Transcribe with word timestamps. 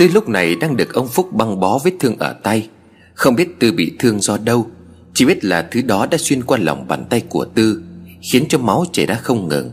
Tư 0.00 0.08
lúc 0.08 0.28
này 0.28 0.56
đang 0.56 0.76
được 0.76 0.94
ông 0.94 1.08
Phúc 1.08 1.32
băng 1.32 1.60
bó 1.60 1.78
vết 1.84 1.92
thương 2.00 2.18
ở 2.18 2.32
tay, 2.32 2.68
Không 3.14 3.34
biết 3.34 3.60
Tư 3.60 3.72
bị 3.72 3.92
thương 3.98 4.20
do 4.20 4.38
đâu, 4.38 4.66
Chỉ 5.14 5.24
biết 5.24 5.44
là 5.44 5.68
thứ 5.70 5.82
đó 5.82 6.06
đã 6.10 6.18
xuyên 6.18 6.42
qua 6.42 6.58
lòng 6.58 6.88
bàn 6.88 7.04
tay 7.10 7.22
của 7.28 7.44
Tư, 7.44 7.82
Khiến 8.22 8.44
cho 8.48 8.58
máu 8.58 8.84
chảy 8.92 9.06
ra 9.06 9.14
không 9.14 9.48
ngừng. 9.48 9.70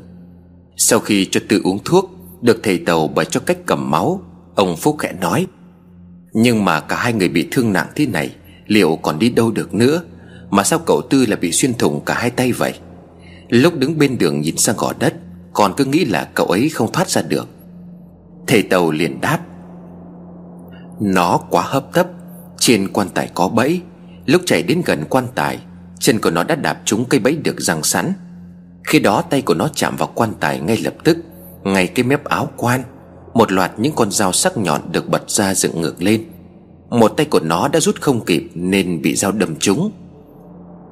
Sau 0.77 0.99
khi 0.99 1.25
cho 1.31 1.41
Tư 1.49 1.61
uống 1.63 1.79
thuốc, 1.85 2.11
Được 2.41 2.59
thầy 2.63 2.77
tàu 2.77 3.07
bày 3.07 3.25
cho 3.25 3.39
cách 3.39 3.57
cầm 3.66 3.91
máu, 3.91 4.21
Ông 4.55 4.77
Phúc 4.77 4.95
khẽ 4.99 5.13
nói, 5.21 5.48
Nhưng 6.34 6.66
mà 6.66 6.80
cả 6.80 6.95
hai 6.95 7.13
người 7.13 7.30
bị 7.30 7.48
thương 7.52 7.73
nặng 7.73 7.88
thế 7.95 8.05
này, 8.05 8.35
Liệu 8.67 8.95
còn 9.02 9.20
đi 9.20 9.30
đâu 9.30 9.52
được 9.52 9.73
nữa? 9.73 10.02
Mà 10.49 10.63
sao 10.63 10.80
cậu 10.80 11.02
Tư 11.02 11.25
lại 11.25 11.38
bị 11.41 11.52
xuyên 11.52 11.73
thủng 11.73 12.05
cả 12.05 12.13
hai 12.13 12.30
tay 12.30 12.52
vậy? 12.52 12.73
Lúc 13.49 13.77
đứng 13.77 13.98
bên 13.98 14.17
đường 14.17 14.41
nhìn 14.41 14.57
sang 14.57 14.75
gò 14.77 14.94
đất, 14.99 15.13
Còn 15.53 15.73
cứ 15.77 15.85
nghĩ 15.85 16.05
là 16.05 16.30
cậu 16.34 16.45
ấy 16.45 16.70
không 16.70 16.91
thoát 16.91 17.09
ra 17.09 17.21
được. 17.21 17.48
Thầy 18.48 18.63
tàu 18.63 18.91
liền 18.91 19.21
đáp 19.21 19.39
nó 20.99 21.37
quá 21.49 21.61
hấp 21.61 21.93
tấp. 21.93 22.07
Trên 22.57 22.87
quan 22.93 23.09
tài 23.09 23.29
có 23.33 23.47
bẫy. 23.47 23.81
Lúc 24.25 24.41
chạy 24.45 24.63
đến 24.63 24.81
gần 24.85 25.03
quan 25.09 25.27
tài, 25.35 25.59
Chân 25.99 26.20
của 26.20 26.31
nó 26.31 26.43
đã 26.43 26.55
đạp 26.55 26.81
trúng 26.85 27.05
cây 27.05 27.20
bẫy 27.20 27.35
được 27.35 27.61
răng 27.61 27.83
sẵn. 27.83 28.13
Khi 28.83 28.99
đó 28.99 29.21
tay 29.21 29.41
của 29.41 29.53
nó 29.53 29.67
chạm 29.75 29.95
vào 29.95 30.09
quan 30.13 30.33
tài 30.39 30.59
ngay 30.59 30.77
lập 30.77 30.93
tức, 31.03 31.17
Ngay 31.63 31.87
cái 31.87 32.03
mép 32.03 32.23
áo 32.23 32.49
quan. 32.57 32.83
Một 33.33 33.51
loạt 33.51 33.71
những 33.77 33.93
con 33.95 34.11
dao 34.11 34.31
sắc 34.31 34.57
nhọn 34.57 34.81
được 34.91 35.09
bật 35.09 35.29
ra 35.29 35.53
dựng 35.53 35.81
ngược 35.81 36.01
lên. 36.01 36.25
Một 36.89 37.07
tay 37.17 37.25
của 37.25 37.39
nó 37.39 37.67
đã 37.67 37.79
rút 37.79 38.01
không 38.01 38.25
kịp 38.25 38.49
Nên 38.53 39.01
bị 39.01 39.15
dao 39.15 39.32
đâm 39.32 39.55
trúng. 39.55 39.91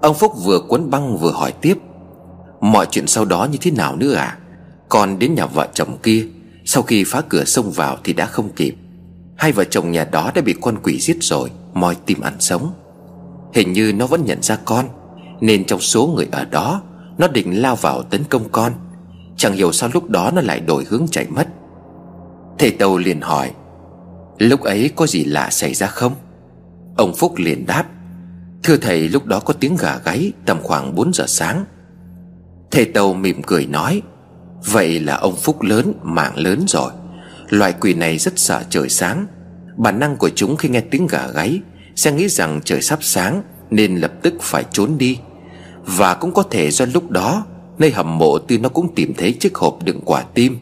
Ông 0.01 0.15
Phúc 0.15 0.33
vừa 0.43 0.59
cuốn 0.59 0.89
băng 0.89 1.17
vừa 1.17 1.31
hỏi 1.31 1.53
tiếp, 1.61 1.77
Mọi 2.61 2.87
chuyện 2.91 3.07
sau 3.07 3.25
đó 3.25 3.47
như 3.51 3.57
thế 3.61 3.71
nào 3.71 3.95
nữa 3.95 4.13
à 4.13 4.37
Còn 4.89 5.19
đến 5.19 5.35
nhà 5.35 5.45
vợ 5.45 5.67
chồng 5.73 5.97
kia, 6.03 6.27
Sau 6.65 6.83
khi 6.83 7.03
phá 7.03 7.21
cửa 7.29 7.43
xông 7.43 7.71
vào 7.71 7.97
thì 8.03 8.13
đã 8.13 8.25
không 8.25 8.49
kịp. 8.49 8.75
Hai 9.37 9.51
vợ 9.51 9.63
chồng 9.63 9.91
nhà 9.91 10.03
đó 10.11 10.31
đã 10.35 10.41
bị 10.41 10.55
con 10.61 10.77
quỷ 10.83 10.99
giết 10.99 11.17
rồi, 11.21 11.51
Moi 11.73 11.95
tìm 12.05 12.21
ăn 12.21 12.33
sống. 12.39 12.73
Hình 13.53 13.73
như 13.73 13.93
nó 13.93 14.07
vẫn 14.07 14.25
nhận 14.25 14.41
ra 14.41 14.57
con, 14.65 14.85
Nên 15.41 15.65
trong 15.65 15.79
số 15.79 16.13
người 16.15 16.27
ở 16.31 16.45
đó, 16.45 16.81
Nó 17.17 17.27
định 17.27 17.61
lao 17.61 17.75
vào 17.75 18.03
tấn 18.03 18.23
công 18.23 18.49
con. 18.51 18.73
Chẳng 19.37 19.53
hiểu 19.53 19.71
sao 19.71 19.89
lúc 19.93 20.09
đó 20.09 20.31
nó 20.35 20.41
lại 20.41 20.59
đổi 20.59 20.85
hướng 20.89 21.05
chạy 21.11 21.25
mất. 21.29 21.47
Thầy 22.59 22.71
Tàu 22.71 22.97
liền 22.97 23.21
hỏi, 23.21 23.51
Lúc 24.37 24.61
ấy 24.61 24.91
có 24.95 25.07
gì 25.07 25.23
lạ 25.23 25.49
xảy 25.49 25.73
ra 25.73 25.87
không? 25.87 26.15
Ông 26.97 27.13
Phúc 27.15 27.33
liền 27.37 27.65
đáp, 27.65 27.85
Thưa 28.63 28.77
thầy, 28.77 29.09
lúc 29.09 29.25
đó 29.25 29.39
có 29.39 29.53
tiếng 29.53 29.75
gà 29.79 29.97
gáy 30.05 30.31
Tầm 30.45 30.57
khoảng 30.63 30.95
4 30.95 31.13
giờ 31.13 31.25
sáng. 31.27 31.65
Thầy 32.71 32.85
Tàu 32.85 33.13
mỉm 33.13 33.41
cười 33.43 33.65
nói, 33.65 34.01
Vậy 34.65 34.99
là 34.99 35.15
ông 35.15 35.35
Phúc 35.35 35.61
lớn, 35.61 35.93
mạng 36.03 36.37
lớn 36.37 36.65
rồi. 36.67 36.91
Loại 37.49 37.73
quỷ 37.73 37.93
này 37.93 38.17
rất 38.17 38.39
sợ 38.39 38.63
trời 38.69 38.89
sáng. 38.89 39.27
Bản 39.77 39.99
năng 39.99 40.17
của 40.17 40.29
chúng 40.29 40.57
khi 40.57 40.69
nghe 40.69 40.81
tiếng 40.81 41.07
gà 41.07 41.27
gáy 41.27 41.61
Sẽ 41.95 42.11
nghĩ 42.11 42.27
rằng 42.27 42.61
trời 42.65 42.81
sắp 42.81 42.99
sáng 43.01 43.41
Nên 43.69 43.95
lập 43.95 44.11
tức 44.21 44.33
phải 44.41 44.63
trốn 44.71 44.97
đi. 44.97 45.19
Và 45.85 46.13
cũng 46.13 46.33
có 46.33 46.43
thể 46.43 46.71
do 46.71 46.85
lúc 46.93 47.11
đó, 47.11 47.45
Nơi 47.77 47.91
hầm 47.91 48.17
mộ 48.17 48.39
tư 48.39 48.57
nó 48.57 48.69
cũng 48.69 48.95
tìm 48.95 49.13
thấy 49.17 49.33
chiếc 49.33 49.55
hộp 49.55 49.83
đựng 49.83 50.01
quả 50.05 50.23
tim 50.33 50.59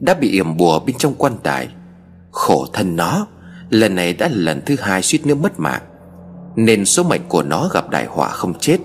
Đã 0.00 0.14
bị 0.14 0.30
yểm 0.30 0.56
bùa 0.56 0.80
bên 0.80 0.96
trong 0.98 1.14
quan 1.14 1.36
tài. 1.42 1.68
Khổ 2.30 2.66
thân 2.72 2.96
nó, 2.96 3.26
Lần 3.70 3.94
này 3.94 4.12
đã 4.12 4.28
là 4.28 4.36
lần 4.36 4.60
thứ 4.66 4.76
hai 4.80 5.02
suýt 5.02 5.26
nữa 5.26 5.34
mất 5.34 5.60
mạng, 5.60 5.82
Nên 6.56 6.84
số 6.84 7.02
mệnh 7.02 7.20
của 7.28 7.42
nó 7.42 7.68
gặp 7.68 7.90
đại 7.90 8.06
họa 8.06 8.28
không 8.28 8.54
chết, 8.58 8.78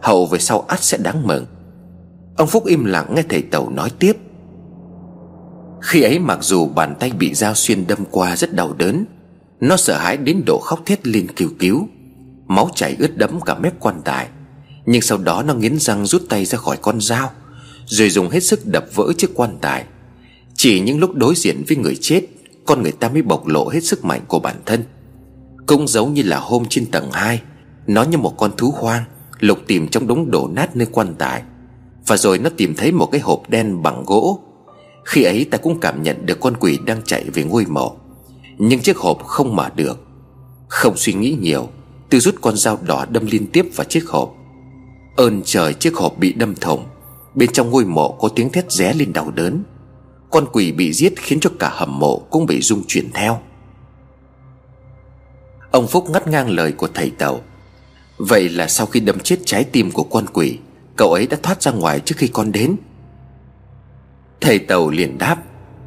Hậu 0.00 0.26
về 0.26 0.38
sau 0.38 0.64
ắt 0.68 0.82
sẽ 0.82 0.98
đáng 0.98 1.26
mừng. 1.26 1.46
Ông 2.36 2.48
Phúc 2.48 2.66
im 2.66 2.84
lặng 2.84 3.14
nghe 3.14 3.22
thầy 3.28 3.42
Tàu 3.42 3.70
nói 3.70 3.90
tiếp. 3.98 4.16
Khi 5.80 6.02
ấy 6.02 6.18
mặc 6.18 6.38
dù 6.42 6.66
bàn 6.66 6.94
tay 7.00 7.10
bị 7.10 7.34
dao 7.34 7.54
xuyên 7.54 7.86
đâm 7.86 7.98
qua 8.10 8.36
rất 8.36 8.54
đau 8.54 8.72
đớn, 8.72 9.04
Nó 9.60 9.76
sợ 9.76 9.98
hãi 9.98 10.16
đến 10.16 10.42
độ 10.46 10.58
khóc 10.58 10.86
thét 10.86 11.06
lên 11.06 11.26
kêu 11.36 11.48
cứu, 11.58 11.88
Máu 12.46 12.70
chảy 12.74 12.96
ướt 12.98 13.16
đẫm 13.16 13.40
cả 13.40 13.54
mép 13.54 13.80
quan 13.80 14.00
tài. 14.04 14.28
Nhưng 14.86 15.02
sau 15.02 15.18
đó 15.18 15.42
nó 15.42 15.54
nghiến 15.54 15.78
răng 15.78 16.06
rút 16.06 16.22
tay 16.28 16.44
ra 16.44 16.58
khỏi 16.58 16.76
con 16.76 17.00
dao, 17.00 17.30
Rồi 17.86 18.10
dùng 18.10 18.30
hết 18.30 18.40
sức 18.40 18.66
đập 18.66 18.86
vỡ 18.94 19.12
chiếc 19.18 19.30
quan 19.34 19.58
tài. 19.60 19.84
Chỉ 20.54 20.80
những 20.80 21.00
lúc 21.00 21.14
đối 21.14 21.34
diện 21.34 21.64
với 21.68 21.76
người 21.76 21.96
chết, 22.00 22.20
Con 22.66 22.82
người 22.82 22.92
ta 22.92 23.08
mới 23.08 23.22
bộc 23.22 23.46
lộ 23.46 23.68
hết 23.68 23.84
sức 23.84 24.04
mạnh 24.04 24.20
của 24.28 24.38
bản 24.38 24.56
thân. 24.66 24.84
Cũng 25.66 25.88
giống 25.88 26.14
như 26.14 26.22
là 26.22 26.38
hôm 26.38 26.64
trên 26.68 26.86
tầng 26.86 27.10
2 27.12 27.40
Nó 27.86 28.02
như 28.02 28.18
một 28.18 28.34
con 28.36 28.56
thú 28.56 28.70
hoang, 28.76 29.04
Lục 29.40 29.58
tìm 29.66 29.88
trong 29.88 30.06
đống 30.06 30.30
đổ 30.30 30.48
nát 30.52 30.76
nơi 30.76 30.86
quan 30.92 31.14
tài. 31.18 31.42
Và 32.06 32.16
rồi 32.16 32.38
nó 32.38 32.50
tìm 32.56 32.74
thấy 32.74 32.92
một 32.92 33.06
cái 33.06 33.20
hộp 33.20 33.42
đen 33.48 33.82
bằng 33.82 34.04
gỗ 34.06 34.45
khi 35.06 35.22
ấy 35.22 35.46
ta 35.50 35.58
cũng 35.58 35.80
cảm 35.80 36.02
nhận 36.02 36.26
được 36.26 36.40
con 36.40 36.56
quỷ 36.60 36.78
đang 36.84 37.02
chạy 37.02 37.24
về 37.34 37.42
ngôi 37.42 37.66
mộ. 37.66 37.96
Nhưng 38.58 38.80
chiếc 38.80 38.96
hộp 38.96 39.24
không 39.24 39.56
mở 39.56 39.70
được. 39.76 40.00
Không 40.68 40.96
suy 40.96 41.12
nghĩ 41.12 41.36
nhiều, 41.40 41.68
Tư 42.10 42.20
rút 42.20 42.34
con 42.40 42.56
dao 42.56 42.78
đỏ 42.82 43.06
đâm 43.10 43.26
liên 43.26 43.46
tiếp 43.46 43.66
vào 43.74 43.84
chiếc 43.84 44.08
hộp. 44.08 44.34
Ơn 45.16 45.42
trời, 45.44 45.74
chiếc 45.74 45.96
hộp 45.96 46.18
bị 46.18 46.32
đâm 46.32 46.54
thủng. 46.54 46.84
Bên 47.34 47.52
trong 47.52 47.70
ngôi 47.70 47.84
mộ 47.84 48.12
có 48.12 48.28
tiếng 48.28 48.50
thét 48.50 48.72
ré 48.72 48.92
lên 48.92 49.12
đau 49.12 49.30
đớn. 49.30 49.62
Con 50.30 50.46
quỷ 50.52 50.72
bị 50.72 50.92
giết 50.92 51.12
khiến 51.16 51.40
cho 51.40 51.50
cả 51.58 51.70
hầm 51.72 51.98
mộ 51.98 52.18
cũng 52.30 52.46
bị 52.46 52.60
rung 52.60 52.82
chuyển 52.86 53.10
theo. 53.14 53.38
Ông 55.70 55.86
Phúc 55.86 56.10
ngắt 56.10 56.28
ngang 56.28 56.50
lời 56.50 56.72
của 56.72 56.88
thầy 56.94 57.10
Tàu 57.10 57.40
Vậy 58.18 58.48
là 58.48 58.68
sau 58.68 58.86
khi 58.86 59.00
đâm 59.00 59.20
chết 59.20 59.38
trái 59.44 59.64
tim 59.64 59.90
của 59.90 60.02
con 60.02 60.26
quỷ, 60.32 60.58
Cậu 60.96 61.12
ấy 61.12 61.26
đã 61.26 61.36
thoát 61.42 61.62
ra 61.62 61.72
ngoài 61.72 62.00
trước 62.00 62.14
khi 62.18 62.28
con 62.28 62.52
đến. 62.52 62.76
Thầy 64.40 64.58
Tàu 64.58 64.90
liền 64.90 65.18
đáp, 65.18 65.36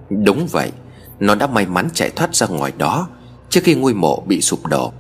Đúng 0.10 0.48
vậy, 0.48 0.72
Nó 1.20 1.36
đã 1.36 1.48
may 1.48 1.66
mắn 1.66 1.90
chạy 1.94 2.10
thoát 2.10 2.36
ra 2.36 2.48
ngoài 2.48 2.74
đó 2.78 3.08
Trước 3.50 3.62
khi 3.64 3.76
ngôi 3.76 3.94
mộ 3.94 4.24
bị 4.28 4.42
sụp 4.42 4.68
đổ. 4.68 4.94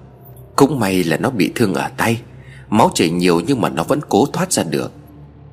Cũng 0.55 0.79
may 0.79 1.03
là 1.03 1.17
nó 1.17 1.29
bị 1.29 1.51
thương 1.55 1.73
ở 1.73 1.89
tay, 1.97 2.21
Máu 2.69 2.91
chảy 2.93 3.09
nhiều 3.09 3.41
nhưng 3.47 3.61
mà 3.61 3.69
nó 3.69 3.83
vẫn 3.83 3.99
cố 4.09 4.25
thoát 4.25 4.53
ra 4.53 4.63
được. 4.63 4.91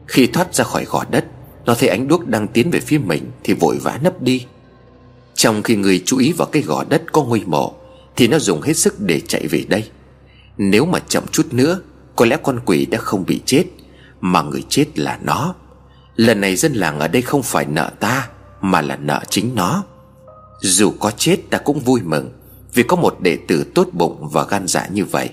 Khi 0.07 0.27
thoát 0.27 0.55
ra 0.55 0.65
khỏi 0.65 0.85
gò 0.85 1.05
đất, 1.11 1.25
Nó 1.65 1.75
thấy 1.75 1.89
ánh 1.89 2.09
đuốc 2.09 2.27
đang 2.27 2.49
tiến 2.49 2.71
về 2.71 2.81
phía 2.81 2.99
mình 2.99 3.31
Thì 3.45 3.55
vội 3.55 3.79
vã 3.83 3.99
nấp 4.03 4.23
đi. 4.23 4.47
Trong 5.35 5.63
khi 5.63 5.77
người 5.77 6.03
chú 6.07 6.19
ý 6.19 6.33
vào 6.33 6.49
cái 6.49 6.63
gò 6.63 6.85
đất 6.89 7.03
có 7.13 7.25
ngôi 7.25 7.43
mộ 7.47 7.75
Thì 8.17 8.29
nó 8.29 8.39
dùng 8.39 8.61
hết 8.63 8.77
sức 8.77 9.01
để 9.01 9.21
chạy 9.21 9.47
về 9.47 9.65
đây. 9.69 9.85
Nếu 10.59 10.87
mà 10.87 10.99
chậm 10.99 11.25
chút 11.33 11.47
nữa, 11.51 11.81
Có 12.17 12.27
lẽ 12.27 12.37
con 12.43 12.61
quỷ 12.67 12.87
đã 12.87 12.99
không 12.99 13.27
bị 13.27 13.41
chết, 13.47 13.65
mà 14.21 14.43
người 14.43 14.63
chết 14.69 14.99
là 14.99 15.19
nó. 15.23 15.55
Lần 16.17 16.41
này 16.41 16.57
dân 16.57 16.73
làng 16.73 16.99
ở 17.01 17.09
đây 17.09 17.23
không 17.23 17.43
phải 17.43 17.67
nợ 17.67 17.91
ta, 18.01 18.29
Mà 18.61 18.81
là 18.81 18.97
nợ 18.97 19.21
chính 19.29 19.55
nó. 19.55 19.85
Dù 20.61 20.93
có 21.01 21.11
chết 21.11 21.37
ta 21.51 21.59
cũng 21.59 21.81
vui 21.81 22.01
mừng, 22.05 22.33
Vì 22.73 22.83
có 22.83 22.97
một 22.97 23.21
đệ 23.21 23.39
tử 23.49 23.65
tốt 23.75 23.89
bụng 23.93 24.29
và 24.33 24.45
gan 24.45 24.67
dạ 24.67 24.87
như 24.87 25.05
vậy. 25.05 25.31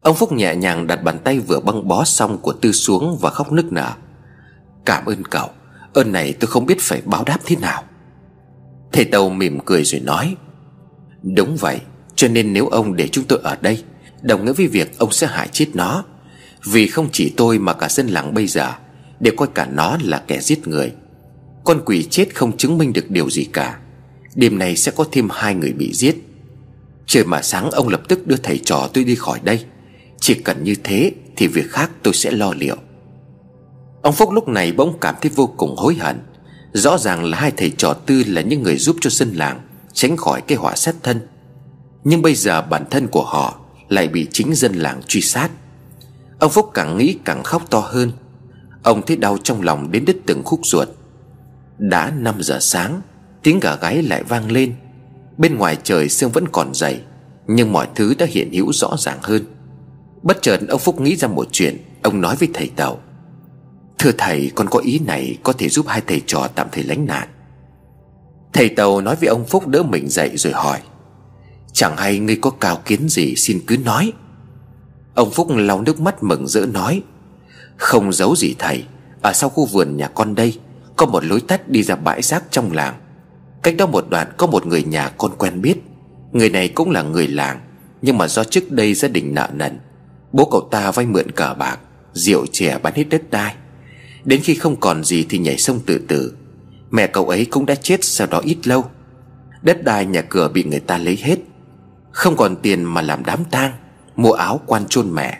Ông 0.00 0.16
Phúc 0.16 0.32
nhẹ 0.32 0.54
nhàng 0.54 0.86
đặt 0.86 1.02
bàn 1.02 1.18
tay 1.24 1.38
vừa 1.38 1.60
băng 1.60 1.88
bó 1.88 2.04
xong 2.04 2.38
của 2.38 2.52
Tư 2.52 2.72
xuống 2.72 3.18
và 3.20 3.30
khóc 3.30 3.52
nức 3.52 3.72
nở. 3.72 3.92
Cảm 4.84 5.04
ơn 5.04 5.22
cậu, 5.24 5.48
Ơn 5.94 6.12
này 6.12 6.34
tôi 6.40 6.48
không 6.48 6.66
biết 6.66 6.80
phải 6.80 7.02
báo 7.04 7.24
đáp 7.24 7.38
thế 7.44 7.56
nào. 7.56 7.84
Thầy 8.92 9.04
Tàu 9.04 9.28
mỉm 9.28 9.58
cười 9.64 9.84
rồi 9.84 10.00
nói, 10.00 10.36
Đúng 11.22 11.56
vậy, 11.56 11.80
Cho 12.14 12.28
nên 12.28 12.52
nếu 12.52 12.66
ông 12.66 12.96
để 12.96 13.08
chúng 13.08 13.24
tôi 13.24 13.40
ở 13.42 13.56
đây, 13.60 13.84
Đồng 14.22 14.44
nghĩa 14.44 14.52
với 14.52 14.66
việc 14.66 14.98
ông 14.98 15.12
sẽ 15.12 15.26
hại 15.26 15.48
chết 15.52 15.66
nó 15.74 16.04
vì 16.64 16.86
không 16.86 17.08
chỉ 17.12 17.34
tôi 17.36 17.58
mà 17.58 17.72
cả 17.72 17.88
dân 17.88 18.06
làng 18.06 18.34
bây 18.34 18.46
giờ, 18.46 18.72
Đều 19.20 19.34
coi 19.36 19.48
cả 19.54 19.68
nó 19.72 19.96
là 20.02 20.22
kẻ 20.26 20.40
giết 20.40 20.68
người. 20.68 20.92
Con 21.64 21.82
quỷ 21.86 22.06
chết 22.10 22.34
không 22.34 22.56
chứng 22.56 22.78
minh 22.78 22.92
được 22.92 23.10
điều 23.10 23.30
gì 23.30 23.44
cả. 23.44 23.78
Đêm 24.34 24.58
nay 24.58 24.76
sẽ 24.76 24.92
có 24.96 25.04
thêm 25.12 25.28
hai 25.30 25.54
người 25.54 25.72
bị 25.72 25.92
giết. 25.94 26.16
Trời 27.06 27.24
mà 27.24 27.42
sáng, 27.42 27.70
ông 27.70 27.88
lập 27.88 28.00
tức 28.08 28.26
đưa 28.26 28.36
thầy 28.36 28.58
trò 28.58 28.88
tôi 28.92 29.04
đi 29.04 29.14
khỏi 29.14 29.40
đây. 29.44 29.64
Chỉ 30.20 30.34
cần 30.34 30.64
như 30.64 30.74
thế 30.84 31.12
Thì 31.36 31.46
việc 31.46 31.70
khác 31.70 31.90
tôi 32.02 32.14
sẽ 32.14 32.30
lo 32.30 32.54
liệu. 32.58 32.76
Ông 34.02 34.14
Phúc 34.14 34.30
lúc 34.32 34.48
này 34.48 34.72
bỗng 34.72 34.98
cảm 35.00 35.14
thấy 35.20 35.30
vô 35.34 35.46
cùng 35.46 35.76
hối 35.76 35.94
hận. 35.94 36.20
Rõ 36.72 36.98
ràng 36.98 37.24
là 37.24 37.38
hai 37.38 37.52
thầy 37.56 37.70
trò 37.70 37.94
tư 37.94 38.22
là 38.26 38.40
những 38.40 38.62
người 38.62 38.76
giúp 38.76 38.96
cho 39.00 39.10
dân 39.10 39.32
làng 39.34 39.60
Tránh 39.92 40.16
khỏi 40.16 40.40
cái 40.40 40.58
họa 40.58 40.76
sát 40.76 40.94
thân. 41.02 41.20
Nhưng 42.04 42.22
bây 42.22 42.34
giờ 42.34 42.62
bản 42.62 42.84
thân 42.90 43.06
của 43.06 43.24
họ 43.24 43.60
Lại 43.88 44.08
bị 44.08 44.26
chính 44.32 44.54
dân 44.54 44.74
làng 44.74 45.00
truy 45.06 45.20
sát. 45.20 45.50
Ông 46.40 46.50
Phúc 46.50 46.70
càng 46.74 46.98
nghĩ 46.98 47.18
càng 47.24 47.42
khóc 47.42 47.62
to 47.70 47.78
hơn. 47.78 48.12
Ông 48.82 49.02
thấy 49.06 49.16
đau 49.16 49.38
trong 49.38 49.62
lòng 49.62 49.90
đến 49.90 50.04
đứt 50.04 50.16
từng 50.26 50.42
khúc 50.44 50.60
ruột. 50.62 50.88
Đã 51.78 52.12
5 52.18 52.34
giờ 52.40 52.58
sáng, 52.60 53.00
Tiếng 53.42 53.60
gà 53.60 53.76
gáy 53.76 54.02
lại 54.02 54.22
vang 54.22 54.50
lên. 54.50 54.74
Bên 55.38 55.56
ngoài 55.56 55.76
trời 55.82 56.08
sương 56.08 56.30
vẫn 56.30 56.48
còn 56.52 56.74
dày, 56.74 57.00
Nhưng 57.46 57.72
mọi 57.72 57.88
thứ 57.94 58.14
đã 58.18 58.26
hiện 58.30 58.52
hữu 58.52 58.72
rõ 58.72 58.96
ràng 58.98 59.18
hơn. 59.22 59.44
Bất 60.22 60.42
chợt 60.42 60.60
ông 60.68 60.80
Phúc 60.80 61.00
nghĩ 61.00 61.16
ra 61.16 61.28
một 61.28 61.48
chuyện, 61.52 61.76
Ông 62.02 62.20
nói 62.20 62.36
với 62.36 62.48
thầy 62.54 62.70
Tàu. 62.76 62.98
Thưa 63.98 64.10
thầy, 64.18 64.52
con 64.54 64.68
có 64.70 64.78
ý 64.78 64.98
này 64.98 65.38
Có 65.42 65.52
thể 65.52 65.68
giúp 65.68 65.86
hai 65.88 66.02
thầy 66.06 66.22
trò 66.26 66.48
tạm 66.54 66.68
thời 66.72 66.84
lánh 66.84 67.06
nạn. 67.06 67.28
Thầy 68.52 68.68
Tàu 68.68 69.00
nói 69.00 69.16
với 69.16 69.28
ông 69.28 69.44
Phúc 69.44 69.68
đỡ 69.68 69.82
mình 69.82 70.08
dậy 70.08 70.30
rồi 70.34 70.52
hỏi, 70.52 70.80
Chẳng 71.72 71.96
hay 71.96 72.18
ngươi 72.18 72.36
có 72.36 72.50
cao 72.50 72.82
kiến 72.84 73.08
gì 73.08 73.34
xin 73.36 73.60
cứ 73.66 73.76
nói. 73.76 74.12
Ông 75.14 75.30
Phúc 75.30 75.48
lau 75.50 75.82
nước 75.82 76.00
mắt 76.00 76.22
mừng 76.22 76.46
rỡ 76.46 76.66
nói, 76.66 77.02
Không 77.76 78.12
giấu 78.12 78.36
gì 78.36 78.54
thầy, 78.58 78.84
Ở 79.22 79.32
sau 79.32 79.50
khu 79.50 79.66
vườn 79.66 79.96
nhà 79.96 80.08
con 80.08 80.34
đây, 80.34 80.58
Có 80.96 81.06
một 81.06 81.24
lối 81.24 81.40
tắt 81.40 81.68
đi 81.68 81.82
ra 81.82 81.96
bãi 81.96 82.22
rác 82.22 82.44
trong 82.50 82.72
làng. 82.72 82.94
Cách 83.62 83.74
đó 83.78 83.86
một 83.86 84.04
đoạn 84.10 84.32
có 84.36 84.46
một 84.46 84.66
người 84.66 84.82
nhà 84.82 85.08
con 85.08 85.30
quen 85.38 85.62
biết. 85.62 85.76
Người 86.32 86.50
này 86.50 86.68
cũng 86.68 86.90
là 86.90 87.02
người 87.02 87.26
làng, 87.26 87.60
Nhưng 88.02 88.18
mà 88.18 88.28
do 88.28 88.44
trước 88.44 88.70
đây 88.70 88.94
gia 88.94 89.08
đình 89.08 89.34
nợ 89.34 89.48
nần. 89.52 89.78
Bố 90.32 90.48
cậu 90.50 90.68
ta 90.70 90.90
vay 90.90 91.06
mượn 91.06 91.30
cờ 91.30 91.54
bạc, 91.58 91.78
Rượu 92.12 92.46
chè 92.46 92.78
bán 92.78 92.94
hết 92.96 93.04
đất 93.04 93.30
đai. 93.30 93.54
Đến 94.24 94.40
khi 94.44 94.54
không 94.54 94.76
còn 94.80 95.04
gì 95.04 95.26
thì 95.28 95.38
nhảy 95.38 95.58
sông 95.58 95.80
tự 95.86 95.98
tử. 96.08 96.32
Mẹ 96.90 97.06
cậu 97.06 97.28
ấy 97.28 97.44
cũng 97.44 97.66
đã 97.66 97.74
chết 97.74 98.04
sau 98.04 98.26
đó 98.26 98.40
ít 98.44 98.68
lâu. 98.68 98.84
Đất 99.62 99.84
đai 99.84 100.06
nhà 100.06 100.22
cửa 100.22 100.48
bị 100.48 100.64
người 100.64 100.80
ta 100.80 100.98
lấy 100.98 101.18
hết. 101.22 101.36
Không 102.10 102.36
còn 102.36 102.56
tiền 102.56 102.84
mà 102.84 103.02
làm 103.02 103.24
đám 103.24 103.44
tang. 103.50 103.72
Mua 104.20 104.32
áo 104.32 104.60
quan 104.66 104.86
chôn 104.88 105.14
mẹ. 105.14 105.38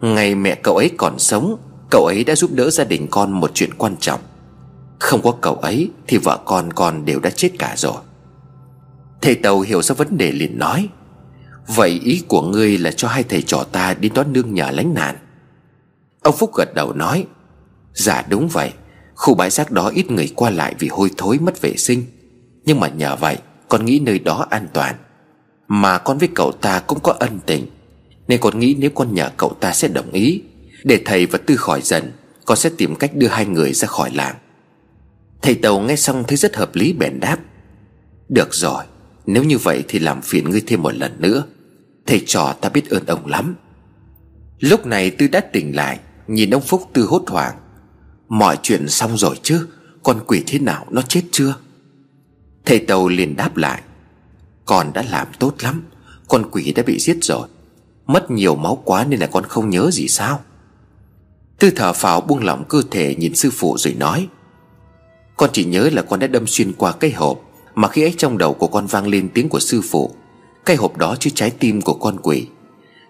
Ngày 0.00 0.34
mẹ 0.34 0.54
cậu 0.54 0.76
ấy 0.76 0.90
còn 0.96 1.18
sống, 1.18 1.56
Cậu 1.90 2.06
ấy 2.06 2.24
đã 2.24 2.34
giúp 2.34 2.50
đỡ 2.52 2.70
gia 2.70 2.84
đình 2.84 3.06
con 3.10 3.32
một 3.32 3.50
chuyện 3.54 3.74
quan 3.78 3.96
trọng. 3.96 4.20
Không 4.98 5.22
có 5.22 5.34
cậu 5.40 5.54
ấy 5.54 5.90
Thì 6.06 6.18
vợ 6.18 6.38
con 6.44 6.72
con 6.72 7.04
đều 7.04 7.20
đã 7.20 7.30
chết 7.30 7.50
cả 7.58 7.74
rồi. 7.76 7.96
Thầy 9.22 9.34
Tàu 9.34 9.60
hiểu 9.60 9.82
ra 9.82 9.94
vấn 9.94 10.16
đề 10.18 10.32
liền 10.32 10.58
nói, 10.58 10.88
Vậy 11.66 12.00
ý 12.04 12.22
của 12.28 12.42
ngươi 12.42 12.78
là 12.78 12.90
cho 12.90 13.08
hai 13.08 13.22
thầy 13.22 13.42
trò 13.42 13.64
ta 13.72 13.94
đi 13.94 14.08
đón 14.08 14.32
nương 14.32 14.54
nhờ 14.54 14.70
lánh 14.70 14.94
nạn. 14.94 15.16
Ông 16.22 16.36
Phúc 16.36 16.50
gật 16.54 16.74
đầu 16.74 16.92
nói 16.92 17.26
Dạ 17.92 18.24
đúng 18.28 18.48
vậy, 18.48 18.72
Khu 19.14 19.34
bãi 19.34 19.50
rác 19.50 19.70
đó 19.70 19.90
ít 19.94 20.10
người 20.10 20.32
qua 20.36 20.50
lại 20.50 20.74
vì 20.78 20.88
hôi 20.88 21.10
thối 21.16 21.38
mất 21.38 21.60
vệ 21.60 21.76
sinh. 21.76 22.04
Nhưng 22.64 22.80
mà 22.80 22.88
nhờ 22.88 23.16
vậy, 23.16 23.38
Con 23.68 23.84
nghĩ 23.84 23.98
nơi 23.98 24.18
đó 24.18 24.46
an 24.50 24.68
toàn. 24.72 24.94
Mà 25.68 25.98
con 25.98 26.18
với 26.18 26.28
cậu 26.34 26.52
ta 26.52 26.80
cũng 26.86 27.00
có 27.00 27.14
ân 27.18 27.38
tình 27.46 27.66
nên 28.28 28.40
con 28.40 28.58
nghĩ 28.58 28.76
nếu 28.78 28.90
con 28.90 29.14
nhờ 29.14 29.30
cậu 29.36 29.56
ta 29.60 29.72
sẽ 29.72 29.88
đồng 29.88 30.12
ý, 30.12 30.42
Để 30.84 31.02
thầy 31.04 31.26
và 31.26 31.38
Tư 31.46 31.56
khỏi 31.56 31.80
dần, 31.82 32.12
Con 32.44 32.56
sẽ 32.56 32.70
tìm 32.76 32.96
cách 32.96 33.10
đưa 33.14 33.28
hai 33.28 33.46
người 33.46 33.72
ra 33.72 33.88
khỏi 33.88 34.10
làng. 34.14 34.36
Thầy 35.42 35.54
Tàu 35.54 35.80
nghe 35.80 35.96
xong 35.96 36.24
thấy 36.28 36.36
rất 36.36 36.56
hợp 36.56 36.76
lý, 36.76 36.92
bèn 36.92 37.20
đáp, 37.20 37.38
Được 38.28 38.54
rồi, 38.54 38.84
Nếu 39.26 39.44
như 39.44 39.58
vậy 39.58 39.84
thì 39.88 39.98
làm 39.98 40.22
phiền 40.22 40.50
ngươi 40.50 40.62
thêm 40.66 40.82
một 40.82 40.94
lần 40.94 41.12
nữa. 41.18 41.44
Thầy 42.06 42.22
trò 42.26 42.52
ta 42.60 42.68
biết 42.68 42.90
ơn 42.90 43.06
ông 43.06 43.26
lắm. 43.26 43.54
Lúc 44.60 44.86
này 44.86 45.10
Tư 45.10 45.28
đã 45.28 45.40
tỉnh 45.40 45.76
lại, 45.76 45.98
Nhìn 46.26 46.50
ông 46.50 46.62
Phúc 46.62 46.82
Tư 46.92 47.02
hốt 47.02 47.22
hoảng, 47.26 47.56
Mọi 48.28 48.58
chuyện 48.62 48.88
xong 48.88 49.16
rồi 49.16 49.36
chứ? 49.42 49.66
Con 50.02 50.20
quỷ 50.26 50.42
thế 50.46 50.58
nào? 50.58 50.86
Nó 50.90 51.02
chết 51.02 51.22
chưa? 51.32 51.54
Thầy 52.64 52.78
Tàu 52.78 53.08
liền 53.08 53.36
đáp 53.36 53.56
lại, 53.56 53.82
Con 54.64 54.92
đã 54.92 55.04
làm 55.10 55.26
tốt 55.38 55.54
lắm, 55.60 55.82
Con 56.28 56.50
quỷ 56.50 56.72
đã 56.72 56.82
bị 56.82 56.98
giết 56.98 57.16
rồi. 57.22 57.48
Mất 58.06 58.30
nhiều 58.30 58.54
máu 58.54 58.82
quá 58.84 59.04
nên 59.08 59.20
là 59.20 59.26
con 59.26 59.44
không 59.44 59.70
nhớ 59.70 59.90
gì 59.92 60.08
sao? 60.08 60.40
Tư 61.58 61.70
thở 61.76 61.92
phào 61.92 62.20
buông 62.20 62.44
lỏng 62.44 62.64
cơ 62.68 62.82
thể 62.90 63.14
nhìn 63.14 63.34
sư 63.34 63.50
phụ 63.50 63.76
rồi 63.78 63.94
nói, 63.94 64.28
Con 65.36 65.50
chỉ 65.52 65.64
nhớ 65.64 65.90
là 65.92 66.02
con 66.02 66.20
đã 66.20 66.26
đâm 66.26 66.46
xuyên 66.46 66.72
qua 66.72 66.92
cái 66.92 67.10
hộp 67.10 67.40
Mà 67.74 67.88
khi 67.88 68.02
ấy 68.02 68.14
trong 68.16 68.38
đầu 68.38 68.54
của 68.54 68.66
con 68.66 68.86
vang 68.86 69.06
lên 69.06 69.28
tiếng 69.34 69.48
của 69.48 69.60
sư 69.60 69.80
phụ. 69.90 70.10
Cái 70.64 70.76
hộp 70.76 70.96
đó 70.96 71.16
chứa 71.20 71.30
trái 71.34 71.50
tim 71.50 71.80
của 71.80 71.94
con 71.94 72.16
quỷ. 72.22 72.46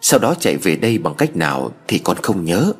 Sau 0.01 0.21
đó 0.21 0.35
chạy 0.41 0.57
về 0.57 0.77
đây 0.77 0.99
bằng 0.99 1.15
cách 1.15 1.37
nào 1.37 1.73
thì 1.89 1.99
con 1.99 2.17
không 2.23 2.45
nhớ. 2.45 2.73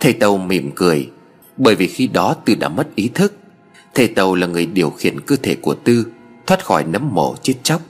Thầy 0.00 0.12
Tàu 0.12 0.36
mỉm 0.36 0.70
cười, 0.74 1.10
Bởi 1.56 1.74
vì 1.74 1.86
khi 1.86 2.06
đó 2.06 2.34
Tư 2.44 2.54
đã 2.54 2.68
mất 2.68 2.94
ý 2.94 3.10
thức. 3.14 3.34
Thầy 3.94 4.08
Tàu 4.08 4.34
là 4.34 4.46
người 4.46 4.66
điều 4.66 4.90
khiển 4.90 5.20
cơ 5.20 5.36
thể 5.42 5.54
của 5.54 5.74
Tư, 5.74 6.06
Thoát 6.46 6.64
khỏi 6.64 6.84
nấm 6.84 7.14
mồ 7.14 7.36
chết 7.42 7.54
chóc. 7.62 7.80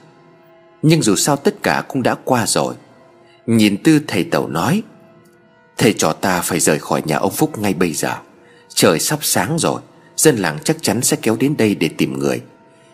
Nhưng 0.83 1.03
dù 1.03 1.17
sao 1.17 1.37
tất 1.37 1.63
cả 1.63 1.85
cũng 1.89 2.03
đã 2.03 2.15
qua 2.25 2.47
rồi. 2.47 2.75
Nhìn 3.47 3.77
Tư 3.83 4.01
thầy 4.09 4.25
tẩu 4.25 4.49
nói, 4.49 4.83
Thầy 5.79 5.93
trò 5.93 6.13
ta 6.13 6.41
phải 6.41 6.61
rời 6.61 6.79
khỏi 6.79 7.03
nhà 7.05 7.17
ông 7.17 7.33
Phúc 7.33 7.59
ngay 7.59 7.75
bây 7.75 7.93
giờ. 7.93 8.17
Trời 8.69 8.99
sắp 8.99 9.19
sáng 9.23 9.59
rồi, 9.59 9.81
Dân 10.17 10.37
làng 10.37 10.59
chắc 10.65 10.77
chắn 10.83 11.03
sẽ 11.03 11.17
kéo 11.23 11.37
đến 11.41 11.57
đây 11.57 11.75
để 11.75 11.89
tìm 11.89 12.19
người. 12.19 12.41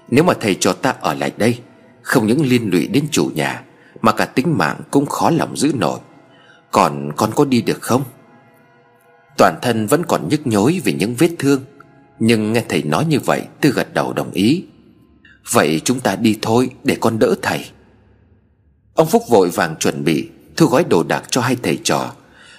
Nếu 0.09 0.25
mà 0.25 0.35
thầy 0.41 0.55
trò 0.55 0.73
ta 0.73 0.91
ở 1.01 1.15
lại 1.15 1.33
đây, 1.37 1.59
Không 2.03 2.27
những 2.27 2.47
liên 2.47 2.71
lụy 2.71 2.87
đến 2.87 3.05
chủ 3.11 3.31
nhà, 3.35 3.63
Mà 4.01 4.13
cả 4.13 4.25
tính 4.25 4.59
mạng 4.59 4.81
cũng 4.91 5.07
khó 5.07 5.31
lòng 5.31 5.57
giữ 5.57 5.73
nổi. 5.75 5.99
Còn 6.71 7.13
con 7.17 7.31
có 7.35 7.45
đi 7.45 7.63
được 7.63 7.83
không? 7.83 8.03
Toàn 9.37 9.59
thân 9.63 9.87
vẫn 9.87 10.03
còn 10.09 10.29
nhức 10.29 10.47
nhối 10.47 10.81
vì 10.85 10.93
những 10.93 11.15
vết 11.15 11.31
thương, 11.39 11.65
Nhưng 12.19 12.53
nghe 12.53 12.65
thầy 12.69 12.83
nói 12.83 13.05
như 13.05 13.21
vậy, 13.21 13.43
Tư 13.61 13.71
gật 13.71 13.95
đầu 13.95 14.13
đồng 14.13 14.31
ý. 14.31 14.65
Vậy 15.53 15.81
chúng 15.85 16.01
ta 16.01 16.17
đi 16.17 16.39
thôi, 16.43 16.71
để 16.85 16.97
con 17.01 17.19
đỡ 17.19 17.35
thầy. 17.43 17.65
Ông 18.95 19.07
Phúc 19.07 19.23
vội 19.29 19.49
vàng 19.49 19.77
chuẩn 19.77 20.05
bị 20.05 20.29
Thu 20.59 20.67
gói 20.67 20.85
đồ 20.85 21.03
đạc 21.03 21.23
cho 21.31 21.41
hai 21.41 21.57
thầy 21.63 21.79
trò. 21.85 22.13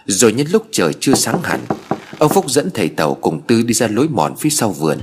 Rồi 0.06 0.34
nhân 0.34 0.48
lúc 0.52 0.66
trời 0.72 0.94
chưa 1.00 1.14
sáng 1.14 1.40
hẳn, 1.44 1.60
Ông 2.20 2.32
Phúc 2.34 2.50
dẫn 2.50 2.70
thầy 2.74 2.90
Tàu 2.90 3.16
cùng 3.16 3.42
Tư 3.48 3.62
đi 3.62 3.74
ra 3.74 3.88
lối 3.88 4.08
mòn 4.08 4.36
phía 4.36 4.50
sau 4.50 4.72
vườn, 4.72 4.98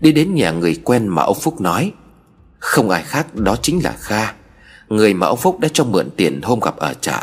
Đi 0.00 0.12
đến 0.12 0.34
nhà 0.34 0.50
người 0.50 0.80
quen 0.84 1.08
mà 1.08 1.22
ông 1.22 1.40
Phúc 1.40 1.60
nói, 1.60 1.92
Không 2.58 2.90
ai 2.90 3.02
khác 3.02 3.34
đó 3.34 3.56
chính 3.62 3.80
là 3.84 3.96
Kha, 4.00 4.34
Người 4.88 5.14
mà 5.14 5.26
ông 5.26 5.38
Phúc 5.38 5.60
đã 5.60 5.68
cho 5.72 5.84
mượn 5.84 6.10
tiền 6.16 6.40
hôm 6.42 6.60
gặp 6.60 6.76
ở 6.76 6.94
chợ. 7.00 7.18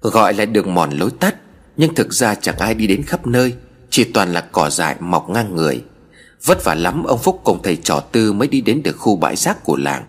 Gọi 0.00 0.34
là 0.34 0.44
đường 0.44 0.74
mòn 0.74 0.90
lối 0.90 1.10
tắt, 1.20 1.34
nhưng 1.76 1.94
thực 1.94 2.14
ra 2.14 2.34
chẳng 2.34 2.58
ai 2.58 2.74
đi 2.74 2.86
đến 2.86 3.02
khắp 3.02 3.26
nơi, 3.26 3.54
Chỉ 3.90 4.04
toàn 4.04 4.32
là 4.32 4.40
cỏ 4.40 4.70
dại 4.70 4.96
mọc 5.00 5.30
ngang 5.30 5.56
người. 5.56 5.84
Vất 6.44 6.64
vả 6.64 6.74
lắm 6.74 7.04
ông 7.04 7.18
Phúc 7.18 7.40
cùng 7.44 7.62
thầy 7.62 7.76
trò 7.76 8.00
tư 8.00 8.32
Mới 8.32 8.48
đi 8.48 8.60
đến 8.60 8.82
được 8.82 8.96
khu 8.98 9.16
bãi 9.16 9.36
rác 9.36 9.64
của 9.64 9.76
làng. 9.76 10.06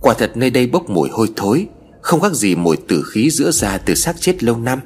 Quả 0.00 0.14
thật 0.14 0.32
nơi 0.34 0.50
đây 0.50 0.66
bốc 0.66 0.90
mùi 0.90 1.08
hôi 1.08 1.28
thối 1.36 1.66
không 2.00 2.20
khác 2.20 2.32
gì 2.32 2.54
mùi 2.54 2.76
tử 2.76 3.02
khí 3.10 3.30
giữa 3.30 3.50
ra 3.50 3.78
từ 3.78 3.94
xác 3.94 4.20
chết 4.20 4.44
lâu 4.44 4.56
năm. 4.56 4.80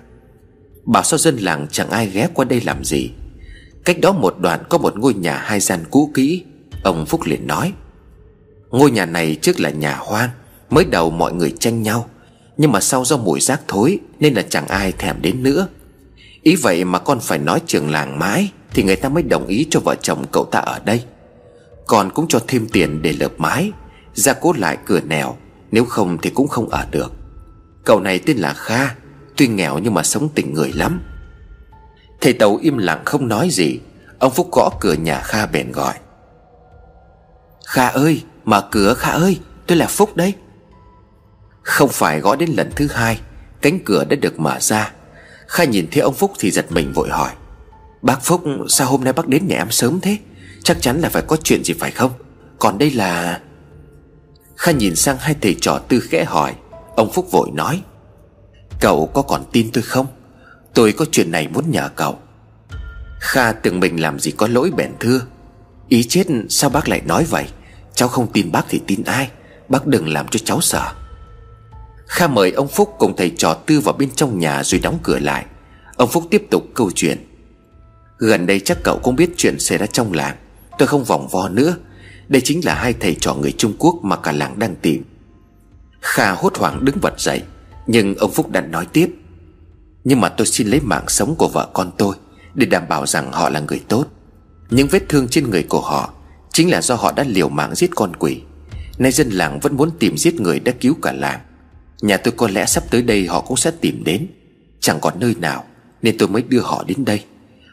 Bảo 0.84 1.02
sao 1.02 1.18
dân 1.18 1.36
làng 1.36 1.66
chẳng 1.70 1.90
ai 1.90 2.06
ghé 2.06 2.28
qua 2.34 2.44
đây 2.44 2.60
làm 2.60 2.84
gì. 2.84 3.10
Cách 3.84 4.00
đó 4.00 4.12
một 4.12 4.36
đoạn 4.38 4.62
có 4.68 4.78
một 4.78 4.98
ngôi 4.98 5.14
nhà 5.14 5.36
hai 5.36 5.60
gian 5.60 5.84
cũ 5.90 6.10
kỹ, 6.14 6.44
Ông 6.82 7.06
Phúc 7.06 7.20
liền 7.24 7.46
nói. 7.46 7.72
Ngôi 8.70 8.90
nhà 8.90 9.06
này 9.06 9.38
trước 9.42 9.60
là 9.60 9.70
nhà 9.70 9.96
hoang, 9.96 10.30
Mới 10.70 10.84
đầu 10.84 11.10
mọi 11.10 11.32
người 11.32 11.54
tranh 11.60 11.82
nhau, 11.82 12.08
Nhưng 12.56 12.72
mà 12.72 12.80
sau 12.80 13.04
do 13.04 13.16
mùi 13.16 13.40
rác 13.40 13.60
thối 13.68 13.98
Nên 14.20 14.34
là 14.34 14.42
chẳng 14.42 14.68
ai 14.68 14.92
thèm 14.92 15.22
đến 15.22 15.42
nữa. 15.42 15.68
Ý 16.42 16.56
vậy 16.56 16.84
mà 16.84 16.98
con 16.98 17.20
phải 17.20 17.38
nói 17.38 17.60
trường 17.66 17.90
làng 17.90 18.18
mãi 18.18 18.50
Thì 18.74 18.82
người 18.82 18.96
ta 18.96 19.08
mới 19.08 19.22
đồng 19.22 19.46
ý 19.46 19.66
cho 19.70 19.80
vợ 19.80 19.94
chồng 20.02 20.24
cậu 20.32 20.44
ta 20.44 20.58
ở 20.58 20.78
đây. 20.84 21.02
Còn 21.86 22.10
cũng 22.10 22.26
cho 22.28 22.40
thêm 22.48 22.68
tiền 22.72 23.02
để 23.02 23.12
lợp 23.12 23.32
mái 23.38 23.70
Ra 24.14 24.32
cố 24.32 24.52
lại 24.58 24.78
cửa 24.86 25.00
nẻo 25.00 25.36
nếu 25.72 25.84
không 25.84 26.18
thì 26.22 26.30
cũng 26.30 26.48
không 26.48 26.68
ở 26.68 26.86
được. 26.90 27.12
Cậu 27.84 28.00
này 28.00 28.18
tên 28.18 28.36
là 28.36 28.54
Kha, 28.54 28.94
Tuy 29.36 29.46
nghèo 29.46 29.78
nhưng 29.78 29.94
mà 29.94 30.02
sống 30.02 30.28
tình 30.34 30.54
người 30.54 30.72
lắm. 30.72 31.02
Thầy 32.20 32.32
Tàu 32.32 32.58
im 32.62 32.78
lặng 32.78 33.02
không 33.04 33.28
nói 33.28 33.48
gì. 33.50 33.80
Ông 34.18 34.32
Phúc 34.32 34.48
gõ 34.52 34.70
cửa 34.80 34.92
nhà 34.92 35.20
Kha 35.20 35.46
bèn 35.46 35.72
gọi. 35.72 35.94
Kha 37.66 37.88
ơi, 37.88 38.22
Mở 38.44 38.68
cửa 38.70 38.94
Kha 38.94 39.10
ơi, 39.10 39.40
Tôi 39.66 39.78
là 39.78 39.86
Phúc 39.86 40.16
đấy. 40.16 40.34
Không 41.62 41.88
phải 41.88 42.20
gõ 42.20 42.36
đến 42.36 42.50
lần 42.56 42.70
thứ 42.76 42.88
hai, 42.90 43.20
Cánh 43.60 43.78
cửa 43.84 44.04
đã 44.04 44.16
được 44.16 44.40
mở 44.40 44.58
ra. 44.60 44.92
Kha 45.46 45.64
nhìn 45.64 45.86
thấy 45.90 46.02
ông 46.02 46.14
Phúc 46.14 46.32
thì 46.38 46.50
giật 46.50 46.72
mình 46.72 46.92
vội 46.92 47.08
hỏi. 47.10 47.30
Bác 48.02 48.22
Phúc, 48.22 48.42
sao 48.68 48.88
hôm 48.88 49.04
nay 49.04 49.12
bác 49.12 49.28
đến 49.28 49.46
nhà 49.46 49.56
em 49.56 49.70
sớm 49.70 50.00
thế? 50.00 50.18
Chắc 50.62 50.76
chắn 50.80 51.00
là 51.00 51.08
phải 51.08 51.22
có 51.22 51.36
chuyện 51.36 51.64
gì 51.64 51.74
phải 51.74 51.90
không? 51.90 52.10
Còn 52.58 52.78
đây 52.78 52.90
là 52.90 53.40
Kha 54.62 54.72
nhìn 54.72 54.96
sang 54.96 55.16
hai 55.20 55.36
thầy 55.40 55.56
trò 55.60 55.78
tư 55.88 56.00
khẽ 56.00 56.24
hỏi. 56.24 56.54
Ông 56.96 57.12
Phúc 57.12 57.30
vội 57.30 57.50
nói, 57.50 57.82
Cậu 58.80 59.10
có 59.14 59.22
còn 59.22 59.44
tin 59.52 59.70
tôi 59.72 59.82
không? 59.82 60.06
Tôi 60.74 60.92
có 60.92 61.04
chuyện 61.12 61.30
này 61.30 61.48
muốn 61.48 61.70
nhờ 61.70 61.88
cậu. 61.96 62.18
Kha 63.20 63.52
tưởng 63.52 63.80
mình 63.80 64.02
làm 64.02 64.18
gì 64.18 64.30
có 64.30 64.46
lỗi 64.48 64.70
bèn 64.76 64.92
thưa, 65.00 65.20
Ý 65.88 66.02
chết 66.02 66.26
sao 66.48 66.70
bác 66.70 66.88
lại 66.88 67.00
nói 67.06 67.24
vậy? 67.30 67.44
Cháu 67.94 68.08
không 68.08 68.32
tin 68.32 68.52
bác 68.52 68.64
thì 68.68 68.80
tin 68.86 69.04
ai? 69.04 69.30
Bác 69.68 69.86
đừng 69.86 70.08
làm 70.08 70.28
cho 70.28 70.40
cháu 70.44 70.60
sợ. 70.60 70.92
Kha 72.06 72.26
mời 72.26 72.52
ông 72.52 72.68
Phúc 72.68 72.94
cùng 72.98 73.16
thầy 73.16 73.30
trò 73.30 73.54
tư 73.54 73.80
vào 73.80 73.94
bên 73.98 74.10
trong 74.10 74.38
nhà 74.38 74.62
rồi 74.64 74.80
đóng 74.80 74.98
cửa 75.02 75.18
lại. 75.18 75.46
Ông 75.96 76.08
Phúc 76.08 76.24
tiếp 76.30 76.46
tục 76.50 76.64
câu 76.74 76.90
chuyện, 76.94 77.26
Gần 78.18 78.46
đây 78.46 78.60
chắc 78.60 78.78
cậu 78.84 79.00
cũng 79.02 79.16
biết 79.16 79.30
chuyện 79.36 79.58
xảy 79.58 79.78
ra 79.78 79.86
trong 79.86 80.12
làng. 80.12 80.36
Tôi 80.78 80.88
không 80.88 81.04
vòng 81.04 81.28
vo 81.28 81.48
nữa. 81.48 81.76
Đây 82.32 82.42
chính 82.44 82.64
là 82.64 82.74
hai 82.74 82.92
thầy 82.92 83.14
trò 83.20 83.34
người 83.34 83.52
Trung 83.52 83.72
Quốc 83.78 83.94
mà 84.02 84.16
cả 84.16 84.32
làng 84.32 84.58
đang 84.58 84.76
tìm. 84.76 85.04
Kha 86.00 86.30
hốt 86.30 86.58
hoảng 86.58 86.84
đứng 86.84 86.96
bật 87.00 87.20
dậy, 87.20 87.42
Nhưng 87.86 88.14
ông 88.14 88.30
Phúc 88.32 88.50
đã 88.50 88.60
nói 88.60 88.86
tiếp. 88.92 89.10
Nhưng 90.04 90.20
mà 90.20 90.28
tôi 90.28 90.46
xin 90.46 90.66
lấy 90.66 90.80
mạng 90.80 91.04
sống 91.08 91.34
của 91.38 91.48
vợ 91.48 91.68
con 91.72 91.90
tôi 91.98 92.16
Để 92.54 92.66
đảm 92.66 92.88
bảo 92.88 93.06
rằng 93.06 93.32
họ 93.32 93.48
là 93.48 93.60
người 93.60 93.80
tốt. 93.88 94.06
Những 94.70 94.88
vết 94.88 95.08
thương 95.08 95.28
trên 95.28 95.50
người 95.50 95.62
của 95.62 95.80
họ 95.80 96.12
Chính 96.52 96.70
là 96.70 96.82
do 96.82 96.94
họ 96.94 97.12
đã 97.12 97.24
liều 97.28 97.48
mạng 97.48 97.74
giết 97.74 97.90
con 97.94 98.16
quỷ. 98.16 98.40
Nay 98.98 99.12
dân 99.12 99.30
làng 99.30 99.60
vẫn 99.60 99.76
muốn 99.76 99.90
tìm 99.98 100.16
giết 100.16 100.40
người 100.40 100.60
đã 100.60 100.72
cứu 100.80 100.94
cả 101.02 101.12
làng. 101.12 101.40
Nhà 102.02 102.16
tôi 102.16 102.34
có 102.36 102.48
lẽ 102.48 102.66
sắp 102.66 102.84
tới 102.90 103.02
đây 103.02 103.26
họ 103.26 103.40
cũng 103.40 103.56
sẽ 103.56 103.70
tìm 103.80 104.04
đến. 104.04 104.26
Chẳng 104.80 104.98
còn 105.00 105.20
nơi 105.20 105.34
nào 105.38 105.64
Nên 106.02 106.18
tôi 106.18 106.28
mới 106.28 106.42
đưa 106.42 106.60
họ 106.60 106.84
đến 106.86 107.04
đây. 107.04 107.24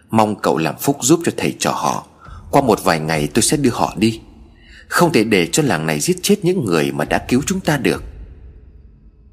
Mong 0.10 0.36
cậu 0.42 0.58
làm 0.58 0.76
phúc 0.78 0.98
giúp 1.02 1.20
cho 1.26 1.32
thầy 1.38 1.56
trò 1.60 1.72
họ. 1.72 2.08
Qua 2.52 2.62
một 2.62 2.84
vài 2.84 3.00
ngày 3.00 3.28
tôi 3.34 3.42
sẽ 3.42 3.58
đưa 3.58 3.72
họ 3.74 3.94
đi. 3.98 4.22
Không 4.90 5.12
thể 5.12 5.24
để 5.24 5.48
cho 5.48 5.64
làng 5.64 5.86
này 5.86 6.00
giết 6.00 6.18
chết 6.22 6.46
những 6.46 6.66
người 6.66 6.92
Mà 6.92 7.06
đã 7.06 7.18
cứu 7.28 7.42
chúng 7.46 7.60
ta 7.60 7.78
được. 7.78 8.04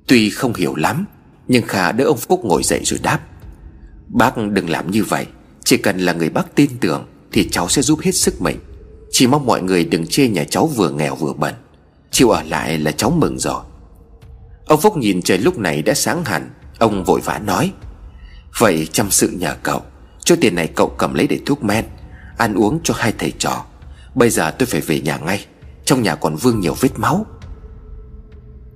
Tuy 0.06 0.30
không 0.30 0.54
hiểu 0.54 0.74
lắm, 0.74 1.04
Nhưng 1.48 1.66
kha 1.66 1.92
đỡ 1.92 2.04
ông 2.04 2.18
Phúc 2.18 2.40
ngồi 2.44 2.62
dậy 2.62 2.80
rồi 2.84 3.00
đáp. 3.02 3.20
Bác 4.08 4.36
đừng 4.36 4.70
làm 4.70 4.90
như 4.90 5.04
vậy, 5.04 5.26
Chỉ 5.64 5.76
cần 5.76 5.98
là 5.98 6.12
người 6.12 6.28
bác 6.28 6.54
tin 6.54 6.70
tưởng 6.80 7.06
Thì 7.32 7.48
cháu 7.50 7.68
sẽ 7.68 7.82
giúp 7.82 7.98
hết 8.02 8.12
sức 8.12 8.42
mình. 8.42 8.58
Chỉ 9.10 9.26
mong 9.26 9.46
mọi 9.46 9.62
người 9.62 9.84
đừng 9.84 10.06
chê 10.06 10.28
nhà 10.28 10.44
cháu 10.44 10.66
vừa 10.66 10.90
nghèo 10.90 11.14
vừa 11.14 11.32
bẩn 11.32 11.54
Chịu 12.10 12.30
ở 12.30 12.42
lại 12.42 12.78
là 12.78 12.92
cháu 12.92 13.10
mừng 13.10 13.38
rồi. 13.38 13.62
Ông 14.66 14.80
Phúc 14.80 14.96
nhìn 14.96 15.22
trời 15.22 15.38
lúc 15.38 15.58
này 15.58 15.82
đã 15.82 15.94
sáng 15.94 16.24
hẳn, 16.24 16.50
Ông 16.78 17.04
vội 17.04 17.20
vã 17.24 17.38
nói. 17.38 17.72
Vậy 18.58 18.88
chăm 18.92 19.10
sự 19.10 19.28
nhờ 19.28 19.56
cậu, 19.62 19.82
Cho 20.24 20.36
tiền 20.40 20.54
này 20.54 20.66
cậu 20.76 20.94
cầm 20.98 21.14
lấy 21.14 21.26
để 21.26 21.38
thuốc 21.46 21.64
men, 21.64 21.84
Ăn 22.36 22.54
uống 22.54 22.80
cho 22.84 22.94
hai 22.96 23.12
thầy 23.18 23.32
trò. 23.38 23.64
Bây 24.16 24.30
giờ 24.30 24.50
tôi 24.50 24.66
phải 24.66 24.80
về 24.80 25.00
nhà 25.00 25.18
ngay. 25.18 25.46
Trong 25.84 26.02
nhà 26.02 26.14
còn 26.14 26.36
vương 26.36 26.60
nhiều 26.60 26.74
vết 26.80 26.98
máu. 26.98 27.26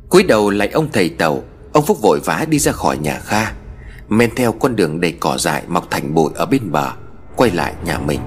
Cúi 0.08 0.22
đầu 0.22 0.50
lại 0.50 0.68
ông 0.68 0.88
thầy 0.92 1.08
tàu. 1.08 1.42
Ông 1.72 1.86
Phúc 1.86 1.98
vội 2.02 2.20
vã 2.24 2.46
đi 2.48 2.58
ra 2.58 2.72
khỏi 2.72 2.98
nhà 2.98 3.18
Kha. 3.18 3.52
Men 4.08 4.30
theo 4.36 4.52
con 4.52 4.76
đường 4.76 5.00
đầy 5.00 5.12
cỏ 5.20 5.38
dại 5.38 5.62
Mọc 5.68 5.90
thành 5.90 6.14
bụi 6.14 6.32
ở 6.34 6.46
bên 6.46 6.72
bờ, 6.72 6.92
Quay 7.36 7.50
lại 7.50 7.74
nhà 7.84 7.98
mình. 7.98 8.20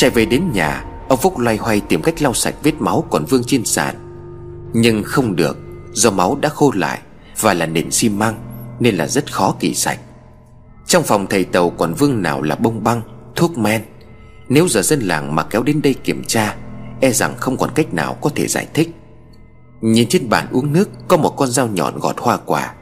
Chạy 0.00 0.10
về 0.10 0.24
đến 0.24 0.52
nhà, 0.52 0.84
Ông 1.08 1.18
Phúc 1.18 1.38
loay 1.38 1.56
hoay 1.56 1.80
tìm 1.80 2.02
cách 2.02 2.22
lau 2.22 2.34
sạch 2.34 2.54
vết 2.62 2.72
máu 2.78 3.04
còn 3.10 3.24
vương 3.24 3.44
trên 3.44 3.64
sàn. 3.64 3.94
Nhưng 4.72 5.02
không 5.02 5.36
được, 5.36 5.58
Do 5.92 6.10
máu 6.10 6.38
đã 6.40 6.48
khô 6.48 6.72
lại 6.74 7.00
Và 7.40 7.54
là 7.54 7.66
nền 7.66 7.90
xi 7.90 8.08
măng 8.08 8.34
Nên 8.78 8.96
là 8.96 9.06
rất 9.06 9.32
khó 9.32 9.54
kỳ 9.60 9.74
sạch. 9.74 9.98
Trong 10.86 11.02
phòng 11.02 11.26
thầy 11.26 11.44
tàu 11.44 11.70
còn 11.70 11.94
vương 11.94 12.22
nào 12.22 12.42
là 12.42 12.56
bông 12.56 12.84
băng, 12.84 13.02
Thuốc 13.36 13.58
men. 13.58 13.82
Nếu 14.48 14.68
giờ 14.68 14.82
dân 14.82 15.00
làng 15.00 15.34
mà 15.34 15.42
kéo 15.42 15.62
đến 15.62 15.82
đây 15.82 15.94
kiểm 15.94 16.24
tra 16.24 16.56
E 17.00 17.10
rằng 17.10 17.34
không 17.36 17.56
còn 17.56 17.70
cách 17.74 17.94
nào 17.94 18.14
có 18.14 18.30
thể 18.34 18.46
giải 18.46 18.66
thích. 18.74 18.94
Nhìn 19.80 20.08
trên 20.08 20.28
bàn 20.28 20.46
uống 20.52 20.72
nước, 20.72 20.88
Có 21.08 21.16
một 21.16 21.34
con 21.36 21.50
dao 21.50 21.66
nhọn 21.66 21.98
gọt 21.98 22.18
hoa 22.18 22.36
quả. 22.36 22.74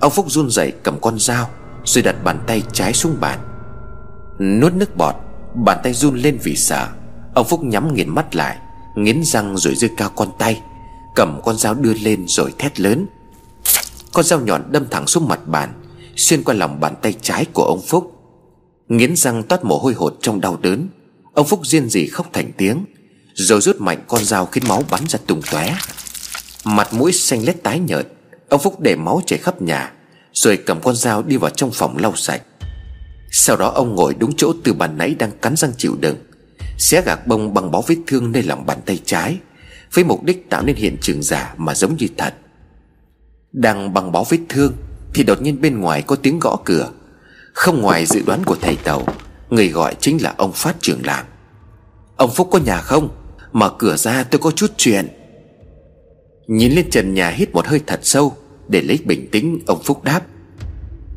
Ông 0.00 0.12
Phúc 0.12 0.26
run 0.28 0.50
rẩy 0.50 0.72
cầm 0.82 1.00
con 1.00 1.18
dao, 1.18 1.48
Rồi 1.84 2.02
đặt 2.02 2.16
bàn 2.24 2.38
tay 2.46 2.62
trái 2.72 2.92
xuống 2.92 3.16
bàn. 3.20 3.38
Nuốt 4.60 4.72
nước 4.72 4.96
bọt 4.96 5.25
Bàn 5.64 5.78
tay 5.82 5.92
run 5.92 6.16
lên 6.16 6.38
vì 6.42 6.56
sợ. 6.56 6.88
Ông 7.34 7.46
Phúc 7.48 7.64
nhắm 7.64 7.94
nghiền 7.94 8.14
mắt 8.14 8.34
lại, 8.34 8.56
Nghiến 8.96 9.24
răng 9.24 9.56
rồi 9.56 9.74
giơ 9.74 9.88
cao 9.96 10.10
con 10.16 10.28
tay, 10.38 10.60
Cầm 11.14 11.40
con 11.44 11.58
dao 11.58 11.74
đưa 11.74 11.94
lên 11.94 12.24
rồi 12.28 12.52
thét 12.58 12.80
lớn. 12.80 13.06
Con 14.12 14.24
dao 14.24 14.40
nhọn 14.40 14.62
đâm 14.72 14.86
thẳng 14.90 15.06
xuống 15.06 15.28
mặt 15.28 15.40
bàn, 15.46 15.72
Xuyên 16.16 16.42
qua 16.42 16.54
lòng 16.54 16.80
bàn 16.80 16.94
tay 17.02 17.14
trái 17.22 17.44
của 17.52 17.64
ông 17.64 17.82
Phúc. 17.82 18.12
Nghiến 18.88 19.16
răng 19.16 19.42
toát 19.42 19.64
mồ 19.64 19.78
hôi 19.78 19.94
hột 19.94 20.16
trong 20.20 20.40
đau 20.40 20.58
đớn. 20.62 20.88
Ông 21.34 21.46
Phúc 21.46 21.60
riêng 21.66 21.88
gì 21.88 22.06
khóc 22.06 22.26
thành 22.32 22.52
tiếng, 22.56 22.84
Rồi 23.34 23.60
rút 23.60 23.80
mạnh 23.80 24.04
con 24.08 24.24
dao 24.24 24.46
khiến 24.46 24.64
máu 24.68 24.82
bắn 24.90 25.00
ra 25.08 25.18
tung 25.26 25.40
tóe. 25.50 25.76
Mặt 26.64 26.94
mũi 26.94 27.12
xanh 27.12 27.44
lét 27.44 27.62
tái 27.62 27.78
nhợt, 27.78 28.08
Ông 28.48 28.60
Phúc 28.60 28.80
để 28.80 28.96
máu 28.96 29.20
chảy 29.26 29.38
khắp 29.38 29.62
nhà, 29.62 29.92
Rồi 30.32 30.56
cầm 30.56 30.80
con 30.80 30.96
dao 30.96 31.22
đi 31.22 31.36
vào 31.36 31.50
trong 31.50 31.70
phòng 31.70 31.96
lau 31.98 32.16
sạch. 32.16 32.42
Sau 33.38 33.56
đó 33.56 33.68
ông 33.68 33.94
ngồi 33.94 34.14
đúng 34.18 34.36
chỗ 34.36 34.52
từ 34.64 34.72
bàn 34.72 34.98
nãy 34.98 35.14
đang 35.18 35.30
cắn 35.30 35.56
răng 35.56 35.72
chịu 35.76 35.96
đựng. 36.00 36.16
Xé 36.78 37.02
gạc 37.02 37.26
bông 37.26 37.54
bằng 37.54 37.70
bó 37.70 37.82
vết 37.86 37.96
thương 38.06 38.32
nơi 38.32 38.42
lòng 38.42 38.66
bàn 38.66 38.78
tay 38.86 39.00
trái, 39.04 39.38
Với 39.92 40.04
mục 40.04 40.24
đích 40.24 40.50
tạo 40.50 40.62
nên 40.62 40.76
hiện 40.76 40.96
trường 41.00 41.22
giả 41.22 41.54
mà 41.56 41.74
giống 41.74 41.96
như 41.96 42.06
thật. 42.16 42.34
Đang 43.52 43.94
bằng 43.94 44.12
bó 44.12 44.24
vết 44.28 44.38
thương 44.48 44.72
Thì 45.14 45.22
đột 45.22 45.42
nhiên 45.42 45.60
bên 45.60 45.80
ngoài 45.80 46.02
có 46.02 46.16
tiếng 46.16 46.38
gõ 46.38 46.56
cửa. 46.64 46.90
Không 47.52 47.82
ngoài 47.82 48.06
dự 48.06 48.22
đoán 48.26 48.44
của 48.44 48.56
thầy 48.60 48.76
tàu, 48.76 49.06
Người 49.50 49.68
gọi 49.68 49.94
chính 50.00 50.22
là 50.22 50.34
ông 50.36 50.52
Phát 50.52 50.76
trưởng 50.80 51.06
làng. 51.06 51.24
Ông 52.16 52.30
Phúc 52.34 52.48
có 52.52 52.58
nhà 52.58 52.80
không? 52.80 53.08
Mở 53.52 53.72
cửa 53.78 53.96
ra 53.96 54.24
tôi 54.24 54.38
có 54.38 54.50
chút 54.50 54.72
chuyện. 54.76 55.08
Nhìn 56.46 56.72
lên 56.72 56.90
trần 56.90 57.14
nhà 57.14 57.28
hít 57.28 57.52
một 57.52 57.66
hơi 57.66 57.80
thật 57.86 58.00
sâu 58.02 58.36
Để 58.68 58.82
lấy 58.82 58.98
bình 59.04 59.28
tĩnh, 59.30 59.58
ông 59.66 59.82
Phúc 59.82 60.04
đáp. 60.04 60.20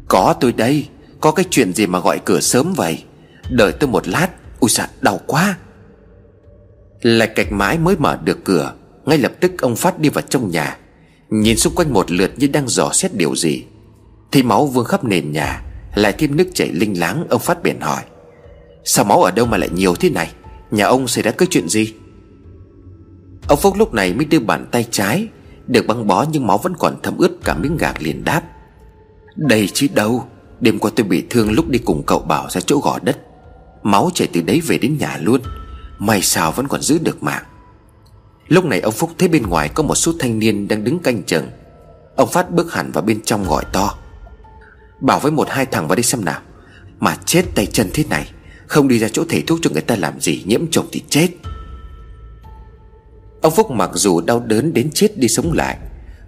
Có 0.07 0.35
tôi 0.39 0.53
đây. 0.53 0.87
Có 1.21 1.31
cái 1.31 1.45
chuyện 1.49 1.73
gì 1.73 1.87
mà 1.87 1.99
gọi 1.99 2.19
cửa 2.25 2.39
sớm 2.39 2.73
vậy? 2.73 3.03
Đợi 3.49 3.71
tôi 3.71 3.89
một 3.89 4.07
lát, 4.07 4.27
Ui 4.59 4.69
dạ 4.69 4.89
đau 5.01 5.19
quá. 5.27 5.57
Lại 7.01 7.27
cạch 7.27 7.51
mãi 7.51 7.77
mới 7.77 7.95
mở 7.97 8.19
được 8.23 8.45
cửa, 8.45 8.73
Ngay 9.05 9.17
lập 9.17 9.31
tức 9.39 9.51
ông 9.61 9.75
Phát 9.75 9.99
đi 9.99 10.09
vào 10.09 10.21
trong 10.21 10.51
nhà. 10.51 10.77
Nhìn 11.29 11.57
xung 11.57 11.75
quanh 11.75 11.93
một 11.93 12.11
lượt 12.11 12.31
như 12.37 12.47
đang 12.47 12.67
dò 12.67 12.89
xét 12.93 13.15
điều 13.15 13.35
gì. 13.35 13.65
Thì 14.31 14.43
máu 14.43 14.65
vương 14.65 14.85
khắp 14.85 15.03
nền 15.03 15.31
nhà, 15.31 15.61
Lại 15.95 16.13
thêm 16.17 16.37
nước 16.37 16.47
chảy 16.53 16.69
linh 16.69 16.99
láng, 16.99 17.27
Ông 17.29 17.41
Phát 17.41 17.63
biển 17.63 17.79
hỏi. 17.81 18.03
Sao 18.83 19.05
máu 19.05 19.23
ở 19.23 19.31
đâu 19.31 19.45
mà 19.45 19.57
lại 19.57 19.69
nhiều 19.69 19.95
thế 19.95 20.09
này? 20.09 20.31
Nhà 20.71 20.85
ông 20.85 21.07
xảy 21.07 21.23
ra 21.23 21.31
cái 21.31 21.47
chuyện 21.51 21.69
gì? 21.69 21.93
Ông 23.47 23.59
Phúc 23.59 23.75
lúc 23.77 23.93
này 23.93 24.13
mới 24.13 24.25
đưa 24.25 24.39
bàn 24.39 24.67
tay 24.71 24.87
trái, 24.91 25.27
Được 25.67 25.87
băng 25.87 26.07
bó 26.07 26.25
nhưng 26.31 26.47
máu 26.47 26.57
vẫn 26.57 26.73
còn 26.79 26.95
thấm 27.03 27.17
ướt 27.17 27.31
cả 27.43 27.55
miếng 27.55 27.77
gạc 27.77 28.01
liền 28.01 28.23
đáp. 28.23 28.41
Đây 29.35 29.69
chứ 29.73 29.87
đâu? 29.93 30.25
Đêm 30.59 30.79
qua 30.79 30.91
tôi 30.95 31.05
bị 31.05 31.23
thương 31.29 31.51
lúc 31.51 31.69
đi 31.69 31.79
cùng 31.79 32.03
cậu 32.03 32.19
bảo 32.19 32.49
ra 32.49 32.61
chỗ 32.61 32.79
gò 32.79 32.99
đất. 33.01 33.19
Máu 33.83 34.09
chảy 34.13 34.27
từ 34.33 34.41
đấy 34.41 34.61
về 34.67 34.77
đến 34.77 34.97
nhà 34.97 35.17
luôn. 35.21 35.41
May 35.99 36.21
sao 36.21 36.51
vẫn 36.51 36.67
còn 36.67 36.81
giữ 36.81 36.99
được 36.99 37.23
mạng. 37.23 37.43
Lúc 38.47 38.65
này 38.65 38.79
ông 38.79 38.93
Phúc 38.93 39.11
thấy 39.17 39.27
bên 39.29 39.43
ngoài 39.43 39.69
có 39.69 39.83
một 39.83 39.95
số 39.95 40.13
thanh 40.19 40.39
niên 40.39 40.67
đang 40.67 40.83
đứng 40.83 40.99
canh 40.99 41.23
chừng. 41.23 41.47
Ông 42.15 42.29
Phát 42.29 42.51
bước 42.51 42.73
hẳn 42.73 42.91
vào 42.91 43.03
bên 43.03 43.21
trong 43.21 43.43
gọi 43.43 43.65
to. 43.71 43.97
Bảo 45.01 45.19
với 45.19 45.31
một 45.31 45.47
hai 45.49 45.65
thằng 45.65 45.87
vào 45.87 45.95
đây 45.95 46.03
xem 46.03 46.25
nào. 46.25 46.41
Mà 46.99 47.17
chết 47.25 47.45
tay 47.55 47.65
chân 47.65 47.89
thế 47.93 48.03
này, 48.09 48.31
Không 48.67 48.87
đi 48.87 48.99
ra 48.99 49.07
chỗ 49.09 49.23
thầy 49.29 49.41
thuốc 49.41 49.59
cho 49.61 49.69
người 49.69 49.81
ta 49.81 49.95
làm 49.95 50.19
gì, 50.19 50.43
Nhiễm 50.45 50.71
trùng 50.71 50.85
thì 50.91 51.03
chết. 51.09 51.27
Ông 53.41 53.53
Phúc 53.55 53.71
mặc 53.71 53.89
dù 53.93 54.21
đau 54.21 54.39
đớn 54.39 54.73
đến 54.73 54.89
chết 54.93 55.17
đi 55.17 55.27
sống 55.27 55.53
lại, 55.53 55.77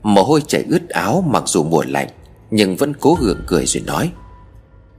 Mồ 0.03 0.23
hôi 0.23 0.41
chảy 0.47 0.63
ướt 0.69 0.89
áo, 0.89 1.23
mặc 1.27 1.43
dù 1.45 1.63
mùa 1.63 1.83
lạnh 1.87 2.07
nhưng 2.51 2.75
vẫn 2.75 2.93
cố 2.99 3.17
gượng 3.21 3.43
cười 3.47 3.65
rồi 3.65 3.83
nói, 3.87 4.11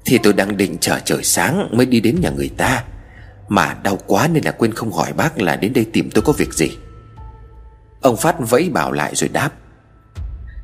thì 0.04 0.18
tôi 0.18 0.32
đang 0.32 0.56
định 0.56 0.78
chờ 0.80 1.00
trời 1.04 1.24
sáng 1.24 1.68
Mới 1.72 1.86
đi 1.86 2.00
đến 2.00 2.20
nhà 2.20 2.30
người 2.30 2.50
ta. 2.56 2.84
Mà 3.48 3.76
đau 3.82 3.98
quá 4.06 4.28
nên 4.28 4.44
là 4.44 4.50
quên 4.50 4.74
không 4.74 4.92
hỏi 4.92 5.12
bác 5.12 5.38
là 5.38 5.56
đến 5.56 5.72
đây 5.72 5.86
tìm 5.92 6.10
tôi 6.10 6.22
có 6.22 6.32
việc 6.32 6.54
gì. 6.54 6.70
Ông 8.00 8.16
Phát 8.16 8.36
vẫy 8.38 8.70
bảo 8.70 8.92
lại 8.92 9.14
rồi 9.14 9.28
đáp, 9.28 9.50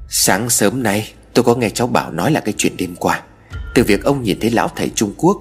Sáng 0.08 0.50
sớm 0.50 0.82
nay 0.82 1.12
tôi 1.34 1.44
có 1.44 1.54
nghe 1.54 1.70
cháu 1.70 1.86
Bảo 1.86 2.12
nói 2.12 2.32
là 2.32 2.40
cái 2.40 2.54
chuyện 2.58 2.76
đêm 2.76 2.96
qua. 2.96 3.22
Từ 3.74 3.84
việc 3.84 4.04
ông 4.04 4.22
nhìn 4.22 4.40
thấy 4.40 4.50
lão 4.50 4.70
thầy 4.76 4.90
Trung 4.94 5.14
Quốc 5.16 5.38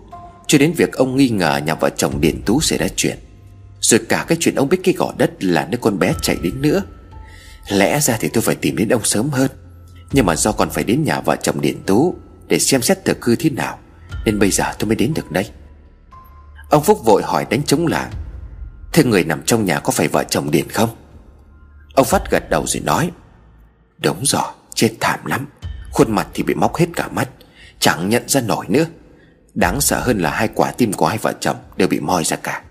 Cho 0.48 0.58
đến 0.58 0.74
việc 0.78 0.94
ông 0.94 1.16
nghi 1.16 1.30
ngờ 1.30 1.62
nhà 1.66 1.76
vợ 1.76 1.90
chồng 1.90 2.22
Điền 2.22 2.42
Tú 2.46 2.62
xảy 2.62 2.80
ra 2.80 2.88
chuyện, 2.96 3.18
Rồi 3.82 4.00
cả 4.10 4.26
cái 4.28 4.38
chuyện 4.42 4.56
ông 4.56 4.70
biết 4.70 4.80
cái 4.84 4.94
gò 4.98 5.14
đất 5.18 5.32
là 5.40 5.68
đứa 5.72 5.78
con 5.78 6.00
bé 6.00 6.14
chạy 6.22 6.38
đến 6.44 6.62
nữa. 6.62 6.84
Lẽ 7.70 8.00
ra 8.00 8.18
thì 8.20 8.30
tôi 8.34 8.42
phải 8.42 8.56
tìm 8.56 8.76
đến 8.78 8.90
ông 8.90 9.04
sớm 9.04 9.30
hơn. 9.30 9.50
Nhưng 10.12 10.26
mà 10.26 10.36
do 10.36 10.52
còn 10.52 10.70
phải 10.70 10.84
đến 10.84 11.04
nhà 11.04 11.22
vợ 11.22 11.36
chồng 11.36 11.62
Điền 11.62 11.84
Tú 11.86 12.16
Để 12.48 12.60
xem 12.60 12.82
xét 12.82 13.06
thực 13.06 13.26
hư 13.26 13.36
thế 13.36 13.50
nào, 13.50 13.80
nên 14.26 14.40
bây 14.40 14.52
giờ 14.52 14.64
tôi 14.80 14.88
mới 14.88 14.96
đến 14.96 15.14
được 15.16 15.32
đây. 15.32 15.50
Ông 16.70 16.84
Phúc 16.84 17.06
vội 17.06 17.22
hỏi 17.26 17.46
đánh 17.50 17.64
trống 17.64 17.88
làng 17.88 18.12
Thế 18.94 19.04
người 19.04 19.24
nằm 19.24 19.42
trong 19.46 19.66
nhà 19.66 19.80
có 19.80 19.92
phải 19.92 20.08
vợ 20.08 20.24
chồng 20.24 20.52
Điền 20.52 20.70
không? 20.70 20.90
Ông 21.96 22.06
Phát 22.06 22.32
gật 22.32 22.50
đầu 22.50 22.68
rồi 22.68 22.84
nói, 22.86 23.12
Đúng 23.98 24.26
rồi, 24.26 24.52
chết 24.76 24.92
thảm 25.00 25.26
lắm, 25.26 25.48
Khuôn 25.92 26.12
mặt 26.12 26.28
thì 26.34 26.44
bị 26.44 26.54
móc 26.54 26.76
hết 26.76 26.86
cả 26.96 27.08
mắt, 27.08 27.30
Chẳng 27.80 28.10
nhận 28.10 28.24
ra 28.28 28.42
nổi 28.42 28.66
nữa. 28.70 28.86
Đáng 29.54 29.82
sợ 29.82 30.00
hơn 30.00 30.20
là 30.20 30.32
hai 30.32 30.48
quả 30.48 30.72
tim 30.72 30.94
của 30.94 31.08
hai 31.08 31.18
vợ 31.18 31.34
chồng 31.40 31.58
Đều 31.78 31.88
bị 31.88 32.00
moi 32.00 32.24
ra 32.24 32.38
cả. 32.38 32.62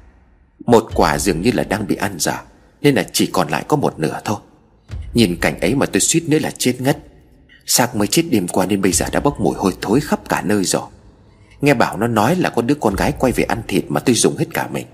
Một 0.67 0.91
quả 0.95 1.19
dường 1.19 1.41
như 1.41 1.51
là 1.55 1.65
đang 1.65 1.87
bị 1.87 1.97
ăn 1.97 2.19
dở, 2.19 2.35
Nên 2.81 2.95
là 2.95 3.07
chỉ 3.13 3.27
còn 3.27 3.49
lại 3.49 3.65
có 3.69 3.77
một 3.77 3.99
nửa 3.99 4.21
thôi. 4.25 4.37
Nhìn 5.15 5.37
cảnh 5.41 5.61
ấy 5.61 5.75
mà 5.75 5.87
tôi 5.87 6.01
suýt 6.01 6.23
nữa 6.29 6.39
là 6.39 6.51
chết 6.59 6.77
ngất. 6.79 6.99
Xác 7.67 7.97
mới 7.97 8.07
chết 8.07 8.23
đêm 8.31 8.49
qua 8.49 8.67
nên 8.67 8.83
bây 8.83 8.93
giờ 8.93 9.07
đã 9.13 9.21
bốc 9.21 9.41
mùi 9.41 9.55
hôi 9.57 9.73
thối 9.83 10.01
khắp 10.01 10.29
cả 10.29 10.43
nơi 10.43 10.65
rồi. 10.65 10.83
Nghe 11.61 11.75
bảo 11.75 11.97
nó 11.97 12.07
nói 12.07 12.37
là 12.37 12.51
có 12.51 12.63
đứa 12.63 12.75
con 12.75 12.97
gái 12.97 13.13
quay 13.19 13.33
về 13.33 13.45
ăn 13.45 13.63
thịt 13.69 13.85
Mà 13.89 14.01
tôi 14.01 14.15
dùng 14.15 14.37
hết 14.37 14.47
cả 14.55 14.69
mình. 14.73 14.87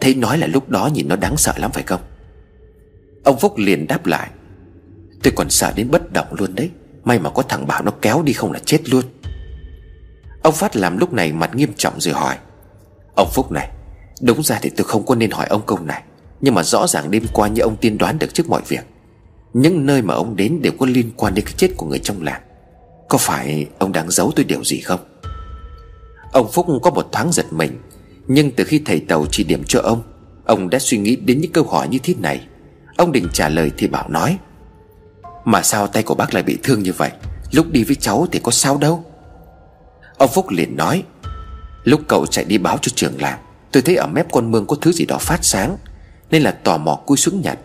Thấy 0.00 0.14
nói 0.14 0.38
là 0.38 0.46
lúc 0.46 0.68
đó 0.68 0.90
nhìn 0.94 1.08
nó 1.08 1.16
đáng 1.16 1.36
sợ 1.36 1.52
lắm 1.56 1.70
phải 1.72 1.82
không? 1.82 2.00
Ông 3.24 3.38
Phúc 3.38 3.58
liền 3.58 3.86
đáp 3.86 4.06
lại. 4.06 4.30
Tôi 5.22 5.32
còn 5.36 5.50
sợ 5.50 5.72
đến 5.76 5.90
bất 5.90 6.12
động 6.12 6.26
luôn 6.30 6.54
đấy. 6.54 6.70
May 7.04 7.18
mà 7.18 7.30
có 7.30 7.42
thằng 7.42 7.66
Bảo 7.66 7.82
nó 7.82 7.90
kéo 8.02 8.22
đi 8.22 8.32
không 8.32 8.52
là 8.52 8.58
chết 8.64 8.88
luôn. 8.88 9.04
Ông 10.42 10.54
Phát 10.54 10.76
làm 10.76 10.98
lúc 10.98 11.12
này 11.12 11.32
mặt 11.32 11.54
nghiêm 11.54 11.72
trọng 11.76 12.00
rồi 12.00 12.14
hỏi. 12.14 12.36
Ông 13.14 13.28
Phúc 13.32 13.52
này, 13.52 13.70
Đúng 14.20 14.42
ra 14.42 14.58
thì 14.62 14.70
tôi 14.70 14.84
không 14.84 15.06
có 15.06 15.14
nên 15.14 15.30
hỏi 15.30 15.46
ông 15.46 15.62
câu 15.66 15.78
này. 15.78 16.02
Nhưng 16.40 16.54
mà 16.54 16.62
rõ 16.62 16.86
ràng 16.86 17.10
đêm 17.10 17.26
qua 17.32 17.48
như 17.48 17.62
ông 17.62 17.76
tiên 17.76 17.98
đoán 17.98 18.18
được 18.18 18.34
trước 18.34 18.48
mọi 18.48 18.62
việc. 18.68 18.86
Những 19.52 19.86
nơi 19.86 20.02
mà 20.02 20.14
ông 20.14 20.36
đến 20.36 20.62
đều 20.62 20.72
có 20.78 20.86
liên 20.86 21.10
quan 21.16 21.34
đến 21.34 21.44
cái 21.44 21.54
chết 21.56 21.68
của 21.76 21.86
người 21.86 21.98
trong 21.98 22.22
làng. 22.22 22.42
Có 23.08 23.18
phải 23.18 23.66
ông 23.78 23.92
đang 23.92 24.10
giấu 24.10 24.32
tôi 24.36 24.44
điều 24.44 24.64
gì 24.64 24.80
không? 24.80 25.00
Ông 26.32 26.50
Phúc 26.52 26.66
có 26.82 26.90
một 26.90 27.08
thoáng 27.12 27.32
giật 27.32 27.52
mình, 27.52 27.78
Nhưng 28.26 28.50
từ 28.50 28.64
khi 28.64 28.82
thầy 28.84 29.00
Tàu 29.00 29.26
chỉ 29.30 29.44
điểm 29.44 29.62
cho 29.66 29.80
ông 29.80 30.02
Ông 30.44 30.70
đã 30.70 30.78
suy 30.78 30.98
nghĩ 30.98 31.16
đến 31.16 31.40
những 31.40 31.52
câu 31.52 31.64
hỏi 31.64 31.88
như 31.88 31.98
thế 32.02 32.14
này. 32.18 32.46
Ông 32.96 33.12
định 33.12 33.28
trả 33.32 33.48
lời 33.48 33.70
thì 33.78 33.86
bảo 33.86 34.08
nói, 34.08 34.38
Mà 35.44 35.62
sao 35.62 35.86
tay 35.86 36.02
của 36.02 36.14
bác 36.14 36.34
lại 36.34 36.42
bị 36.42 36.58
thương 36.62 36.82
như 36.82 36.92
vậy? 36.92 37.10
Lúc 37.52 37.66
đi 37.70 37.84
với 37.84 37.96
cháu 37.96 38.26
thì 38.32 38.40
có 38.42 38.50
sao 38.50 38.76
đâu. 38.76 39.04
Ông 40.18 40.30
Phúc 40.34 40.50
liền 40.50 40.76
nói, 40.76 41.02
Lúc 41.84 42.00
cậu 42.08 42.26
chạy 42.26 42.44
đi 42.44 42.58
báo 42.58 42.78
cho 42.82 42.92
trường 42.94 43.20
làng, 43.20 43.38
Tôi 43.72 43.82
thấy 43.82 43.96
ở 43.96 44.06
mép 44.06 44.32
con 44.32 44.50
mương 44.50 44.66
có 44.66 44.76
thứ 44.80 44.92
gì 44.92 45.04
đó 45.04 45.18
phát 45.18 45.44
sáng, 45.44 45.76
Nên 46.30 46.42
là 46.42 46.50
tò 46.50 46.78
mò 46.78 46.94
cúi 46.94 47.16
xuống 47.16 47.40
nhặt 47.40 47.58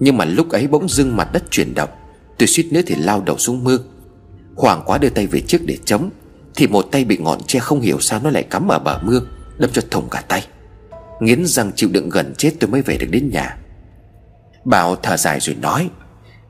nhưng 0.00 0.16
mà 0.16 0.24
lúc 0.24 0.50
ấy 0.50 0.66
bỗng 0.66 0.88
dưng 0.88 1.16
mặt 1.16 1.28
đất 1.32 1.42
chuyển 1.50 1.74
động. 1.74 1.90
Tôi 2.38 2.46
suýt 2.46 2.68
nữa 2.72 2.80
thì 2.86 2.94
lao 2.94 3.20
đầu 3.20 3.38
xuống 3.38 3.64
mương. 3.64 3.82
Hoàng 4.56 4.82
quá 4.86 4.98
đưa 4.98 5.08
tay 5.08 5.26
về 5.26 5.40
trước 5.40 5.58
để 5.64 5.78
chống, 5.84 6.10
Thì 6.54 6.66
một 6.66 6.82
tay 6.92 7.04
bị 7.04 7.16
ngọn 7.16 7.42
tre 7.46 7.58
không 7.58 7.80
hiểu 7.80 8.00
sao 8.00 8.20
nó 8.24 8.30
lại 8.30 8.42
cắm 8.42 8.68
ở 8.68 8.78
bờ 8.78 8.98
mương, 9.02 9.26
Đâm 9.58 9.70
cho 9.72 9.82
thủng 9.90 10.08
cả 10.10 10.22
tay. 10.28 10.46
Nghiến 11.20 11.46
răng 11.46 11.72
chịu 11.76 11.88
đựng 11.92 12.08
gần 12.08 12.34
chết, 12.38 12.52
tôi 12.60 12.70
mới 12.70 12.82
về 12.82 12.96
được 12.96 13.06
đến 13.10 13.30
nhà. 13.32 13.56
Bảo 14.64 14.96
thở 14.96 15.16
dài 15.16 15.40
rồi 15.40 15.56
nói, 15.60 15.90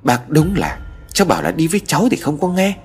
Bác 0.03 0.31
đúng 0.31 0.55
là, 0.57 0.79
Cháu 1.13 1.27
bảo 1.27 1.43
là 1.43 1.51
đi 1.51 1.67
với 1.67 1.81
cháu 1.87 2.09
thì 2.11 2.17
không 2.17 2.39
có 2.41 2.49
nghe. 2.49 2.77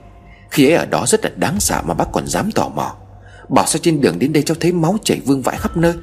Khi 0.52 0.70
ấy 0.70 0.74
ở 0.74 0.86
đó 0.86 1.06
rất 1.08 1.26
là 1.26 1.32
đáng 1.36 1.60
sợ 1.60 1.82
mà 1.86 1.94
bác 1.94 2.06
còn 2.12 2.28
dám 2.28 2.52
tò 2.52 2.70
mò. 2.70 2.96
Bảo 3.50 3.66
sao 3.66 3.80
trên 3.84 4.02
đường 4.02 4.20
đến 4.20 4.34
đây 4.34 4.44
cháu 4.44 4.58
thấy 4.60 4.72
máu 4.72 4.98
chảy 5.04 5.20
vương 5.26 5.42
vãi 5.42 5.58
khắp 5.58 5.78
nơi. 5.78 5.94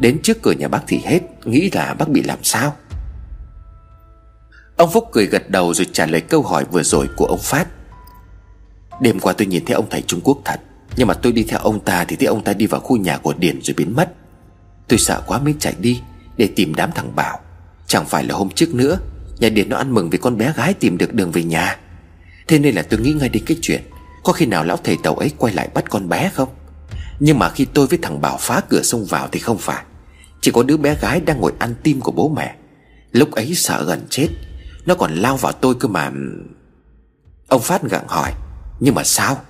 Đến 0.00 0.18
trước 0.22 0.42
cửa 0.42 0.52
nhà 0.52 0.68
bác 0.68 0.80
thì 0.86 1.00
hết, 1.04 1.20
Nghĩ 1.44 1.70
là 1.72 1.94
bác 1.94 2.08
bị 2.08 2.22
làm 2.22 2.38
sao. 2.42 2.76
Ông 4.76 4.90
Phúc 4.90 5.08
cười 5.12 5.26
gật 5.26 5.50
đầu 5.50 5.74
rồi 5.74 5.86
trả 5.92 6.06
lời 6.06 6.20
câu 6.20 6.42
hỏi 6.42 6.64
vừa 6.70 6.82
rồi 6.82 7.08
của 7.16 7.26
ông 7.26 7.40
Phát. 7.42 7.68
Đêm 9.00 9.20
qua 9.20 9.32
tôi 9.32 9.46
nhìn 9.46 9.64
thấy 9.64 9.74
ông 9.74 9.86
thầy 9.90 10.02
Trung 10.02 10.20
Quốc 10.24 10.38
thật, 10.44 10.60
Nhưng 10.96 11.08
mà 11.08 11.14
tôi 11.14 11.32
đi 11.32 11.42
theo 11.42 11.58
ông 11.60 11.80
ta 11.80 12.04
thì 12.04 12.16
thấy 12.16 12.26
ông 12.26 12.44
ta 12.44 12.52
đi 12.52 12.66
vào 12.66 12.80
khu 12.80 12.96
nhà 12.96 13.16
của 13.16 13.34
Điền 13.38 13.62
rồi 13.62 13.74
biến 13.76 13.96
mất. 13.96 14.12
Tôi 14.88 14.98
sợ 14.98 15.22
quá 15.26 15.38
mới 15.38 15.54
chạy 15.58 15.74
đi 15.80 16.00
Để 16.36 16.48
tìm 16.56 16.74
đám 16.74 16.90
thằng 16.94 17.16
Bảo. 17.16 17.40
Chẳng 17.86 18.04
phải 18.04 18.24
là 18.24 18.34
hôm 18.34 18.50
trước 18.50 18.74
nữa, 18.74 18.98
Nhà 19.38 19.48
Điền 19.48 19.68
nó 19.68 19.76
ăn 19.76 19.94
mừng 19.94 20.10
vì 20.10 20.18
con 20.18 20.38
bé 20.38 20.52
gái 20.56 20.74
tìm 20.74 20.98
được 20.98 21.14
đường 21.14 21.30
về 21.30 21.42
nhà. 21.42 21.76
Thế 22.48 22.58
nên 22.58 22.74
là 22.74 22.82
tôi 22.82 23.00
nghĩ 23.00 23.12
ngay 23.12 23.28
đến 23.28 23.42
cái 23.46 23.56
chuyện, 23.62 23.82
Có 24.24 24.32
khi 24.32 24.46
nào 24.46 24.64
lão 24.64 24.76
thầy 24.76 24.96
tàu 25.02 25.14
ấy 25.14 25.30
quay 25.38 25.54
lại 25.54 25.68
bắt 25.74 25.84
con 25.90 26.08
bé 26.08 26.30
không? 26.34 26.48
Nhưng 27.20 27.38
mà 27.38 27.50
khi 27.50 27.64
tôi 27.64 27.86
với 27.86 27.98
thằng 28.02 28.20
Bảo 28.20 28.36
phá 28.40 28.60
cửa 28.68 28.82
xông 28.82 29.04
vào 29.04 29.28
thì 29.32 29.40
không 29.40 29.58
phải. 29.58 29.84
Chỉ 30.40 30.50
có 30.50 30.62
đứa 30.62 30.76
bé 30.76 30.96
gái 31.00 31.20
đang 31.20 31.40
ngồi 31.40 31.52
ăn 31.58 31.74
tim 31.82 32.00
của 32.00 32.12
bố 32.12 32.28
mẹ. 32.28 32.54
Lúc 33.12 33.32
ấy 33.32 33.54
sợ 33.54 33.84
gần 33.84 34.06
chết 34.10 34.28
nó 34.86 34.94
còn 34.94 35.14
lao 35.14 35.36
vào 35.36 35.52
tôi 35.52 35.74
cơ 35.74 35.88
mà. 35.88 36.10
Ông 37.48 37.62
Phát 37.62 37.82
gặng 37.82 38.08
hỏi, 38.08 38.32
Nhưng 38.80 38.94
mà 38.94 39.04
sao? 39.04 39.40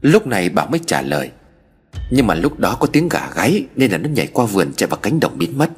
Lúc 0.00 0.26
này 0.26 0.48
Bảo 0.48 0.66
mới 0.66 0.80
trả 0.86 1.02
lời, 1.02 1.30
Nhưng 2.10 2.26
mà 2.26 2.34
lúc 2.34 2.58
đó 2.58 2.76
có 2.80 2.86
tiếng 2.86 3.08
gà 3.08 3.30
gáy 3.34 3.66
Nên 3.76 3.90
là 3.90 3.98
nó 3.98 4.08
nhảy 4.08 4.26
qua 4.26 4.46
vườn 4.46 4.72
chạy 4.76 4.88
vào 4.88 4.98
cánh 5.02 5.20
đồng 5.20 5.38
biến 5.38 5.58
mất. 5.58 5.70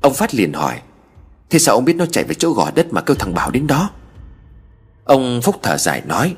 Ông 0.00 0.14
Phát 0.14 0.34
liền 0.34 0.52
hỏi, 0.52 0.80
Thế 1.50 1.58
sao 1.58 1.74
ông 1.74 1.84
biết 1.84 1.96
nó 1.96 2.06
chạy 2.06 2.24
về 2.24 2.34
chỗ 2.34 2.52
gò 2.52 2.70
đất 2.74 2.92
mà 2.92 3.00
kêu 3.00 3.14
thằng 3.14 3.34
Bảo 3.34 3.50
đến 3.50 3.66
đó? 3.66 3.90
Ông 5.04 5.40
Phúc 5.42 5.56
thở 5.62 5.76
dài 5.76 6.02
nói, 6.06 6.34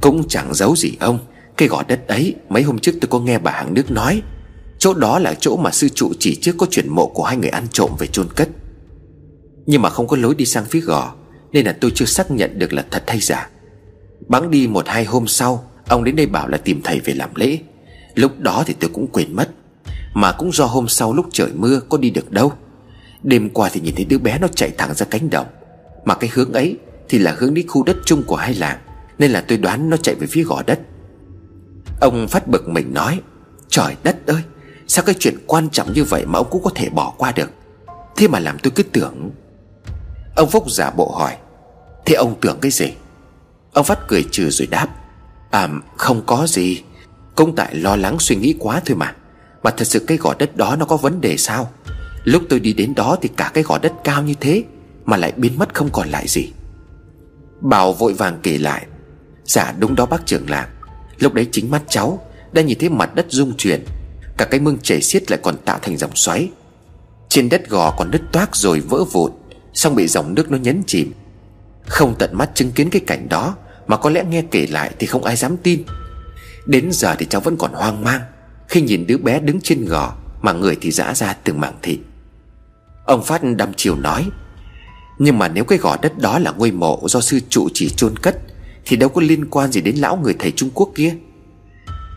Cũng 0.00 0.28
chẳng 0.28 0.54
giấu 0.54 0.76
gì 0.76 0.96
ông. 1.00 1.18
Cái 1.56 1.68
gò 1.68 1.82
đất 1.88 2.08
ấy, 2.08 2.34
Mấy 2.48 2.62
hôm 2.62 2.78
trước 2.78 2.92
tôi 3.00 3.08
có 3.08 3.20
nghe 3.20 3.38
bà 3.38 3.50
hàng 3.50 3.74
nước 3.74 3.90
nói, 3.90 4.22
Chỗ 4.78 4.94
đó 4.94 5.18
là 5.18 5.34
chỗ 5.34 5.56
mà 5.56 5.70
sư 5.70 5.88
trụ 5.88 6.12
chỉ 6.18 6.38
trước 6.42 6.54
có 6.58 6.66
chuyển 6.70 6.88
mộ 6.88 7.06
của 7.06 7.24
hai 7.24 7.36
người 7.36 7.50
ăn 7.50 7.66
trộm 7.72 7.90
về 7.98 8.06
chôn 8.06 8.28
cất. 8.36 8.48
Nhưng 9.70 9.82
mà 9.82 9.90
không 9.90 10.06
có 10.06 10.16
lối 10.16 10.34
đi 10.34 10.44
sang 10.44 10.64
phía 10.64 10.80
gò, 10.80 11.14
Nên 11.52 11.66
là 11.66 11.76
tôi 11.80 11.92
chưa 11.94 12.04
xác 12.04 12.30
nhận 12.30 12.58
được 12.58 12.72
là 12.72 12.84
thật 12.90 13.02
hay 13.06 13.20
giả. 13.20 13.50
Bắn 14.28 14.50
đi 14.50 14.66
một 14.66 14.88
hai 14.88 15.04
hôm 15.04 15.26
sau, 15.26 15.64
Ông 15.88 16.04
đến 16.04 16.16
đây 16.16 16.26
bảo 16.26 16.48
là 16.48 16.58
tìm 16.58 16.80
thầy 16.84 17.00
về 17.00 17.14
làm 17.14 17.30
lễ. 17.34 17.58
Lúc 18.14 18.38
đó 18.38 18.64
thì 18.66 18.74
tôi 18.80 18.90
cũng 18.94 19.06
quên 19.06 19.36
mất, 19.36 19.48
Mà 20.14 20.32
cũng 20.32 20.52
do 20.52 20.64
hôm 20.64 20.88
sau 20.88 21.12
lúc 21.12 21.26
trời 21.32 21.48
mưa 21.54 21.80
có 21.88 21.98
đi 21.98 22.10
được 22.10 22.32
đâu. 22.32 22.52
Đêm 23.22 23.50
qua 23.50 23.70
thì 23.72 23.80
nhìn 23.80 23.94
thấy 23.94 24.04
đứa 24.04 24.18
bé 24.18 24.38
nó 24.40 24.48
chạy 24.48 24.70
thẳng 24.78 24.94
ra 24.94 25.06
cánh 25.10 25.30
đồng. 25.30 25.46
Mà 26.04 26.14
cái 26.14 26.30
hướng 26.34 26.52
ấy 26.52 26.76
Thì 27.08 27.18
là 27.18 27.36
hướng 27.38 27.54
đi 27.54 27.64
khu 27.68 27.82
đất 27.82 27.96
chung 28.04 28.22
của 28.22 28.36
hai 28.36 28.54
làng, 28.54 28.78
Nên 29.18 29.30
là 29.30 29.40
tôi 29.40 29.58
đoán 29.58 29.90
nó 29.90 29.96
chạy 29.96 30.14
về 30.14 30.26
phía 30.26 30.42
gò 30.42 30.62
đất. 30.66 30.80
Ông 32.00 32.28
phát 32.28 32.48
bực 32.48 32.68
mình 32.68 32.94
nói, 32.94 33.20
Trời 33.68 33.96
đất 34.02 34.26
ơi, 34.26 34.42
Sao 34.86 35.04
cái 35.04 35.14
chuyện 35.18 35.34
quan 35.46 35.70
trọng 35.70 35.92
như 35.92 36.04
vậy 36.04 36.26
mà 36.26 36.38
ông 36.38 36.46
cũng 36.50 36.62
có 36.62 36.70
thể 36.74 36.90
bỏ 36.90 37.14
qua 37.18 37.32
được? 37.32 37.50
Thế 38.16 38.28
mà 38.28 38.38
làm 38.38 38.58
tôi 38.62 38.70
cứ 38.70 38.82
tưởng 38.82 39.30
Ông 40.38 40.50
Phúc 40.50 40.70
giả 40.70 40.90
bộ 40.90 41.14
hỏi, 41.18 41.36
Thế 42.06 42.14
ông 42.14 42.34
tưởng 42.40 42.58
cái 42.60 42.70
gì? 42.70 42.92
Ông 43.72 43.84
Phát 43.84 43.98
cười 44.08 44.24
trừ 44.30 44.50
rồi 44.50 44.66
đáp 44.66 44.88
À 45.50 45.68
không 45.96 46.22
có 46.26 46.46
gì. 46.46 46.82
Công 47.34 47.56
tại 47.56 47.74
lo 47.74 47.96
lắng 47.96 48.16
suy 48.18 48.36
nghĩ 48.36 48.54
quá 48.58 48.82
thôi 48.86 48.96
mà. 48.96 49.14
Mà 49.62 49.70
thật 49.70 49.84
sự 49.84 49.98
cái 49.98 50.18
gò 50.18 50.34
đất 50.38 50.56
đó 50.56 50.76
nó 50.78 50.84
có 50.84 50.96
vấn 50.96 51.20
đề 51.20 51.36
sao? 51.36 51.70
Lúc 52.24 52.42
tôi 52.48 52.60
đi 52.60 52.72
đến 52.72 52.94
đó 52.94 53.16
thì 53.22 53.28
cả 53.36 53.50
cái 53.54 53.64
gò 53.64 53.78
đất 53.78 53.92
cao 54.04 54.22
như 54.22 54.34
thế 54.40 54.64
Mà 55.04 55.16
lại 55.16 55.32
biến 55.36 55.58
mất 55.58 55.74
không 55.74 55.88
còn 55.92 56.08
lại 56.08 56.28
gì. 56.28 56.52
Bảo 57.60 57.92
vội 57.92 58.12
vàng 58.12 58.38
kể 58.42 58.58
lại 58.58 58.86
Dạ 59.44 59.74
đúng 59.78 59.94
đó 59.94 60.06
bác 60.06 60.26
trưởng 60.26 60.50
làng. 60.50 60.68
Lúc 61.18 61.34
đấy 61.34 61.48
chính 61.52 61.70
mắt 61.70 61.82
cháu 61.88 62.26
Đã 62.52 62.62
nhìn 62.62 62.78
thấy 62.78 62.88
mặt 62.88 63.14
đất 63.14 63.26
rung 63.28 63.56
chuyển, 63.56 63.84
Cả 64.36 64.44
cái 64.44 64.60
mương 64.60 64.78
chảy 64.82 65.02
xiết 65.02 65.30
lại 65.30 65.40
còn 65.42 65.56
tạo 65.64 65.78
thành 65.82 65.96
dòng 65.96 66.14
xoáy. 66.14 66.50
Trên 67.28 67.48
đất 67.48 67.68
gò 67.68 67.94
còn 67.98 68.10
đứt 68.10 68.22
toác 68.32 68.56
rồi 68.56 68.80
vỡ 68.80 69.04
vụn. 69.04 69.32
Xong 69.78 69.94
bị 69.94 70.06
dòng 70.06 70.34
nước 70.34 70.50
nó 70.50 70.58
nhấn 70.58 70.82
chìm. 70.86 71.12
Không 71.86 72.14
tận 72.18 72.30
mắt 72.32 72.50
chứng 72.54 72.72
kiến 72.72 72.90
cái 72.90 73.02
cảnh 73.06 73.28
đó, 73.28 73.56
Mà 73.86 73.96
có 73.96 74.10
lẽ 74.10 74.24
nghe 74.28 74.42
kể 74.50 74.66
lại 74.70 74.90
thì 74.98 75.06
không 75.06 75.24
ai 75.24 75.36
dám 75.36 75.56
tin. 75.56 75.82
Đến 76.66 76.92
giờ 76.92 77.14
thì 77.18 77.26
cháu 77.30 77.40
vẫn 77.40 77.56
còn 77.56 77.72
hoang 77.72 78.04
mang, 78.04 78.20
Khi 78.68 78.80
nhìn 78.80 79.06
đứa 79.06 79.16
bé 79.18 79.40
đứng 79.40 79.60
trên 79.60 79.84
gò 79.84 80.14
Mà 80.42 80.52
người 80.52 80.76
thì 80.80 80.90
rã 80.90 81.14
ra 81.14 81.32
từng 81.44 81.60
mảng 81.60 81.78
thịt. 81.82 81.98
Ông 83.04 83.22
Phát 83.22 83.40
đăm 83.56 83.72
chiều 83.76 83.96
nói, 83.96 84.28
Nhưng 85.18 85.38
mà 85.38 85.48
nếu 85.48 85.64
cái 85.64 85.78
gò 85.78 85.96
đất 86.02 86.18
đó 86.18 86.38
là 86.38 86.50
ngôi 86.50 86.70
mộ 86.70 87.02
Do 87.08 87.20
sư 87.20 87.40
trụ 87.48 87.68
chỉ 87.74 87.88
chôn 87.88 88.16
cất, 88.16 88.36
Thì 88.84 88.96
đâu 88.96 89.08
có 89.08 89.20
liên 89.20 89.50
quan 89.50 89.72
gì 89.72 89.80
đến 89.80 89.96
lão 89.96 90.16
người 90.16 90.34
thầy 90.38 90.50
Trung 90.50 90.70
Quốc 90.74 90.90
kia. 90.94 91.14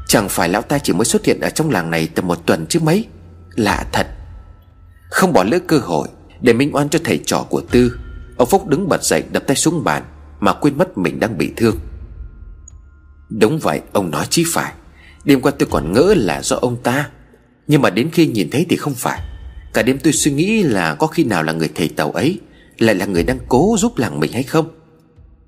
Chẳng 0.08 0.30
phải 0.30 0.50
lão 0.50 0.62
ta 0.62 0.80
chỉ 0.80 0.94
mới 0.94 1.06
xuất 1.06 1.26
hiện 1.26 1.40
Ở 1.40 1.50
trong 1.50 1.70
làng 1.70 1.92
này 1.92 2.08
tầm 2.16 2.28
một 2.28 2.46
tuần 2.46 2.66
chứ 2.70 2.80
mấy? 2.84 3.06
Lạ 3.56 3.86
thật. 3.92 4.08
Không 5.10 5.34
bỏ 5.34 5.44
lỡ 5.44 5.60
cơ 5.68 5.78
hội 5.78 6.08
để 6.42 6.54
minh 6.54 6.76
oan 6.76 6.90
cho 6.90 7.00
thầy 7.04 7.20
trò 7.26 7.46
của 7.50 7.62
Tư, 7.62 7.98
Ông 8.38 8.50
Phúc 8.50 8.68
đứng 8.68 8.90
bật 8.90 9.04
dậy 9.04 9.24
đập 9.32 9.44
tay 9.48 9.56
xuống 9.56 9.84
bàn 9.84 10.04
Mà 10.40 10.54
quên 10.54 10.78
mất 10.78 10.98
mình 10.98 11.20
đang 11.20 11.38
bị 11.38 11.52
thương. 11.58 11.76
Đúng 13.30 13.60
vậy, 13.60 13.82
ông 13.94 14.12
nói 14.12 14.26
chí 14.30 14.44
phải. 14.48 14.74
Đêm 15.24 15.42
qua 15.42 15.52
tôi 15.60 15.68
còn 15.72 15.94
ngỡ 15.94 16.14
là 16.18 16.42
do 16.42 16.56
ông 16.56 16.78
ta. 16.84 17.10
Nhưng 17.68 17.82
mà 17.82 17.90
đến 17.90 18.10
khi 18.12 18.28
nhìn 18.28 18.50
thấy 18.50 18.66
thì 18.70 18.76
không 18.76 18.94
phải. 18.94 19.22
Cả 19.74 19.84
đêm 19.84 20.00
tôi 20.04 20.14
suy 20.14 20.32
nghĩ 20.32 20.64
là 20.64 20.96
có 20.96 21.08
khi 21.08 21.24
nào 21.24 21.44
là 21.44 21.54
người 21.54 21.70
thầy 21.76 21.90
tàu 21.90 22.12
ấy 22.12 22.40
Lại 22.78 22.96
là 22.96 23.06
người 23.06 23.24
đang 23.24 23.40
cố 23.48 23.76
giúp 23.80 23.98
làng 23.98 24.20
mình 24.20 24.32
hay 24.32 24.44
không? 24.44 24.66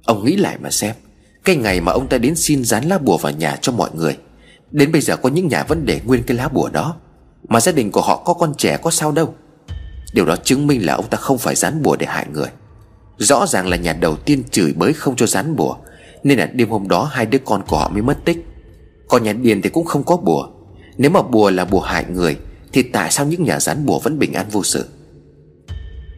Ông 0.06 0.26
nghĩ 0.26 0.36
lại 0.36 0.58
mà 0.62 0.70
xem. 0.70 0.96
Cái 1.44 1.56
ngày 1.56 1.82
mà 1.82 1.92
ông 1.92 2.08
ta 2.08 2.18
đến 2.18 2.36
xin 2.36 2.64
dán 2.64 2.86
lá 2.86 2.98
bùa 2.98 3.18
vào 3.18 3.32
nhà 3.32 3.58
cho 3.62 3.72
mọi 3.72 3.90
người, 3.96 4.18
Đến 4.72 4.92
bây 4.92 5.02
giờ 5.02 5.18
có 5.18 5.30
những 5.30 5.48
nhà 5.48 5.64
vẫn 5.64 5.86
để 5.86 6.02
nguyên 6.06 6.24
cái 6.24 6.38
lá 6.38 6.48
bùa 6.48 6.70
đó. 6.70 6.96
Mà 7.48 7.60
gia 7.60 7.72
đình 7.72 7.92
của 7.92 8.02
họ 8.02 8.24
có 8.26 8.34
con 8.34 8.54
trẻ 8.58 8.78
có 8.82 8.92
sao 8.92 9.12
đâu. 9.12 9.36
Điều 10.14 10.26
đó 10.26 10.36
chứng 10.36 10.68
minh 10.68 10.86
là 10.86 10.94
ông 10.94 11.08
ta 11.08 11.18
không 11.18 11.38
phải 11.38 11.56
dán 11.56 11.82
bùa 11.82 11.96
để 11.96 12.06
hại 12.06 12.26
người. 12.34 12.50
Rõ 13.18 13.48
ràng 13.48 13.68
là 13.68 13.78
nhà 13.78 13.94
đầu 13.94 14.16
tiên 14.16 14.44
chửi 14.52 14.74
bới 14.74 14.94
không 14.94 15.16
cho 15.16 15.26
dán 15.26 15.56
bùa, 15.56 15.76
Nên 16.24 16.40
là 16.40 16.46
đêm 16.46 16.70
hôm 16.70 16.88
đó 16.88 17.04
hai 17.04 17.26
đứa 17.26 17.38
con 17.46 17.64
của 17.68 17.78
họ 17.78 17.90
mới 17.90 18.02
mất 18.02 18.18
tích. 18.26 18.46
Còn 19.08 19.24
nhà 19.24 19.34
Điền 19.34 19.62
thì 19.62 19.70
cũng 19.70 19.86
không 19.86 20.04
có 20.04 20.18
bùa. 20.18 20.48
Nếu 20.98 21.12
mà 21.12 21.22
bùa 21.22 21.50
là 21.50 21.66
bùa 21.66 21.80
hại 21.80 22.06
người, 22.10 22.38
Thì 22.74 22.84
tại 22.84 23.12
sao 23.12 23.26
những 23.26 23.44
nhà 23.44 23.60
dán 23.60 23.86
bùa 23.86 24.00
vẫn 24.00 24.20
bình 24.20 24.34
an 24.34 24.46
vô 24.52 24.64
sự? 24.64 24.86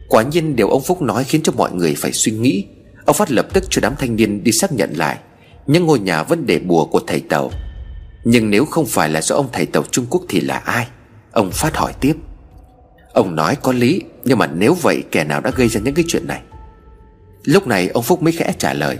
Quả 0.08 0.22
nhiên 0.22 0.56
điều 0.56 0.68
ông 0.68 0.82
Phúc 0.82 1.02
nói 1.02 1.24
khiến 1.24 1.42
cho 1.42 1.52
mọi 1.52 1.72
người 1.72 1.94
phải 1.94 2.12
suy 2.12 2.32
nghĩ. 2.32 2.66
Ông 3.04 3.16
Phát 3.16 3.30
lập 3.30 3.46
tức 3.52 3.64
cho 3.70 3.80
đám 3.80 3.94
thanh 3.98 4.16
niên 4.16 4.44
đi 4.44 4.52
xác 4.52 4.72
nhận 4.72 4.92
lại 4.96 5.18
Những 5.66 5.86
ngôi 5.86 5.98
nhà 5.98 6.22
vẫn 6.22 6.46
để 6.46 6.58
bùa 6.58 6.84
của 6.84 7.00
thầy 7.06 7.20
Tàu. 7.20 7.50
Nhưng 8.24 8.50
nếu 8.50 8.64
không 8.64 8.86
phải 8.86 9.08
là 9.08 9.22
do 9.22 9.36
ông 9.36 9.48
thầy 9.52 9.66
Tàu 9.66 9.82
Trung 9.90 10.06
Quốc 10.10 10.22
thì 10.28 10.40
là 10.40 10.56
ai? 10.56 10.86
Ông 11.32 11.50
Phát 11.50 11.76
hỏi 11.76 11.92
tiếp. 12.00 12.14
Ông 13.16 13.34
nói 13.34 13.56
có 13.56 13.72
lý, 13.72 14.02
Nhưng 14.24 14.38
mà 14.38 14.46
nếu 14.46 14.74
vậy 14.74 15.02
kẻ 15.10 15.24
nào 15.24 15.40
đã 15.40 15.50
gây 15.50 15.68
ra 15.68 15.80
những 15.80 15.94
cái 15.94 16.04
chuyện 16.08 16.26
này? 16.26 16.42
Lúc 17.44 17.66
này 17.66 17.88
ông 17.88 18.02
Phúc 18.02 18.22
mới 18.22 18.32
khẽ 18.32 18.52
trả 18.58 18.72
lời. 18.72 18.98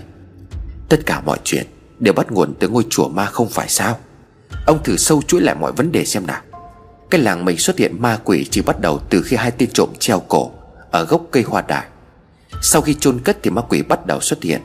Tất 0.89 0.97
cả 1.05 1.21
mọi 1.21 1.37
chuyện 1.43 1.65
Đều 1.99 2.13
bắt 2.13 2.31
nguồn 2.31 2.53
từ 2.59 2.69
ngôi 2.69 2.85
chùa 2.89 3.09
ma 3.09 3.25
không 3.25 3.49
phải 3.49 3.69
sao? 3.69 3.97
Ông 4.65 4.83
thử 4.83 4.97
sâu 4.97 5.21
chuỗi 5.27 5.41
lại 5.41 5.55
mọi 5.55 5.71
vấn 5.71 5.91
đề 5.91 6.05
xem 6.05 6.27
nào. 6.27 6.41
Cái 7.09 7.21
làng 7.21 7.45
mình 7.45 7.57
xuất 7.57 7.77
hiện 7.77 8.01
ma 8.01 8.19
quỷ 8.23 8.45
Chỉ 8.51 8.61
bắt 8.61 8.81
đầu 8.81 8.99
từ 9.09 9.21
khi 9.21 9.35
hai 9.35 9.51
tên 9.51 9.69
trộm 9.73 9.89
treo 9.99 10.19
cổ 10.19 10.51
Ở 10.91 11.05
gốc 11.05 11.21
cây 11.31 11.43
hoa 11.43 11.61
đài. 11.61 11.85
Sau 12.61 12.81
khi 12.81 12.93
chôn 12.93 13.19
cất 13.19 13.37
thì 13.43 13.49
ma 13.49 13.61
quỷ 13.61 13.81
bắt 13.81 14.05
đầu 14.05 14.21
xuất 14.21 14.43
hiện. 14.43 14.61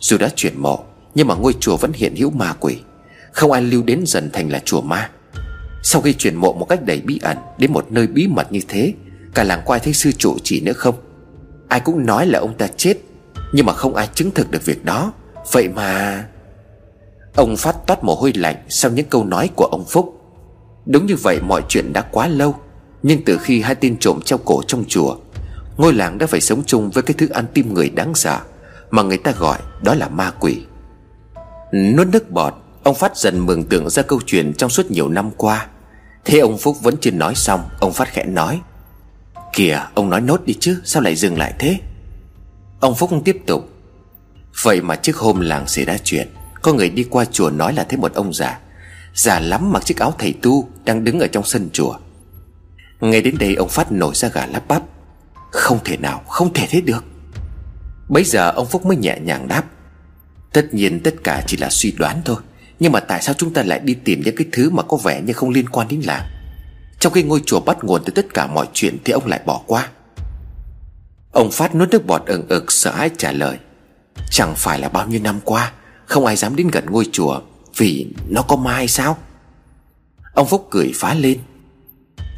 Dù 0.00 0.18
đã 0.18 0.28
chuyển 0.36 0.62
mộ, 0.62 0.84
Nhưng 1.14 1.28
mà 1.28 1.34
ngôi 1.34 1.54
chùa 1.60 1.76
vẫn 1.76 1.92
hiện 1.92 2.16
hữu 2.16 2.30
ma 2.30 2.54
quỷ. 2.60 2.78
Không 3.32 3.52
ai 3.52 3.62
lưu 3.62 3.82
đến 3.82 4.02
dần 4.06 4.30
thành 4.32 4.52
là 4.52 4.58
chùa 4.64 4.80
ma. 4.80 5.10
Sau 5.82 6.02
khi 6.02 6.12
chuyển 6.12 6.36
mộ 6.36 6.52
một 6.52 6.64
cách 6.64 6.82
đầy 6.84 7.00
bí 7.00 7.18
ẩn 7.22 7.36
Đến 7.58 7.72
một 7.72 7.86
nơi 7.90 8.06
bí 8.06 8.26
mật 8.26 8.52
như 8.52 8.60
thế, 8.68 8.94
Cả 9.34 9.44
làng 9.44 9.62
quay 9.64 9.80
thấy 9.80 9.92
sư 9.92 10.12
trụ 10.12 10.36
chỉ 10.42 10.60
nữa 10.60 10.72
không? 10.72 10.94
Ai 11.68 11.80
cũng 11.80 12.06
nói 12.06 12.26
là 12.26 12.38
ông 12.38 12.54
ta 12.54 12.66
chết, 12.76 12.94
Nhưng 13.52 13.66
mà 13.66 13.72
không 13.72 13.94
ai 13.94 14.08
chứng 14.14 14.30
thực 14.30 14.50
được 14.50 14.64
việc 14.64 14.84
đó. 14.84 15.12
Vậy 15.52 15.68
mà 15.68 16.24
Ông 17.34 17.56
phát 17.56 17.76
toát 17.86 18.04
mồ 18.04 18.14
hôi 18.14 18.32
lạnh 18.36 18.56
Sau 18.68 18.90
những 18.90 19.06
câu 19.06 19.24
nói 19.24 19.50
của 19.56 19.64
ông 19.64 19.84
Phúc. 19.84 20.16
Đúng 20.86 21.06
như 21.06 21.16
vậy 21.16 21.40
mọi 21.40 21.62
chuyện 21.68 21.92
đã 21.92 22.00
quá 22.00 22.28
lâu, 22.28 22.54
Nhưng 23.02 23.24
từ 23.24 23.38
khi 23.38 23.60
hai 23.60 23.74
tên 23.74 23.96
trộm 24.00 24.20
treo 24.24 24.38
cổ 24.38 24.62
trong 24.66 24.84
chùa, 24.88 25.16
Ngôi 25.76 25.92
làng 25.92 26.18
đã 26.18 26.26
phải 26.26 26.40
sống 26.40 26.62
chung 26.66 26.90
với 26.90 27.02
cái 27.02 27.14
thứ 27.18 27.28
ăn 27.28 27.44
tim 27.54 27.74
người 27.74 27.90
đáng 27.90 28.14
sợ 28.14 28.40
Mà 28.90 29.02
người 29.02 29.18
ta 29.18 29.32
gọi 29.38 29.58
đó 29.82 29.94
là 29.94 30.08
ma 30.08 30.30
quỷ. 30.40 30.62
Nuốt 31.72 32.06
nước 32.06 32.30
bọt 32.30 32.54
Ông 32.82 32.94
Phát 32.94 33.16
dần 33.16 33.46
mường 33.46 33.64
tượng 33.64 33.90
ra 33.90 34.02
câu 34.02 34.20
chuyện 34.26 34.52
trong 34.54 34.70
suốt 34.70 34.90
nhiều 34.90 35.08
năm 35.08 35.30
qua. 35.36 35.66
Thế 36.24 36.38
ông 36.38 36.58
Phúc 36.58 36.76
vẫn 36.82 36.96
chưa 37.00 37.10
nói 37.10 37.34
xong, 37.34 37.68
Ông 37.80 37.92
Phát 37.92 38.08
khẽ 38.08 38.24
nói, 38.24 38.60
Kìa, 39.52 39.80
ông 39.94 40.10
nói 40.10 40.20
nốt 40.20 40.40
đi 40.44 40.54
chứ, 40.60 40.80
Sao 40.84 41.02
lại 41.02 41.16
dừng 41.16 41.38
lại 41.38 41.54
thế? 41.58 41.78
Ông 42.80 42.94
Phúc 42.94 43.10
tiếp 43.24 43.36
tục, 43.46 43.68
Vậy 44.62 44.80
mà 44.80 44.96
trước 44.96 45.16
hôm 45.16 45.40
làng 45.40 45.66
xảy 45.68 45.84
ra 45.84 45.98
chuyện, 46.04 46.28
Có 46.62 46.72
người 46.72 46.90
đi 46.90 47.04
qua 47.04 47.24
chùa 47.24 47.50
nói 47.50 47.72
là 47.72 47.84
thấy 47.84 47.98
một 47.98 48.14
ông 48.14 48.32
già 48.34 48.58
Già 49.14 49.40
lắm 49.40 49.72
mặc 49.72 49.84
chiếc 49.84 49.98
áo 49.98 50.14
thầy 50.18 50.34
tu 50.42 50.68
Đang 50.84 51.04
đứng 51.04 51.20
ở 51.20 51.26
trong 51.26 51.44
sân 51.44 51.68
chùa. 51.72 51.94
Ngay 53.00 53.22
đến 53.22 53.38
đây 53.38 53.54
ông 53.54 53.68
Phát 53.68 53.92
nổi 53.92 54.14
ra 54.14 54.28
gà 54.28 54.46
lắp 54.46 54.68
bắp, 54.68 54.82
Không 55.50 55.78
thể 55.84 55.96
nào, 55.96 56.22
không 56.28 56.52
thể 56.52 56.66
thế 56.70 56.80
được. 56.80 57.04
Bây 58.08 58.24
giờ 58.24 58.50
ông 58.50 58.66
Phúc 58.66 58.86
mới 58.86 58.96
nhẹ 58.96 59.18
nhàng 59.22 59.48
đáp, 59.48 59.64
Tất 60.52 60.74
nhiên 60.74 61.00
tất 61.00 61.14
cả 61.24 61.44
chỉ 61.46 61.56
là 61.56 61.68
suy 61.70 61.92
đoán 61.92 62.22
thôi. 62.24 62.36
Nhưng 62.80 62.92
mà 62.92 63.00
tại 63.00 63.22
sao 63.22 63.34
chúng 63.38 63.52
ta 63.52 63.62
lại 63.62 63.80
đi 63.80 63.94
tìm 63.94 64.22
những 64.24 64.36
cái 64.36 64.46
thứ 64.52 64.70
Mà 64.70 64.82
có 64.82 64.96
vẻ 64.96 65.22
như 65.22 65.32
không 65.32 65.50
liên 65.50 65.68
quan 65.68 65.88
đến 65.88 66.00
làng? 66.00 66.26
Trong 66.98 67.12
khi 67.12 67.22
ngôi 67.22 67.42
chùa 67.46 67.60
bắt 67.60 67.84
nguồn 67.84 68.02
từ 68.04 68.12
tất 68.12 68.34
cả 68.34 68.46
mọi 68.46 68.66
chuyện 68.72 68.96
Thì 69.04 69.12
ông 69.12 69.26
lại 69.26 69.40
bỏ 69.46 69.60
qua. 69.66 69.88
Ông 71.32 71.50
Phát 71.50 71.74
nuốt 71.74 71.88
nước 71.90 72.06
bọt 72.06 72.26
ừng 72.26 72.48
ực 72.48 72.72
sợ 72.72 72.90
hãi 72.90 73.10
trả 73.18 73.32
lời, 73.32 73.58
Chẳng 74.30 74.54
phải 74.56 74.80
là 74.80 74.88
bao 74.88 75.08
nhiêu 75.08 75.20
năm 75.24 75.40
qua, 75.44 75.72
Không 76.06 76.26
ai 76.26 76.36
dám 76.36 76.56
đến 76.56 76.68
gần 76.68 76.86
ngôi 76.90 77.06
chùa 77.12 77.40
Vì 77.76 78.06
nó 78.28 78.42
có 78.42 78.56
ma 78.56 78.72
hay 78.72 78.88
sao? 78.88 79.18
Ông 80.34 80.46
Phúc 80.46 80.68
cười 80.70 80.92
phá 80.94 81.14
lên, 81.14 81.38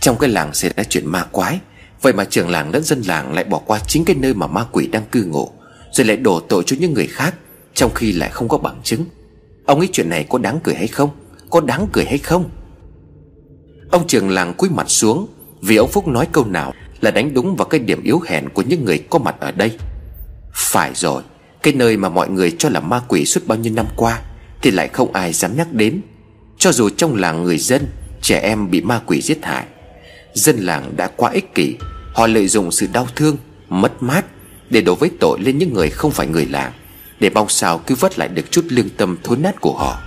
Trong 0.00 0.18
cái 0.18 0.30
làng 0.30 0.54
xảy 0.54 0.72
ra 0.76 0.84
chuyện 0.84 1.06
ma 1.06 1.24
quái, 1.32 1.60
Vậy 2.02 2.12
mà 2.12 2.24
trưởng 2.24 2.50
làng 2.50 2.70
lẫn 2.70 2.84
dân 2.84 3.02
làng 3.02 3.34
lại 3.34 3.44
bỏ 3.44 3.58
qua 3.58 3.78
chính 3.86 4.04
cái 4.04 4.16
nơi 4.16 4.34
mà 4.34 4.46
ma 4.46 4.66
quỷ 4.72 4.86
đang 4.86 5.04
cư 5.12 5.24
ngụ, 5.24 5.50
Rồi 5.92 6.06
lại 6.06 6.16
đổ 6.16 6.40
tội 6.40 6.62
cho 6.66 6.76
những 6.80 6.94
người 6.94 7.06
khác, 7.06 7.34
Trong 7.74 7.94
khi 7.94 8.12
lại 8.12 8.30
không 8.30 8.48
có 8.48 8.58
bằng 8.58 8.80
chứng. 8.84 9.04
Ông 9.66 9.80
nghĩ 9.80 9.88
chuyện 9.92 10.08
này 10.08 10.26
có 10.28 10.38
đáng 10.38 10.58
cười 10.64 10.74
hay 10.74 10.86
không? 10.86 11.10
Có 11.50 11.60
đáng 11.60 11.86
cười 11.92 12.04
hay 12.04 12.18
không? 12.18 12.50
Ông 13.90 14.06
trưởng 14.06 14.30
làng 14.30 14.54
cúi 14.54 14.70
mặt 14.70 14.90
xuống, 14.90 15.26
Vì 15.62 15.76
ông 15.76 15.90
Phúc 15.90 16.08
nói 16.08 16.28
câu 16.32 16.46
nào 16.46 16.72
Là 17.00 17.10
đánh 17.10 17.34
đúng 17.34 17.56
vào 17.56 17.64
cái 17.68 17.80
điểm 17.80 18.02
yếu 18.02 18.20
hèn 18.26 18.48
của 18.48 18.62
những 18.62 18.84
người 18.84 18.98
có 18.98 19.18
mặt 19.18 19.36
ở 19.40 19.50
đây. 19.50 19.78
Phải 20.54 20.92
rồi, 20.94 21.22
Cái 21.62 21.74
nơi 21.74 21.96
mà 21.96 22.08
mọi 22.08 22.28
người 22.28 22.54
cho 22.58 22.68
là 22.68 22.80
ma 22.80 23.02
quỷ 23.08 23.24
suốt 23.24 23.46
bao 23.46 23.58
nhiêu 23.58 23.72
năm 23.72 23.86
qua 23.96 24.22
Thì 24.62 24.70
lại 24.70 24.88
không 24.88 25.12
ai 25.12 25.32
dám 25.32 25.56
nhắc 25.56 25.72
đến. 25.72 26.00
Cho 26.58 26.72
dù 26.72 26.88
trong 26.88 27.16
làng 27.16 27.42
người 27.42 27.58
dân, 27.58 27.86
Trẻ 28.22 28.38
em 28.38 28.70
bị 28.70 28.80
ma 28.80 29.00
quỷ 29.06 29.20
giết 29.20 29.44
hại, 29.44 29.64
Dân 30.34 30.56
làng 30.56 30.96
đã 30.96 31.10
quá 31.16 31.30
ích 31.30 31.54
kỷ. 31.54 31.76
Họ 32.14 32.26
lợi 32.26 32.46
dụng 32.46 32.70
sự 32.70 32.86
đau 32.92 33.06
thương, 33.16 33.36
Mất 33.68 34.02
mát 34.02 34.24
Để 34.70 34.80
đổ 34.80 34.94
với 34.94 35.10
tội 35.20 35.40
lên 35.40 35.58
những 35.58 35.74
người 35.74 35.90
không 35.90 36.10
phải 36.10 36.26
người 36.26 36.46
làng. 36.46 36.72
Để 37.22 37.30
mong 37.30 37.48
sao 37.48 37.78
cứu 37.78 37.96
vớt 38.00 38.18
lại 38.18 38.28
được 38.28 38.50
chút 38.50 38.64
lương 38.68 38.88
tâm 38.88 39.16
thốn 39.24 39.42
nát 39.42 39.60
của 39.60 39.72
họ. 39.72 39.98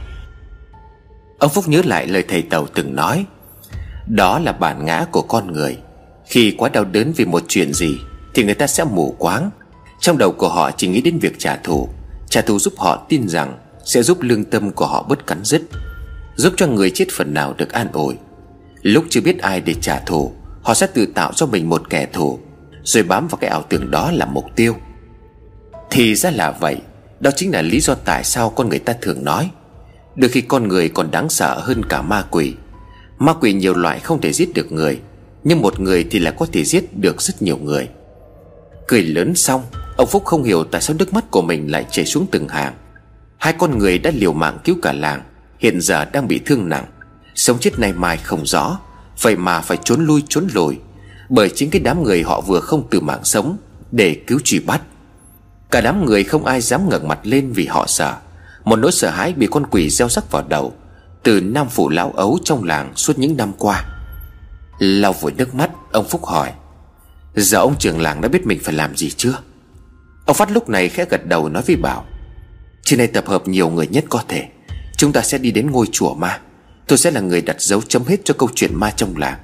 Ông 1.40 1.52
Phúc 1.54 1.68
nhớ 1.68 1.82
lại 1.86 2.08
lời 2.08 2.24
thầy 2.28 2.42
Tàu 2.42 2.68
từng 2.68 2.96
nói. 2.96 3.26
Đó 4.08 4.40
là 4.40 4.52
bản 4.52 4.86
ngã 4.86 5.06
của 5.12 5.22
con 5.22 5.54
người. 5.54 5.78
Khi 6.26 6.56
quá 6.58 6.70
đau 6.70 6.86
đớn 6.86 7.14
vì 7.16 7.26
một 7.26 7.44
chuyện 7.48 7.74
gì, 7.74 7.98
Thì 8.34 8.44
người 8.44 8.54
ta 8.54 8.68
sẽ 8.68 8.84
mù 8.84 9.16
quáng. 9.20 9.50
Trong 10.00 10.18
đầu 10.18 10.32
của 10.32 10.50
họ 10.50 10.72
chỉ 10.72 10.88
nghĩ 10.88 11.02
đến 11.02 11.20
việc 11.20 11.40
trả 11.40 11.56
thù. 11.56 11.90
Trả 12.30 12.42
thù 12.42 12.60
giúp 12.60 12.74
họ 12.78 13.06
tin 13.10 13.30
rằng 13.30 13.58
Sẽ 13.86 14.04
giúp 14.04 14.22
lương 14.22 14.46
tâm 14.46 14.72
của 14.72 14.86
họ 14.86 15.04
bớt 15.10 15.28
cắn 15.28 15.44
rứt, 15.44 15.62
Giúp 16.36 16.54
cho 16.58 16.68
người 16.68 16.90
chết 16.90 17.06
phần 17.12 17.34
nào 17.34 17.54
được 17.58 17.72
an 17.72 17.88
ủi. 17.92 18.16
Lúc 18.82 19.06
chưa 19.10 19.22
biết 19.22 19.42
ai 19.42 19.62
để 19.62 19.74
trả 19.82 20.00
thù, 20.00 20.34
Họ 20.64 20.74
sẽ 20.74 20.88
tự 20.88 21.06
tạo 21.06 21.32
cho 21.34 21.46
mình 21.46 21.70
một 21.70 21.90
kẻ 21.90 22.08
thù, 22.14 22.40
Rồi 22.84 23.04
bám 23.04 23.28
vào 23.28 23.38
cái 23.38 23.50
ảo 23.50 23.64
tưởng 23.70 23.92
đó 23.92 24.12
là 24.12 24.26
mục 24.26 24.46
tiêu. 24.56 24.76
Thì 25.90 26.16
ra 26.16 26.32
là 26.32 26.52
vậy. 26.52 26.78
Đó 27.20 27.32
chính 27.36 27.52
là 27.52 27.62
lý 27.62 27.80
do 27.80 27.96
tại 27.96 28.24
sao 28.24 28.50
con 28.50 28.70
người 28.70 28.80
ta 28.80 28.94
thường 29.02 29.24
nói, 29.24 29.50
Đôi 30.16 30.30
khi 30.30 30.42
con 30.42 30.68
người 30.68 30.90
còn 30.90 31.12
đáng 31.12 31.30
sợ 31.30 31.60
hơn 31.60 31.86
cả 31.86 32.02
ma 32.02 32.26
quỷ. 32.32 32.54
Ma 33.20 33.34
quỷ 33.34 33.54
nhiều 33.54 33.74
loại 33.74 34.00
không 34.00 34.22
thể 34.22 34.34
giết 34.34 34.54
được 34.54 34.72
người, 34.72 35.00
Nhưng 35.44 35.62
một 35.62 35.80
người 35.80 36.08
thì 36.12 36.20
lại 36.20 36.34
có 36.38 36.46
thể 36.52 36.64
giết 36.64 36.98
được 36.98 37.22
rất 37.22 37.42
nhiều 37.42 37.58
người. 37.58 37.90
Cười 38.88 39.04
lớn 39.04 39.36
xong, 39.36 39.64
Ông 39.98 40.08
Phúc 40.08 40.26
không 40.26 40.44
hiểu 40.44 40.64
tại 40.64 40.82
sao 40.82 40.96
nước 41.00 41.14
mắt 41.14 41.32
của 41.32 41.42
mình 41.42 41.72
lại 41.72 41.86
chảy 41.92 42.06
xuống 42.06 42.26
từng 42.32 42.48
hàng. 42.48 42.74
Hai 43.38 43.54
con 43.54 43.78
người 43.78 43.98
đã 43.98 44.12
liều 44.16 44.34
mạng 44.34 44.58
cứu 44.64 44.76
cả 44.82 44.94
làng, 44.94 45.22
Hiện 45.60 45.82
giờ 45.82 46.06
đang 46.06 46.28
bị 46.28 46.40
thương 46.46 46.70
nặng. 46.70 46.86
Sống 47.36 47.60
chết 47.60 47.80
này 47.80 47.94
mai 47.94 48.18
không 48.18 48.46
rõ, 48.46 48.80
Vậy 49.22 49.36
mà 49.36 49.62
phải 49.62 49.78
trốn 49.84 50.06
lui 50.06 50.24
trốn 50.30 50.48
lùi, 50.54 50.78
Bởi 51.30 51.50
chính 51.50 51.70
cái 51.70 51.82
đám 51.82 52.04
người 52.04 52.24
họ 52.24 52.42
vừa 52.42 52.60
không 52.60 52.88
từ 52.90 53.00
mạng 53.00 53.24
sống 53.24 53.58
Để 53.92 54.18
cứu 54.28 54.40
truy 54.44 54.60
bắt. 54.60 54.82
Cả 55.76 55.82
đám 55.82 56.06
người 56.06 56.24
không 56.24 56.46
ai 56.46 56.62
dám 56.62 56.90
ngẩng 56.90 57.08
mặt 57.08 57.20
lên 57.24 57.52
vì 57.52 57.66
họ 57.66 57.88
sợ. 57.88 58.16
Một 58.64 58.76
nỗi 58.76 58.92
sợ 58.92 59.10
hãi 59.10 59.34
bị 59.34 59.48
con 59.48 59.66
quỷ 59.72 59.90
gieo 59.90 60.10
rắc 60.10 60.32
vào 60.32 60.44
đầu 60.50 60.74
Từ 61.24 61.42
nam 61.42 61.70
phủ 61.70 61.90
lão 61.90 62.12
ấu 62.12 62.40
trong 62.44 62.64
làng 62.64 62.94
suốt 62.96 63.20
những 63.20 63.38
năm 63.38 63.52
qua. 63.58 63.84
Lau 64.80 65.14
vội 65.14 65.32
nước 65.38 65.56
mắt, 65.56 65.72
Ông 65.92 66.08
Phúc 66.08 66.26
hỏi, 66.26 66.52
Giờ 67.36 67.60
ông 67.60 67.76
trưởng 67.80 68.02
làng 68.02 68.22
đã 68.22 68.28
biết 68.28 68.46
mình 68.46 68.60
phải 68.64 68.74
làm 68.74 68.96
gì 68.96 69.12
chưa? 69.18 69.34
Ông 70.26 70.36
Phát 70.36 70.52
lúc 70.52 70.70
này 70.70 70.90
khẽ 70.90 71.06
gật 71.10 71.26
đầu 71.26 71.50
nói 71.50 71.64
với 71.68 71.76
Bảo, 71.76 72.06
Trên 72.84 72.98
đây 72.98 73.08
tập 73.08 73.28
hợp 73.28 73.48
nhiều 73.48 73.70
người 73.70 73.88
nhất 73.88 74.06
có 74.10 74.24
thể. 74.28 74.48
Chúng 74.98 75.12
ta 75.12 75.22
sẽ 75.22 75.38
đi 75.38 75.52
đến 75.52 75.72
ngôi 75.72 75.86
chùa 75.92 76.14
ma. 76.14 76.40
Tôi 76.88 76.98
sẽ 76.98 77.12
là 77.12 77.22
người 77.22 77.42
đặt 77.42 77.62
dấu 77.62 77.82
chấm 77.82 78.04
hết 78.04 78.18
cho 78.24 78.34
câu 78.38 78.50
chuyện 78.56 78.76
ma 78.76 78.92
trong 78.92 79.18
làng. 79.18 79.40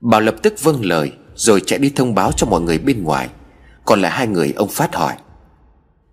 Bảo 0.00 0.20
lập 0.20 0.34
tức 0.42 0.54
vâng 0.62 0.84
lời, 0.84 1.12
Rồi 1.34 1.62
chạy 1.66 1.78
đi 1.78 1.92
thông 1.96 2.14
báo 2.14 2.32
cho 2.32 2.46
mọi 2.46 2.60
người 2.60 2.78
bên 2.78 3.02
ngoài. 3.02 3.28
Còn 3.84 4.00
lại 4.00 4.12
hai 4.12 4.26
người, 4.26 4.52
ông 4.56 4.68
Phát 4.68 4.94
hỏi 4.94 5.14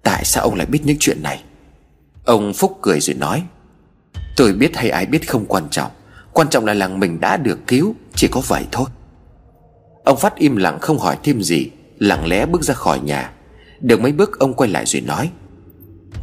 Tại 0.03 0.25
sao 0.25 0.43
ông 0.43 0.55
lại 0.55 0.65
biết 0.65 0.79
những 0.83 0.97
chuyện 0.99 1.23
này? 1.23 1.43
Ông 2.25 2.53
Phúc 2.53 2.77
cười 2.81 2.99
rồi 2.99 3.15
nói, 3.15 3.43
Tôi 4.37 4.53
biết 4.53 4.77
hay 4.77 4.89
ai 4.89 5.05
biết 5.05 5.29
không 5.29 5.45
quan 5.45 5.69
trọng. 5.71 5.91
Quan 6.33 6.49
trọng 6.49 6.65
là 6.65 6.73
làng 6.73 6.99
mình 6.99 7.19
đã 7.19 7.37
được 7.37 7.59
cứu, 7.67 7.95
Chỉ 8.15 8.27
có 8.31 8.41
vậy 8.47 8.63
thôi. 8.71 8.85
Ông 10.03 10.17
Phát 10.17 10.35
im 10.35 10.55
lặng 10.55 10.79
không 10.81 10.99
hỏi 10.99 11.17
thêm 11.23 11.43
gì, 11.43 11.69
Lặng 11.99 12.27
lẽ 12.27 12.45
bước 12.45 12.63
ra 12.63 12.73
khỏi 12.73 12.99
nhà. 12.99 13.31
Được 13.79 14.01
mấy 14.01 14.11
bước, 14.11 14.39
ông 14.39 14.53
quay 14.53 14.69
lại 14.69 14.85
rồi 14.85 15.01
nói 15.01 15.31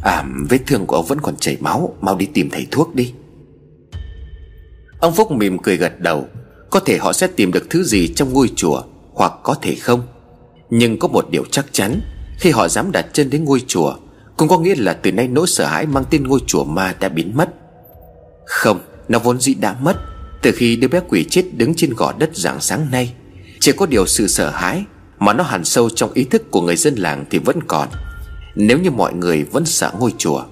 À 0.03 0.23
vết 0.49 0.59
thương 0.67 0.85
của 0.85 0.95
ông 0.95 1.05
vẫn 1.05 1.19
còn 1.21 1.35
chảy 1.35 1.57
máu, 1.59 1.95
Mau 2.01 2.15
đi 2.15 2.25
tìm 2.25 2.49
thầy 2.49 2.67
thuốc 2.71 2.95
đi. 2.95 3.13
Ông 4.99 5.15
Phúc 5.15 5.31
mỉm 5.31 5.57
cười 5.59 5.77
gật 5.77 5.99
đầu, 5.99 6.27
Có 6.69 6.79
thể 6.79 6.97
họ 6.97 7.13
sẽ 7.13 7.27
tìm 7.27 7.51
được 7.51 7.67
thứ 7.69 7.83
gì 7.83 8.13
trong 8.13 8.33
ngôi 8.33 8.49
chùa, 8.55 8.83
Hoặc 9.13 9.33
có 9.43 9.55
thể 9.61 9.75
không. 9.75 10.01
Nhưng 10.69 10.99
có 10.99 11.07
một 11.07 11.27
điều 11.31 11.43
chắc 11.51 11.65
chắn 11.71 11.99
khi 12.39 12.51
họ 12.51 12.67
dám 12.67 12.91
đặt 12.91 13.05
chân 13.13 13.29
đến 13.29 13.43
ngôi 13.45 13.63
chùa 13.67 13.95
Cũng 14.37 14.47
có 14.47 14.59
nghĩa 14.59 14.75
là 14.75 14.93
từ 14.93 15.11
nay 15.11 15.27
nỗi 15.27 15.47
sợ 15.47 15.65
hãi 15.65 15.85
mang 15.85 16.03
tên 16.09 16.27
ngôi 16.27 16.39
chùa 16.47 16.63
ma 16.63 16.95
đã 16.99 17.09
biến 17.09 17.31
mất. 17.35 17.49
Không, 18.45 18.79
nó 19.07 19.19
vốn 19.19 19.39
dĩ 19.39 19.53
đã 19.53 19.75
mất. 19.81 19.95
Từ 20.41 20.51
khi 20.51 20.75
đứa 20.75 20.87
bé 20.87 20.99
quỷ 21.09 21.23
chết 21.23 21.45
đứng 21.53 21.73
trên 21.75 21.93
gò 21.93 22.13
đất 22.17 22.29
dạng 22.35 22.61
sáng 22.61 22.87
nay 22.91 23.13
Chỉ 23.59 23.71
có 23.71 23.85
điều 23.85 24.05
sự 24.05 24.27
sợ 24.27 24.49
hãi 24.49 24.83
Mà 25.19 25.33
nó 25.33 25.43
hằn 25.43 25.65
sâu 25.65 25.89
trong 25.89 26.13
ý 26.13 26.23
thức 26.23 26.51
của 26.51 26.61
người 26.61 26.75
dân 26.75 26.95
làng 26.95 27.25
thì 27.29 27.39
vẫn 27.39 27.59
còn. 27.67 27.87
Nếu 28.55 28.79
như 28.79 28.91
mọi 28.91 29.13
người 29.13 29.43
vẫn 29.43 29.65
sợ 29.65 29.91
ngôi 29.99 30.13
chùa 30.17 30.43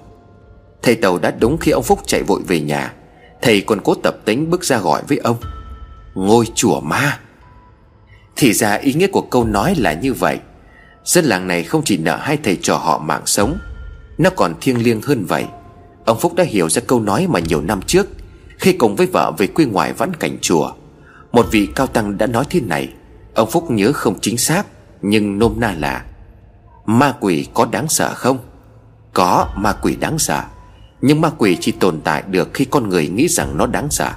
Thầy 0.82 0.94
Tàu 0.94 1.18
đã 1.18 1.30
đúng 1.30 1.58
khi 1.58 1.70
ông 1.70 1.82
Phúc 1.82 1.98
chạy 2.06 2.22
vội 2.22 2.40
về 2.46 2.60
nhà. 2.60 2.92
Thầy 3.42 3.60
còn 3.60 3.80
cố 3.84 3.94
tập 3.94 4.16
tính 4.24 4.50
bước 4.50 4.64
ra 4.64 4.78
gọi 4.78 5.02
với 5.08 5.18
ông 5.18 5.36
Ngôi 6.14 6.46
chùa 6.54 6.80
ma. 6.80 7.18
Thì 8.36 8.52
ra 8.52 8.74
ý 8.74 8.92
nghĩa 8.92 9.06
của 9.06 9.20
câu 9.20 9.44
nói 9.44 9.74
là 9.78 9.92
như 9.92 10.12
vậy. 10.12 10.38
Dân 11.08 11.24
làng 11.24 11.46
này 11.46 11.64
không 11.64 11.82
chỉ 11.84 11.96
nợ 11.96 12.16
hai 12.16 12.38
thầy 12.44 12.56
trò 12.62 12.76
họ 12.76 12.98
mạng 12.98 13.22
sống, 13.26 13.58
Nó 14.18 14.30
còn 14.30 14.54
thiêng 14.60 14.82
liêng 14.82 15.02
hơn 15.02 15.24
vậy. 15.24 15.44
Ông 16.04 16.20
Phúc 16.20 16.34
đã 16.34 16.44
hiểu 16.44 16.68
ra 16.68 16.82
câu 16.86 17.00
nói 17.00 17.26
mà 17.26 17.40
nhiều 17.40 17.60
năm 17.60 17.80
trước, 17.82 18.06
Khi 18.58 18.72
cùng 18.72 18.96
với 18.96 19.06
vợ 19.06 19.32
về 19.38 19.46
quê 19.46 19.64
ngoại 19.64 19.92
vãn 19.92 20.14
cảnh 20.14 20.38
chùa, 20.40 20.72
Một 21.32 21.46
vị 21.50 21.68
cao 21.74 21.86
tăng 21.86 22.18
đã 22.18 22.26
nói 22.26 22.44
thế 22.50 22.60
này. 22.60 22.92
Ông 23.34 23.50
Phúc 23.50 23.70
nhớ 23.70 23.92
không 23.92 24.20
chính 24.20 24.38
xác, 24.38 24.66
Nhưng 25.02 25.38
nôm 25.38 25.54
na 25.56 25.74
là, 25.78 26.04
Ma 26.86 27.14
quỷ 27.20 27.46
có 27.54 27.68
đáng 27.72 27.88
sợ 27.88 28.14
không? 28.14 28.38
Có, 29.12 29.48
ma 29.56 29.72
quỷ 29.72 29.96
đáng 29.96 30.18
sợ, 30.18 30.42
nhưng 31.00 31.20
ma 31.20 31.30
quỷ 31.38 31.56
chỉ 31.60 31.72
tồn 31.72 32.00
tại 32.04 32.22
được 32.26 32.50
khi 32.54 32.64
con 32.64 32.88
người 32.88 33.08
nghĩ 33.08 33.28
rằng 33.28 33.56
nó 33.56 33.66
đáng 33.66 33.90
sợ. 33.90 34.12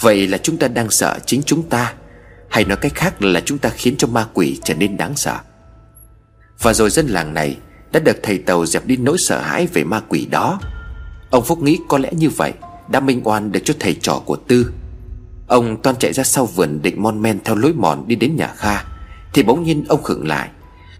Vậy 0.00 0.26
là 0.26 0.38
chúng 0.38 0.56
ta 0.56 0.68
đang 0.68 0.90
sợ 0.90 1.18
chính 1.26 1.42
chúng 1.42 1.62
ta, 1.62 1.94
Hay 2.48 2.64
nói 2.64 2.76
cách 2.76 2.94
khác 2.94 3.22
là 3.22 3.40
chúng 3.40 3.58
ta 3.58 3.68
khiến 3.68 3.94
cho 3.98 4.08
ma 4.08 4.26
quỷ 4.34 4.60
trở 4.64 4.74
nên 4.74 4.96
đáng 4.96 5.16
sợ? 5.16 5.38
Và 6.62 6.74
rồi 6.74 6.90
dân 6.90 7.06
làng 7.06 7.34
này 7.34 7.56
Đã 7.92 8.00
được 8.00 8.16
thầy 8.22 8.38
Tàu 8.38 8.66
dẹp 8.66 8.86
đi 8.86 8.96
nỗi 8.96 9.18
sợ 9.18 9.40
hãi 9.40 9.66
về 9.66 9.84
ma 9.84 10.00
quỷ 10.08 10.26
đó. 10.30 10.60
Ông 11.30 11.44
Phúc 11.44 11.62
nghĩ 11.62 11.78
có 11.88 11.98
lẽ 11.98 12.10
như 12.12 12.30
vậy 12.30 12.52
Đã 12.90 13.00
minh 13.00 13.20
oan 13.24 13.52
được 13.52 13.60
cho 13.64 13.74
thầy 13.80 13.94
trò 13.94 14.22
của 14.24 14.36
Tư. 14.36 14.72
Ông 15.46 15.82
toan 15.82 15.96
chạy 15.96 16.12
ra 16.12 16.24
sau 16.24 16.46
vườn 16.46 16.82
định 16.82 17.02
mon 17.02 17.22
men 17.22 17.38
theo 17.44 17.56
lối 17.56 17.72
mòn 17.72 18.08
đi 18.08 18.16
đến 18.16 18.36
nhà 18.36 18.54
Kha, 18.56 18.84
Thì 19.32 19.42
bỗng 19.42 19.62
nhiên 19.62 19.84
ông 19.88 20.02
khựng 20.02 20.28
lại. 20.28 20.48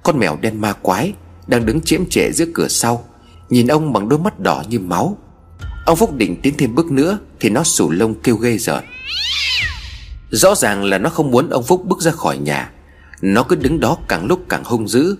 Con 0.03 0.18
mèo 0.18 0.37
đen 0.40 0.61
ma 0.61 0.73
quái 0.73 1.12
Đang 1.47 1.66
đứng 1.66 1.81
chiếm 1.81 2.07
trệ 2.11 2.33
giữa 2.33 2.47
cửa 2.55 2.68
sau, 2.68 3.05
Nhìn 3.51 3.66
ông 3.66 3.92
bằng 3.92 4.09
đôi 4.09 4.18
mắt 4.18 4.40
đỏ 4.40 4.62
như 4.68 4.81
máu. 4.81 5.18
Ông 5.87 5.97
Phúc 5.97 6.14
định 6.14 6.40
tiến 6.42 6.55
thêm 6.59 6.75
bước 6.75 6.90
nữa 6.90 7.18
Thì 7.40 7.51
nó 7.51 7.62
sủ 7.64 7.90
lông 7.90 8.14
kêu 8.14 8.37
ghê 8.37 8.59
rợn. 8.59 8.85
Rõ 10.31 10.55
ràng 10.55 10.85
là 10.85 10.99
nó 10.99 11.11
không 11.11 11.31
muốn 11.31 11.51
ông 11.51 11.64
Phúc 11.64 11.85
bước 11.85 12.01
ra 12.01 12.11
khỏi 12.11 12.38
nhà. 12.38 12.71
Nó 13.21 13.42
cứ 13.42 13.57
đứng 13.57 13.81
đó 13.81 13.97
càng 14.09 14.27
lúc 14.27 14.40
càng 14.49 14.64
hung 14.64 14.88
dữ. 14.88 15.16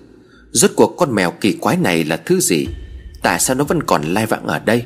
Rốt 0.53 0.71
cuộc 0.77 0.95
con 0.97 1.15
mèo 1.15 1.31
kỳ 1.31 1.53
quái 1.53 1.77
này 1.77 2.05
là 2.05 2.17
thứ 2.17 2.41
gì? 2.41 2.67
Tại 3.23 3.41
sao 3.41 3.57
nó 3.57 3.65
vẫn 3.65 3.83
còn 3.83 4.03
lai 4.03 4.27
vãng 4.27 4.47
ở 4.47 4.59
đây? 4.59 4.85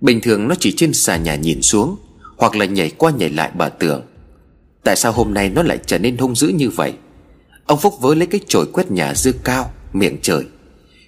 Bình 0.00 0.20
thường 0.20 0.48
nó 0.48 0.54
chỉ 0.60 0.72
trên 0.76 0.92
xà 0.92 1.16
nhà 1.16 1.34
nhìn 1.34 1.62
xuống, 1.62 1.96
Hoặc 2.36 2.56
là 2.56 2.64
nhảy 2.64 2.90
qua 2.90 3.10
nhảy 3.10 3.30
lại 3.30 3.50
bờ 3.54 3.68
tường. 3.68 4.02
Tại 4.84 4.96
sao 4.96 5.12
hôm 5.12 5.34
nay 5.34 5.50
nó 5.50 5.62
lại 5.62 5.78
trở 5.86 5.98
nên 5.98 6.16
hung 6.16 6.34
dữ 6.34 6.48
như 6.48 6.70
vậy? 6.70 6.92
Ông 7.66 7.78
Phúc 7.78 7.94
với 8.00 8.16
lấy 8.16 8.26
cái 8.26 8.40
chổi 8.48 8.66
quét 8.72 8.90
nhà 8.90 9.14
dư 9.14 9.32
cao, 9.44 9.72
Miệng 9.92 10.16
trời 10.22 10.44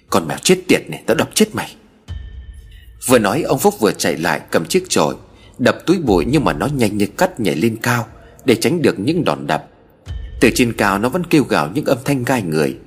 Con 0.09 0.27
mèo 0.27 0.37
chết 0.37 0.59
tiệt 0.67 0.81
này 0.89 1.03
tao 1.05 1.15
đập 1.15 1.29
chết 1.33 1.55
mày. 1.55 1.75
Vừa 3.07 3.19
nói, 3.19 3.41
ông 3.41 3.59
Phúc 3.59 3.73
vừa 3.79 3.91
chạy 3.91 4.17
lại, 4.17 4.41
cầm 4.51 4.65
chiếc 4.65 4.89
chổi, 4.89 5.15
Đập 5.57 5.77
túi 5.85 5.97
bụi 5.97 6.25
nhưng 6.27 6.43
mà 6.43 6.53
nó 6.53 6.67
nhanh 6.67 6.97
như 6.97 7.05
cắt 7.05 7.39
nhảy 7.39 7.55
lên 7.55 7.77
cao, 7.81 8.07
Để 8.45 8.55
tránh 8.55 8.81
được 8.81 8.99
những 8.99 9.23
đòn 9.23 9.47
đập. 9.47 9.67
Từ 10.41 10.49
trên 10.55 10.73
cao 10.73 10.99
nó 10.99 11.09
vẫn 11.09 11.23
kêu 11.23 11.43
gào 11.43 11.69
những 11.73 11.85
âm 11.85 11.97
thanh 12.05 12.23
gai 12.23 12.41
người. 12.41 12.77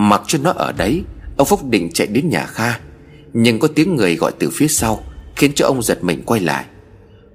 Mặc 0.00 0.22
cho 0.26 0.38
nó 0.42 0.52
ở 0.52 0.72
đấy 0.72 1.02
Ông 1.36 1.46
Phúc 1.46 1.60
định 1.64 1.90
chạy 1.94 2.06
đến 2.06 2.28
nhà 2.28 2.46
Kha. 2.46 2.80
Nhưng 3.32 3.58
có 3.58 3.68
tiếng 3.74 3.96
người 3.96 4.16
gọi 4.16 4.32
từ 4.38 4.50
phía 4.52 4.68
sau 4.68 5.02
Khiến 5.36 5.52
cho 5.54 5.66
ông 5.66 5.82
giật 5.82 6.04
mình 6.04 6.22
quay 6.26 6.40
lại. 6.40 6.64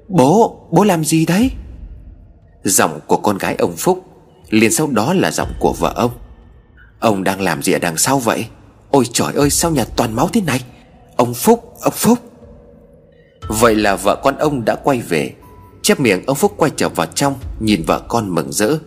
Bố, 0.08 0.67
bố 0.71 0.84
làm 0.84 1.06
gì 1.06 1.25
đấy? 1.25 1.51
Giọng 2.63 2.99
của 3.08 3.17
con 3.17 3.38
gái 3.38 3.56
ông 3.56 3.75
Phúc 3.78 4.04
liền 4.49 4.71
sau 4.71 4.88
đó 4.88 5.13
là 5.13 5.32
giọng 5.32 5.54
của 5.60 5.73
vợ 5.80 5.93
ông. 5.95 6.12
Ông 6.99 7.23
đang 7.23 7.41
làm 7.41 7.63
gì 7.63 7.73
ở 7.73 7.80
đằng 7.80 7.97
sau 7.97 8.19
vậy? 8.19 8.45
Ôi 8.91 9.06
trời 9.13 9.34
ơi 9.34 9.49
sao 9.49 9.71
nhà 9.71 9.86
toàn 9.95 10.15
máu 10.15 10.30
thế 10.34 10.41
này? 10.41 10.62
Ông 11.15 11.34
Phúc, 11.34 11.73
ông 11.82 11.93
Phúc. 11.93 12.19
Vậy 13.47 13.75
là 13.75 13.95
vợ 13.95 14.21
con 14.23 14.38
ông 14.38 14.65
đã 14.65 14.75
quay 14.75 15.01
về. 15.01 15.34
Chép 15.82 15.99
miệng 15.99 16.25
ông 16.25 16.36
Phúc 16.36 16.54
quay 16.58 16.71
trở 16.75 16.89
vào 16.89 17.08
trong 17.15 17.36
Nhìn 17.60 17.84
vợ 17.88 18.01
con 18.08 18.36
mừng 18.36 18.51
rỡ. 18.51 18.78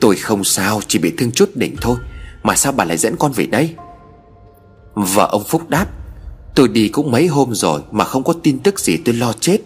Tôi 0.00 0.16
không 0.16 0.44
sao 0.44 0.80
chỉ 0.88 0.98
bị 0.98 1.12
thương 1.18 1.32
chút 1.32 1.50
đỉnh 1.54 1.76
thôi. 1.80 1.96
Mà 2.42 2.56
sao 2.56 2.72
bà 2.72 2.84
lại 2.84 2.96
dẫn 2.96 3.16
con 3.16 3.32
về 3.32 3.46
đây? 3.46 3.74
Vợ 4.94 5.28
ông 5.32 5.44
Phúc 5.44 5.68
đáp, 5.68 5.86
Tôi 6.54 6.68
đi 6.68 6.88
cũng 6.88 7.10
mấy 7.10 7.26
hôm 7.26 7.54
rồi 7.54 7.80
Mà 7.90 8.04
không 8.04 8.24
có 8.24 8.32
tin 8.42 8.58
tức 8.58 8.80
gì 8.80 8.96
tôi 8.96 9.14
lo 9.14 9.32
chết. 9.40 9.58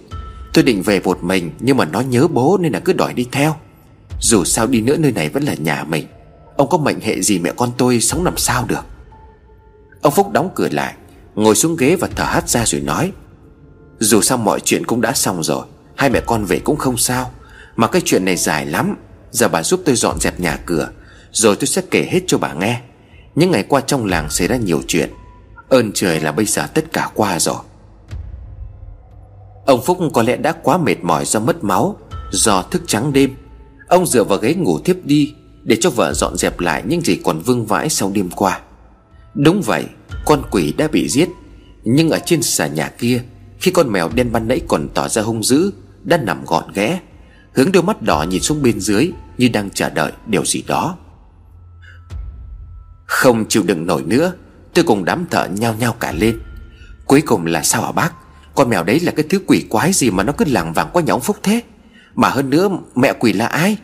Tôi 0.54 0.64
định 0.64 0.82
về 0.82 1.00
một 1.00 1.18
mình 1.22 1.50
Nhưng 1.60 1.76
mà 1.76 1.84
nó 1.84 2.00
nhớ 2.00 2.28
bố 2.28 2.58
nên 2.60 2.72
là 2.72 2.80
cứ 2.80 2.92
đòi 2.92 3.14
đi 3.14 3.26
theo. 3.32 3.56
Dù 4.20 4.44
sao 4.44 4.66
đi 4.66 4.80
nữa 4.80 4.96
nơi 4.96 5.12
này 5.12 5.28
vẫn 5.28 5.42
là 5.42 5.54
nhà 5.54 5.84
mình. 5.88 6.06
Ông 6.56 6.68
có 6.68 6.78
mệnh 6.78 7.00
hệ 7.00 7.22
gì 7.22 7.38
mẹ 7.38 7.52
con 7.56 7.70
tôi 7.78 8.00
sống 8.00 8.24
làm 8.24 8.36
sao 8.36 8.64
được? 8.68 8.84
Ông 10.02 10.12
Phúc 10.12 10.32
đóng 10.32 10.50
cửa 10.54 10.68
lại, 10.70 10.94
Ngồi 11.34 11.54
xuống 11.54 11.76
ghế 11.76 11.96
và 11.96 12.08
thở 12.16 12.24
hắt 12.24 12.48
ra 12.48 12.64
rồi 12.66 12.80
nói, 12.80 13.12
Dù 13.98 14.20
sao 14.20 14.38
mọi 14.38 14.60
chuyện 14.60 14.86
cũng 14.86 15.00
đã 15.00 15.12
xong 15.12 15.42
rồi, 15.42 15.66
Hai 15.96 16.10
mẹ 16.10 16.20
con 16.26 16.44
về 16.44 16.58
cũng 16.58 16.76
không 16.76 16.96
sao. 16.96 17.30
Mà 17.76 17.86
cái 17.86 18.02
chuyện 18.04 18.24
này 18.24 18.36
dài 18.36 18.66
lắm, 18.66 18.96
Giờ 19.30 19.48
bà 19.48 19.62
giúp 19.62 19.80
tôi 19.84 19.96
dọn 19.96 20.20
dẹp 20.20 20.40
nhà 20.40 20.58
cửa 20.66 20.88
rồi 21.34 21.56
tôi 21.56 21.66
sẽ 21.66 21.82
kể 21.90 22.08
hết 22.10 22.20
cho 22.26 22.38
bà 22.38 22.52
nghe. 22.52 22.80
Những 23.34 23.50
ngày 23.50 23.64
qua 23.68 23.80
trong 23.80 24.06
làng 24.06 24.30
xảy 24.30 24.48
ra 24.48 24.56
nhiều 24.56 24.82
chuyện. 24.88 25.10
Ơn 25.68 25.92
trời 25.94 26.20
là 26.20 26.32
bây 26.32 26.44
giờ 26.44 26.66
tất 26.66 26.92
cả 26.92 27.10
qua 27.14 27.38
rồi. 27.38 27.58
Ông 29.66 29.82
Phúc 29.84 29.98
có 30.12 30.22
lẽ 30.22 30.36
đã 30.36 30.52
quá 30.52 30.78
mệt 30.78 30.96
mỏi 31.02 31.24
do 31.24 31.40
mất 31.40 31.64
máu, 31.64 31.96
Do 32.30 32.62
thức 32.62 32.82
trắng 32.86 33.12
đêm. 33.12 33.34
Ông 33.88 34.06
dựa 34.06 34.24
vào 34.24 34.38
ghế 34.38 34.54
ngủ 34.54 34.78
thiếp 34.78 34.96
đi 35.04 35.34
Để 35.62 35.76
cho 35.80 35.90
vợ 35.90 36.12
dọn 36.14 36.36
dẹp 36.36 36.60
lại 36.60 36.82
những 36.86 37.00
gì 37.00 37.16
còn 37.24 37.40
vương 37.40 37.66
vãi 37.66 37.88
sau 37.88 38.10
đêm 38.14 38.30
qua. 38.30 38.60
Đúng 39.34 39.62
vậy, 39.62 39.84
Con 40.24 40.42
quỷ 40.50 40.72
đã 40.72 40.88
bị 40.88 41.08
giết, 41.08 41.28
Nhưng 41.84 42.10
ở 42.10 42.18
trên 42.18 42.42
xà 42.42 42.66
nhà 42.66 42.88
kia, 42.88 43.22
Khi 43.60 43.70
con 43.70 43.92
mèo 43.92 44.08
đen 44.14 44.32
ban 44.32 44.48
nãy 44.48 44.60
còn 44.68 44.88
tỏ 44.94 45.08
ra 45.08 45.22
hung 45.22 45.42
dữ, 45.42 45.72
Đã 46.02 46.16
nằm 46.16 46.44
gọn 46.44 46.64
ghẽ, 46.74 47.00
Hướng 47.52 47.72
đôi 47.72 47.82
mắt 47.82 48.02
đỏ 48.02 48.22
nhìn 48.22 48.42
xuống 48.42 48.62
bên 48.62 48.80
dưới 48.80 49.10
Như 49.38 49.48
đang 49.48 49.70
chờ 49.70 49.90
đợi 49.90 50.12
điều 50.26 50.44
gì 50.44 50.62
đó. 50.66 50.96
Không 53.14 53.44
chịu 53.48 53.62
đựng 53.62 53.86
nổi 53.86 54.02
nữa. 54.06 54.32
Tôi 54.74 54.84
cùng 54.84 55.04
đám 55.04 55.26
thợ 55.30 55.48
nhao 55.48 55.74
nhao 55.74 55.92
cả 55.92 56.12
lên. 56.12 56.38
Cuối 57.06 57.22
cùng 57.26 57.46
là 57.46 57.62
sao 57.62 57.82
hả 57.82 57.92
bác? 57.92 58.12
Con 58.54 58.70
mèo 58.70 58.84
đấy 58.84 59.00
là 59.00 59.12
cái 59.12 59.26
thứ 59.30 59.40
quỷ 59.46 59.64
quái 59.68 59.92
gì 59.92 60.10
mà 60.10 60.22
nó 60.22 60.32
cứ 60.32 60.44
lảng 60.48 60.72
vảng 60.72 60.88
qua 60.92 61.02
nhà 61.02 61.12
ông 61.12 61.20
Phúc 61.20 61.36
thế? 61.42 61.62
Mà 62.14 62.28
hơn 62.28 62.50
nữa, 62.50 62.68
mẹ 62.94 63.12
quỷ 63.12 63.32
là 63.32 63.46
ai? 63.46 63.76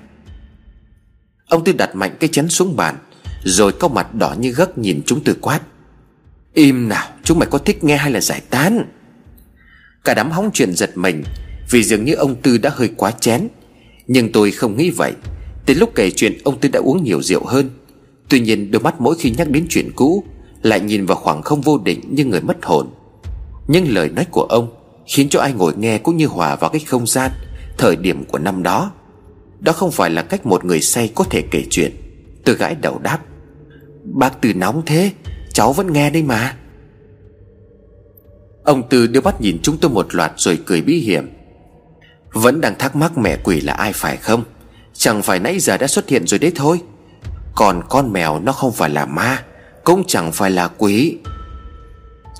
Ông 1.49 1.64
Tư 1.64 1.73
đặt 1.73 1.97
mạnh 1.97 2.16
cái 2.21 2.29
chén 2.29 2.49
xuống 2.49 2.77
bàn, 2.77 2.97
Rồi 3.45 3.73
có 3.73 3.88
mặt 3.88 4.14
đỏ 4.14 4.35
như 4.38 4.53
gấc 4.53 4.79
nhìn 4.79 5.03
chúng 5.07 5.25
tôi 5.25 5.35
quát. 5.40 5.61
Im 6.55 6.88
nào, 6.88 7.09
chúng 7.25 7.38
mày 7.38 7.49
có 7.51 7.59
thích 7.59 7.85
nghe 7.85 7.97
hay 7.97 8.11
là 8.11 8.21
giải 8.21 8.40
tán? 8.51 8.85
Cả 10.05 10.14
đám 10.14 10.31
hóng 10.31 10.51
chuyện 10.55 10.77
giật 10.77 10.90
mình, 10.95 11.23
Vì 11.71 11.83
dường 11.83 12.05
như 12.05 12.14
ông 12.14 12.43
Tư 12.43 12.59
đã 12.59 12.71
hơi 12.75 12.90
quá 12.97 13.11
chén. 13.11 13.49
Nhưng 14.07 14.33
tôi 14.33 14.51
không 14.51 14.77
nghĩ 14.77 14.90
vậy. 14.90 15.12
Tới 15.66 15.77
lúc 15.77 15.93
kể 15.95 16.11
chuyện, 16.11 16.38
ông 16.45 16.61
Tư 16.61 16.69
đã 16.69 16.81
uống 16.81 17.05
nhiều 17.05 17.23
rượu 17.23 17.45
hơn. 17.45 17.71
Tuy 18.31 18.40
nhiên 18.40 18.71
đôi 18.71 18.83
mắt 18.83 19.01
mỗi 19.01 19.14
khi 19.19 19.35
nhắc 19.38 19.51
đến 19.51 19.66
chuyện 19.69 19.90
cũ 19.97 20.25
Lại 20.62 20.81
nhìn 20.81 21.07
vào 21.07 21.16
khoảng 21.16 21.43
không 21.43 21.61
vô 21.61 21.79
định 21.79 22.01
như 22.14 22.25
người 22.25 22.40
mất 22.40 22.64
hồn. 22.64 22.87
Nhưng 23.69 23.95
lời 23.95 24.09
nói 24.09 24.27
của 24.31 24.43
ông 24.43 24.69
Khiến 25.07 25.29
cho 25.29 25.40
ai 25.40 25.53
ngồi 25.53 25.77
nghe 25.77 25.99
cũng 25.99 26.16
như 26.16 26.27
hòa 26.27 26.57
vào 26.57 26.71
cái 26.71 26.81
không 26.81 27.07
gian 27.07 27.31
Thời 27.79 27.97
điểm 27.97 28.25
của 28.25 28.38
năm 28.38 28.62
đó. 28.62 28.93
Đó 29.61 29.73
không 29.73 29.90
phải 29.90 30.11
là 30.11 30.23
cách 30.23 30.47
một 30.47 30.64
người 30.64 30.81
say 30.81 31.12
có 31.14 31.25
thể 31.25 31.43
kể 31.51 31.64
chuyện. 31.71 31.93
Tôi 32.45 32.57
gãi 32.57 32.75
đầu 32.75 32.99
đáp, 32.99 33.19
Bác 34.05 34.40
Tư 34.40 34.55
nóng 34.55 34.83
thế, 34.87 35.12
Cháu 35.53 35.73
vẫn 35.73 35.93
nghe 35.93 36.11
đây 36.11 36.23
mà. 36.23 36.57
Ông 38.64 38.88
Tư 38.88 39.07
đưa 39.07 39.21
mắt 39.21 39.40
nhìn 39.40 39.59
chúng 39.62 39.79
tôi 39.79 39.90
một 39.90 40.14
loạt 40.14 40.33
rồi 40.37 40.59
cười 40.66 40.83
bí 40.83 40.99
hiểm. 40.99 41.31
Vẫn 42.33 42.61
đang 42.61 42.79
thắc 42.79 42.97
mắc 42.97 43.19
mẹ 43.19 43.37
quỷ 43.45 43.61
là 43.61 43.73
ai 43.73 43.93
phải 43.93 44.16
không? 44.16 44.45
Chẳng 44.93 45.23
phải 45.23 45.38
nãy 45.38 45.59
giờ 45.59 45.77
đã 45.77 45.87
xuất 45.87 46.09
hiện 46.09 46.27
rồi 46.27 46.38
đấy 46.38 46.53
thôi. 46.55 46.81
Còn 47.61 47.83
con 47.88 48.12
mèo 48.12 48.38
nó 48.38 48.53
không 48.53 48.73
phải 48.73 48.90
là 48.90 49.07
ma, 49.07 49.42
Cũng 49.85 50.05
chẳng 50.07 50.33
phải 50.33 50.51
là 50.51 50.68
quỷ. 50.68 51.18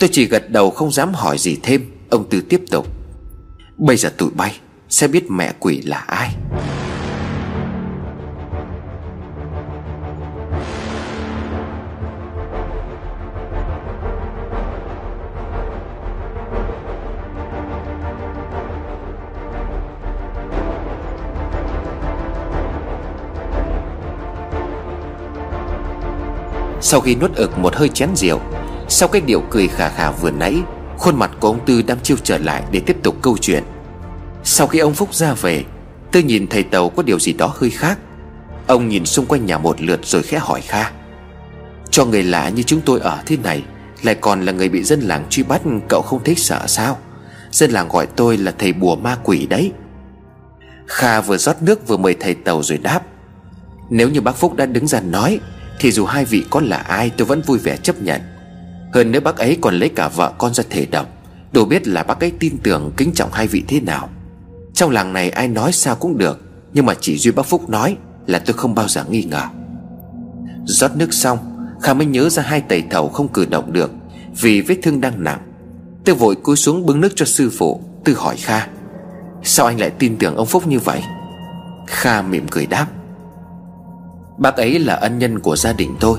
Tôi 0.00 0.11
chỉ 0.12 0.26
gật 0.26 0.50
đầu 0.50 0.70
không 0.70 0.92
dám 0.92 1.14
hỏi 1.14 1.38
gì 1.38 1.59
thêm, 1.62 1.90
Ông 2.11 2.28
Tư 2.30 2.40
tiếp 2.40 2.61
tục. 2.70 2.87
Bây 3.78 3.96
giờ 3.96 4.12
tụi 4.18 4.30
bay 4.30 4.61
Sẽ 4.88 5.09
biết 5.09 5.30
mẹ 5.30 5.52
quỷ 5.61 5.83
là 5.83 5.98
ai. 5.98 6.30
Sau 26.90 27.00
khi 27.00 27.14
nuốt 27.14 27.35
ực 27.35 27.59
một 27.59 27.76
hơi 27.76 27.88
chén 27.88 28.09
rượu, 28.16 28.40
Sau 28.88 29.09
cái 29.09 29.20
điệu 29.20 29.42
cười 29.50 29.68
khà 29.68 29.88
khà 29.88 30.11
vừa 30.11 30.31
nãy, 30.31 30.62
Khuôn 30.98 31.18
mặt 31.18 31.31
của 31.40 31.48
ông 31.48 31.66
Tư 31.66 31.83
đang 31.83 31.98
chiêu 32.03 32.16
trở 32.22 32.38
lại 32.38 32.62
Để 32.72 32.81
tiếp 32.87 32.96
tục 33.03 33.16
câu 33.22 33.37
chuyện. 33.40 33.62
Sau 34.44 34.66
khi 34.66 34.79
ông 34.79 34.94
Phúc 34.94 35.14
ra 35.14 35.35
về, 35.35 35.64
Tư 36.12 36.20
nhìn 36.20 36.46
thầy 36.46 36.62
Tàu 36.62 36.88
có 36.88 37.03
điều 37.03 37.18
gì 37.18 37.33
đó 37.33 37.53
hơi 37.55 37.70
khác. 37.70 37.98
Ông 38.66 38.88
nhìn 38.88 39.07
xung 39.07 39.26
quanh 39.26 39.46
nhà 39.46 39.59
một 39.59 39.81
lượt 39.81 40.00
rồi 40.03 40.22
khẽ 40.22 40.38
hỏi 40.38 40.61
Kha, 40.61 40.90
Cho 41.90 42.05
người 42.05 42.22
lạ 42.22 42.48
như 42.48 42.62
chúng 42.62 42.81
tôi 42.81 43.00
ở 43.00 43.18
thế 43.26 43.37
này, 43.37 43.62
Lại 44.03 44.14
còn 44.14 44.44
là 44.44 44.53
người 44.53 44.68
bị 44.68 44.83
dân 44.83 45.00
làng 45.00 45.24
truy 45.31 45.42
bắt, 45.42 45.62
Cậu 45.88 46.03
không 46.03 46.24
thấy 46.24 46.35
sợ 46.35 46.64
sao? 46.66 46.98
Dân 47.50 47.70
làng 47.70 47.88
gọi 47.88 48.07
tôi 48.07 48.37
là 48.37 48.55
thầy 48.59 48.72
bùa 48.72 48.96
ma 48.96 49.16
quỷ 49.24 49.46
đấy. 49.46 49.72
Kha 50.87 51.20
vừa 51.20 51.37
rót 51.37 51.62
nước 51.62 51.88
vừa 51.88 51.96
mời 51.96 52.16
thầy 52.20 52.35
Tàu 52.35 52.62
rồi 52.62 52.79
đáp, 52.79 53.00
Nếu 53.90 54.09
như 54.09 54.20
bác 54.20 54.37
Phúc 54.37 54.57
đã 54.57 54.66
đứng 54.66 54.87
ra 54.87 55.00
nói 55.00 55.40
thì 55.80 55.92
dù 55.92 56.04
hai 56.04 56.24
vị 56.24 56.44
con 56.50 56.64
là 56.64 56.76
ai, 56.76 57.10
tôi 57.10 57.26
vẫn 57.26 57.42
vui 57.42 57.58
vẻ 57.58 57.76
chấp 57.76 58.02
nhận. 58.02 58.20
Hơn 58.94 59.12
nữa 59.12 59.20
bác 59.20 59.36
ấy 59.36 59.58
còn 59.60 59.74
lấy 59.74 59.88
cả 59.88 60.08
vợ 60.08 60.32
con 60.38 60.54
ra 60.54 60.64
thể 60.70 60.86
độc. 60.86 61.06
Đủ 61.52 61.64
biết 61.64 61.88
là 61.88 62.02
bác 62.02 62.20
ấy 62.20 62.32
tin 62.40 62.58
tưởng, 62.62 62.92
kính 62.96 63.12
trọng 63.14 63.32
hai 63.32 63.46
vị 63.46 63.62
thế 63.68 63.80
nào. 63.80 64.08
Trong 64.74 64.90
làng 64.90 65.12
này 65.12 65.30
ai 65.30 65.48
nói 65.48 65.72
sao 65.72 65.96
cũng 65.96 66.18
được, 66.18 66.40
Nhưng 66.72 66.86
mà 66.86 66.94
chỉ 67.00 67.16
duy 67.16 67.30
bác 67.30 67.46
Phúc 67.46 67.70
nói 67.70 67.96
Là 68.26 68.38
tôi 68.38 68.56
không 68.56 68.74
bao 68.74 68.88
giờ 68.88 69.04
nghi 69.10 69.22
ngờ. 69.22 69.42
Rót 70.64 70.96
nước 70.96 71.14
xong 71.14 71.38
Kha 71.82 71.94
mới 71.94 72.06
nhớ 72.06 72.28
ra 72.28 72.42
hai 72.42 72.60
tẩy 72.60 72.82
thầu 72.90 73.08
không 73.08 73.28
cử 73.28 73.46
động 73.50 73.72
được 73.72 73.90
Vì 74.40 74.60
vết 74.60 74.76
thương 74.82 75.00
đang 75.00 75.24
nặng. 75.24 75.40
Tôi 76.04 76.14
vội 76.14 76.36
cúi 76.36 76.56
xuống 76.56 76.86
bưng 76.86 77.00
nước 77.00 77.12
cho 77.16 77.26
sư 77.26 77.50
phụ, 77.58 77.82
Tôi 78.04 78.14
hỏi 78.18 78.36
Kha, 78.36 78.66
Sao 79.42 79.66
anh 79.66 79.80
lại 79.80 79.90
tin 79.90 80.16
tưởng 80.16 80.36
ông 80.36 80.46
Phúc 80.46 80.66
như 80.66 80.78
vậy? 80.78 81.02
Kha 81.86 82.22
mỉm 82.22 82.46
cười 82.50 82.66
đáp 82.66 82.86
Bác 84.40 84.57
ấy 84.57 84.79
là 84.79 84.94
ân 84.94 85.18
nhân 85.18 85.38
của 85.38 85.57
gia 85.57 85.72
đình 85.72 85.96
tôi. 86.00 86.18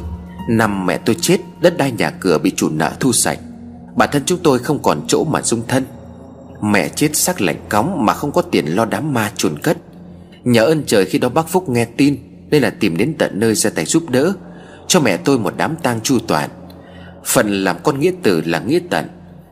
Năm 0.49 0.85
mẹ 0.85 0.97
tôi 0.97 1.15
chết, 1.21 1.37
Đất 1.61 1.77
đai 1.77 1.91
nhà 1.91 2.09
cửa 2.09 2.37
bị 2.37 2.51
chủ 2.55 2.69
nợ 2.69 2.91
thu 2.99 3.11
sạch. 3.11 3.39
Bản 3.95 4.09
thân 4.11 4.21
chúng 4.25 4.39
tôi 4.43 4.59
không 4.59 4.83
còn 4.83 5.01
chỗ 5.07 5.23
mà 5.23 5.41
dung 5.41 5.61
thân. 5.67 5.85
Mẹ 6.61 6.89
chết 6.89 7.15
sắc 7.15 7.41
lạnh 7.41 7.65
cóng 7.69 8.05
Mà 8.05 8.13
không 8.13 8.31
có 8.31 8.41
tiền 8.41 8.65
lo 8.65 8.85
đám 8.85 9.13
ma 9.13 9.31
chôn 9.35 9.59
cất. 9.59 9.77
Nhờ 10.43 10.63
ơn 10.63 10.83
trời 10.85 11.05
khi 11.05 11.19
đó 11.19 11.29
bác 11.29 11.47
Phúc 11.49 11.69
nghe 11.69 11.85
tin, 11.85 12.17
Nên 12.49 12.63
là 12.63 12.69
tìm 12.69 12.97
đến 12.97 13.15
tận 13.17 13.39
nơi 13.39 13.55
ra 13.55 13.69
tay 13.69 13.85
giúp 13.85 14.09
đỡ, 14.09 14.33
Cho 14.87 14.99
mẹ 14.99 15.17
tôi 15.17 15.39
một 15.39 15.53
đám 15.57 15.75
tang 15.75 16.01
chu 16.01 16.19
toàn. 16.27 16.49
Phần 17.25 17.63
làm 17.63 17.75
con 17.83 17.99
nghĩa 17.99 18.11
tử 18.23 18.41
là 18.45 18.59
nghĩa 18.59 18.79
tận. 18.89 19.07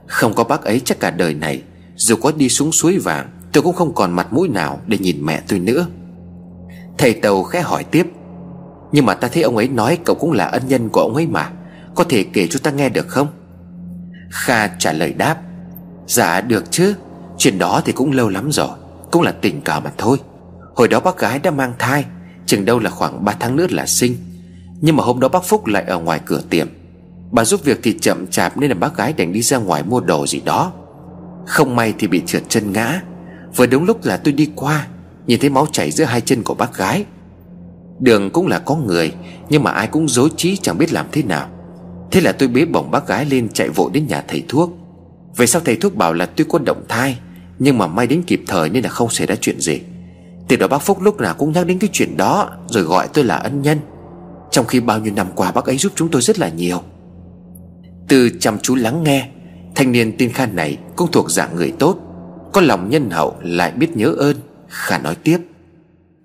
Không 0.07 0.33
có 0.33 0.43
bác 0.43 0.63
ấy 0.63 0.79
chắc 0.79 0.99
cả 0.99 1.11
đời 1.11 1.33
này, 1.33 1.61
Dù 1.95 2.15
có 2.15 2.31
đi 2.37 2.49
xuống 2.49 2.71
suối 2.71 2.97
vàng, 2.97 3.29
Tôi 3.53 3.63
cũng 3.63 3.75
không 3.75 3.93
còn 3.93 4.11
mặt 4.11 4.33
mũi 4.33 4.47
nào 4.47 4.81
để 4.87 4.97
nhìn 4.97 5.25
mẹ 5.25 5.41
tôi 5.47 5.59
nữa. 5.59 5.87
Thầy 6.97 7.13
Tàu 7.13 7.43
khẽ 7.43 7.61
hỏi 7.61 7.83
tiếp 7.83 8.07
nhưng 8.91 9.05
mà 9.05 9.13
ta 9.13 9.27
thấy 9.27 9.43
ông 9.43 9.57
ấy 9.57 9.67
nói 9.67 9.97
cậu 10.05 10.15
cũng 10.15 10.31
là 10.31 10.45
ân 10.45 10.67
nhân 10.67 10.89
của 10.89 11.01
ông 11.01 11.15
ấy 11.15 11.27
mà. 11.27 11.49
Có 11.95 12.03
thể 12.03 12.23
kể 12.23 12.47
cho 12.47 12.59
ta 12.63 12.71
nghe 12.71 12.89
được 12.89 13.07
không? 13.07 13.27
Kha 14.31 14.67
trả 14.67 14.93
lời 14.93 15.13
đáp. 15.13 15.37
Dạ 16.07 16.41
được 16.41 16.71
chứ. 16.71 16.95
Chuyện 17.37 17.59
đó 17.59 17.81
thì 17.85 17.91
cũng 17.91 18.11
lâu 18.11 18.29
lắm 18.29 18.51
rồi. 18.51 18.69
Cũng 19.11 19.21
là 19.21 19.31
tình 19.31 19.61
cờ 19.61 19.79
mà 19.79 19.91
thôi. 19.97 20.17
Hồi 20.75 20.87
đó 20.87 20.99
bác 20.99 21.17
gái 21.17 21.39
đã 21.39 21.51
mang 21.51 21.73
thai. 21.79 22.05
Chừng 22.45 22.65
đâu 22.65 22.79
là 22.79 22.89
khoảng 22.89 23.25
3 23.25 23.35
tháng 23.39 23.55
nữa 23.55 23.67
là 23.69 23.85
sinh. 23.85 24.15
Nhưng 24.81 24.95
mà 24.95 25.03
hôm 25.03 25.19
đó 25.19 25.27
bác 25.27 25.43
Phúc 25.43 25.65
lại 25.65 25.83
ở 25.83 25.99
ngoài 25.99 26.19
cửa 26.25 26.41
tiệm. 26.49 26.67
Bà 27.31 27.45
giúp 27.45 27.63
việc 27.63 27.79
thì 27.83 27.97
chậm 28.01 28.27
chạp 28.27 28.57
Nên 28.57 28.69
là 28.69 28.75
bác 28.75 28.97
gái 28.97 29.13
đành 29.13 29.33
đi 29.33 29.41
ra 29.41 29.57
ngoài 29.57 29.83
mua 29.83 29.99
đồ 29.99 30.27
gì 30.27 30.41
đó. 30.45 30.71
Không 31.45 31.75
may 31.75 31.93
thì 31.99 32.07
bị 32.07 32.21
trượt 32.25 32.43
chân 32.49 32.73
ngã. 32.73 33.01
Vừa 33.55 33.65
đúng 33.65 33.83
lúc 33.83 34.05
là 34.05 34.17
tôi 34.17 34.33
đi 34.33 34.49
qua, 34.55 34.87
Nhìn 35.27 35.39
thấy 35.39 35.49
máu 35.49 35.67
chảy 35.71 35.91
giữa 35.91 36.03
hai 36.03 36.21
chân 36.21 36.43
của 36.43 36.53
bác 36.53 36.77
gái. 36.77 37.05
Đường 37.99 38.29
cũng 38.29 38.47
là 38.47 38.59
có 38.59 38.75
người, 38.75 39.11
Nhưng 39.49 39.63
mà 39.63 39.71
ai 39.71 39.87
cũng 39.87 40.07
dối 40.07 40.29
trí 40.37 40.57
chẳng 40.57 40.77
biết 40.77 40.93
làm 40.93 41.05
thế 41.11 41.23
nào. 41.23 41.47
Thế 42.11 42.21
là 42.21 42.31
tôi 42.31 42.49
bế 42.49 42.65
bổng 42.65 42.91
bác 42.91 43.07
gái 43.07 43.25
lên 43.25 43.49
chạy 43.49 43.69
vội 43.69 43.91
đến 43.93 44.07
nhà 44.07 44.23
thầy 44.27 44.43
thuốc. 44.47 44.71
Về 45.37 45.45
sau 45.45 45.61
thầy 45.65 45.75
thuốc 45.75 45.95
bảo 45.95 46.13
là 46.13 46.25
tôi 46.25 46.47
có 46.49 46.59
động 46.59 46.83
thai, 46.87 47.17
Nhưng 47.59 47.77
mà 47.77 47.87
may 47.87 48.07
đến 48.07 48.23
kịp 48.27 48.43
thời 48.47 48.69
nên 48.69 48.83
là 48.83 48.89
không 48.89 49.09
xảy 49.09 49.27
ra 49.27 49.35
chuyện 49.41 49.59
gì. 49.59 49.81
Từ 50.47 50.55
đó 50.55 50.67
bác 50.67 50.81
Phúc 50.81 51.01
lúc 51.01 51.19
nào 51.19 51.33
cũng 51.37 51.51
nhắc 51.51 51.67
đến 51.67 51.79
cái 51.79 51.89
chuyện 51.93 52.17
đó, 52.17 52.49
Rồi 52.67 52.83
gọi 52.83 53.07
tôi 53.13 53.23
là 53.23 53.35
ân 53.35 53.61
nhân. 53.61 53.79
Trong 54.51 54.65
khi 54.65 54.79
bao 54.79 54.99
nhiêu 54.99 55.13
năm 55.15 55.27
qua 55.35 55.51
bác 55.51 55.65
ấy 55.65 55.77
giúp 55.77 55.91
chúng 55.95 56.09
tôi 56.09 56.21
rất 56.21 56.39
là 56.39 56.49
nhiều. 56.49 56.81
Từ 58.07 58.29
chăm 58.39 58.59
chú 58.59 58.75
lắng 58.75 59.03
nghe, 59.03 59.27
Thanh 59.75 59.91
niên 59.91 60.17
tin 60.17 60.31
Kha 60.31 60.45
này 60.45 60.77
cũng 60.95 61.11
thuộc 61.11 61.31
dạng 61.31 61.55
người 61.55 61.73
tốt. 61.79 61.97
Có 62.53 62.61
lòng 62.61 62.89
nhân 62.89 63.09
hậu 63.09 63.35
lại 63.41 63.71
biết 63.71 63.97
nhớ 63.97 64.13
ơn 64.17 64.37
Kha 64.67 64.97
nói 64.97 65.15
tiếp. 65.15 65.37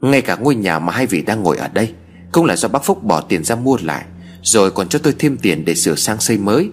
Ngay 0.00 0.22
cả 0.22 0.36
ngôi 0.36 0.54
nhà 0.54 0.78
mà 0.78 0.92
hai 0.92 1.06
vị 1.06 1.22
đang 1.22 1.42
ngồi 1.42 1.56
ở 1.56 1.68
đây 1.68 1.94
Cũng 2.32 2.44
là 2.44 2.56
do 2.56 2.68
bác 2.68 2.84
Phúc 2.84 3.04
bỏ 3.04 3.20
tiền 3.20 3.44
ra 3.44 3.56
mua 3.56 3.78
lại, 3.82 4.04
Rồi 4.42 4.70
còn 4.70 4.88
cho 4.88 4.98
tôi 4.98 5.14
thêm 5.18 5.36
tiền 5.36 5.64
để 5.64 5.74
sửa 5.74 5.94
sang 5.94 6.20
xây 6.20 6.38
mới. 6.38 6.70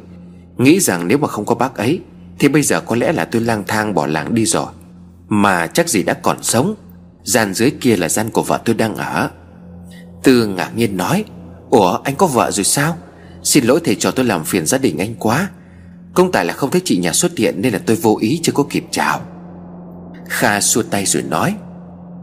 Nghĩ 0.57 0.79
rằng 0.79 1.07
nếu 1.07 1.17
mà 1.17 1.27
không 1.27 1.45
có 1.45 1.55
bác 1.55 1.75
ấy, 1.75 1.99
Thì 2.39 2.47
bây 2.47 2.61
giờ 2.61 2.81
có 2.81 2.95
lẽ 2.95 3.11
là 3.11 3.25
tôi 3.25 3.41
lang 3.41 3.63
thang 3.67 3.93
bỏ 3.93 4.07
làng 4.07 4.35
đi 4.35 4.45
rồi. 4.45 4.67
Mà 5.27 5.67
chắc 5.67 5.89
gì 5.89 6.03
đã 6.03 6.13
còn 6.13 6.43
sống, 6.43 6.75
Gian 7.23 7.53
dưới 7.53 7.71
kia 7.71 7.95
là 7.95 8.09
gian 8.09 8.29
của 8.29 8.43
vợ 8.43 8.59
tôi 8.65 8.75
đang 8.75 8.95
ở. 8.95 9.29
Tư 10.23 10.47
ngạc 10.47 10.71
nhiên 10.75 10.97
nói, 10.97 11.23
Ủa, 11.69 11.99
anh 12.03 12.15
có 12.15 12.27
vợ 12.27 12.51
rồi 12.51 12.63
sao? 12.63 12.97
Xin 13.43 13.65
lỗi 13.65 13.79
thầy 13.83 13.95
cho 13.95 14.11
tôi 14.11 14.25
làm 14.25 14.45
phiền 14.45 14.65
gia 14.65 14.77
đình 14.77 14.97
anh 14.97 15.15
quá. 15.19 15.49
Công 16.13 16.31
tại 16.31 16.45
là 16.45 16.53
không 16.53 16.71
thấy 16.71 16.81
chị 16.85 16.97
nhà 16.97 17.13
xuất 17.13 17.37
hiện 17.37 17.61
Nên 17.61 17.73
là 17.73 17.79
tôi 17.85 17.95
vô 17.95 18.17
ý 18.21 18.39
chưa 18.43 18.51
có 18.51 18.63
kịp 18.69 18.85
chào. 18.91 19.21
Kha 20.27 20.61
xua 20.61 20.83
tay 20.83 21.05
rồi 21.05 21.23
nói 21.23 21.55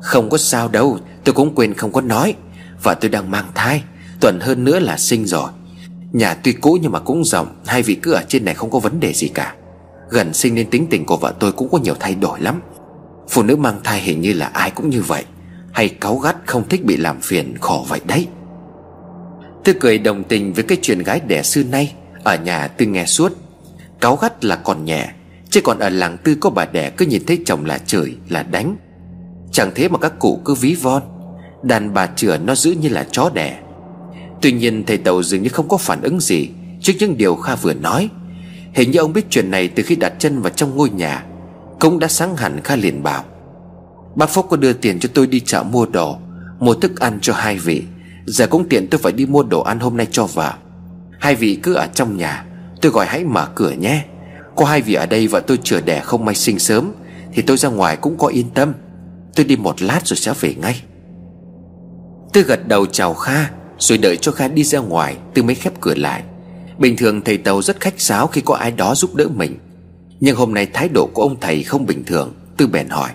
không 0.00 0.30
có 0.30 0.38
sao 0.38 0.68
đâu, 0.68 0.98
Tôi 1.24 1.34
cũng 1.34 1.54
quên 1.54 1.74
không 1.74 1.92
có 1.92 2.00
nói. 2.00 2.34
Vợ 2.82 2.94
tôi 3.00 3.08
đang 3.10 3.30
mang 3.30 3.46
thai, 3.54 3.82
Tuần 4.20 4.40
hơn 4.40 4.64
nữa 4.64 4.78
là 4.78 4.96
sinh 4.96 5.26
rồi. 5.26 5.50
Nhà 6.12 6.34
tuy 6.34 6.52
cũ 6.52 6.78
nhưng 6.82 6.92
mà 6.92 6.98
cũng 6.98 7.24
rộng, 7.24 7.46
Hai 7.66 7.82
vị 7.82 7.94
cứ 7.94 8.12
ở 8.12 8.22
trên 8.28 8.44
này 8.44 8.54
không 8.54 8.70
có 8.70 8.78
vấn 8.78 9.00
đề 9.00 9.12
gì 9.12 9.28
cả. 9.28 9.54
Gần 10.10 10.34
sinh 10.34 10.54
nên 10.54 10.70
tính 10.70 10.86
tình 10.90 11.06
của 11.06 11.16
vợ 11.16 11.34
tôi 11.40 11.52
cũng 11.52 11.68
có 11.70 11.78
nhiều 11.78 11.94
thay 12.00 12.14
đổi 12.14 12.40
lắm. 12.40 12.60
Phụ 13.28 13.42
nữ 13.42 13.56
mang 13.56 13.80
thai 13.84 14.00
hình 14.00 14.20
như 14.20 14.32
là 14.32 14.46
ai 14.46 14.70
cũng 14.70 14.90
như 14.90 15.02
vậy. 15.02 15.24
Hay 15.72 15.88
cáu 15.88 16.16
gắt 16.16 16.36
không 16.46 16.68
thích 16.68 16.84
bị 16.84 16.96
làm 16.96 17.20
phiền, 17.20 17.54
khổ 17.60 17.86
vậy 17.88 18.00
đấy. 18.04 18.26
Tôi 19.64 19.74
cười 19.80 19.98
đồng 19.98 20.24
tình 20.24 20.52
với 20.52 20.64
cái 20.64 20.78
chuyện 20.82 21.02
gái 21.02 21.20
đẻ 21.26 21.42
xưa 21.42 21.62
nay, 21.62 21.94
Ở 22.24 22.36
nhà 22.36 22.68
tôi 22.68 22.88
nghe 22.88 23.06
suốt. 23.06 23.32
Cáu 24.00 24.16
gắt 24.16 24.44
là 24.44 24.56
còn 24.56 24.84
nhẹ, 24.84 25.12
Chứ 25.50 25.60
còn 25.64 25.78
ở 25.78 25.88
làng 25.88 26.16
tư 26.24 26.36
có 26.40 26.50
bà 26.50 26.64
đẻ 26.64 26.90
cứ 26.90 27.06
nhìn 27.06 27.26
thấy 27.26 27.42
chồng 27.46 27.64
là 27.64 27.78
chửi, 27.78 28.16
là 28.28 28.42
đánh. 28.42 28.76
Chẳng 29.52 29.70
thế 29.74 29.88
mà 29.88 29.98
các 29.98 30.18
cụ 30.18 30.40
cứ 30.44 30.54
ví 30.54 30.74
von. 30.74 31.02
Đàn 31.62 31.94
bà 31.94 32.06
chửa 32.06 32.38
nó 32.38 32.54
giữ 32.54 32.70
như 32.70 32.88
là 32.88 33.06
chó 33.10 33.30
đẻ. 33.34 33.58
Tuy 34.42 34.52
nhiên, 34.52 34.84
thầy 34.86 34.96
Tàu 34.96 35.22
dường 35.22 35.42
như 35.42 35.48
không 35.48 35.68
có 35.68 35.76
phản 35.76 36.02
ứng 36.02 36.20
gì 36.20 36.48
Trước 36.80 36.92
những 36.98 37.16
điều 37.16 37.36
Kha 37.36 37.54
vừa 37.54 37.74
nói. 37.74 38.08
Hình 38.72 38.90
như 38.90 38.98
ông 38.98 39.12
biết 39.12 39.26
chuyện 39.30 39.50
này 39.50 39.68
từ 39.68 39.82
khi 39.82 39.96
đặt 39.96 40.12
chân 40.18 40.42
vào 40.42 40.52
trong 40.56 40.76
ngôi 40.76 40.90
nhà, 40.90 41.24
Cũng 41.80 41.98
đã 41.98 42.08
sáng 42.08 42.36
hẳn 42.36 42.60
Kha 42.64 42.76
liền 42.76 43.02
bảo, 43.02 43.24
Bác 44.14 44.30
Phúc 44.30 44.46
có 44.50 44.56
đưa 44.56 44.72
tiền 44.72 44.98
cho 44.98 45.08
tôi 45.14 45.26
đi 45.26 45.40
chợ 45.40 45.62
mua 45.62 45.86
đồ, 45.86 46.18
Mua 46.60 46.74
thức 46.74 47.00
ăn 47.00 47.18
cho 47.22 47.32
hai 47.34 47.58
vị. 47.58 47.82
Giờ 48.26 48.46
cũng 48.46 48.68
tiện 48.68 48.88
tôi 48.90 49.00
phải 49.02 49.12
đi 49.12 49.26
mua 49.26 49.42
đồ 49.42 49.62
ăn 49.62 49.78
hôm 49.78 49.96
nay 49.96 50.06
cho 50.10 50.26
vợ. 50.26 50.52
Hai 51.18 51.34
vị 51.34 51.58
cứ 51.62 51.74
ở 51.74 51.86
trong 51.94 52.16
nhà, 52.16 52.44
Tôi 52.80 52.92
gọi 52.92 53.06
hãy 53.06 53.24
mở 53.24 53.48
cửa 53.54 53.70
nhé. 53.70 54.04
Có 54.56 54.64
hai 54.64 54.82
vị 54.82 54.94
ở 54.94 55.06
đây 55.06 55.26
vợ 55.26 55.40
tôi 55.40 55.58
chữa 55.62 55.80
đẻ 55.80 56.00
không 56.00 56.24
may 56.24 56.34
sinh 56.34 56.58
sớm, 56.58 56.92
Thì 57.32 57.42
tôi 57.42 57.56
ra 57.56 57.68
ngoài 57.68 57.96
cũng 57.96 58.18
có 58.18 58.26
yên 58.26 58.50
tâm. 58.54 58.72
Tôi 59.38 59.44
đi 59.44 59.56
một 59.56 59.82
lát 59.82 60.00
rồi 60.06 60.16
sẽ 60.16 60.34
về 60.40 60.54
ngay. 60.54 60.82
Tôi 62.32 62.42
gật 62.42 62.68
đầu 62.68 62.86
chào 62.86 63.14
Kha, 63.14 63.50
Rồi 63.78 63.98
đợi 63.98 64.16
cho 64.16 64.32
Kha 64.32 64.48
đi 64.48 64.64
ra 64.64 64.78
ngoài, 64.78 65.16
Tôi 65.34 65.44
mới 65.44 65.54
khép 65.54 65.72
cửa 65.80 65.94
lại. 65.94 66.22
Bình 66.78 66.96
thường 66.96 67.20
thầy 67.20 67.36
Tàu 67.36 67.62
rất 67.62 67.80
khách 67.80 68.00
sáo 68.00 68.26
khi 68.26 68.40
có 68.40 68.54
ai 68.54 68.70
đó 68.70 68.94
giúp 68.94 69.14
đỡ 69.14 69.28
mình. 69.28 69.58
Nhưng 70.20 70.36
hôm 70.36 70.54
nay 70.54 70.66
thái 70.72 70.88
độ 70.88 71.08
của 71.14 71.22
ông 71.22 71.40
thầy 71.40 71.62
không 71.62 71.86
bình 71.86 72.04
thường, 72.04 72.34
Tôi 72.56 72.68
bèn 72.68 72.88
hỏi. 72.88 73.10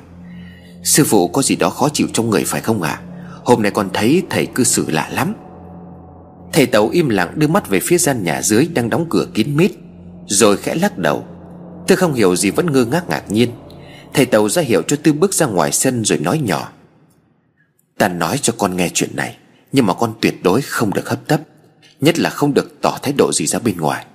Sư 0.83 1.03
phụ 1.03 1.27
có 1.27 1.41
gì 1.41 1.55
đó 1.55 1.69
khó 1.69 1.89
chịu 1.89 2.07
trong 2.13 2.29
người 2.29 2.43
phải 2.43 2.61
không 2.61 2.81
ạ? 2.81 2.91
À? 2.91 3.01
Hôm 3.45 3.61
nay 3.61 3.71
con 3.71 3.89
thấy 3.93 4.23
thầy 4.29 4.45
cư 4.45 4.63
xử 4.63 4.89
lạ 4.89 5.09
lắm. 5.11 5.33
Thầy 6.53 6.65
Tàu 6.65 6.89
im 6.89 7.09
lặng 7.09 7.31
đưa 7.35 7.47
mắt 7.47 7.69
về 7.69 7.79
phía 7.79 7.97
gian 7.97 8.23
nhà 8.23 8.41
dưới 8.41 8.67
Đang 8.73 8.89
đóng 8.89 9.05
cửa 9.09 9.27
kín 9.33 9.57
mít, 9.57 9.71
Rồi 10.27 10.57
khẽ 10.57 10.75
lắc 10.75 10.97
đầu. 10.97 11.25
Tôi 11.87 11.97
không 11.97 12.13
hiểu 12.13 12.35
gì 12.35 12.49
vẫn 12.49 12.71
ngơ 12.71 12.85
ngác 12.85 13.09
ngạc 13.09 13.31
nhiên. 13.31 13.49
Thầy 14.13 14.25
Tàu 14.25 14.49
ra 14.49 14.61
hiệu 14.61 14.81
cho 14.81 14.97
Tư 15.03 15.13
bước 15.13 15.33
ra 15.33 15.45
ngoài 15.45 15.71
sân 15.71 16.05
rồi 16.05 16.19
nói 16.19 16.39
nhỏ. 16.39 16.71
Ta 17.97 18.07
nói 18.07 18.37
cho 18.37 18.53
con 18.57 18.77
nghe 18.77 18.89
chuyện 18.93 19.15
này 19.15 19.37
Nhưng 19.71 19.85
mà 19.85 19.93
con 19.93 20.13
tuyệt 20.21 20.43
đối 20.43 20.61
không 20.61 20.93
được 20.93 21.09
hấp 21.09 21.27
tấp 21.27 21.41
Nhất 22.01 22.19
là 22.19 22.29
không 22.29 22.53
được 22.53 22.81
tỏ 22.81 22.97
thái 23.01 23.13
độ 23.17 23.31
gì 23.33 23.45
ra 23.45 23.59
bên 23.59 23.77
ngoài. 23.77 24.05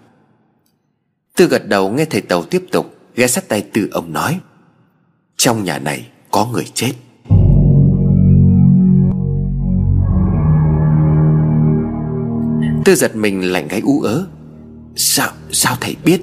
Tư 1.36 1.46
gật 1.46 1.68
đầu 1.68 1.90
nghe 1.90 2.04
thầy 2.04 2.20
Tàu 2.20 2.42
tiếp 2.42 2.64
tục 2.72 2.94
Ghé 3.14 3.26
sát 3.26 3.48
tay 3.48 3.66
Tư 3.72 3.88
ông 3.92 4.12
nói 4.12 4.40
Trong 5.36 5.64
nhà 5.64 5.78
này 5.78 6.06
có 6.30 6.46
người 6.46 6.66
chết. 6.74 6.92
Tư 12.84 12.94
giật 12.94 13.16
mình 13.16 13.52
lạnh 13.52 13.68
gáy 13.68 13.80
ú 13.80 14.00
ớ 14.00 14.26
Sao, 14.96 15.30
sao 15.50 15.76
thầy 15.80 15.96
biết? 16.04 16.20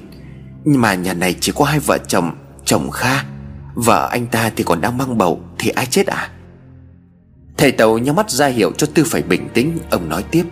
Nhưng 0.64 0.80
mà 0.80 0.94
nhà 0.94 1.14
này 1.14 1.36
chỉ 1.40 1.52
có 1.54 1.64
hai 1.64 1.78
vợ 1.78 1.98
chồng 1.98 2.30
Chồng 2.64 2.90
Kha. 2.90 3.35
Vợ 3.76 4.08
anh 4.10 4.26
ta 4.26 4.50
thì 4.56 4.64
còn 4.64 4.80
đang 4.80 4.98
mang 4.98 5.18
bầu 5.18 5.40
Thì 5.58 5.70
ai 5.70 5.86
chết 5.86 6.06
à? 6.06 6.30
Thầy 7.56 7.72
Tàu 7.72 7.98
nhắm 7.98 8.16
mắt 8.16 8.30
ra 8.30 8.46
hiệu 8.46 8.72
cho 8.76 8.86
Tư 8.94 9.04
phải 9.04 9.22
bình 9.22 9.48
tĩnh, 9.54 9.78
Ông 9.90 10.08
nói 10.08 10.24
tiếp. 10.30 10.44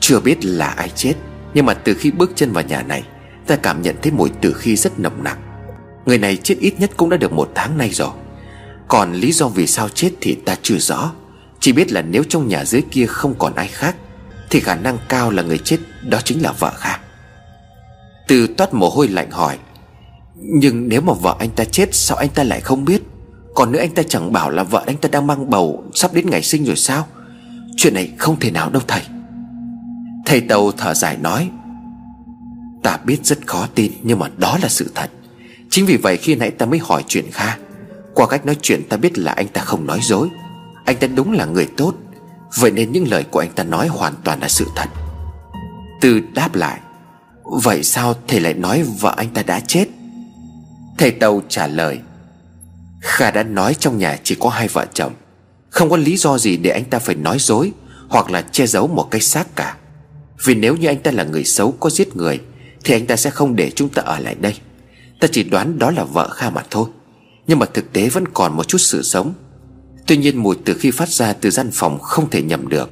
Chưa 0.00 0.20
biết 0.20 0.44
là 0.44 0.66
ai 0.66 0.88
chết, 0.94 1.14
Nhưng 1.54 1.66
mà 1.66 1.74
từ 1.74 1.94
khi 1.94 2.10
bước 2.10 2.32
chân 2.34 2.52
vào 2.52 2.64
nhà 2.64 2.82
này, 2.82 3.02
Ta 3.46 3.56
cảm 3.56 3.82
nhận 3.82 3.96
thấy 4.02 4.12
mùi 4.12 4.28
tử 4.28 4.52
khi 4.58 4.76
rất 4.76 4.98
nồng 4.98 5.24
nặc. 5.24 5.38
Người 6.06 6.18
này 6.18 6.36
chết 6.36 6.56
ít 6.60 6.74
nhất 6.80 6.90
cũng 6.96 7.10
đã 7.10 7.16
được 7.16 7.32
một 7.32 7.52
tháng 7.54 7.78
nay 7.78 7.90
rồi. 7.90 8.10
Còn 8.88 9.12
lý 9.12 9.32
do 9.32 9.48
vì 9.48 9.66
sao 9.66 9.88
chết 9.88 10.10
thì 10.20 10.34
ta 10.34 10.56
chưa 10.62 10.78
rõ. 10.78 11.12
Chỉ 11.60 11.72
biết 11.72 11.92
là 11.92 12.02
nếu 12.02 12.22
trong 12.28 12.48
nhà 12.48 12.64
dưới 12.64 12.82
kia 12.90 13.06
không 13.06 13.34
còn 13.38 13.54
ai 13.54 13.68
khác, 13.68 13.96
Thì 14.50 14.60
khả 14.60 14.74
năng 14.74 14.98
cao 15.08 15.30
là 15.30 15.42
người 15.42 15.58
chết 15.58 15.78
Đó 16.02 16.18
chính 16.24 16.42
là 16.42 16.52
vợ 16.52 16.72
Kha 16.76 16.98
Từ 18.28 18.46
toát 18.46 18.74
mồ 18.74 18.88
hôi 18.88 19.08
lạnh 19.08 19.30
hỏi 19.30 19.58
nhưng 20.36 20.88
nếu 20.88 21.00
mà 21.00 21.12
vợ 21.12 21.36
anh 21.38 21.50
ta 21.50 21.64
chết, 21.64 21.94
Sao 21.94 22.18
anh 22.18 22.28
ta 22.28 22.42
lại 22.42 22.60
không 22.60 22.84
biết? 22.84 23.02
Còn 23.54 23.72
nữa 23.72 23.78
anh 23.78 23.94
ta 23.94 24.02
chẳng 24.08 24.32
bảo 24.32 24.50
là 24.50 24.62
vợ 24.62 24.82
anh 24.86 24.96
ta 24.96 25.08
đang 25.12 25.26
mang 25.26 25.50
bầu 25.50 25.84
Sắp 25.94 26.14
đến 26.14 26.30
ngày 26.30 26.42
sinh 26.42 26.64
rồi 26.64 26.76
sao? 26.76 27.06
Chuyện 27.76 27.94
này 27.94 28.10
không 28.18 28.40
thể 28.40 28.50
nào 28.50 28.70
đâu, 28.70 28.82
thầy. 28.88 29.02
Thầy 30.26 30.40
Tàu 30.40 30.72
thở 30.72 30.94
dài 30.94 31.16
nói, 31.16 31.50
Ta 32.82 32.98
biết 33.04 33.26
rất 33.26 33.46
khó 33.46 33.66
tin, 33.74 33.92
Nhưng 34.02 34.18
mà 34.18 34.30
đó 34.36 34.58
là 34.62 34.68
sự 34.68 34.90
thật. 34.94 35.10
Chính 35.70 35.86
vì 35.86 35.96
vậy 35.96 36.16
khi 36.16 36.34
nãy 36.34 36.50
ta 36.50 36.66
mới 36.66 36.78
hỏi 36.78 37.04
chuyện 37.08 37.24
Kha. 37.32 37.56
Qua 38.14 38.26
cách 38.26 38.46
nói 38.46 38.56
chuyện 38.62 38.82
ta 38.88 38.96
biết 38.96 39.18
là 39.18 39.32
anh 39.32 39.48
ta 39.48 39.60
không 39.60 39.86
nói 39.86 39.98
dối. 40.02 40.28
Anh 40.84 40.96
ta 40.96 41.06
đúng 41.06 41.32
là 41.32 41.44
người 41.44 41.66
tốt. 41.76 41.94
Vậy 42.58 42.70
nên 42.70 42.92
những 42.92 43.08
lời 43.10 43.24
của 43.30 43.38
anh 43.38 43.50
ta 43.54 43.64
nói 43.64 43.88
hoàn 43.88 44.14
toàn 44.24 44.40
là 44.40 44.48
sự 44.48 44.66
thật. 44.76 44.88
Tư 46.00 46.20
đáp 46.34 46.54
lại, 46.54 46.80
Vậy 47.62 47.82
sao 47.82 48.14
thầy 48.28 48.40
lại 48.40 48.54
nói 48.54 48.84
vợ 49.00 49.14
anh 49.16 49.28
ta 49.28 49.42
đã 49.42 49.60
chết? 49.60 49.86
Thầy 50.98 51.10
Tàu 51.10 51.42
trả 51.48 51.66
lời, 51.66 51.98
Kha 53.00 53.30
đã 53.30 53.42
nói 53.42 53.74
trong 53.74 53.98
nhà 53.98 54.18
chỉ 54.22 54.36
có 54.40 54.48
hai 54.48 54.68
vợ 54.68 54.86
chồng. 54.94 55.12
Không 55.70 55.90
có 55.90 55.96
lý 55.96 56.16
do 56.16 56.38
gì 56.38 56.56
để 56.56 56.70
anh 56.70 56.84
ta 56.84 56.98
phải 56.98 57.14
nói 57.14 57.36
dối 57.40 57.72
Hoặc 58.08 58.30
là 58.30 58.42
che 58.42 58.66
giấu 58.66 58.86
một 58.86 59.08
cái 59.10 59.20
xác 59.20 59.56
cả. 59.56 59.76
Vì 60.44 60.54
nếu 60.54 60.76
như 60.76 60.88
anh 60.88 60.98
ta 60.98 61.10
là 61.10 61.24
người 61.24 61.44
xấu 61.44 61.72
có 61.72 61.90
giết 61.90 62.16
người, 62.16 62.40
Thì 62.84 62.94
anh 62.94 63.06
ta 63.06 63.16
sẽ 63.16 63.30
không 63.30 63.56
để 63.56 63.70
chúng 63.70 63.88
ta 63.88 64.02
ở 64.02 64.18
lại 64.18 64.34
đây. 64.40 64.54
Ta 65.20 65.28
chỉ 65.32 65.42
đoán 65.42 65.78
đó 65.78 65.90
là 65.90 66.04
vợ 66.04 66.28
Kha 66.28 66.50
mà 66.50 66.62
thôi. 66.70 66.88
Nhưng 67.46 67.58
mà 67.58 67.66
thực 67.66 67.92
tế 67.92 68.08
vẫn 68.08 68.24
còn 68.28 68.56
một 68.56 68.68
chút 68.68 68.78
sự 68.78 69.02
sống. 69.02 69.34
Tuy 70.06 70.16
nhiên 70.16 70.36
mùi 70.36 70.56
từ 70.64 70.74
khi 70.74 70.90
phát 70.90 71.08
ra 71.08 71.32
từ 71.32 71.50
gian 71.50 71.70
phòng 71.72 71.98
không 71.98 72.30
thể 72.30 72.42
nhầm 72.42 72.68
được. 72.68 72.90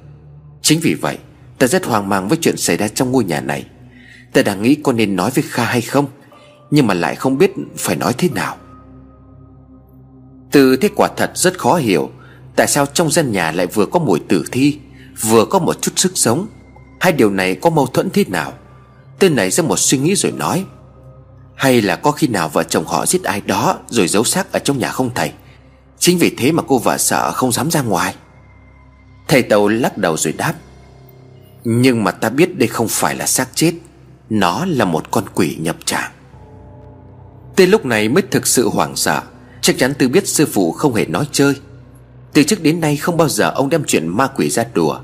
Chính 0.63 0.81
vì 0.81 0.95
vậy, 0.95 1.19
Ta 1.59 1.67
rất 1.67 1.85
hoang 1.85 2.09
mang 2.09 2.29
với 2.29 2.39
chuyện 2.41 2.57
xảy 2.57 2.77
ra 2.77 2.89
trong 2.89 3.11
ngôi 3.11 3.25
nhà 3.25 3.41
này. 3.41 3.67
Ta 4.33 4.43
đang 4.43 4.63
nghĩ 4.63 4.75
có 4.75 4.93
nên 4.93 5.17
nói 5.17 5.31
với 5.35 5.45
Kha 5.49 5.65
hay 5.65 5.81
không. 5.81 6.07
Nhưng 6.71 6.87
mà 6.87 6.95
lại 6.95 7.15
không 7.15 7.39
biết 7.39 7.53
phải 7.77 7.97
nói 7.97 8.12
thế 8.19 8.29
nào. 8.29 8.57
Từ 10.53 10.77
thế 10.77 10.89
quả 10.97 11.09
thật 11.17 11.31
rất 11.35 11.59
khó 11.59 11.77
hiểu 11.77 12.11
Tại 12.57 12.67
sao 12.67 12.87
trong 12.87 13.11
gian 13.11 13.33
nhà 13.33 13.53
lại 13.53 13.67
vừa 13.67 13.87
có 13.87 13.99
mùi 13.99 14.19
tử 14.29 14.45
thi, 14.53 14.79
Vừa 15.21 15.45
có 15.45 15.59
một 15.59 15.83
chút 15.83 15.93
sức 15.97 16.12
sống. 16.15 16.47
Hai 17.01 17.12
điều 17.12 17.31
này 17.31 17.55
có 17.55 17.71
mâu 17.71 17.87
thuẫn 17.87 18.11
thế 18.11 18.25
nào? 18.29 18.53
Tên 19.19 19.37
này 19.37 19.51
ra 19.51 19.65
một 19.65 19.79
suy 19.79 19.99
nghĩ 19.99 20.15
rồi 20.15 20.33
nói. 20.33 20.65
Hay 21.55 21.83
là 21.83 21.97
có 21.97 22.11
khi 22.11 22.27
nào 22.27 22.49
vợ 22.49 22.62
chồng 22.62 22.85
họ 22.87 23.07
giết 23.07 23.25
ai 23.25 23.41
đó 23.41 23.79
Rồi 23.89 24.09
giấu 24.09 24.25
xác 24.25 24.53
ở 24.53 24.59
trong 24.59 24.79
nhà 24.79 24.89
không 24.89 25.11
thầy? 25.15 25.33
Chính 25.99 26.19
vì 26.19 26.35
thế 26.39 26.53
mà 26.53 26.62
cô 26.69 26.79
vợ 26.79 26.99
sợ 26.99 27.33
không 27.33 27.53
dám 27.53 27.71
ra 27.71 27.83
ngoài. 27.83 28.15
Thầy 29.29 29.43
Tàu 29.43 29.69
lắc 29.69 29.99
đầu 29.99 30.17
rồi 30.17 30.33
đáp. 30.33 30.55
Nhưng 31.65 32.05
mà 32.05 32.11
ta 32.11 32.29
biết 32.29 32.59
đây 32.59 32.69
không 32.69 32.89
phải 32.89 33.17
là 33.17 33.27
xác 33.27 33.49
chết, 33.55 33.73
Nó 34.31 34.65
là 34.69 34.85
một 34.85 35.11
con 35.11 35.25
quỷ 35.35 35.57
nhập 35.61 35.77
tràng. 35.85 36.12
Tới 37.57 37.67
lúc 37.67 37.85
này 37.85 38.09
mới 38.09 38.23
thực 38.23 38.47
sự 38.47 38.69
hoảng 38.69 38.97
sợ. 38.97 39.23
Chắc 39.61 39.79
chắn 39.79 39.95
Tư 39.95 40.09
biết 40.09 40.29
sư 40.29 40.47
phụ 40.47 40.73
không 40.73 40.95
hề 40.95 41.05
nói 41.07 41.29
chơi. 41.33 41.55
Từ 42.33 42.43
trước 42.43 42.63
đến 42.63 42.81
nay 42.81 42.97
không 42.97 43.17
bao 43.17 43.29
giờ 43.29 43.51
ông 43.51 43.69
đem 43.69 43.85
chuyện 43.85 44.09
ma 44.09 44.27
quỷ 44.27 44.51
ra 44.51 44.65
đùa. 44.75 45.01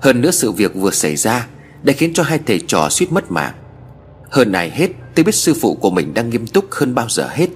Hơn 0.00 0.20
nữa 0.20 0.30
sự 0.30 0.52
việc 0.52 0.74
vừa 0.74 0.90
xảy 0.90 1.16
ra 1.16 1.46
Đã 1.82 1.92
khiến 1.92 2.14
cho 2.14 2.22
hai 2.22 2.40
thầy 2.46 2.60
trò 2.66 2.88
suýt 2.90 3.12
mất 3.12 3.30
mạng. 3.30 3.54
Hơn 4.30 4.52
này 4.52 4.70
hết, 4.70 4.90
Tư 5.14 5.22
biết 5.22 5.34
sư 5.34 5.54
phụ 5.60 5.74
của 5.74 5.90
mình 5.90 6.14
đang 6.14 6.30
nghiêm 6.30 6.46
túc 6.46 6.64
hơn 6.70 6.94
bao 6.94 7.08
giờ 7.08 7.28
hết. 7.30 7.48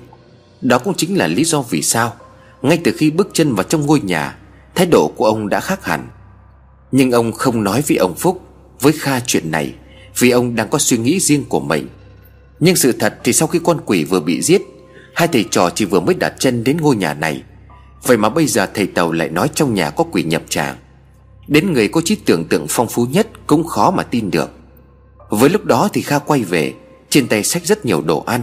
Đó 0.61 0.79
cũng 0.79 0.95
chính 0.95 1.19
là 1.19 1.27
lý 1.27 1.45
do 1.45 1.63
vì 1.63 1.83
sao, 1.83 2.15
Ngay 2.63 2.81
từ 2.85 2.93
khi 2.97 3.11
bước 3.11 3.29
chân 3.33 3.55
vào 3.55 3.65
trong 3.65 3.87
ngôi 3.87 4.01
nhà, 4.01 4.37
Thái 4.75 4.87
độ 4.87 5.13
của 5.17 5.25
ông 5.25 5.49
đã 5.49 5.61
khác 5.61 5.85
hẳn. 5.85 6.09
Nhưng 6.93 7.11
ông 7.11 7.33
không 7.33 7.65
nói 7.65 7.83
với 7.89 7.97
ông 7.97 8.15
Phúc 8.15 8.41
Với 8.81 8.93
Kha 8.93 9.21
chuyện 9.21 9.51
này 9.51 9.75
Vì 10.19 10.31
ông 10.31 10.55
đang 10.55 10.69
có 10.69 10.79
suy 10.79 10.99
nghĩ 10.99 11.21
riêng 11.21 11.45
của 11.49 11.61
mình. 11.61 11.89
Nhưng 12.65 12.77
sự 12.77 12.93
thật 12.93 13.15
thì 13.25 13.33
sau 13.33 13.49
khi 13.49 13.61
con 13.65 13.81
quỷ 13.87 14.05
vừa 14.05 14.21
bị 14.21 14.43
giết, 14.43 14.63
Hai 15.15 15.29
thầy 15.29 15.45
trò 15.51 15.71
chỉ 15.75 15.85
vừa 15.85 16.01
mới 16.01 16.15
đặt 16.15 16.35
chân 16.39 16.65
đến 16.65 16.77
ngôi 16.81 16.97
nhà 16.97 17.15
này. 17.15 17.43
Vậy 18.03 18.17
mà 18.17 18.29
bây 18.29 18.47
giờ 18.47 18.67
thầy 18.75 18.87
Tàu 18.87 19.13
lại 19.13 19.29
nói 19.29 19.51
trong 19.55 19.75
nhà 19.75 19.91
có 19.91 20.05
quỷ 20.05 20.23
nhập 20.23 20.43
tràng. 20.49 20.77
Đến 21.49 21.73
người 21.73 21.89
có 21.89 22.01
trí 22.01 22.15
tưởng 22.15 22.45
tượng 22.45 22.67
phong 22.69 22.89
phú 22.89 23.07
nhất 23.07 23.29
Cũng 23.47 23.65
khó 23.65 23.91
mà 23.91 24.03
tin 24.03 24.31
được. 24.31 24.51
Với 25.29 25.51
lúc 25.51 25.65
đó 25.65 25.89
thì 25.93 26.03
Kha 26.03 26.19
quay 26.19 26.43
về, 26.43 26.75
Trên 27.09 27.29
tay 27.29 27.43
xách 27.43 27.67
rất 27.67 27.85
nhiều 27.85 28.01
đồ 28.01 28.23
ăn. 28.27 28.43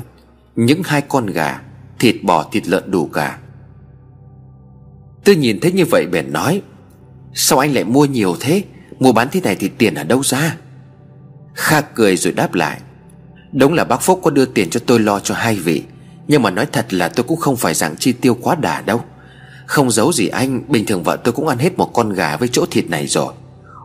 Những 0.56 0.84
hai 0.84 1.02
con 1.02 1.26
gà, 1.26 1.62
Thịt 2.00 2.16
bò, 2.24 2.44
thịt 2.52 2.68
lợn 2.68 2.92
đủ 2.92 3.10
cả. 3.14 3.38
Tôi 5.24 5.36
nhìn 5.36 5.60
thấy 5.60 5.72
như 5.72 5.86
vậy 5.86 6.06
bèn 6.12 6.34
nói, 6.34 6.62
Sao 7.34 7.60
anh 7.60 7.74
lại 7.74 7.84
mua 7.84 8.06
nhiều 8.06 8.36
thế? 8.40 8.64
Mua 9.00 9.12
bán 9.12 9.28
thế 9.32 9.42
này 9.42 9.56
thì 9.56 9.70
tiền 9.78 9.96
ở 9.96 10.04
đâu 10.04 10.24
ra? 10.24 10.58
Kha 11.54 11.82
cười 11.82 12.18
rồi 12.18 12.34
đáp 12.34 12.54
lại 12.54 12.82
Đúng 13.52 13.74
là 13.74 13.84
bác 13.84 14.02
Phúc 14.02 14.20
có 14.24 14.32
đưa 14.32 14.46
tiền 14.46 14.70
cho 14.70 14.80
tôi 14.86 15.00
lo 15.00 15.20
cho 15.20 15.36
hai 15.36 15.56
vị. 15.56 15.84
Nhưng 16.28 16.42
mà 16.42 16.50
nói 16.50 16.66
thật 16.66 16.94
là 16.94 17.08
tôi 17.10 17.24
cũng 17.24 17.40
không 17.40 17.58
phải 17.58 17.74
dạng 17.74 17.96
chi 17.96 18.12
tiêu 18.12 18.38
quá 18.42 18.56
đà 18.56 18.82
đâu. 18.82 19.04
Không 19.66 19.92
giấu 19.92 20.14
gì 20.14 20.28
anh, 20.28 20.62
Bình 20.68 20.86
thường 20.86 21.04
vợ 21.04 21.18
tôi 21.24 21.34
cũng 21.34 21.48
ăn 21.48 21.58
hết 21.58 21.78
một 21.78 21.94
con 21.94 22.14
gà 22.14 22.38
với 22.38 22.48
chỗ 22.52 22.66
thịt 22.72 22.90
này 22.90 23.08
rồi. 23.08 23.34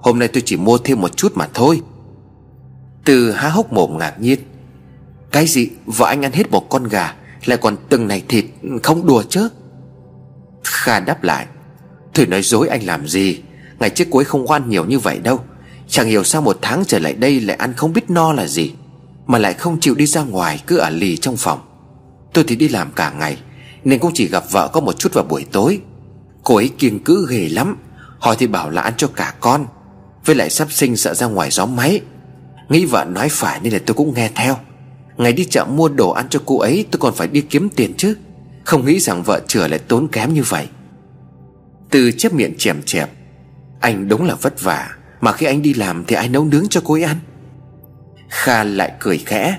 Hôm 0.02 0.18
nay 0.18 0.28
tôi 0.28 0.42
chỉ 0.46 0.56
mua 0.56 0.78
thêm 0.78 1.00
một 1.00 1.16
chút 1.16 1.32
mà 1.34 1.48
thôi. 1.54 1.80
Từ 3.04 3.32
há 3.32 3.48
hốc 3.48 3.72
mồm 3.72 3.98
ngạc 3.98 4.20
nhiên. 4.20 4.38
Cái 5.32 5.46
gì? 5.46 5.70
Vợ 5.86 6.06
anh 6.06 6.24
ăn 6.24 6.32
hết 6.32 6.50
một 6.50 6.68
con 6.68 6.88
gà, 6.88 7.14
Lại 7.44 7.58
còn 7.58 7.76
từng 7.88 8.08
này 8.08 8.22
thịt, 8.28 8.44
Không 8.82 9.06
đùa 9.06 9.22
chứ? 9.22 9.48
Kha 10.64 11.00
đáp 11.00 11.24
lại. 11.24 11.46
Thử 12.14 12.26
nói 12.26 12.42
dối 12.42 12.68
anh 12.68 12.86
làm 12.86 13.08
gì? 13.08 13.42
Ngày 13.78 13.90
trước 13.90 14.10
cuối 14.10 14.24
không 14.24 14.50
ăn 14.50 14.68
nhiều 14.68 14.84
như 14.84 14.98
vậy 14.98 15.18
đâu. 15.18 15.40
Chẳng 15.88 16.06
hiểu 16.06 16.24
sao 16.24 16.42
một 16.42 16.58
tháng 16.62 16.84
trở 16.86 16.98
lại 16.98 17.12
đây 17.12 17.40
lại 17.40 17.56
ăn 17.56 17.72
không 17.72 17.92
biết 17.92 18.10
no 18.10 18.32
là 18.32 18.46
gì. 18.46 18.72
Mà 19.26 19.38
lại 19.38 19.54
không 19.54 19.80
chịu 19.80 19.94
đi 19.94 20.06
ra 20.06 20.22
ngoài 20.22 20.62
Cứ 20.66 20.76
ở 20.76 20.90
lì 20.90 21.16
trong 21.16 21.36
phòng. 21.36 21.60
Tôi 22.32 22.44
thì 22.48 22.56
đi 22.56 22.68
làm 22.68 22.92
cả 22.92 23.12
ngày, 23.18 23.38
Nên 23.84 23.98
cũng 23.98 24.10
chỉ 24.14 24.28
gặp 24.28 24.44
vợ 24.50 24.68
có 24.72 24.80
một 24.80 24.98
chút 24.98 25.14
vào 25.14 25.24
buổi 25.24 25.46
tối. 25.52 25.80
Cô 26.44 26.56
ấy 26.56 26.70
kiêng 26.78 27.04
cữ 27.04 27.26
ghê 27.30 27.48
lắm, 27.48 27.76
Hỏi 28.18 28.36
thì 28.38 28.46
bảo 28.46 28.70
là 28.70 28.82
ăn 28.82 28.92
cho 28.96 29.08
cả 29.08 29.34
con, 29.40 29.66
Với 30.24 30.36
lại 30.36 30.50
sắp 30.50 30.72
sinh 30.72 30.96
sợ 30.96 31.14
ra 31.14 31.26
ngoài 31.26 31.50
gió 31.50 31.66
máy. 31.66 32.00
Nghĩ 32.68 32.84
vợ 32.84 33.04
nói 33.04 33.28
phải 33.30 33.60
nên 33.62 33.72
là 33.72 33.78
tôi 33.86 33.94
cũng 33.94 34.14
nghe 34.14 34.30
theo. 34.34 34.56
Ngày 35.16 35.32
đi 35.32 35.44
chợ 35.44 35.64
mua 35.64 35.88
đồ 35.88 36.10
ăn 36.10 36.26
cho 36.30 36.40
cô 36.46 36.58
ấy, 36.58 36.84
Tôi 36.90 37.00
còn 37.00 37.14
phải 37.14 37.28
đi 37.28 37.40
kiếm 37.40 37.68
tiền 37.68 37.94
chứ. 37.96 38.16
Không 38.64 38.86
nghĩ 38.86 39.00
rằng 39.00 39.22
vợ 39.22 39.40
chửa 39.48 39.68
lại 39.68 39.78
tốn 39.78 40.08
kém 40.08 40.34
như 40.34 40.42
vậy. 40.42 40.68
Từ 41.90 42.12
chép 42.12 42.32
miệng 42.32 42.54
chèm 42.58 42.82
chẹp, 42.82 43.10
Anh 43.80 44.08
đúng 44.08 44.26
là 44.26 44.34
vất 44.34 44.62
vả, 44.62 44.90
Mà 45.20 45.32
khi 45.32 45.46
anh 45.46 45.62
đi 45.62 45.74
làm 45.74 46.04
thì 46.04 46.16
ai 46.16 46.28
nấu 46.28 46.44
nướng 46.44 46.68
cho 46.70 46.80
cô 46.84 46.94
ấy 46.94 47.02
ăn? 47.02 47.16
Kha 48.34 48.64
lại 48.64 48.92
cười 48.98 49.18
khẽ. 49.18 49.58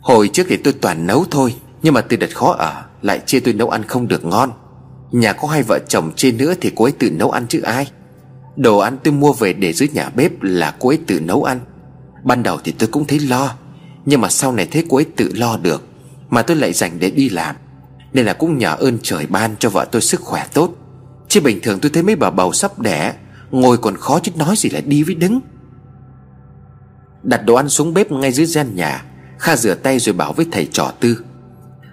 Hồi 0.00 0.28
trước 0.32 0.46
thì 0.48 0.56
tôi 0.56 0.74
toàn 0.80 1.06
nấu 1.06 1.24
thôi, 1.30 1.54
Nhưng 1.82 1.94
mà 1.94 2.00
từ 2.00 2.16
đợt 2.16 2.36
khó 2.36 2.52
ở, 2.52 2.82
Lại 3.02 3.20
chê 3.26 3.40
tôi 3.40 3.54
nấu 3.54 3.68
ăn 3.70 3.82
không 3.82 4.08
được 4.08 4.24
ngon. 4.24 4.50
Nhà 5.12 5.32
có 5.32 5.48
hai 5.48 5.62
vợ 5.62 5.78
chồng 5.88 6.12
chê 6.16 6.32
nữa 6.32 6.54
thì 6.60 6.72
cô 6.76 6.84
ấy 6.84 6.92
tự 6.92 7.10
nấu 7.10 7.30
ăn 7.30 7.46
chứ 7.48 7.60
ai. 7.60 7.90
Đồ 8.56 8.78
ăn 8.78 8.98
tôi 9.04 9.14
mua 9.14 9.32
về 9.32 9.52
để 9.52 9.72
dưới 9.72 9.88
nhà 9.88 10.08
bếp 10.08 10.32
là 10.42 10.76
cô 10.78 10.88
ấy 10.88 10.98
tự 11.06 11.20
nấu 11.20 11.44
ăn. 11.44 11.60
Ban 12.24 12.42
đầu 12.42 12.58
thì 12.64 12.72
tôi 12.72 12.88
cũng 12.92 13.04
thấy 13.06 13.18
lo, 13.18 13.54
Nhưng 14.06 14.20
mà 14.20 14.28
sau 14.28 14.52
này 14.52 14.68
thấy 14.70 14.84
cô 14.88 14.96
ấy 14.96 15.06
tự 15.16 15.32
lo 15.34 15.56
được, 15.56 15.86
Mà 16.30 16.42
tôi 16.42 16.56
lại 16.56 16.72
dành 16.72 16.98
để 16.98 17.10
đi 17.10 17.28
làm. 17.28 17.56
Nên 18.12 18.26
là 18.26 18.32
cũng 18.32 18.58
nhờ 18.58 18.76
ơn 18.78 18.98
trời 19.02 19.26
ban 19.26 19.56
cho 19.58 19.70
vợ 19.70 19.86
tôi 19.92 20.02
sức 20.02 20.20
khỏe 20.20 20.46
tốt. 20.54 20.74
Chứ 21.28 21.40
bình 21.40 21.58
thường 21.62 21.78
tôi 21.82 21.90
thấy 21.94 22.02
mấy 22.02 22.16
bà 22.16 22.30
bầu 22.30 22.52
sắp 22.52 22.78
đẻ, 22.78 23.14
Ngồi 23.50 23.78
còn 23.78 23.96
khó 23.96 24.20
chứ 24.22 24.32
nói 24.36 24.54
gì 24.56 24.70
là 24.70 24.80
đi 24.80 25.02
với 25.02 25.14
đứng. 25.14 25.40
Đặt 27.22 27.44
đồ 27.46 27.54
ăn 27.54 27.68
xuống 27.68 27.94
bếp 27.94 28.12
ngay 28.12 28.32
dưới 28.32 28.46
gian 28.46 28.76
nhà, 28.76 29.04
Kha 29.38 29.56
rửa 29.56 29.74
tay 29.74 29.98
rồi 29.98 30.12
bảo 30.12 30.32
với 30.32 30.46
thầy 30.52 30.68
trò 30.72 30.92
tư. 31.00 31.24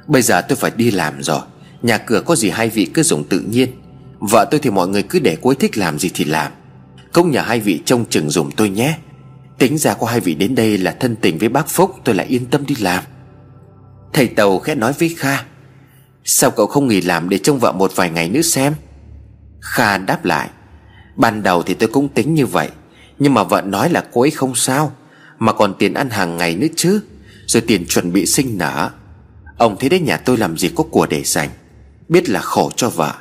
Bây 0.07 0.21
giờ 0.21 0.41
tôi 0.41 0.55
phải 0.55 0.71
đi 0.75 0.91
làm 0.91 1.23
rồi, 1.23 1.39
Nhà 1.81 1.97
cửa 1.97 2.21
có 2.25 2.35
gì 2.35 2.49
hai 2.49 2.69
vị 2.69 2.85
cứ 2.85 3.03
dùng 3.03 3.23
tự 3.23 3.39
nhiên. 3.39 3.69
Vợ 4.19 4.45
tôi 4.51 4.59
thì 4.59 4.69
mọi 4.69 4.87
người 4.87 5.03
cứ 5.03 5.19
để 5.19 5.37
cô 5.41 5.49
ấy 5.49 5.55
thích 5.55 5.77
làm 5.77 5.99
gì 5.99 6.11
thì 6.13 6.25
làm. 6.25 6.51
Công 7.13 7.31
nhà 7.31 7.41
hai 7.41 7.59
vị 7.59 7.81
trông 7.85 8.05
chừng 8.05 8.29
dùng 8.29 8.51
tôi 8.51 8.69
nhé. 8.69 8.97
Tính 9.57 9.77
ra 9.77 9.93
có 9.93 10.07
hai 10.07 10.19
vị 10.19 10.35
đến 10.35 10.55
đây 10.55 10.77
là 10.77 10.95
thân 10.99 11.15
tình 11.15 11.37
với 11.37 11.49
bác 11.49 11.69
Phúc, 11.69 11.95
Tôi 12.03 12.15
lại 12.15 12.25
yên 12.25 12.45
tâm 12.45 12.65
đi 12.65 12.75
làm. 12.79 13.03
Thầy 14.13 14.27
Tàu 14.27 14.59
khẽ 14.59 14.75
nói 14.75 14.93
với 14.99 15.15
Kha. 15.17 15.43
Sao 16.23 16.51
cậu 16.51 16.67
không 16.67 16.87
nghỉ 16.87 17.01
làm 17.01 17.29
để 17.29 17.37
trông 17.37 17.59
vợ 17.59 17.71
một 17.71 17.91
vài 17.95 18.09
ngày 18.09 18.29
nữa 18.29 18.41
xem? 18.41 18.73
Kha 19.61 19.97
đáp 19.97 20.25
lại. 20.25 20.49
Ban 21.15 21.43
đầu 21.43 21.63
thì 21.63 21.73
tôi 21.73 21.89
cũng 21.89 22.09
tính 22.09 22.33
như 22.33 22.45
vậy, 22.45 22.69
Nhưng 23.19 23.33
mà 23.33 23.43
vợ 23.43 23.61
nói 23.61 23.89
là 23.89 24.03
cô 24.13 24.21
ấy 24.21 24.31
không 24.31 24.55
sao. 24.55 24.91
Mà 25.39 25.53
còn 25.53 25.73
tiền 25.79 25.93
ăn 25.93 26.09
hàng 26.09 26.37
ngày 26.37 26.55
nữa 26.55 26.67
chứ, 26.75 27.01
Rồi 27.45 27.63
tiền 27.67 27.85
chuẩn 27.85 28.13
bị 28.13 28.25
sinh 28.25 28.57
nở 28.57 28.89
Ông 29.57 29.75
thấy 29.79 29.89
đấy 29.89 29.99
nhà 29.99 30.17
tôi 30.17 30.37
làm 30.37 30.57
gì 30.57 30.71
có 30.75 30.83
của 30.83 31.05
để 31.05 31.23
dành, 31.23 31.49
Biết 32.09 32.29
là 32.29 32.41
khổ 32.41 32.71
cho 32.75 32.89
vợ, 32.89 33.13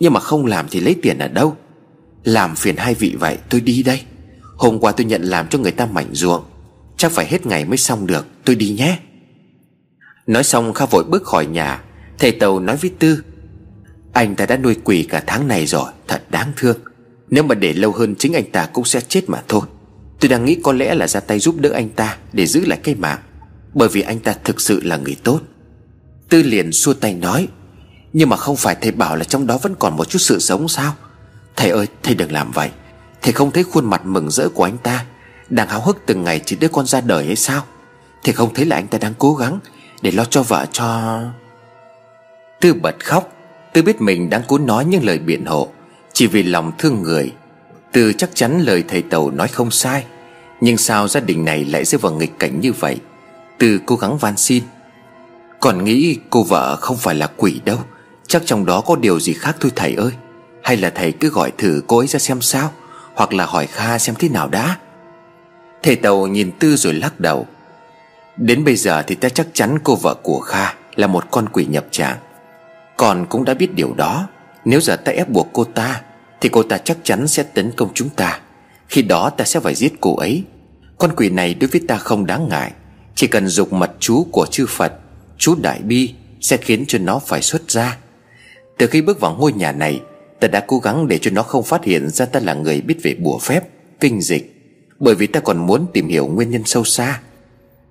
Nhưng 0.00 0.12
mà 0.12 0.20
không 0.20 0.46
làm 0.46 0.66
thì 0.70 0.80
lấy 0.80 0.96
tiền 1.02 1.18
ở 1.18 1.28
đâu? 1.28 1.56
Làm 2.24 2.56
phiền 2.56 2.76
hai 2.76 2.94
vị 2.94 3.14
vậy 3.18 3.38
tôi 3.50 3.60
đi 3.60 3.82
đây. 3.82 4.02
Hôm 4.56 4.78
qua 4.78 4.92
tôi 4.92 5.04
nhận 5.04 5.22
làm 5.22 5.48
cho 5.48 5.58
người 5.58 5.72
ta 5.72 5.86
mảnh 5.86 6.08
ruộng, 6.12 6.44
Chắc 6.96 7.12
phải 7.12 7.26
hết 7.26 7.46
ngày 7.46 7.64
mới 7.64 7.76
xong 7.76 8.06
được, 8.06 8.26
Tôi 8.44 8.56
đi 8.56 8.70
nhé. 8.70 8.98
Nói 10.26 10.44
xong 10.44 10.72
Kha 10.72 10.86
vội 10.86 11.04
bước 11.04 11.24
khỏi 11.24 11.46
nhà, 11.46 11.82
Thầy 12.18 12.32
Tàu 12.32 12.60
nói 12.60 12.76
với 12.76 12.90
Tư, 12.98 13.22
Anh 14.12 14.36
ta 14.36 14.46
đã 14.46 14.56
nuôi 14.56 14.76
quỷ 14.84 15.06
cả 15.08 15.22
tháng 15.26 15.48
này 15.48 15.66
rồi, 15.66 15.90
Thật 16.08 16.22
đáng 16.30 16.52
thương. 16.56 16.78
Nếu 17.30 17.42
mà 17.44 17.54
để 17.54 17.72
lâu 17.72 17.92
hơn 17.92 18.14
chính 18.18 18.32
anh 18.32 18.50
ta 18.52 18.68
cũng 18.72 18.84
sẽ 18.84 19.00
chết 19.00 19.28
mà 19.28 19.42
thôi. 19.48 19.62
Tôi 20.20 20.28
đang 20.28 20.44
nghĩ 20.44 20.58
có 20.62 20.72
lẽ 20.72 20.94
là 20.94 21.08
ra 21.08 21.20
tay 21.20 21.38
giúp 21.38 21.54
đỡ 21.58 21.70
anh 21.70 21.88
ta 21.88 22.16
Để 22.32 22.46
giữ 22.46 22.64
lại 22.64 22.78
cái 22.82 22.94
mạng, 22.94 23.18
Bởi 23.74 23.88
vì 23.88 24.00
anh 24.00 24.18
ta 24.18 24.34
thực 24.44 24.60
sự 24.60 24.80
là 24.84 24.96
người 24.96 25.16
tốt. 25.24 25.40
Tư 26.28 26.42
liền 26.42 26.72
xua 26.72 26.94
tay 26.94 27.14
nói, 27.14 27.48
Nhưng 28.12 28.28
mà 28.28 28.36
không 28.36 28.56
phải 28.56 28.76
thầy 28.80 28.90
bảo 28.90 29.16
là 29.16 29.24
trong 29.24 29.46
đó 29.46 29.58
vẫn 29.62 29.74
còn 29.78 29.96
một 29.96 30.08
chút 30.08 30.18
sự 30.18 30.38
sống 30.38 30.68
sao? 30.68 30.94
Thầy 31.56 31.70
ơi, 31.70 31.86
thầy 32.02 32.14
đừng 32.14 32.32
làm 32.32 32.50
vậy. 32.52 32.70
Thầy 33.22 33.32
không 33.32 33.50
thấy 33.50 33.64
khuôn 33.64 33.84
mặt 33.84 34.06
mừng 34.06 34.30
rỡ 34.30 34.48
của 34.48 34.64
anh 34.64 34.78
ta, 34.78 35.04
Đang 35.48 35.68
háo 35.68 35.80
hức 35.80 36.02
từng 36.06 36.24
ngày 36.24 36.40
chỉ 36.46 36.56
đứa 36.56 36.68
con 36.68 36.86
ra 36.86 37.00
đời 37.00 37.26
hay 37.26 37.36
sao? 37.36 37.62
Thầy 38.24 38.34
không 38.34 38.54
thấy 38.54 38.64
là 38.64 38.76
anh 38.76 38.86
ta 38.86 38.98
đang 38.98 39.14
cố 39.18 39.34
gắng 39.34 39.58
Để 40.02 40.10
lo 40.10 40.24
cho 40.24 40.42
vợ 40.42 40.66
cho 40.72 41.18
Tư 42.60 42.74
bật 42.74 43.04
khóc. 43.04 43.32
Tư 43.72 43.82
biết 43.82 44.00
mình 44.00 44.30
đang 44.30 44.42
cố 44.48 44.58
nói 44.58 44.84
những 44.84 45.04
lời 45.04 45.18
biện 45.18 45.46
hộ, 45.46 45.68
Chỉ 46.12 46.26
vì 46.26 46.42
lòng 46.42 46.72
thương 46.78 47.02
người 47.02 47.32
từ 47.96 48.12
chắc 48.12 48.30
chắn 48.34 48.60
lời 48.60 48.84
thầy 48.88 49.02
Tàu 49.02 49.30
nói 49.30 49.48
không 49.48 49.70
sai. 49.70 50.04
Nhưng 50.60 50.76
sao 50.76 51.08
gia 51.08 51.20
đình 51.20 51.44
này 51.44 51.64
lại 51.64 51.84
rơi 51.84 51.98
vào 51.98 52.12
nghịch 52.12 52.38
cảnh 52.38 52.60
như 52.60 52.72
vậy? 52.72 52.96
Từ 53.58 53.80
cố 53.86 53.96
gắng 53.96 54.18
van 54.18 54.36
xin. 54.36 54.62
Còn 55.60 55.84
nghĩ 55.84 56.18
cô 56.30 56.42
vợ 56.42 56.76
không 56.76 56.96
phải 56.96 57.14
là 57.14 57.26
quỷ 57.36 57.60
đâu. 57.64 57.78
Chắc 58.26 58.42
trong 58.44 58.66
đó 58.66 58.80
có 58.80 58.96
điều 58.96 59.20
gì 59.20 59.32
khác 59.32 59.56
thôi 59.60 59.72
thầy 59.76 59.94
ơi. 59.94 60.10
Hay 60.62 60.76
là 60.76 60.90
thầy 60.90 61.12
cứ 61.12 61.28
gọi 61.28 61.52
thử 61.58 61.82
cô 61.86 61.98
ấy 61.98 62.06
ra 62.06 62.18
xem 62.18 62.40
sao? 62.40 62.72
Hoặc 63.14 63.32
là 63.32 63.46
hỏi 63.46 63.66
Kha 63.66 63.98
xem 63.98 64.14
thế 64.18 64.28
nào 64.28 64.48
đã. 64.48 64.76
Thầy 65.82 65.96
Tàu 65.96 66.26
nhìn 66.26 66.50
Tư 66.58 66.76
rồi 66.76 66.94
lắc 66.94 67.20
đầu. 67.20 67.46
Đến 68.36 68.64
bây 68.64 68.76
giờ 68.76 69.02
thì 69.02 69.14
ta 69.14 69.28
chắc 69.28 69.46
chắn 69.52 69.78
cô 69.84 69.96
vợ 69.96 70.14
của 70.22 70.40
Kha 70.40 70.74
Là 70.96 71.06
một 71.06 71.24
con 71.30 71.48
quỷ 71.48 71.64
nhập 71.64 71.84
trạng 71.90 72.16
Còn 72.96 73.26
cũng 73.26 73.44
đã 73.44 73.54
biết 73.54 73.74
điều 73.74 73.94
đó. 73.94 74.28
Nếu 74.64 74.80
giờ 74.80 74.96
ta 74.96 75.12
ép 75.12 75.28
buộc 75.28 75.48
cô 75.52 75.64
ta 75.64 76.00
thì 76.40 76.48
cô 76.52 76.62
ta 76.62 76.78
chắc 76.78 76.98
chắn 77.02 77.28
sẽ 77.28 77.42
tấn 77.42 77.72
công 77.76 77.88
chúng 77.94 78.08
ta. 78.08 78.40
Khi 78.88 79.02
đó 79.02 79.30
ta 79.30 79.44
sẽ 79.44 79.60
phải 79.60 79.74
giết 79.74 79.92
cô 80.00 80.16
ấy. 80.16 80.42
Con 80.98 81.10
quỷ 81.16 81.30
này 81.30 81.54
đối 81.54 81.68
với 81.68 81.80
ta 81.88 81.96
không 81.96 82.26
đáng 82.26 82.48
ngại. 82.48 82.72
Chỉ 83.14 83.26
cần 83.26 83.48
dục 83.48 83.72
mật 83.72 83.90
chú 84.00 84.26
của 84.32 84.46
chư 84.46 84.66
Phật, 84.68 84.92
Chú 85.38 85.54
Đại 85.62 85.80
Bi 85.82 86.14
Sẽ 86.40 86.56
khiến 86.56 86.84
cho 86.88 86.98
nó 86.98 87.18
phải 87.18 87.42
xuất 87.42 87.70
ra 87.70 87.98
Từ 88.78 88.86
khi 88.86 89.02
bước 89.02 89.20
vào 89.20 89.36
ngôi 89.38 89.52
nhà 89.52 89.72
này, 89.72 90.00
Ta 90.40 90.48
đã 90.48 90.64
cố 90.66 90.78
gắng 90.78 91.08
để 91.08 91.18
cho 91.18 91.30
nó 91.30 91.42
không 91.42 91.64
phát 91.64 91.84
hiện 91.84 92.10
ra 92.10 92.26
ta 92.26 92.40
là 92.40 92.54
người 92.54 92.80
biết 92.80 92.96
về 93.02 93.14
bùa 93.14 93.38
phép, 93.38 93.68
Kinh 94.00 94.20
dịch. 94.20 94.52
Bởi 94.98 95.14
vì 95.14 95.26
ta 95.26 95.40
còn 95.40 95.66
muốn 95.66 95.86
tìm 95.92 96.08
hiểu 96.08 96.26
nguyên 96.26 96.50
nhân 96.50 96.62
sâu 96.64 96.84
xa. 96.84 97.20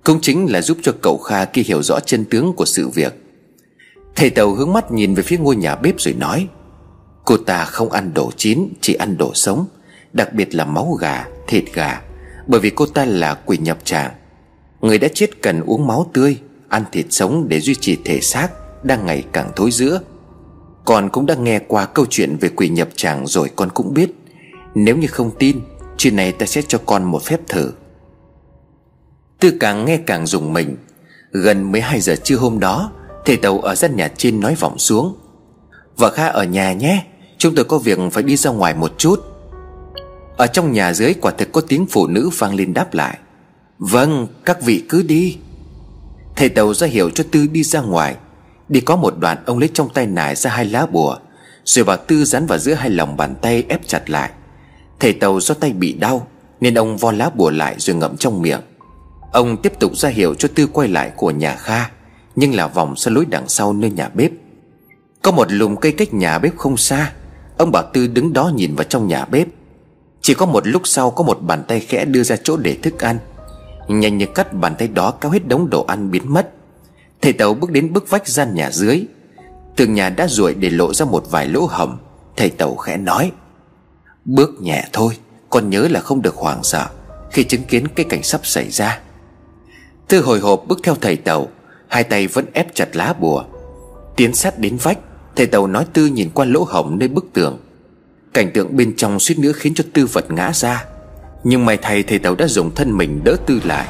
Cũng 0.04 0.20
chính 0.22 0.52
là 0.52 0.62
giúp 0.62 0.78
cho 0.82 0.92
cậu 1.02 1.18
Kha 1.18 1.44
kia 1.44 1.62
hiểu 1.62 1.82
rõ 1.82 2.00
chân 2.00 2.24
tướng 2.24 2.52
của 2.52 2.64
sự 2.64 2.88
việc. 2.88 3.14
Thầy 4.16 4.30
Tàu 4.30 4.54
hướng 4.54 4.72
mắt 4.72 4.92
nhìn 4.92 5.14
về 5.14 5.22
phía 5.22 5.38
ngôi 5.38 5.56
nhà 5.56 5.74
bếp 5.74 6.00
rồi 6.00 6.14
nói 6.14 6.48
Cô 7.26 7.36
ta 7.36 7.64
không 7.64 7.92
ăn 7.92 8.14
đồ 8.14 8.30
chín 8.36 8.68
Chỉ 8.80 8.94
ăn 8.94 9.16
đồ 9.16 9.34
sống 9.34 9.66
Đặc 10.12 10.32
biệt 10.32 10.54
là 10.54 10.64
máu 10.64 10.92
gà, 11.00 11.26
thịt 11.46 11.64
gà 11.74 12.02
Bởi 12.46 12.60
vì 12.60 12.70
cô 12.70 12.86
ta 12.86 13.04
là 13.04 13.34
quỷ 13.34 13.58
nhập 13.58 13.78
tràng. 13.84 14.12
Người 14.80 14.98
đã 14.98 15.08
chết 15.14 15.42
cần 15.42 15.60
uống 15.60 15.86
máu 15.86 16.10
tươi 16.12 16.38
Ăn 16.68 16.84
thịt 16.92 17.06
sống 17.10 17.48
để 17.48 17.60
duy 17.60 17.74
trì 17.74 17.98
thể 18.04 18.20
xác 18.20 18.48
Đang 18.82 19.06
ngày 19.06 19.24
càng 19.32 19.50
thối 19.56 19.70
giữa. 19.70 20.00
Con 20.84 21.10
cũng 21.10 21.26
đã 21.26 21.34
nghe 21.34 21.58
qua 21.58 21.86
câu 21.86 22.06
chuyện 22.10 22.36
về 22.36 22.48
quỷ 22.48 22.68
nhập 22.68 22.88
tràng 22.96 23.26
rồi 23.26 23.50
con 23.56 23.70
cũng 23.70 23.94
biết. 23.94 24.10
Nếu 24.74 24.96
như 24.96 25.06
không 25.06 25.30
tin 25.38 25.60
Chuyện 25.96 26.16
này 26.16 26.32
ta 26.32 26.46
sẽ 26.46 26.62
cho 26.62 26.78
con 26.86 27.04
một 27.04 27.22
phép 27.22 27.40
thử. 27.48 27.72
Tư 29.40 29.52
càng 29.60 29.84
nghe 29.84 29.96
càng 29.96 30.26
dùng 30.26 30.52
mình. 30.52 30.76
Gần 31.32 31.72
12 31.72 32.00
giờ 32.00 32.16
trưa 32.24 32.36
hôm 32.36 32.60
đó 32.60 32.92
Thầy 33.24 33.36
Tàu 33.36 33.58
ở 33.58 33.74
gian 33.74 33.96
nhà 33.96 34.08
trên 34.16 34.40
nói 34.40 34.54
vọng 34.54 34.78
xuống. 34.78 35.16
Vợ 35.96 36.10
Kha 36.10 36.26
ở 36.26 36.44
nhà 36.44 36.72
nhé. 36.72 37.04
Chúng 37.38 37.54
tôi 37.54 37.64
có 37.64 37.78
việc 37.78 37.98
phải 38.12 38.22
đi 38.22 38.36
ra 38.36 38.50
ngoài 38.50 38.74
một 38.74 38.92
chút. 38.98 39.20
Ở 40.36 40.46
trong 40.46 40.72
nhà 40.72 40.92
dưới 40.92 41.14
quả 41.14 41.32
thực 41.32 41.52
có 41.52 41.60
tiếng 41.60 41.86
phụ 41.86 42.06
nữ 42.06 42.30
vang 42.38 42.54
lên 42.54 42.74
đáp 42.74 42.94
lại. 42.94 43.18
Vâng 43.78 44.26
các 44.44 44.62
vị 44.62 44.84
cứ 44.88 45.02
đi. 45.02 45.36
Thầy 46.36 46.48
Tàu 46.48 46.74
ra 46.74 46.86
hiệu 46.86 47.10
cho 47.10 47.24
Tư 47.30 47.46
đi 47.46 47.62
ra 47.62 47.80
ngoài. 47.80 48.16
Đi 48.68 48.80
có 48.80 48.96
một 48.96 49.14
đoạn 49.18 49.38
ông 49.46 49.58
lấy 49.58 49.70
trong 49.74 49.88
tay 49.94 50.06
nải 50.06 50.34
ra 50.34 50.50
hai 50.50 50.64
lá 50.64 50.86
bùa, 50.86 51.16
Rồi 51.64 51.84
bảo 51.84 51.96
Tư 51.96 52.24
dán 52.24 52.46
vào 52.46 52.58
giữa 52.58 52.74
hai 52.74 52.90
lòng 52.90 53.16
bàn 53.16 53.34
tay 53.42 53.64
ép 53.68 53.88
chặt 53.88 54.10
lại. 54.10 54.30
Thầy 55.00 55.12
Tàu 55.12 55.40
do 55.40 55.54
tay 55.54 55.72
bị 55.72 55.92
đau, 55.92 56.26
Nên 56.60 56.74
ông 56.74 56.96
vo 56.96 57.12
lá 57.12 57.30
bùa 57.34 57.50
lại 57.50 57.74
rồi 57.78 57.96
ngậm 57.96 58.16
trong 58.16 58.42
miệng. 58.42 58.60
Ông 59.32 59.56
tiếp 59.56 59.72
tục 59.80 59.96
ra 59.96 60.08
hiệu 60.08 60.34
cho 60.34 60.48
Tư 60.54 60.66
quay 60.66 60.88
lại 60.88 61.12
của 61.16 61.30
nhà 61.30 61.56
Kha, 61.56 61.90
Nhưng 62.36 62.54
là 62.54 62.66
vòng 62.66 62.94
ra 62.96 63.12
lối 63.12 63.26
đằng 63.26 63.48
sau 63.48 63.72
nơi 63.72 63.90
nhà 63.90 64.08
bếp. 64.14 64.30
Có 65.22 65.32
một 65.32 65.52
lùm 65.52 65.76
cây 65.76 65.92
cách 65.92 66.14
nhà 66.14 66.38
bếp 66.38 66.56
không 66.56 66.76
xa 66.76 67.12
Ông 67.58 67.72
bảo 67.72 67.90
Tư 67.92 68.06
đứng 68.06 68.32
đó 68.32 68.50
nhìn 68.54 68.74
vào 68.74 68.84
trong 68.84 69.08
nhà 69.08 69.24
bếp. 69.24 69.48
Chỉ 70.20 70.34
có 70.34 70.46
một 70.46 70.66
lúc 70.66 70.82
sau 70.84 71.10
có 71.10 71.24
một 71.24 71.38
bàn 71.42 71.64
tay 71.68 71.80
khẽ 71.80 72.04
đưa 72.04 72.22
ra 72.22 72.36
chỗ 72.42 72.56
để 72.56 72.76
thức 72.82 73.04
ăn. 73.04 73.18
Nhanh 73.88 74.18
như 74.18 74.26
cắt, 74.26 74.52
bàn 74.52 74.74
tay 74.78 74.88
đó 74.88 75.10
cao 75.10 75.30
hết 75.30 75.48
đống 75.48 75.70
đồ 75.70 75.84
ăn 75.84 76.10
biến 76.10 76.32
mất. 76.32 76.50
Thầy 77.22 77.32
Tàu 77.32 77.54
bước 77.54 77.70
đến 77.70 77.92
bức 77.92 78.10
vách 78.10 78.28
gian 78.28 78.54
nhà 78.54 78.70
dưới. 78.70 79.06
Tường 79.76 79.94
nhà 79.94 80.08
đã 80.08 80.26
ruồi 80.28 80.54
để 80.54 80.70
lộ 80.70 80.94
ra 80.94 81.06
một 81.06 81.30
vài 81.30 81.46
lỗ 81.46 81.66
hầm. 81.66 81.98
Thầy 82.36 82.50
Tàu 82.50 82.76
khẽ 82.76 82.96
nói, 82.96 83.32
Bước 84.24 84.50
nhẹ 84.60 84.84
thôi, 84.92 85.16
Con 85.50 85.70
nhớ 85.70 85.88
là 85.90 86.00
không 86.00 86.22
được 86.22 86.34
hoảng 86.34 86.62
sợ 86.62 86.86
Khi 87.30 87.44
chứng 87.44 87.64
kiến 87.64 87.88
cái 87.88 88.06
cảnh 88.08 88.22
sắp 88.22 88.40
xảy 88.46 88.70
ra. 88.70 89.00
Tư 90.08 90.20
hồi 90.20 90.40
hộp 90.40 90.64
bước 90.68 90.80
theo 90.82 90.94
thầy 91.00 91.16
Tàu 91.16 91.48
Hai 91.88 92.04
tay 92.04 92.26
vẫn 92.26 92.44
ép 92.52 92.74
chặt 92.74 92.96
lá 92.96 93.14
bùa, 93.20 93.44
Tiến 94.16 94.34
sát 94.34 94.58
đến 94.58 94.76
vách. 94.76 94.98
Thầy 95.36 95.46
Tàu 95.46 95.66
nói 95.66 95.86
Tư 95.92 96.06
nhìn 96.06 96.30
qua 96.34 96.44
lỗ 96.44 96.64
hổng 96.68 96.98
nơi 96.98 97.08
bức 97.08 97.26
tường. 97.32 97.58
Cảnh 98.34 98.50
tượng 98.54 98.76
bên 98.76 98.96
trong 98.96 99.20
suýt 99.20 99.38
nữa 99.38 99.52
khiến 99.52 99.74
cho 99.74 99.84
Tư 99.92 100.06
vật 100.06 100.30
ngã 100.30 100.52
ra. 100.52 100.84
Nhưng 101.44 101.64
may 101.64 101.76
thầy 101.76 102.02
thầy 102.02 102.18
Tàu 102.18 102.34
đã 102.34 102.46
dùng 102.46 102.74
thân 102.74 102.96
mình 102.96 103.24
đỡ 103.24 103.36
Tư 103.46 103.60
lại. 103.64 103.86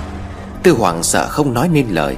Tư 0.62 0.72
hoảng 0.72 1.02
sợ 1.02 1.28
không 1.28 1.54
nói 1.54 1.68
nên 1.72 1.86
lời. 1.90 2.16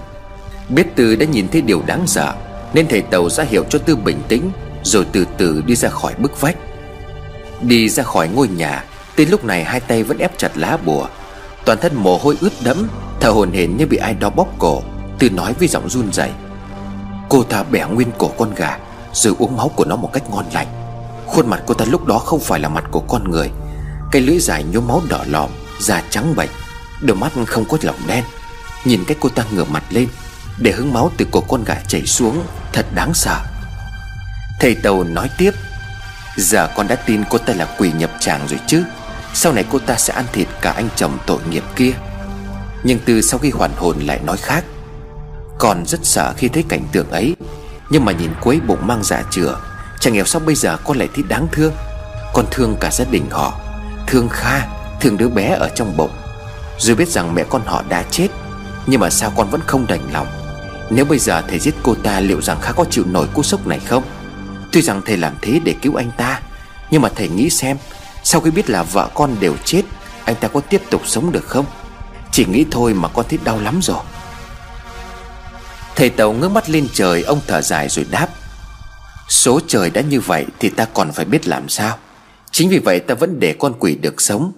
Biết 0.68 0.86
Tư 0.96 1.16
đã 1.16 1.26
nhìn 1.26 1.48
thấy 1.48 1.60
điều 1.60 1.82
đáng 1.86 2.06
sợ, 2.06 2.34
Nên 2.74 2.86
thầy 2.88 3.02
Tàu 3.02 3.30
ra 3.30 3.44
hiệu 3.44 3.64
cho 3.70 3.78
Tư 3.78 3.96
bình 3.96 4.18
tĩnh, 4.28 4.50
Rồi 4.82 5.06
từ 5.12 5.24
từ 5.38 5.62
đi 5.66 5.74
ra 5.76 5.88
khỏi 5.88 6.14
bức 6.18 6.40
vách. 6.40 6.56
Đi 7.62 7.88
ra 7.88 8.02
khỏi 8.02 8.28
ngôi 8.28 8.48
nhà, 8.48 8.84
Tư 9.16 9.24
lúc 9.30 9.44
này 9.44 9.64
hai 9.64 9.80
tay 9.80 10.02
vẫn 10.02 10.18
ép 10.18 10.38
chặt 10.38 10.56
lá 10.56 10.78
bùa. 10.84 11.06
Toàn 11.64 11.78
thân 11.80 11.92
mồ 11.94 12.18
hôi 12.18 12.36
ướt 12.40 12.52
đẫm, 12.64 12.88
Thở 13.20 13.30
hồn 13.30 13.52
hển 13.52 13.76
như 13.76 13.86
bị 13.86 13.96
ai 13.96 14.14
đó 14.14 14.30
bóp 14.30 14.48
cổ, 14.58 14.82
Tư 15.18 15.30
nói 15.30 15.54
với 15.58 15.68
giọng 15.68 15.88
run 15.88 16.12
rẩy. 16.12 16.30
Cô 17.28 17.42
ta 17.42 17.62
bẻ 17.62 17.84
nguyên 17.84 18.08
cổ 18.18 18.30
con 18.38 18.54
gà. 18.54 18.78
Rồi 19.18 19.34
uống 19.38 19.56
máu 19.56 19.70
của 19.76 19.84
nó 19.84 19.96
một 19.96 20.10
cách 20.12 20.30
ngon 20.30 20.44
lành. 20.52 20.66
Khuôn 21.26 21.50
mặt 21.50 21.62
cô 21.66 21.74
ta 21.74 21.84
lúc 21.84 22.06
đó 22.06 22.18
không 22.18 22.40
phải 22.40 22.60
là 22.60 22.68
mặt 22.68 22.84
của 22.90 23.00
con 23.00 23.30
người. 23.30 23.50
Cái 24.12 24.22
lưỡi 24.22 24.38
dài 24.38 24.64
nhuốm 24.64 24.86
máu 24.86 25.02
đỏ 25.08 25.24
lòm, 25.26 25.50
Da 25.80 26.02
trắng 26.10 26.36
bệch, 26.36 26.50
Đôi 27.00 27.16
mắt 27.16 27.32
không 27.46 27.64
có 27.64 27.78
lỏng 27.82 28.00
đen. 28.06 28.24
Nhìn 28.84 29.04
cách 29.04 29.16
cô 29.20 29.28
ta 29.28 29.44
ngửa 29.52 29.64
mặt 29.64 29.82
lên, 29.90 30.08
Để 30.58 30.72
hứng 30.72 30.92
máu 30.92 31.10
từ 31.16 31.26
cổ 31.32 31.40
con 31.48 31.64
gà 31.64 31.74
chảy 31.88 32.06
xuống, 32.06 32.42
Thật 32.72 32.86
đáng 32.94 33.14
sợ. 33.14 33.40
Thầy 34.60 34.74
Tàu 34.74 35.04
nói 35.04 35.30
tiếp, 35.38 35.54
Giờ 36.36 36.68
con 36.76 36.88
đã 36.88 36.94
tin 36.94 37.24
cô 37.30 37.38
ta 37.38 37.54
là 37.54 37.74
quỷ 37.78 37.92
nhập 37.92 38.10
tràng 38.20 38.48
rồi 38.48 38.60
chứ. 38.66 38.84
Sau 39.34 39.52
này 39.52 39.64
cô 39.70 39.78
ta 39.78 39.96
sẽ 39.96 40.14
ăn 40.14 40.24
thịt 40.32 40.48
cả 40.60 40.70
anh 40.70 40.88
chồng 40.96 41.18
tội 41.26 41.40
nghiệp 41.50 41.64
kia. 41.76 41.92
Nhưng 42.84 42.98
từ 43.04 43.22
sau 43.22 43.38
khi 43.38 43.50
hoàn 43.50 43.70
hồn 43.76 44.00
lại 44.00 44.20
nói 44.24 44.36
khác, 44.36 44.64
Con 45.58 45.86
rất 45.86 46.00
sợ 46.02 46.34
khi 46.36 46.48
thấy 46.48 46.64
cảnh 46.68 46.84
tượng 46.92 47.10
ấy. 47.10 47.36
Nhưng 47.90 48.04
mà 48.04 48.12
nhìn 48.12 48.30
quấy 48.40 48.60
bụng 48.60 48.86
mang 48.86 49.02
dạ 49.02 49.22
chữa 49.30 49.58
Chẳng 50.00 50.14
hiểu 50.14 50.24
sao 50.24 50.42
bây 50.46 50.54
giờ 50.54 50.76
con 50.84 50.98
lại 50.98 51.08
thấy 51.14 51.24
đáng 51.28 51.48
thương? 51.52 51.72
Con 52.34 52.44
thương 52.50 52.76
cả 52.80 52.90
gia 52.90 53.04
đình 53.04 53.30
họ, 53.30 53.60
Thương 54.06 54.28
Kha, 54.28 54.60
Thương 55.00 55.16
đứa 55.16 55.28
bé 55.28 55.56
ở 55.60 55.68
trong 55.74 55.96
bụng. 55.96 56.10
Dù 56.78 56.94
biết 56.94 57.08
rằng 57.08 57.34
mẹ 57.34 57.44
con 57.50 57.62
họ 57.66 57.82
đã 57.88 58.04
chết, 58.10 58.28
Nhưng 58.86 59.00
mà 59.00 59.10
sao 59.10 59.32
con 59.36 59.50
vẫn 59.50 59.60
không 59.66 59.86
đành 59.86 60.12
lòng? 60.12 60.26
Nếu 60.90 61.04
bây 61.04 61.18
giờ 61.18 61.42
thầy 61.48 61.58
giết 61.58 61.74
cô 61.82 61.94
ta, 61.94 62.20
Liệu 62.20 62.42
rằng 62.42 62.60
Kha 62.60 62.72
có 62.72 62.84
chịu 62.90 63.04
nổi 63.06 63.26
cú 63.34 63.42
sốc 63.42 63.66
này 63.66 63.78
không? 63.78 64.02
Tuy 64.72 64.82
rằng 64.82 65.02
thầy 65.06 65.16
làm 65.16 65.34
thế 65.42 65.60
để 65.64 65.74
cứu 65.82 65.94
anh 65.94 66.10
ta, 66.16 66.40
Nhưng 66.90 67.02
mà 67.02 67.08
thầy 67.16 67.28
nghĩ 67.28 67.50
xem, 67.50 67.76
Sau 68.24 68.40
khi 68.40 68.50
biết 68.50 68.70
là 68.70 68.82
vợ 68.82 69.08
con 69.14 69.36
đều 69.40 69.54
chết, 69.64 69.82
Anh 70.24 70.36
ta 70.36 70.48
có 70.48 70.60
tiếp 70.60 70.82
tục 70.90 71.02
sống 71.04 71.32
được 71.32 71.44
không? 71.44 71.64
Chỉ 72.32 72.44
nghĩ 72.44 72.64
thôi 72.70 72.94
mà 72.94 73.08
con 73.08 73.26
thấy 73.28 73.38
đau 73.44 73.60
lắm 73.60 73.78
rồi. 73.82 73.98
Thầy 75.98 76.10
Tàu 76.10 76.32
ngước 76.32 76.50
mắt 76.50 76.70
lên 76.70 76.88
trời, 76.92 77.22
Ông 77.22 77.40
thở 77.46 77.62
dài 77.62 77.88
rồi 77.88 78.06
đáp. 78.10 78.28
Số 79.28 79.60
trời 79.66 79.90
đã 79.90 80.00
như 80.00 80.20
vậy 80.20 80.46
Thì 80.58 80.68
ta 80.68 80.84
còn 80.84 81.12
phải 81.12 81.24
biết 81.24 81.48
làm 81.48 81.68
sao. 81.68 81.98
Chính 82.50 82.68
vì 82.68 82.78
vậy 82.78 83.00
ta 83.00 83.14
vẫn 83.14 83.40
để 83.40 83.54
con 83.58 83.74
quỷ 83.80 83.94
được 83.94 84.20
sống. 84.20 84.52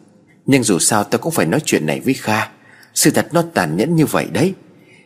Nhưng 0.47 0.63
dù 0.63 0.79
sao 0.79 1.05
ta 1.05 1.19
cũng 1.19 1.33
phải 1.33 1.47
nói 1.47 1.61
chuyện 1.65 1.87
này 1.87 2.01
với 2.01 2.15
Kha. 2.15 2.49
Sự 2.95 3.11
thật 3.11 3.29
nó 3.33 3.43
tàn 3.55 3.77
nhẫn 3.77 3.97
như 3.97 4.07
vậy 4.07 4.27
đấy. 4.33 4.55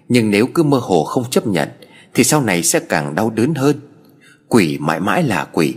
Nhưng 0.09 0.30
nếu 0.30 0.47
cứ 0.47 0.62
mơ 0.62 0.78
hồ 0.78 1.05
không 1.05 1.30
chấp 1.30 1.47
nhận, 1.47 1.68
Thì 2.14 2.24
sau 2.24 2.43
này 2.43 2.62
sẽ 2.62 2.80
càng 2.80 3.14
đau 3.14 3.30
đớn 3.30 3.55
hơn. 3.55 3.80
Quỷ 4.49 4.78
mãi 4.80 5.01
mãi 5.01 5.22
là 5.22 5.47
quỷ. 5.53 5.74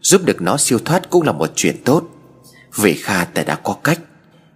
Giúp 0.00 0.24
được 0.24 0.42
nó 0.42 0.56
siêu 0.56 0.78
thoát 0.84 1.10
cũng 1.10 1.22
là 1.22 1.32
một 1.32 1.50
chuyện 1.54 1.76
tốt. 1.84 2.04
Về 2.76 2.94
Kha 2.94 3.24
ta 3.24 3.42
đã 3.42 3.54
có 3.54 3.76
cách. 3.84 4.00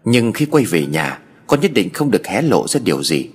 Nhưng 0.05 0.33
khi 0.33 0.47
quay 0.47 0.65
về 0.65 0.87
nhà, 0.87 1.19
Con 1.47 1.61
nhất 1.61 1.73
định 1.75 1.91
không 1.93 2.11
được 2.11 2.27
hé 2.27 2.43
lộ 2.43 2.69
ra 2.69 2.81
điều 2.85 3.03
gì. 3.03 3.31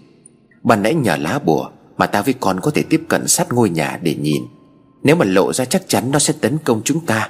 Ban 0.63 0.83
nãy 0.83 0.93
nhờ 0.93 1.15
lá 1.19 1.39
bùa 1.39 1.69
mà 1.99 2.07
ta 2.07 2.21
với 2.21 2.33
con 2.39 2.59
có 2.59 2.71
thể 2.71 2.83
tiếp 2.83 3.03
cận 3.07 3.27
sát 3.27 3.53
ngôi 3.53 3.69
nhà 3.69 3.99
để 4.01 4.15
nhìn. 4.15 4.43
Nếu 5.03 5.15
mà 5.15 5.25
lộ 5.25 5.53
ra 5.53 5.65
chắc 5.65 5.83
chắn 5.87 6.11
nó 6.11 6.19
sẽ 6.19 6.33
tấn 6.41 6.57
công 6.57 6.81
chúng 6.85 7.05
ta. 7.05 7.29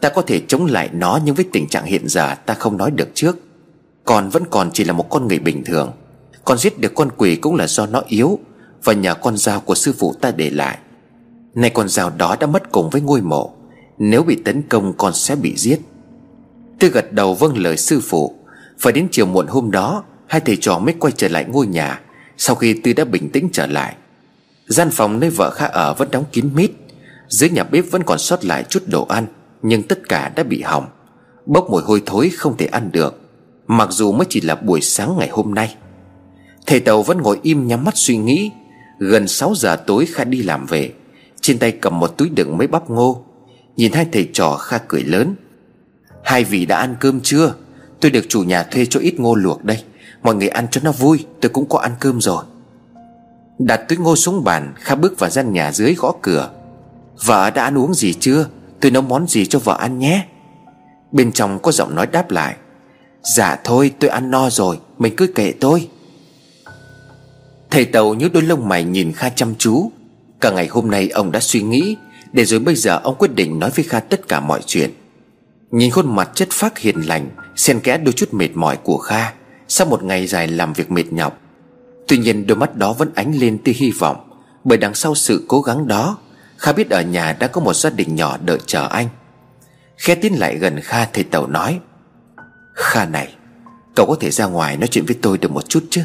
Ta 0.00 0.08
có 0.08 0.22
thể 0.22 0.40
chống 0.48 0.66
lại 0.66 0.88
nó 0.92 1.18
Nhưng 1.24 1.34
với 1.34 1.44
tình 1.52 1.68
trạng 1.68 1.84
hiện 1.84 2.08
giờ 2.08 2.34
ta 2.34 2.54
không 2.54 2.76
nói 2.76 2.90
được 2.90 3.08
trước. 3.14 3.36
Con 4.04 4.28
vẫn 4.28 4.42
còn 4.50 4.70
chỉ 4.72 4.84
là 4.84 4.92
một 4.92 5.10
con 5.10 5.28
người 5.28 5.38
bình 5.38 5.64
thường. 5.64 5.92
Con 6.44 6.58
giết 6.58 6.78
được 6.78 6.94
con 6.94 7.08
quỷ 7.16 7.36
cũng 7.36 7.54
là 7.54 7.66
do 7.66 7.86
nó 7.86 8.02
yếu. 8.08 8.38
Và 8.84 8.92
nhờ 8.92 9.14
con 9.14 9.36
dao 9.36 9.60
của 9.60 9.74
sư 9.74 9.94
phụ 9.98 10.14
ta 10.20 10.30
để 10.30 10.50
lại. 10.50 10.78
Nay 11.54 11.70
con 11.70 11.88
dao 11.88 12.10
đó 12.10 12.36
đã 12.40 12.46
mất 12.46 12.72
cùng 12.72 12.90
với 12.90 13.00
ngôi 13.00 13.20
mộ. 13.20 13.52
Nếu 13.98 14.22
bị 14.22 14.36
tấn 14.44 14.62
công, 14.62 14.92
con 14.96 15.14
sẽ 15.14 15.36
bị 15.36 15.54
giết. 15.56 15.80
Tư 16.78 16.88
gật 16.88 17.12
đầu 17.12 17.34
vâng 17.34 17.58
lời 17.58 17.76
sư 17.76 18.00
phụ. 18.00 18.34
Phải 18.78 18.92
đến 18.92 19.08
chiều 19.10 19.26
muộn 19.26 19.46
hôm 19.46 19.70
đó, 19.70 20.04
Hai 20.26 20.40
thầy 20.40 20.56
trò 20.60 20.78
mới 20.78 20.94
quay 20.98 21.12
trở 21.16 21.28
lại 21.28 21.44
ngôi 21.44 21.66
nhà. 21.66 22.00
Sau 22.38 22.56
khi 22.56 22.74
Tư 22.74 22.92
đã 22.92 23.04
bình 23.04 23.28
tĩnh 23.28 23.48
trở 23.52 23.66
lại, 23.66 23.94
Gian 24.66 24.90
phòng 24.90 25.20
nơi 25.20 25.30
vợ 25.30 25.50
Kha 25.50 25.66
ở 25.66 25.94
vẫn 25.94 26.10
đóng 26.10 26.24
kín 26.32 26.50
mít. 26.54 26.70
Dưới 27.28 27.50
nhà 27.50 27.64
bếp 27.64 27.84
vẫn 27.90 28.02
còn 28.02 28.18
sót 28.18 28.44
lại 28.44 28.64
chút 28.68 28.82
đồ 28.86 29.04
ăn, 29.04 29.26
Nhưng 29.62 29.82
tất 29.82 30.08
cả 30.08 30.32
đã 30.36 30.42
bị 30.42 30.62
hỏng. 30.62 30.86
Bốc 31.46 31.70
mùi 31.70 31.82
hôi 31.82 32.02
thối 32.06 32.30
không 32.30 32.56
thể 32.56 32.66
ăn 32.66 32.92
được, 32.92 33.20
Mặc 33.66 33.88
dù 33.90 34.12
mới 34.12 34.26
chỉ 34.30 34.40
là 34.40 34.54
buổi 34.54 34.80
sáng 34.80 35.16
ngày 35.18 35.28
hôm 35.32 35.54
nay. 35.54 35.76
Thầy 36.66 36.80
Tàu 36.80 37.02
vẫn 37.02 37.22
ngồi 37.22 37.40
im 37.42 37.66
nhắm 37.66 37.84
mắt 37.84 37.96
suy 37.96 38.16
nghĩ. 38.16 38.50
Gần 38.98 39.28
6 39.28 39.54
giờ 39.56 39.76
tối 39.76 40.06
Kha 40.06 40.24
đi 40.24 40.42
làm 40.42 40.66
về, 40.66 40.92
trên 41.40 41.58
tay 41.58 41.72
cầm 41.72 41.98
một 41.98 42.18
túi 42.18 42.28
đựng 42.28 42.58
mấy 42.58 42.66
bắp 42.66 42.90
ngô. 42.90 43.24
Nhìn 43.76 43.92
hai 43.92 44.06
thầy 44.12 44.28
trò, 44.32 44.56
Kha 44.56 44.78
cười 44.78 45.02
lớn. 45.02 45.34
Hai 46.24 46.44
vị 46.44 46.66
đã 46.66 46.78
ăn 46.78 46.96
cơm 47.00 47.20
chưa? 47.20 47.54
Tôi 48.00 48.10
được 48.10 48.24
chủ 48.28 48.42
nhà 48.42 48.62
thuê 48.62 48.86
cho 48.86 49.00
ít 49.00 49.20
ngô 49.20 49.34
luộc 49.34 49.64
đây. 49.64 49.82
Mọi 50.24 50.34
người 50.34 50.48
ăn 50.48 50.66
cho 50.70 50.80
nó 50.84 50.92
vui, 50.92 51.26
Tôi 51.40 51.50
cũng 51.50 51.68
có 51.68 51.78
ăn 51.78 51.94
cơm 52.00 52.20
rồi. 52.20 52.44
Đặt 53.58 53.80
túi 53.88 53.98
ngô 53.98 54.16
xuống 54.16 54.44
bàn, 54.44 54.72
Kha 54.76 54.94
bước 54.94 55.18
vào 55.18 55.30
gian 55.30 55.52
nhà 55.52 55.72
dưới 55.72 55.94
gõ 55.94 56.14
cửa. 56.22 56.50
Vợ 57.24 57.50
đã 57.50 57.64
ăn 57.64 57.78
uống 57.78 57.94
gì 57.94 58.14
chưa? 58.14 58.46
Tôi 58.80 58.90
nấu 58.90 59.02
món 59.02 59.26
gì 59.26 59.46
cho 59.46 59.58
vợ 59.58 59.76
ăn 59.80 59.98
nhé. 59.98 60.26
Bên 61.12 61.32
trong 61.32 61.58
có 61.58 61.72
giọng 61.72 61.94
nói 61.94 62.06
đáp 62.06 62.30
lại. 62.30 62.56
Dạ 63.36 63.56
thôi, 63.64 63.92
tôi 64.00 64.10
ăn 64.10 64.30
no 64.30 64.50
rồi, 64.50 64.78
Mình 64.98 65.16
cứ 65.16 65.26
kệ 65.26 65.52
tôi. 65.60 65.88
Thầy 67.70 67.84
Tàu 67.84 68.14
nhíu 68.14 68.28
đôi 68.32 68.42
lông 68.42 68.68
mày 68.68 68.84
nhìn 68.84 69.12
Kha 69.12 69.28
chăm 69.28 69.54
chú. 69.58 69.90
Cả 70.40 70.50
ngày 70.50 70.66
hôm 70.66 70.90
nay 70.90 71.08
ông 71.08 71.32
đã 71.32 71.40
suy 71.40 71.62
nghĩ, 71.62 71.96
Để 72.32 72.44
rồi 72.44 72.60
bây 72.60 72.74
giờ 72.74 73.00
ông 73.02 73.14
quyết 73.18 73.34
định 73.34 73.58
nói 73.58 73.70
với 73.70 73.84
Kha 73.84 74.00
tất 74.00 74.28
cả 74.28 74.40
mọi 74.40 74.60
chuyện. 74.66 74.90
Nhìn 75.70 75.90
khuôn 75.90 76.16
mặt 76.16 76.30
chất 76.34 76.48
phác 76.50 76.78
hiền 76.78 77.00
lành, 77.00 77.30
Xen 77.56 77.80
kẽ 77.80 77.98
đôi 77.98 78.12
chút 78.12 78.34
mệt 78.34 78.48
mỏi 78.54 78.76
của 78.76 78.98
Kha. 78.98 79.32
Sau 79.68 79.86
một 79.86 80.02
ngày 80.02 80.26
dài 80.26 80.48
làm 80.48 80.72
việc 80.72 80.90
mệt 80.90 81.12
nhọc, 81.12 81.40
Tuy 82.08 82.18
nhiên 82.18 82.46
đôi 82.46 82.56
mắt 82.56 82.76
đó 82.76 82.92
vẫn 82.92 83.10
ánh 83.14 83.34
lên 83.38 83.58
tia 83.58 83.72
hy 83.72 83.90
vọng, 83.90 84.16
Bởi 84.64 84.78
đằng 84.78 84.94
sau 84.94 85.14
sự 85.14 85.44
cố 85.48 85.60
gắng 85.60 85.88
đó, 85.88 86.18
Kha 86.58 86.72
biết 86.72 86.90
ở 86.90 87.02
nhà 87.02 87.32
đã 87.32 87.46
có 87.46 87.60
một 87.60 87.74
gia 87.74 87.90
đình 87.90 88.14
nhỏ 88.14 88.36
đợi 88.44 88.58
chờ 88.66 88.88
anh. 88.88 89.08
Khe 89.96 90.14
tiến 90.14 90.38
lại 90.38 90.56
gần 90.56 90.80
Kha, 90.82 91.04
thầy 91.04 91.24
Tàu 91.24 91.46
nói, 91.46 91.80
Kha 92.74 93.04
này, 93.04 93.34
Cậu 93.94 94.06
có 94.06 94.16
thể 94.20 94.30
ra 94.30 94.46
ngoài 94.46 94.76
nói 94.76 94.88
chuyện 94.88 95.04
với 95.06 95.16
tôi 95.22 95.38
được 95.38 95.52
một 95.52 95.68
chút 95.68 95.84
chứ? 95.90 96.02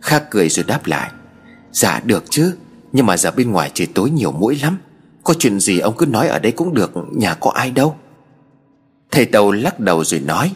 Kha 0.00 0.18
cười 0.18 0.48
rồi 0.48 0.64
đáp 0.68 0.86
lại 0.86 1.10
Dạ 1.72 2.00
được 2.04 2.24
chứ, 2.30 2.56
Nhưng 2.92 3.06
mà 3.06 3.16
giờ 3.16 3.30
bên 3.30 3.50
ngoài 3.52 3.70
trời 3.74 3.88
tối 3.94 4.10
nhiều 4.10 4.32
mũi 4.32 4.58
lắm, 4.62 4.78
Có 5.24 5.34
chuyện 5.38 5.60
gì 5.60 5.78
ông 5.78 5.94
cứ 5.96 6.06
nói 6.06 6.28
ở 6.28 6.38
đây 6.38 6.52
cũng 6.52 6.74
được, 6.74 6.92
Nhà 7.12 7.34
có 7.34 7.50
ai 7.50 7.70
đâu. 7.70 7.96
Thầy 9.10 9.26
Tàu 9.26 9.52
lắc 9.52 9.80
đầu 9.80 10.04
rồi 10.04 10.20
nói 10.20 10.52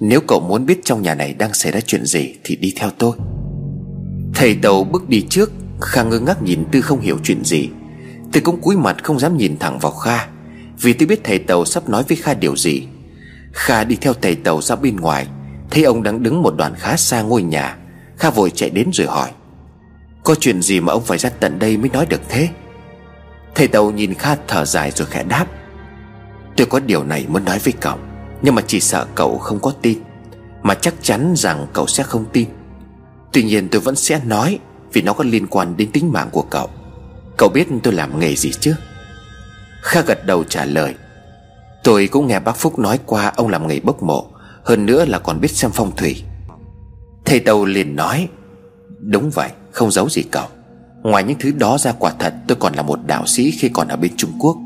nếu 0.00 0.20
cậu 0.20 0.40
muốn 0.40 0.66
biết 0.66 0.80
trong 0.84 1.02
nhà 1.02 1.14
này 1.14 1.34
đang 1.34 1.54
xảy 1.54 1.72
ra 1.72 1.80
chuyện 1.80 2.04
gì 2.04 2.34
Thì 2.44 2.56
đi 2.56 2.72
theo 2.76 2.90
tôi. 2.98 3.16
Thầy 4.34 4.54
Tàu 4.54 4.84
bước 4.84 5.08
đi 5.08 5.26
trước 5.30 5.50
Kha 5.80 6.02
ngơ 6.02 6.20
ngác 6.20 6.42
nhìn 6.42 6.64
Tư 6.72 6.80
không 6.80 7.00
hiểu 7.00 7.18
chuyện 7.24 7.44
gì. 7.44 7.68
Tư 8.32 8.40
cũng 8.40 8.60
cúi 8.60 8.76
mặt 8.76 9.04
không 9.04 9.18
dám 9.18 9.36
nhìn 9.36 9.58
thẳng 9.58 9.78
vào 9.78 9.92
Kha, 9.92 10.26
Vì 10.80 10.92
Tư 10.92 11.06
biết 11.06 11.20
thầy 11.24 11.38
Tàu 11.38 11.64
sắp 11.64 11.88
nói 11.88 12.04
với 12.08 12.16
Kha 12.16 12.34
điều 12.34 12.56
gì. 12.56 12.86
Kha 13.52 13.84
đi 13.84 13.96
theo 13.96 14.12
thầy 14.22 14.34
Tàu 14.34 14.62
ra 14.62 14.76
bên 14.76 14.96
ngoài, 14.96 15.26
Thấy 15.70 15.84
ông 15.84 16.02
đang 16.02 16.22
đứng 16.22 16.42
một 16.42 16.54
đoạn 16.56 16.74
khá 16.78 16.96
xa 16.96 17.22
ngôi 17.22 17.42
nhà. 17.42 17.76
Kha 18.16 18.30
vội 18.30 18.50
chạy 18.50 18.70
đến 18.70 18.90
rồi 18.92 19.06
hỏi, 19.06 19.30
Có 20.24 20.34
chuyện 20.34 20.62
gì 20.62 20.80
mà 20.80 20.92
ông 20.92 21.04
phải 21.04 21.18
ra 21.18 21.30
tận 21.30 21.58
đây 21.58 21.76
mới 21.76 21.90
nói 21.90 22.06
được 22.06 22.20
thế? 22.28 22.48
Thầy 23.54 23.68
Tàu 23.68 23.90
nhìn 23.90 24.14
Kha 24.14 24.36
thở 24.46 24.64
dài 24.64 24.90
rồi 24.90 25.06
khẽ 25.10 25.24
đáp, 25.24 25.46
Tôi 26.56 26.66
có 26.66 26.80
điều 26.80 27.04
này 27.04 27.26
muốn 27.28 27.44
nói 27.44 27.58
với 27.58 27.72
cậu. 27.80 27.98
Nhưng 28.42 28.54
mà 28.54 28.62
chỉ 28.66 28.80
sợ 28.80 29.06
cậu 29.14 29.38
không 29.38 29.60
có 29.60 29.72
tin, 29.82 29.98
Mà 30.62 30.74
chắc 30.74 30.94
chắn 31.02 31.34
rằng 31.36 31.66
cậu 31.72 31.86
sẽ 31.86 32.02
không 32.02 32.24
tin. 32.32 32.48
Tuy 33.32 33.42
nhiên 33.42 33.68
tôi 33.68 33.80
vẫn 33.80 33.96
sẽ 33.96 34.20
nói, 34.24 34.58
Vì 34.92 35.02
nó 35.02 35.12
có 35.12 35.24
liên 35.24 35.46
quan 35.46 35.76
đến 35.76 35.92
tính 35.92 36.12
mạng 36.12 36.28
của 36.32 36.42
cậu. 36.42 36.70
Cậu 37.36 37.48
biết 37.48 37.68
tôi 37.82 37.94
làm 37.94 38.20
nghề 38.20 38.36
gì 38.36 38.50
chứ? 38.60 38.74
Kha 39.82 40.00
gật 40.00 40.26
đầu 40.26 40.44
trả 40.44 40.64
lời. 40.64 40.94
Tôi 41.84 42.06
cũng 42.06 42.26
nghe 42.26 42.40
bác 42.40 42.56
Phúc 42.56 42.78
nói 42.78 42.98
qua 43.06 43.32
Ông 43.36 43.48
làm 43.48 43.68
nghề 43.68 43.80
bốc 43.80 44.02
mộ, 44.02 44.26
Hơn 44.64 44.86
nữa 44.86 45.04
là 45.04 45.18
còn 45.18 45.40
biết 45.40 45.50
xem 45.50 45.70
phong 45.74 45.96
thủy. 45.96 46.22
Thầy 47.24 47.40
Tàu 47.40 47.64
liền 47.64 47.96
nói, 47.96 48.28
Đúng 49.00 49.30
vậy, 49.30 49.50
không 49.70 49.90
giấu 49.90 50.08
gì 50.08 50.22
cậu. 50.22 50.46
Ngoài 51.02 51.24
những 51.24 51.38
thứ 51.40 51.50
đó 51.50 51.78
ra 51.78 51.92
quả 51.98 52.12
thật, 52.18 52.34
Tôi 52.48 52.56
còn 52.60 52.74
là 52.74 52.82
một 52.82 52.98
đạo 53.06 53.26
sĩ 53.26 53.50
khi 53.50 53.68
còn 53.68 53.88
ở 53.88 53.96
bên 53.96 54.16
Trung 54.16 54.32
Quốc. 54.38 54.56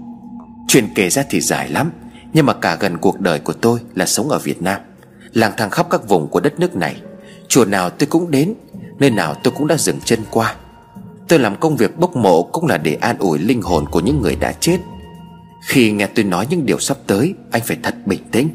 Chuyện 0.69 0.89
kể 0.95 1.11
ra 1.11 1.25
thì 1.31 1.41
dài 1.41 1.69
lắm 1.69 1.91
nhưng 2.33 2.47
mà 2.47 2.53
cả 2.53 2.77
gần 2.81 2.99
cuộc 2.99 3.21
đời 3.21 3.39
của 3.39 3.53
tôi 3.53 3.81
là 3.95 4.07
sống 4.07 4.29
ở 4.29 4.39
Việt 4.39 4.63
Nam 4.63 4.81
Làng 5.33 5.53
thang 5.57 5.71
khắp 5.71 5.87
các 5.91 6.09
vùng 6.09 6.29
của 6.29 6.41
đất 6.41 6.61
nước 6.61 6.77
này. 6.77 6.97
Chùa 7.49 7.65
nào 7.65 7.91
tôi 7.91 8.07
cũng 8.07 8.31
đến, 8.31 8.55
Nơi 8.99 9.11
nào 9.11 9.35
tôi 9.45 9.55
cũng 9.57 9.67
đã 9.67 9.77
dừng 9.77 10.01
chân 10.05 10.21
qua. 10.31 10.55
Tôi 11.29 11.39
làm 11.39 11.57
công 11.57 11.77
việc 11.77 11.99
bốc 11.99 12.17
mộ 12.17 12.43
Cũng 12.43 12.67
là 12.67 12.79
để 12.79 12.95
an 12.95 13.19
ủi 13.19 13.39
linh 13.39 13.63
hồn 13.63 13.89
của 13.89 14.01
những 14.01 14.23
người 14.23 14.37
đã 14.37 14.53
chết. 14.53 14.79
Khi 15.69 15.91
nghe 15.91 16.07
tôi 16.07 16.25
nói 16.25 16.47
những 16.51 16.67
điều 16.67 16.79
sắp 16.79 16.97
tới, 17.07 17.35
Anh 17.51 17.63
phải 17.65 17.77
thật 17.83 17.95
bình 18.07 18.21
tĩnh. 18.33 18.49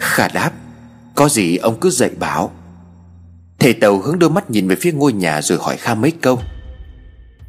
Khả 0.00 0.28
đáp, 0.28 0.50
Có 1.14 1.28
gì 1.28 1.56
ông 1.56 1.80
cứ 1.80 1.90
dạy 1.90 2.10
bảo. 2.20 2.50
Thầy 3.58 3.72
Tàu 3.72 3.98
hướng 3.98 4.18
đôi 4.18 4.30
mắt 4.30 4.50
nhìn 4.50 4.68
về 4.68 4.76
phía 4.76 4.92
ngôi 4.92 5.12
nhà 5.12 5.42
Rồi 5.42 5.58
hỏi 5.60 5.76
Kha 5.76 5.94
mấy 5.94 6.10
câu. 6.10 6.40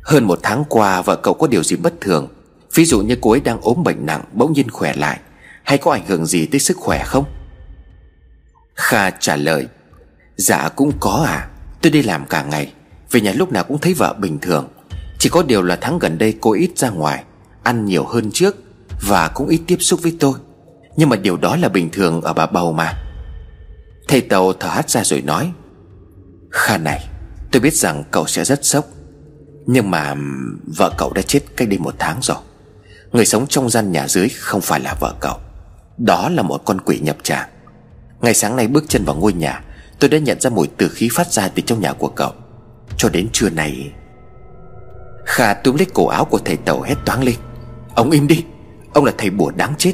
Hơn 0.03 0.23
một 0.23 0.39
tháng 0.43 0.63
qua, 0.69 1.01
vợ 1.01 1.15
cậu 1.15 1.33
có 1.33 1.47
điều 1.47 1.63
gì 1.63 1.75
bất 1.75 2.01
thường. 2.01 2.27
Ví 2.75 2.85
dụ 2.85 3.01
như 3.01 3.17
cô 3.21 3.31
ấy 3.31 3.39
đang 3.39 3.61
ốm 3.61 3.83
bệnh 3.83 4.05
nặng, 4.05 4.23
Bỗng 4.33 4.53
nhiên 4.53 4.69
khỏe 4.69 4.93
lại. 4.93 5.19
Hay 5.63 5.77
có 5.77 5.91
ảnh 5.91 6.05
hưởng 6.07 6.25
gì 6.25 6.45
tới 6.45 6.59
sức 6.59 6.77
khỏe 6.77 7.03
không? 7.05 7.25
Kha 8.75 9.09
trả 9.09 9.35
lời 9.35 9.67
Dạ 10.35 10.69
cũng 10.75 10.91
có 10.99 11.25
à 11.27 11.49
Tôi 11.81 11.91
đi 11.91 12.01
làm 12.01 12.25
cả 12.25 12.43
ngày, 12.43 12.73
Về 13.11 13.21
nhà 13.21 13.33
lúc 13.35 13.51
nào 13.51 13.63
cũng 13.63 13.77
thấy 13.77 13.93
vợ 13.93 14.13
bình 14.19 14.39
thường. 14.39 14.67
Chỉ 15.19 15.29
có 15.29 15.43
điều 15.43 15.63
là 15.63 15.77
tháng 15.81 15.99
gần 15.99 16.17
đây 16.17 16.37
cô 16.41 16.53
ít 16.53 16.71
ra 16.75 16.89
ngoài, 16.89 17.23
Ăn 17.63 17.85
nhiều 17.85 18.05
hơn 18.05 18.31
trước 18.33 18.55
Và 19.07 19.27
cũng 19.27 19.47
ít 19.47 19.61
tiếp 19.67 19.77
xúc 19.79 19.99
với 20.03 20.17
tôi. 20.19 20.33
Nhưng 20.97 21.09
mà 21.09 21.15
điều 21.15 21.37
đó 21.37 21.55
là 21.55 21.69
bình 21.69 21.89
thường 21.91 22.21
ở 22.21 22.33
bà 22.33 22.45
bầu 22.45 22.73
mà. 22.73 22.93
Thầy 24.07 24.21
Tàu 24.21 24.53
thở 24.53 24.69
hắt 24.69 24.89
ra 24.89 25.03
rồi 25.03 25.21
nói, 25.21 25.51
Kha 26.51 26.77
này, 26.77 27.07
Tôi 27.51 27.61
biết 27.61 27.73
rằng 27.73 28.03
cậu 28.11 28.25
sẽ 28.27 28.45
rất 28.45 28.65
sốc, 28.65 28.85
Nhưng 29.65 29.91
mà 29.91 30.15
vợ 30.77 30.93
cậu 30.97 31.13
đã 31.13 31.21
chết 31.21 31.39
cách 31.57 31.69
đây 31.69 31.79
một 31.79 31.95
tháng 31.99 32.19
rồi. 32.21 32.37
Người 33.11 33.25
sống 33.25 33.47
trong 33.47 33.69
gian 33.69 33.91
nhà 33.91 34.07
dưới 34.07 34.29
không 34.29 34.61
phải 34.61 34.79
là 34.79 34.95
vợ 34.99 35.13
cậu. 35.19 35.37
Đó 35.97 36.29
là 36.29 36.43
một 36.43 36.61
con 36.65 36.81
quỷ 36.81 36.99
nhập 36.99 37.17
tràng. 37.23 37.49
Ngày 38.21 38.33
sáng 38.33 38.55
nay 38.55 38.67
bước 38.67 38.83
chân 38.87 39.05
vào 39.05 39.15
ngôi 39.15 39.33
nhà, 39.33 39.61
Tôi 39.99 40.09
đã 40.09 40.17
nhận 40.17 40.41
ra 40.41 40.49
mùi 40.49 40.67
tử 40.67 40.89
khí 40.89 41.09
phát 41.11 41.31
ra 41.31 41.47
từ 41.47 41.61
trong 41.61 41.81
nhà 41.81 41.93
của 41.93 42.07
cậu. 42.07 42.31
Cho 42.97 43.09
đến 43.09 43.27
trưa 43.33 43.49
này 43.49 43.91
Kha 45.25 45.53
túm 45.53 45.75
lấy 45.75 45.87
cổ 45.93 46.07
áo 46.07 46.25
của 46.25 46.39
thầy 46.45 46.57
tàu 46.57 46.81
hét 46.81 46.95
toáng 47.05 47.23
lên. 47.23 47.35
Ông 47.95 48.11
im 48.11 48.27
đi, 48.27 48.45
Ông 48.93 49.05
là 49.05 49.11
thầy 49.17 49.29
bùa 49.29 49.51
đáng 49.51 49.73
chết. 49.77 49.93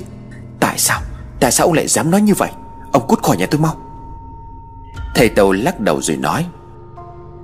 Tại 0.60 0.78
sao 0.78 1.02
Tại 1.40 1.52
sao 1.52 1.68
ông 1.68 1.74
lại 1.74 1.88
dám 1.88 2.12
nói 2.12 2.22
như 2.22 2.34
vậy? 2.34 2.50
Ông 2.92 3.08
cút 3.08 3.24
khỏi 3.24 3.38
nhà 3.38 3.46
tôi 3.52 3.62
mau. 3.62 3.82
Thầy 5.16 5.30
tàu 5.30 5.52
lắc 5.52 5.80
đầu 5.80 6.02
rồi 6.02 6.18
nói, 6.18 6.46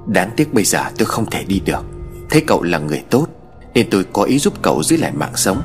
Đáng 0.07 0.29
tiếc 0.35 0.53
bây 0.53 0.63
giờ 0.63 0.83
tôi 0.97 1.05
không 1.05 1.25
thể 1.25 1.43
đi 1.43 1.59
được. 1.59 1.85
Thế 2.29 2.43
cậu 2.47 2.63
là 2.63 2.79
người 2.79 3.03
tốt 3.09 3.27
nên 3.73 3.89
tôi 3.89 4.05
có 4.13 4.23
ý 4.23 4.39
giúp 4.39 4.53
cậu 4.61 4.83
giữ 4.83 4.97
lại 4.97 5.11
mạng 5.11 5.35
sống. 5.35 5.61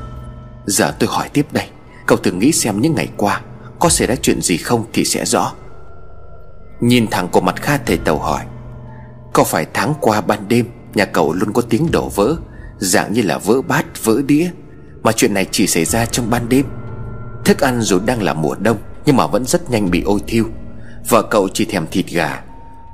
Giờ 0.66 0.94
tôi 0.98 1.08
hỏi 1.12 1.28
tiếp 1.32 1.46
đây, 1.52 1.68
Cậu 2.06 2.18
thử 2.18 2.32
nghĩ 2.32 2.52
xem 2.52 2.80
những 2.80 2.94
ngày 2.94 3.08
qua, 3.16 3.40
Có 3.78 3.88
xảy 3.88 4.06
ra 4.06 4.14
chuyện 4.22 4.42
gì 4.42 4.56
không 4.56 4.84
thì 4.92 5.04
sẽ 5.04 5.24
rõ. 5.24 5.52
Nhìn 6.80 7.06
thẳng 7.10 7.28
của 7.28 7.40
mặt 7.40 7.62
Kha 7.62 7.76
thầy 7.76 7.96
tàu 7.96 8.18
hỏi, 8.18 8.44
Có 9.32 9.44
phải 9.44 9.66
tháng 9.74 9.94
qua 10.00 10.20
ban 10.20 10.48
đêm, 10.48 10.66
Nhà 10.94 11.04
cậu 11.04 11.32
luôn 11.32 11.52
có 11.52 11.62
tiếng 11.62 11.90
đổ 11.90 12.08
vỡ, 12.08 12.36
Dạng 12.78 13.12
như 13.12 13.22
là 13.22 13.38
vỡ 13.38 13.62
bát, 13.62 14.04
vỡ 14.04 14.22
đĩa, 14.26 14.50
Mà 15.02 15.12
chuyện 15.12 15.34
này 15.34 15.46
chỉ 15.50 15.66
xảy 15.66 15.84
ra 15.84 16.06
trong 16.06 16.30
ban 16.30 16.48
đêm? 16.48 16.66
Thức 17.44 17.60
ăn 17.60 17.80
dù 17.80 17.98
đang 17.98 18.22
là 18.22 18.34
mùa 18.34 18.54
đông, 18.54 18.76
Nhưng 19.06 19.16
mà 19.16 19.26
vẫn 19.26 19.44
rất 19.44 19.70
nhanh 19.70 19.90
bị 19.90 20.02
ôi 20.02 20.20
thiêu. 20.26 20.44
Vợ 21.08 21.22
cậu 21.22 21.48
chỉ 21.54 21.64
thèm 21.64 21.86
thịt 21.90 22.06
gà, 22.06 22.42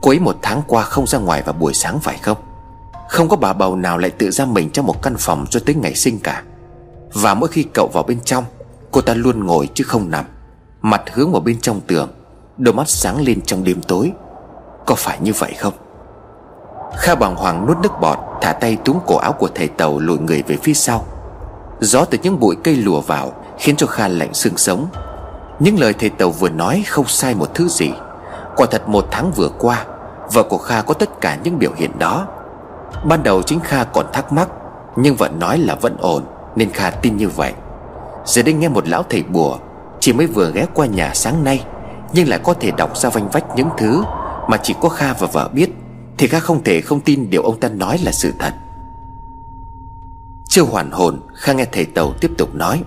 Cô 0.02 0.10
ấy 0.10 0.18
một 0.18 0.36
tháng 0.42 0.62
qua 0.66 0.82
không 0.82 1.06
ra 1.06 1.18
ngoài 1.18 1.42
vào 1.42 1.52
buổi 1.52 1.74
sáng 1.74 2.00
phải 2.00 2.18
không? 2.22 2.38
Không 3.12 3.28
có 3.28 3.36
bà 3.36 3.52
bầu 3.52 3.76
nào 3.76 3.98
lại 3.98 4.10
tự 4.10 4.30
ra 4.30 4.44
mình 4.44 4.70
trong 4.70 4.86
một 4.86 5.02
căn 5.02 5.14
phòng 5.18 5.46
cho 5.50 5.60
tới 5.66 5.74
ngày 5.74 5.94
sinh 5.94 6.18
cả. 6.18 6.42
Và 7.12 7.34
mỗi 7.34 7.48
khi 7.48 7.62
cậu 7.74 7.90
vào 7.92 8.02
bên 8.02 8.20
trong, 8.24 8.44
Cô 8.90 9.00
ta 9.00 9.14
luôn 9.14 9.46
ngồi 9.46 9.68
chứ 9.74 9.84
không 9.84 10.10
nằm. 10.10 10.24
Mặt 10.82 11.02
hướng 11.12 11.32
vào 11.32 11.40
bên 11.40 11.60
trong 11.60 11.80
tường, 11.80 12.08
Đôi 12.56 12.74
mắt 12.74 12.88
sáng 12.88 13.22
lên 13.22 13.40
trong 13.40 13.64
đêm 13.64 13.82
tối. 13.88 14.12
Có 14.86 14.94
phải 14.94 15.18
như 15.20 15.32
vậy 15.38 15.52
không? 15.58 15.72
Kha 16.96 17.14
bàng 17.14 17.36
hoàng 17.36 17.66
nuốt 17.66 17.78
nước 17.78 18.00
bọt, 18.00 18.18
Thả 18.40 18.52
tay 18.52 18.76
túm 18.84 18.98
cổ 19.06 19.16
áo 19.16 19.32
của 19.32 19.48
thầy 19.54 19.68
tàu 19.68 19.98
lùi 19.98 20.18
người 20.18 20.42
về 20.46 20.56
phía 20.62 20.74
sau. 20.74 21.04
Gió 21.80 22.04
từ 22.04 22.18
những 22.22 22.40
bụi 22.40 22.56
cây 22.64 22.76
lùa 22.76 23.00
vào 23.00 23.32
Khiến 23.58 23.76
cho 23.76 23.86
Kha 23.86 24.08
lạnh 24.08 24.34
xương 24.34 24.56
sống. 24.56 24.86
Những 25.58 25.80
lời 25.80 25.94
thầy 25.98 26.10
tàu 26.10 26.30
vừa 26.30 26.48
nói 26.48 26.84
không 26.88 27.06
sai 27.06 27.34
một 27.34 27.54
thứ 27.54 27.68
gì. 27.68 27.90
Quả 28.56 28.66
thật 28.70 28.88
một 28.88 29.04
tháng 29.10 29.32
vừa 29.32 29.48
qua, 29.58 29.84
Vợ 30.32 30.42
của 30.42 30.58
Kha 30.58 30.82
có 30.82 30.94
tất 30.94 31.20
cả 31.20 31.38
những 31.44 31.58
biểu 31.58 31.72
hiện 31.76 31.98
đó. 31.98 32.26
Ban 33.04 33.22
đầu 33.22 33.42
chính 33.42 33.60
Kha 33.60 33.84
còn 33.84 34.06
thắc 34.12 34.32
mắc, 34.32 34.48
Nhưng 34.96 35.16
vợ 35.16 35.28
nói 35.28 35.58
là 35.58 35.74
vẫn 35.74 35.96
ổn, 35.98 36.22
Nên 36.56 36.70
Kha 36.70 36.90
tin 36.90 37.16
như 37.16 37.28
vậy. 37.28 37.52
Giờ 38.26 38.42
đây 38.42 38.54
nghe 38.54 38.68
một 38.68 38.88
lão 38.88 39.02
thầy 39.08 39.22
bùa, 39.22 39.58
Chỉ 40.00 40.12
mới 40.12 40.26
vừa 40.26 40.52
ghé 40.54 40.66
qua 40.74 40.86
nhà 40.86 41.14
sáng 41.14 41.44
nay, 41.44 41.64
Nhưng 42.12 42.28
lại 42.28 42.40
có 42.44 42.54
thể 42.54 42.70
đọc 42.70 42.96
ra 42.96 43.08
vanh 43.08 43.28
vách 43.28 43.44
những 43.56 43.68
thứ 43.78 44.02
Mà 44.48 44.56
chỉ 44.62 44.74
có 44.80 44.88
Kha 44.88 45.12
và 45.12 45.26
vợ 45.26 45.48
biết, 45.52 45.70
Thì 46.18 46.26
Kha 46.26 46.40
không 46.40 46.64
thể 46.64 46.80
không 46.80 47.00
tin 47.00 47.30
điều 47.30 47.42
ông 47.42 47.60
ta 47.60 47.68
nói 47.68 47.98
là 48.04 48.12
sự 48.12 48.32
thật. 48.38 48.52
Chưa 50.48 50.62
hoàn 50.62 50.90
hồn, 50.90 51.20
Kha 51.34 51.52
nghe 51.52 51.64
thầy 51.72 51.84
Tàu 51.84 52.12
tiếp 52.20 52.30
tục 52.38 52.54
nói. 52.54 52.82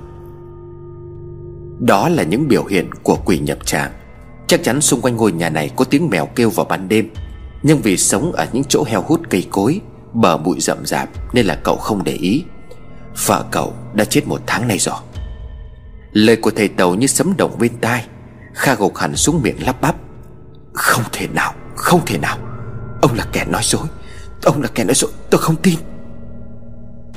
Đó 1.80 2.10
là 2.10 2.24
những 2.24 2.48
biểu 2.48 2.66
hiện 2.66 2.90
của 3.04 3.18
quỷ 3.26 3.40
nhập 3.40 3.58
tràng. 3.66 3.92
Chắc 4.48 4.64
chắn 4.64 4.82
xung 4.82 5.02
quanh 5.02 5.16
ngôi 5.16 5.32
nhà 5.32 5.50
này 5.50 5.70
có 5.76 5.86
tiếng 5.86 6.10
mèo 6.10 6.26
kêu 6.26 6.50
vào 6.50 6.66
ban 6.66 6.88
đêm, 6.88 7.10
Nhưng 7.64 7.82
vì 7.82 7.98
sống 7.98 8.32
ở 8.32 8.48
những 8.54 8.64
chỗ 8.70 8.84
heo 8.88 9.02
hút 9.02 9.22
cây 9.30 9.48
cối 9.52 9.82
Bờ 10.16 10.38
bụi 10.38 10.60
rậm 10.60 10.86
rạp 10.86 11.10
Nên 11.34 11.46
là 11.46 11.56
cậu 11.64 11.78
không 11.78 12.04
để 12.04 12.14
ý. 12.14 12.44
Vợ 13.26 13.46
cậu 13.52 13.74
đã 13.94 14.06
chết 14.06 14.28
một 14.28 14.42
tháng 14.48 14.68
nay 14.68 14.78
rồi. 14.80 14.96
Lời 16.12 16.36
của 16.36 16.52
thầy 16.52 16.68
Tàu 16.68 16.96
như 16.96 17.08
sấm 17.08 17.34
động 17.38 17.56
bên 17.60 17.72
tai, 17.82 18.06
Kha 18.54 18.76
gục 18.76 18.98
hẳn 18.98 19.16
xuống 19.16 19.42
miệng 19.42 19.66
lắp 19.66 19.82
bắp. 19.82 19.96
Không 20.74 21.04
thể 21.12 21.28
nào, 21.28 21.54
Không 21.76 22.02
thể 22.06 22.18
nào. 22.18 22.38
Ông 23.02 23.14
là 23.16 23.26
kẻ 23.32 23.46
nói 23.46 23.62
dối, 23.64 23.84
Ông 24.44 24.62
là 24.62 24.68
kẻ 24.76 24.84
nói 24.84 24.96
dối, 24.96 25.12
Tôi 25.30 25.42
không 25.42 25.56
tin. 25.56 25.80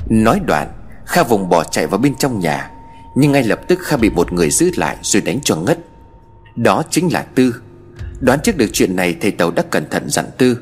Nói 0.09 0.39
đoạn, 0.45 0.67
Kha 1.05 1.23
vùng 1.23 1.49
bỏ 1.49 1.63
chạy 1.63 1.87
vào 1.87 1.99
bên 1.99 2.15
trong 2.15 2.39
nhà, 2.39 2.71
Nhưng 3.15 3.31
ngay 3.31 3.43
lập 3.43 3.59
tức 3.67 3.79
Kha 3.81 3.97
bị 3.97 4.09
một 4.09 4.33
người 4.33 4.49
giữ 4.49 4.71
lại 4.77 4.97
Rồi 5.01 5.21
đánh 5.21 5.39
cho 5.43 5.55
ngất. 5.55 5.79
Đó 6.55 6.83
chính 6.89 7.13
là 7.13 7.25
Tư. 7.35 7.55
Đoán 8.19 8.39
trước 8.43 8.57
được 8.57 8.69
chuyện 8.73 8.95
này, 8.95 9.15
Thầy 9.21 9.31
Tàu 9.31 9.51
đã 9.51 9.63
cẩn 9.69 9.89
thận 9.89 10.09
dặn 10.09 10.25
Tư, 10.37 10.57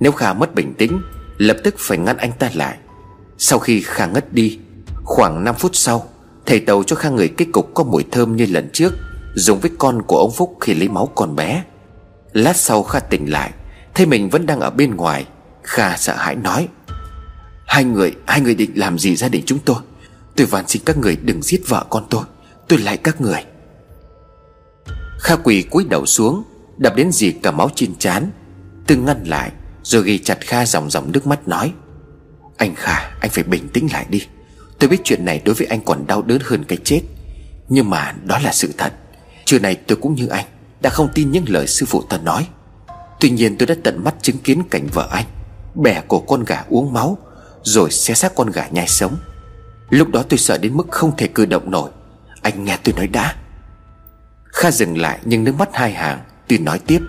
Nếu 0.00 0.12
Kha 0.12 0.32
mất 0.32 0.54
bình 0.54 0.74
tĩnh 0.74 1.00
Lập 1.38 1.56
tức 1.64 1.74
phải 1.78 1.98
ngăn 1.98 2.16
anh 2.16 2.32
ta 2.38 2.50
lại. 2.54 2.78
Sau 3.38 3.58
khi 3.58 3.82
Kha 3.82 4.06
ngất 4.06 4.32
đi, 4.32 4.58
Khoảng 5.04 5.44
5 5.44 5.54
phút 5.54 5.70
sau, 5.74 6.08
Thầy 6.46 6.60
Tàu 6.60 6.82
cho 6.82 6.96
Kha 6.96 7.08
người 7.10 7.28
kết 7.28 7.46
cục 7.52 7.74
có 7.74 7.84
mùi 7.84 8.04
thơm 8.10 8.36
như 8.36 8.46
lần 8.46 8.70
trước 8.72 8.92
Dùng 9.34 9.60
với 9.60 9.70
con 9.78 10.02
của 10.02 10.18
ông 10.18 10.32
Phúc 10.32 10.56
khi 10.60 10.74
lấy 10.74 10.88
máu 10.88 11.06
con 11.14 11.36
bé. 11.36 11.64
Lát 12.32 12.56
sau 12.56 12.82
Kha 12.82 13.00
tỉnh 13.00 13.30
lại, 13.30 13.52
Thấy 13.94 14.06
mình 14.06 14.28
vẫn 14.28 14.46
đang 14.46 14.60
ở 14.60 14.70
bên 14.70 14.96
ngoài, 14.96 15.26
Kha 15.62 15.96
sợ 15.96 16.16
hãi 16.16 16.34
nói, 16.34 16.68
Hai 17.66 17.84
người 17.84 18.14
Hai 18.26 18.40
người 18.40 18.54
định 18.54 18.70
làm 18.74 18.98
gì 18.98 19.16
gia 19.16 19.28
đình 19.28 19.42
chúng 19.46 19.58
tôi? 19.58 19.76
Tôi 20.36 20.46
van 20.46 20.68
xin 20.68 20.82
các 20.84 20.98
người 20.98 21.16
đừng 21.16 21.42
giết 21.42 21.60
vợ 21.68 21.84
con 21.90 22.06
tôi 22.10 22.22
Tôi 22.68 22.78
lại 22.78 22.96
các 22.96 23.20
người. 23.20 23.44
Kha 25.18 25.36
quỳ 25.36 25.62
cúi 25.62 25.84
đầu 25.90 26.06
xuống, 26.06 26.42
Đập 26.78 26.96
đến 26.96 27.12
gì 27.12 27.32
cả 27.32 27.50
máu 27.50 27.70
trên 27.74 27.96
chán 27.98 28.30
Từng 28.86 29.04
ngăn 29.04 29.24
lại. 29.26 29.52
Rồi 29.88 30.02
ghi 30.02 30.18
chặt 30.18 30.38
Kha 30.40 30.66
dòng 30.66 30.90
dòng 30.90 31.12
nước 31.12 31.26
mắt 31.26 31.48
nói, 31.48 31.72
Anh 32.56 32.74
Kha, 32.74 33.10
anh 33.20 33.30
phải 33.30 33.44
bình 33.44 33.68
tĩnh 33.68 33.88
lại 33.92 34.06
đi. 34.08 34.26
Tôi 34.78 34.88
biết 34.88 35.00
chuyện 35.04 35.24
này 35.24 35.42
đối 35.44 35.54
với 35.54 35.66
anh 35.66 35.80
còn 35.80 36.06
đau 36.06 36.22
đớn 36.22 36.38
hơn 36.44 36.64
cái 36.64 36.78
chết. 36.84 37.00
Nhưng 37.68 37.90
mà 37.90 38.14
đó 38.24 38.38
là 38.38 38.52
sự 38.52 38.72
thật. 38.78 38.92
Trưa 39.44 39.58
này 39.58 39.74
tôi 39.74 39.98
cũng 40.02 40.14
như 40.14 40.26
anh, 40.26 40.44
Đã 40.80 40.90
không 40.90 41.08
tin 41.14 41.30
những 41.30 41.44
lời 41.48 41.66
sư 41.66 41.86
phụ 41.86 42.02
ta 42.02 42.18
nói. 42.18 42.48
Tuy 43.20 43.30
nhiên 43.30 43.56
tôi 43.58 43.66
đã 43.66 43.74
tận 43.84 44.04
mắt 44.04 44.14
chứng 44.22 44.38
kiến 44.38 44.62
cảnh 44.70 44.86
vợ 44.92 45.08
anh, 45.10 45.26
Bẻ 45.74 46.02
cổ 46.08 46.20
con 46.20 46.44
gà 46.44 46.64
uống 46.68 46.92
máu, 46.92 47.18
Rồi 47.62 47.90
xé 47.90 48.14
xác 48.14 48.34
con 48.34 48.50
gà 48.50 48.68
nhai 48.68 48.88
sống. 48.88 49.16
Lúc 49.90 50.08
đó 50.08 50.24
tôi 50.28 50.38
sợ 50.38 50.58
đến 50.58 50.76
mức 50.76 50.86
không 50.90 51.16
thể 51.16 51.26
cử 51.26 51.46
động 51.46 51.70
nổi. 51.70 51.90
Anh 52.42 52.64
nghe 52.64 52.78
tôi 52.84 52.94
nói 52.94 53.06
đã. 53.06 53.36
Kha 54.44 54.70
dừng 54.70 54.98
lại 54.98 55.18
nhưng 55.24 55.44
nước 55.44 55.54
mắt 55.58 55.68
hai 55.72 55.92
hàng, 55.92 56.20
Tuy 56.48 56.58
nói 56.58 56.78
tiếp 56.78 57.00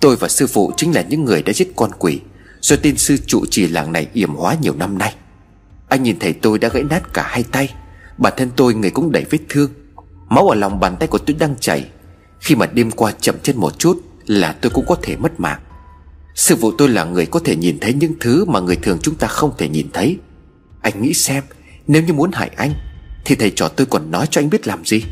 Tôi 0.00 0.16
và 0.16 0.28
sư 0.28 0.46
phụ 0.46 0.72
chính 0.76 0.94
là 0.94 1.02
những 1.02 1.24
người 1.24 1.42
đã 1.42 1.52
giết 1.52 1.72
con 1.76 1.90
quỷ, 1.98 2.20
Do 2.60 2.76
tên 2.82 2.96
sư 2.96 3.16
trụ 3.26 3.46
trì 3.50 3.68
làng 3.68 3.92
này 3.92 4.06
yểm 4.12 4.34
hóa 4.34 4.56
nhiều 4.60 4.74
năm 4.74 4.98
nay. 4.98 5.14
Anh 5.88 6.02
nhìn 6.02 6.18
thấy 6.18 6.32
tôi 6.32 6.58
đã 6.58 6.68
gãy 6.68 6.82
nát 6.82 7.14
cả 7.14 7.26
hai 7.28 7.42
tay, 7.42 7.74
Bản 8.18 8.32
thân 8.36 8.50
tôi 8.56 8.74
người 8.74 8.90
cũng 8.90 9.12
đầy 9.12 9.24
vết 9.30 9.38
thương. 9.48 9.70
Máu 10.28 10.48
ở 10.48 10.54
lòng 10.54 10.80
bàn 10.80 10.96
tay 11.00 11.08
của 11.08 11.18
tôi 11.18 11.36
đang 11.38 11.54
chảy. 11.60 11.88
Khi 12.40 12.54
mà 12.54 12.66
đêm 12.66 12.90
qua 12.90 13.12
chậm 13.20 13.34
chân 13.42 13.56
một 13.56 13.78
chút 13.78 14.02
Là 14.26 14.52
tôi 14.52 14.70
cũng 14.70 14.86
có 14.86 14.96
thể 15.02 15.16
mất 15.16 15.40
mạng. 15.40 15.60
Sư 16.34 16.56
phụ 16.60 16.72
tôi 16.78 16.88
là 16.88 17.04
người 17.04 17.26
có 17.26 17.40
thể 17.44 17.56
nhìn 17.56 17.78
thấy 17.80 17.92
những 17.92 18.14
thứ 18.20 18.44
Mà 18.44 18.60
người 18.60 18.76
thường 18.76 18.98
chúng 19.02 19.14
ta 19.14 19.26
không 19.26 19.52
thể 19.58 19.68
nhìn 19.68 19.86
thấy. 19.92 20.18
Anh 20.82 21.02
nghĩ 21.02 21.14
xem, 21.14 21.44
Nếu 21.86 22.02
như 22.02 22.12
muốn 22.12 22.32
hại 22.32 22.50
anh, 22.56 22.74
Thì 23.24 23.34
thầy 23.34 23.50
trò 23.50 23.68
tôi 23.68 23.86
còn 23.86 24.10
nói 24.10 24.26
cho 24.30 24.40
anh 24.40 24.50
biết 24.50 24.66
làm 24.66 24.84
gì. 24.84 25.02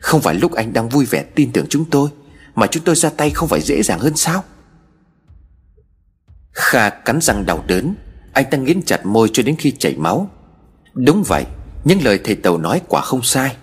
Không 0.00 0.20
phải 0.20 0.34
lúc 0.34 0.52
anh 0.52 0.72
đang 0.72 0.88
vui 0.88 1.04
vẻ 1.04 1.22
tin 1.22 1.52
tưởng 1.52 1.66
chúng 1.68 1.84
tôi 1.84 2.08
mà 2.56 2.66
chúng 2.66 2.84
tôi 2.84 2.94
ra 2.94 3.10
tay 3.10 3.30
không 3.30 3.48
phải 3.48 3.60
dễ 3.60 3.82
dàng 3.82 4.00
hơn 4.00 4.16
sao? 4.16 4.44
Kha 6.52 6.90
cắn 6.90 7.20
răng 7.20 7.46
đau 7.46 7.64
đớn. 7.66 7.94
Anh 8.32 8.44
ta 8.50 8.58
nghiến 8.58 8.82
chặt 8.82 9.06
môi 9.06 9.30
cho 9.32 9.42
đến 9.42 9.56
khi 9.58 9.70
chảy 9.70 9.96
máu. 9.96 10.30
Đúng 10.94 11.22
vậy, 11.22 11.44
Những 11.84 12.04
lời 12.04 12.20
thầy 12.24 12.34
Tàu 12.34 12.58
nói 12.58 12.80
quả 12.88 13.00
không 13.00 13.22
sai. 13.22 13.56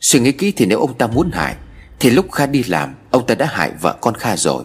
Suy 0.00 0.20
nghĩ 0.20 0.32
kỹ 0.32 0.52
thì 0.56 0.66
nếu 0.66 0.80
ông 0.80 0.98
ta 0.98 1.06
muốn 1.06 1.30
hại, 1.32 1.56
Thì 2.00 2.10
lúc 2.10 2.32
Kha 2.32 2.46
đi 2.46 2.62
làm, 2.62 2.94
Ông 3.10 3.26
ta 3.26 3.34
đã 3.34 3.46
hại 3.46 3.72
vợ 3.80 3.96
con 4.00 4.14
Kha 4.14 4.36
rồi. 4.36 4.64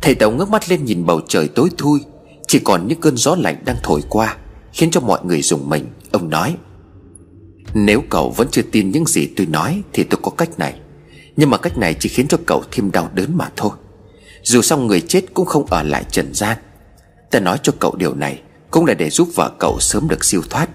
Thầy 0.00 0.14
Tàu 0.14 0.30
ngước 0.30 0.50
mắt 0.50 0.70
lên 0.70 0.84
nhìn 0.84 1.06
bầu 1.06 1.20
trời 1.28 1.48
tối 1.48 1.68
thui. 1.78 2.00
Chỉ 2.48 2.58
còn 2.58 2.88
những 2.88 3.00
cơn 3.00 3.16
gió 3.16 3.36
lạnh 3.38 3.56
đang 3.64 3.76
thổi 3.82 4.02
qua, 4.08 4.36
Khiến 4.72 4.90
cho 4.90 5.00
mọi 5.00 5.24
người 5.24 5.42
dùng 5.42 5.68
mình. 5.68 5.86
Ông 6.12 6.30
nói, 6.30 6.56
Nếu 7.74 8.02
cậu 8.10 8.30
vẫn 8.30 8.48
chưa 8.50 8.62
tin 8.62 8.90
những 8.90 9.06
gì 9.06 9.28
tôi 9.36 9.46
nói, 9.46 9.82
Thì 9.92 10.02
tôi 10.02 10.20
có 10.22 10.30
cách 10.30 10.58
này. 10.58 10.80
Nhưng 11.36 11.50
mà 11.50 11.56
cách 11.56 11.78
này 11.78 11.96
chỉ 12.00 12.08
khiến 12.08 12.28
cho 12.28 12.38
cậu 12.46 12.62
thêm 12.70 12.90
đau 12.90 13.10
đớn 13.14 13.36
mà 13.36 13.48
thôi. 13.56 13.70
Dù 14.42 14.62
sao 14.62 14.78
người 14.78 15.00
chết 15.00 15.34
cũng 15.34 15.46
không 15.46 15.66
ở 15.66 15.82
lại 15.82 16.04
trần 16.10 16.34
gian. 16.34 16.58
Ta 17.30 17.40
nói 17.40 17.58
cho 17.62 17.72
cậu 17.78 17.94
điều 17.96 18.14
này 18.14 18.42
Cũng 18.70 18.86
là 18.86 18.94
để 18.94 19.10
giúp 19.10 19.28
vợ 19.34 19.50
cậu 19.58 19.80
sớm 19.80 20.08
được 20.08 20.24
siêu 20.24 20.42
thoát. 20.50 20.68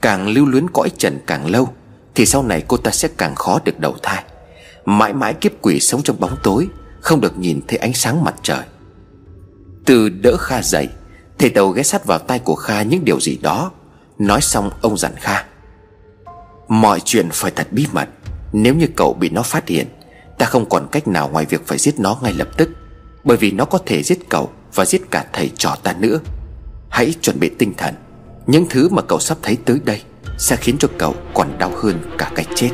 Càng 0.00 0.28
lưu 0.28 0.46
luyến 0.46 0.70
cõi 0.70 0.90
trần 0.98 1.18
càng 1.26 1.50
lâu, 1.50 1.68
Thì 2.14 2.26
sau 2.26 2.42
này 2.42 2.64
cô 2.68 2.76
ta 2.76 2.90
sẽ 2.90 3.08
càng 3.16 3.34
khó 3.34 3.60
được 3.64 3.80
đầu 3.80 3.96
thai. 4.02 4.24
Mãi 4.84 5.12
mãi 5.12 5.34
kiếp 5.34 5.52
quỷ 5.62 5.80
sống 5.80 6.02
trong 6.02 6.20
bóng 6.20 6.36
tối, 6.42 6.68
Không 7.00 7.20
được 7.20 7.38
nhìn 7.38 7.60
thấy 7.68 7.78
ánh 7.78 7.94
sáng 7.94 8.24
mặt 8.24 8.34
trời. 8.42 8.64
Từ 9.86 10.08
đỡ 10.08 10.36
Kha 10.36 10.62
dậy, 10.62 10.88
Thầy 11.38 11.50
Tàu 11.50 11.68
ghé 11.68 11.82
sát 11.82 12.06
vào 12.06 12.18
tay 12.18 12.38
của 12.38 12.54
Kha 12.54 12.82
những 12.82 13.04
điều 13.04 13.20
gì 13.20 13.38
đó. 13.42 13.70
Nói 14.18 14.40
xong, 14.40 14.70
ông 14.80 14.98
dặn 14.98 15.12
Kha, 15.16 15.44
Mọi 16.68 17.00
chuyện 17.04 17.28
phải 17.32 17.50
thật 17.50 17.66
bí 17.70 17.86
mật. 17.92 18.08
Nếu 18.56 18.74
như 18.74 18.86
cậu 18.96 19.14
bị 19.14 19.28
nó 19.30 19.42
phát 19.42 19.68
hiện, 19.68 19.86
Ta 20.38 20.46
không 20.46 20.68
còn 20.68 20.88
cách 20.92 21.08
nào 21.08 21.28
ngoài 21.28 21.46
việc 21.48 21.66
phải 21.66 21.78
giết 21.78 22.00
nó 22.00 22.18
ngay 22.22 22.32
lập 22.32 22.48
tức, 22.56 22.70
Bởi 23.24 23.36
vì 23.36 23.50
nó 23.50 23.64
có 23.64 23.78
thể 23.86 24.02
giết 24.02 24.18
cậu 24.28 24.50
Và 24.74 24.84
giết 24.84 25.10
cả 25.10 25.24
thầy 25.32 25.50
trò 25.56 25.76
ta 25.82 25.94
nữa. 25.98 26.20
Hãy 26.88 27.14
chuẩn 27.20 27.40
bị 27.40 27.50
tinh 27.58 27.72
thần. 27.76 27.94
Những 28.46 28.66
thứ 28.70 28.88
mà 28.88 29.02
cậu 29.02 29.18
sắp 29.18 29.38
thấy 29.42 29.56
tới 29.64 29.80
đây 29.84 30.02
Sẽ 30.38 30.56
khiến 30.56 30.76
cho 30.78 30.88
cậu 30.98 31.14
còn 31.34 31.58
đau 31.58 31.72
hơn 31.76 31.98
cả 32.18 32.32
cái 32.34 32.46
chết. 32.54 32.70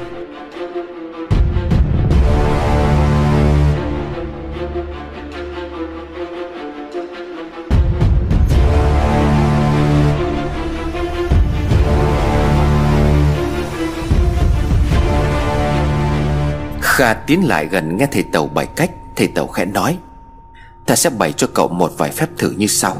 Kha 17.00 17.14
tiến 17.14 17.48
lại 17.48 17.66
gần 17.66 17.96
nghe 17.96 18.06
thầy 18.12 18.22
Tàu 18.22 18.46
bày 18.46 18.66
cách, 18.76 18.90
Thầy 19.16 19.28
Tàu 19.28 19.46
khẽ 19.46 19.64
nói, 19.64 19.98
Ta 20.86 20.96
sẽ 20.96 21.10
bày 21.10 21.32
cho 21.32 21.46
cậu 21.54 21.68
một 21.68 21.92
vài 21.98 22.10
phép 22.10 22.26
thử 22.38 22.50
như 22.50 22.66
sau. 22.66 22.96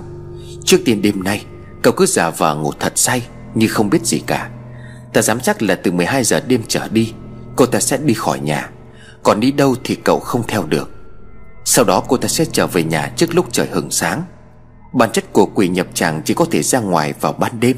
Trước 0.65 0.79
tiên 0.85 1.03
đêm 1.03 1.25
nay, 1.25 1.45
Cậu 1.83 1.93
cứ 1.93 2.07
giả 2.07 2.31
vờ 2.31 2.55
ngủ 2.55 2.73
thật 2.81 2.93
say, 2.99 3.23
Như 3.55 3.69
không 3.69 3.91
biết 3.91 4.07
gì 4.07 4.19
cả. 4.27 4.51
Ta 5.13 5.23
dám 5.23 5.41
chắc 5.41 5.63
là 5.63 5.75
từ 5.75 5.93
12 5.93 6.25
giờ 6.25 6.41
đêm 6.47 6.63
trở 6.69 6.89
đi, 6.89 7.15
Cô 7.57 7.67
ta 7.67 7.81
sẽ 7.81 7.97
đi 7.97 8.15
khỏi 8.15 8.41
nhà. 8.41 8.71
Còn 9.23 9.41
đi 9.41 9.53
đâu 9.53 9.77
thì 9.85 9.95
cậu 9.95 10.21
không 10.21 10.43
theo 10.49 10.65
được. 10.65 10.91
Sau 11.65 11.85
đó 11.85 12.03
cô 12.09 12.17
ta 12.17 12.29
sẽ 12.29 12.45
trở 12.53 12.67
về 12.67 12.83
nhà 12.83 13.13
trước 13.17 13.35
lúc 13.35 13.47
trời 13.53 13.67
hừng 13.71 13.91
sáng. 13.91 14.23
Bản 14.93 15.11
chất 15.13 15.33
của 15.33 15.47
quỷ 15.47 15.69
nhập 15.69 15.87
tràng 15.95 16.23
chỉ 16.25 16.35
có 16.35 16.45
thể 16.51 16.63
ra 16.63 16.81
ngoài 16.81 17.15
vào 17.21 17.33
ban 17.33 17.61
đêm. 17.61 17.77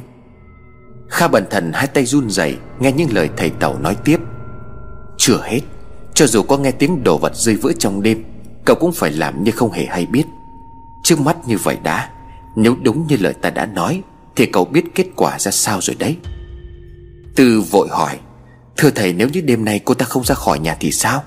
Kha 1.09 1.29
bần 1.29 1.47
thần 1.51 1.73
hai 1.73 1.87
tay 1.87 2.05
run 2.07 2.31
rẩy, 2.31 2.57
Nghe 2.81 2.93
những 2.93 3.13
lời 3.13 3.31
thầy 3.37 3.51
Tàu 3.51 3.79
nói 3.79 3.97
tiếp. 4.05 4.21
Chưa 5.19 5.41
hết 5.43 5.61
cho 6.15 6.27
dù 6.27 6.43
có 6.43 6.59
nghe 6.59 6.71
tiếng 6.71 7.05
đồ 7.05 7.19
vật 7.19 7.37
rơi 7.37 7.57
vỡ 7.57 7.73
trong 7.79 8.03
đêm, 8.03 8.25
Cậu 8.65 8.77
cũng 8.77 8.93
phải 8.93 9.11
làm 9.11 9.45
như 9.45 9.53
không 9.53 9.73
hề 9.73 9.87
hay 9.87 10.07
biết. 10.07 10.25
Trước 11.05 11.21
mắt 11.21 11.37
như 11.47 11.59
vậy 11.59 11.77
đã, 11.83 12.11
Nếu 12.57 12.77
đúng 12.83 13.07
như 13.07 13.17
lời 13.21 13.35
ta 13.35 13.51
đã 13.51 13.67
nói, 13.67 14.03
Thì 14.37 14.47
cậu 14.47 14.65
biết 14.65 14.85
kết 14.95 15.07
quả 15.17 15.39
ra 15.39 15.51
sao 15.51 15.81
rồi 15.81 15.97
đấy. 15.99 16.17
Tư 17.37 17.61
vội 17.71 17.89
hỏi, 17.91 18.19
Thưa 18.77 18.91
thầy, 18.91 19.13
nếu 19.13 19.29
như 19.29 19.41
đêm 19.41 19.65
nay 19.65 19.81
cô 19.85 19.95
ta 19.95 20.07
không 20.07 20.25
ra 20.25 20.35
khỏi 20.35 20.59
nhà 20.59 20.77
thì 20.81 20.93
sao? 20.93 21.23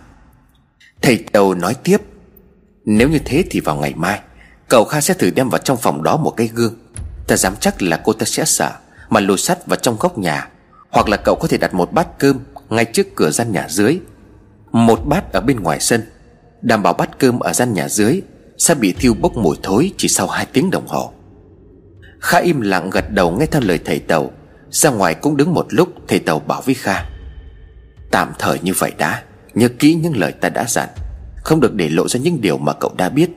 Thầy 1.02 1.26
đầu 1.32 1.54
nói 1.54 1.74
tiếp, 1.84 1.98
Nếu 2.86 3.10
như 3.10 3.20
thế 3.26 3.44
thì 3.50 3.60
vào 3.60 3.76
ngày 3.76 3.94
mai, 3.96 4.20
Cậu 4.70 4.86
Kha 4.86 5.02
sẽ 5.02 5.14
thử 5.14 5.30
đem 5.30 5.50
vào 5.50 5.62
trong 5.62 5.78
phòng 5.78 6.04
đó 6.04 6.18
một 6.18 6.34
cái 6.38 6.48
gương. 6.48 6.76
Ta 7.28 7.36
dám 7.36 7.56
chắc 7.60 7.82
là 7.82 8.02
cô 8.04 8.14
ta 8.14 8.26
sẽ 8.26 8.46
sợ, 8.46 8.72
Mà 9.10 9.20
lùi 9.20 9.38
sắt 9.38 9.68
vào 9.68 9.78
trong 9.82 9.98
góc 10.00 10.18
nhà. 10.18 10.50
Hoặc 10.90 11.10
là 11.10 11.18
cậu 11.18 11.36
có 11.36 11.48
thể 11.48 11.58
đặt 11.58 11.74
một 11.74 11.94
bát 11.94 12.20
cơm 12.20 12.40
Ngay 12.70 12.86
trước 12.86 13.08
cửa 13.16 13.32
gian 13.32 13.52
nhà 13.52 13.68
dưới 13.70 14.00
một 14.76 15.06
bát 15.06 15.34
ở 15.34 15.42
bên 15.42 15.60
ngoài 15.60 15.80
sân. 15.80 16.02
Đảm 16.62 16.84
bảo 16.84 16.94
bát 16.94 17.20
cơm 17.20 17.40
ở 17.40 17.54
gian 17.54 17.74
nhà 17.74 17.90
dưới 17.90 18.22
Sẽ 18.58 18.76
bị 18.76 18.94
thiêu 18.94 19.14
bốc 19.14 19.38
mùi 19.38 19.56
thối 19.64 19.92
chỉ 19.98 20.08
sau 20.08 20.28
hai 20.28 20.46
tiếng 20.54 20.72
đồng 20.72 20.88
hồ. 20.88 21.14
Kha 22.20 22.40
im 22.40 22.62
lặng 22.62 22.90
gật 22.90 23.12
đầu 23.12 23.32
nghe 23.32 23.46
theo 23.46 23.62
lời 23.66 23.80
thầy 23.86 24.00
Tàu. 24.00 24.32
Ra 24.70 24.90
ngoài 24.90 25.16
cũng 25.16 25.38
đứng 25.38 25.54
một 25.54 25.66
lúc, 25.70 25.90
Thầy 26.08 26.20
Tàu 26.20 26.40
bảo 26.40 26.62
với 26.62 26.76
Kha. 26.76 27.06
Tạm 28.12 28.32
thời 28.40 28.60
như 28.60 28.74
vậy 28.78 28.92
đã, 28.98 29.24
Nhớ 29.54 29.68
kỹ 29.68 29.94
những 29.94 30.18
lời 30.18 30.32
ta 30.32 30.50
đã 30.50 30.66
dặn. 30.68 30.90
Không 31.44 31.60
được 31.60 31.74
để 31.74 31.90
lộ 31.90 32.08
ra 32.08 32.20
những 32.20 32.42
điều 32.42 32.58
mà 32.58 32.74
cậu 32.74 32.94
đã 32.98 33.10
biết. 33.10 33.30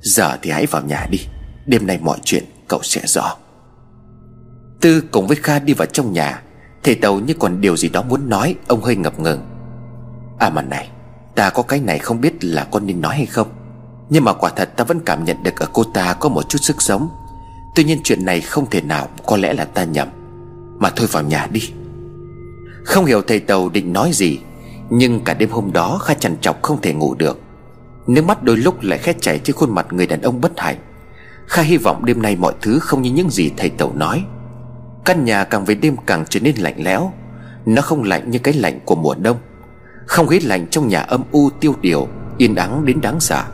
Giờ 0.00 0.38
thì 0.42 0.50
hãy 0.50 0.66
vào 0.66 0.82
nhà 0.82 1.06
đi, 1.10 1.18
Đêm 1.66 1.86
nay 1.86 1.98
mọi 2.02 2.18
chuyện 2.24 2.44
cậu 2.68 2.80
sẽ 2.82 3.00
rõ. 3.06 3.36
Tư 4.80 5.02
cùng 5.10 5.26
với 5.26 5.36
Kha 5.36 5.58
đi 5.58 5.72
vào 5.72 5.86
trong 5.86 6.12
nhà. 6.12 6.42
Thầy 6.82 6.94
Tàu 6.94 7.20
như 7.20 7.34
còn 7.38 7.60
điều 7.60 7.76
gì 7.76 7.88
đó 7.88 8.02
muốn 8.02 8.28
nói, 8.28 8.54
Ông 8.66 8.82
hơi 8.82 8.96
ngập 8.96 9.20
ngừng. 9.20 9.55
À 10.38 10.50
mà 10.50 10.62
này, 10.62 10.90
Ta 11.36 11.50
có 11.50 11.62
cái 11.62 11.80
này 11.80 11.98
không 11.98 12.20
biết 12.20 12.44
là 12.44 12.64
con 12.64 12.86
nên 12.86 13.00
nói 13.00 13.14
hay 13.16 13.26
không. 13.26 13.48
Nhưng 14.10 14.24
mà 14.24 14.32
quả 14.32 14.50
thật 14.56 14.76
ta 14.76 14.84
vẫn 14.84 15.00
cảm 15.00 15.24
nhận 15.24 15.42
được 15.42 15.60
ở 15.60 15.66
cô 15.72 15.84
ta 15.84 16.16
có 16.20 16.28
một 16.28 16.48
chút 16.48 16.58
sức 16.62 16.82
sống. 16.82 17.08
Tuy 17.74 17.84
nhiên 17.84 18.00
chuyện 18.04 18.24
này 18.24 18.40
không 18.40 18.70
thể 18.70 18.80
nào 18.80 19.08
Có 19.26 19.36
lẽ 19.36 19.52
là 19.52 19.64
ta 19.64 19.84
nhầm. 19.84 20.08
Mà 20.78 20.90
thôi 20.90 21.08
vào 21.12 21.22
nhà 21.22 21.48
đi. 21.52 21.72
Không 22.84 23.04
hiểu 23.04 23.22
thầy 23.22 23.40
Tàu 23.40 23.68
định 23.68 23.92
nói 23.92 24.10
gì, 24.12 24.38
Nhưng 24.90 25.24
cả 25.24 25.34
đêm 25.34 25.50
hôm 25.50 25.72
đó 25.72 25.98
Kha 25.98 26.14
chằn 26.14 26.36
chọc 26.40 26.62
không 26.62 26.80
thể 26.80 26.94
ngủ 26.94 27.14
được. 27.14 27.40
Nước 28.06 28.24
mắt 28.24 28.42
đôi 28.42 28.56
lúc 28.56 28.82
lại 28.82 28.98
khét 28.98 29.16
chảy 29.20 29.38
trên 29.38 29.56
khuôn 29.56 29.74
mặt 29.74 29.86
người 29.90 30.06
đàn 30.06 30.22
ông 30.22 30.40
bất 30.40 30.60
hạnh. 30.60 30.76
Kha 31.46 31.62
hy 31.62 31.76
vọng 31.76 32.04
đêm 32.04 32.22
nay 32.22 32.36
mọi 32.36 32.54
thứ 32.60 32.78
không 32.78 33.02
như 33.02 33.10
những 33.10 33.30
gì 33.30 33.50
thầy 33.56 33.70
Tàu 33.70 33.92
nói. 33.94 34.24
Căn 35.04 35.24
nhà 35.24 35.44
càng 35.44 35.64
về 35.64 35.74
đêm 35.74 35.96
càng 36.06 36.24
trở 36.28 36.40
nên 36.40 36.56
lạnh 36.56 36.76
lẽo. 36.78 37.12
Nó 37.66 37.82
không 37.82 38.02
lạnh 38.02 38.30
như 38.30 38.38
cái 38.38 38.54
lạnh 38.54 38.80
của 38.84 38.94
mùa 38.94 39.14
đông 39.14 39.36
không 40.06 40.26
khí 40.26 40.40
lạnh 40.40 40.66
trong 40.70 40.88
nhà 40.88 41.00
âm 41.00 41.22
u 41.32 41.50
tiêu 41.60 41.74
điều, 41.80 42.08
Yên 42.38 42.54
ắng 42.54 42.84
đến 42.84 43.00
đáng 43.00 43.20
sợ. 43.20 43.44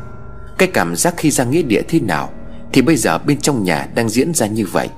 Cái 0.58 0.68
cảm 0.74 0.96
giác 0.96 1.14
khi 1.16 1.30
ra 1.30 1.44
nghĩa 1.44 1.62
địa 1.62 1.82
thế 1.88 2.00
nào 2.00 2.32
Thì 2.72 2.82
bây 2.82 2.96
giờ 2.96 3.18
bên 3.18 3.40
trong 3.40 3.64
nhà 3.64 3.88
đang 3.94 4.08
diễn 4.08 4.34
ra 4.34 4.46
như 4.46 4.66
vậy. 4.72 4.88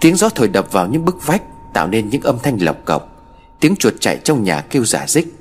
Tiếng 0.00 0.16
gió 0.16 0.28
thổi 0.28 0.48
đập 0.48 0.72
vào 0.72 0.86
những 0.86 1.04
bức 1.04 1.26
vách, 1.26 1.42
Tạo 1.74 1.88
nên 1.88 2.08
những 2.08 2.22
âm 2.22 2.38
thanh 2.42 2.58
lộc 2.62 2.84
cộc. 2.84 3.08
Tiếng 3.60 3.76
chuột 3.76 3.94
chạy 4.00 4.16
trong 4.24 4.44
nhà 4.44 4.60
kêu 4.60 4.84
giả 4.84 5.04
dích 5.08 5.34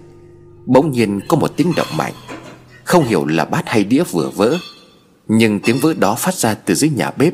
Bỗng 0.65 0.91
nhiên 0.91 1.19
có 1.27 1.37
một 1.37 1.51
tiếng 1.57 1.73
động 1.75 1.97
mạnh. 1.97 2.13
Không 2.83 3.03
hiểu 3.03 3.25
là 3.25 3.45
bát 3.45 3.63
hay 3.65 3.83
đĩa 3.83 4.03
vừa 4.03 4.29
vỡ, 4.29 4.57
Nhưng 5.27 5.59
tiếng 5.59 5.79
vỡ 5.81 5.93
đó 5.93 6.15
phát 6.15 6.33
ra 6.33 6.53
từ 6.53 6.75
dưới 6.75 6.89
nhà 6.89 7.11
bếp, 7.11 7.33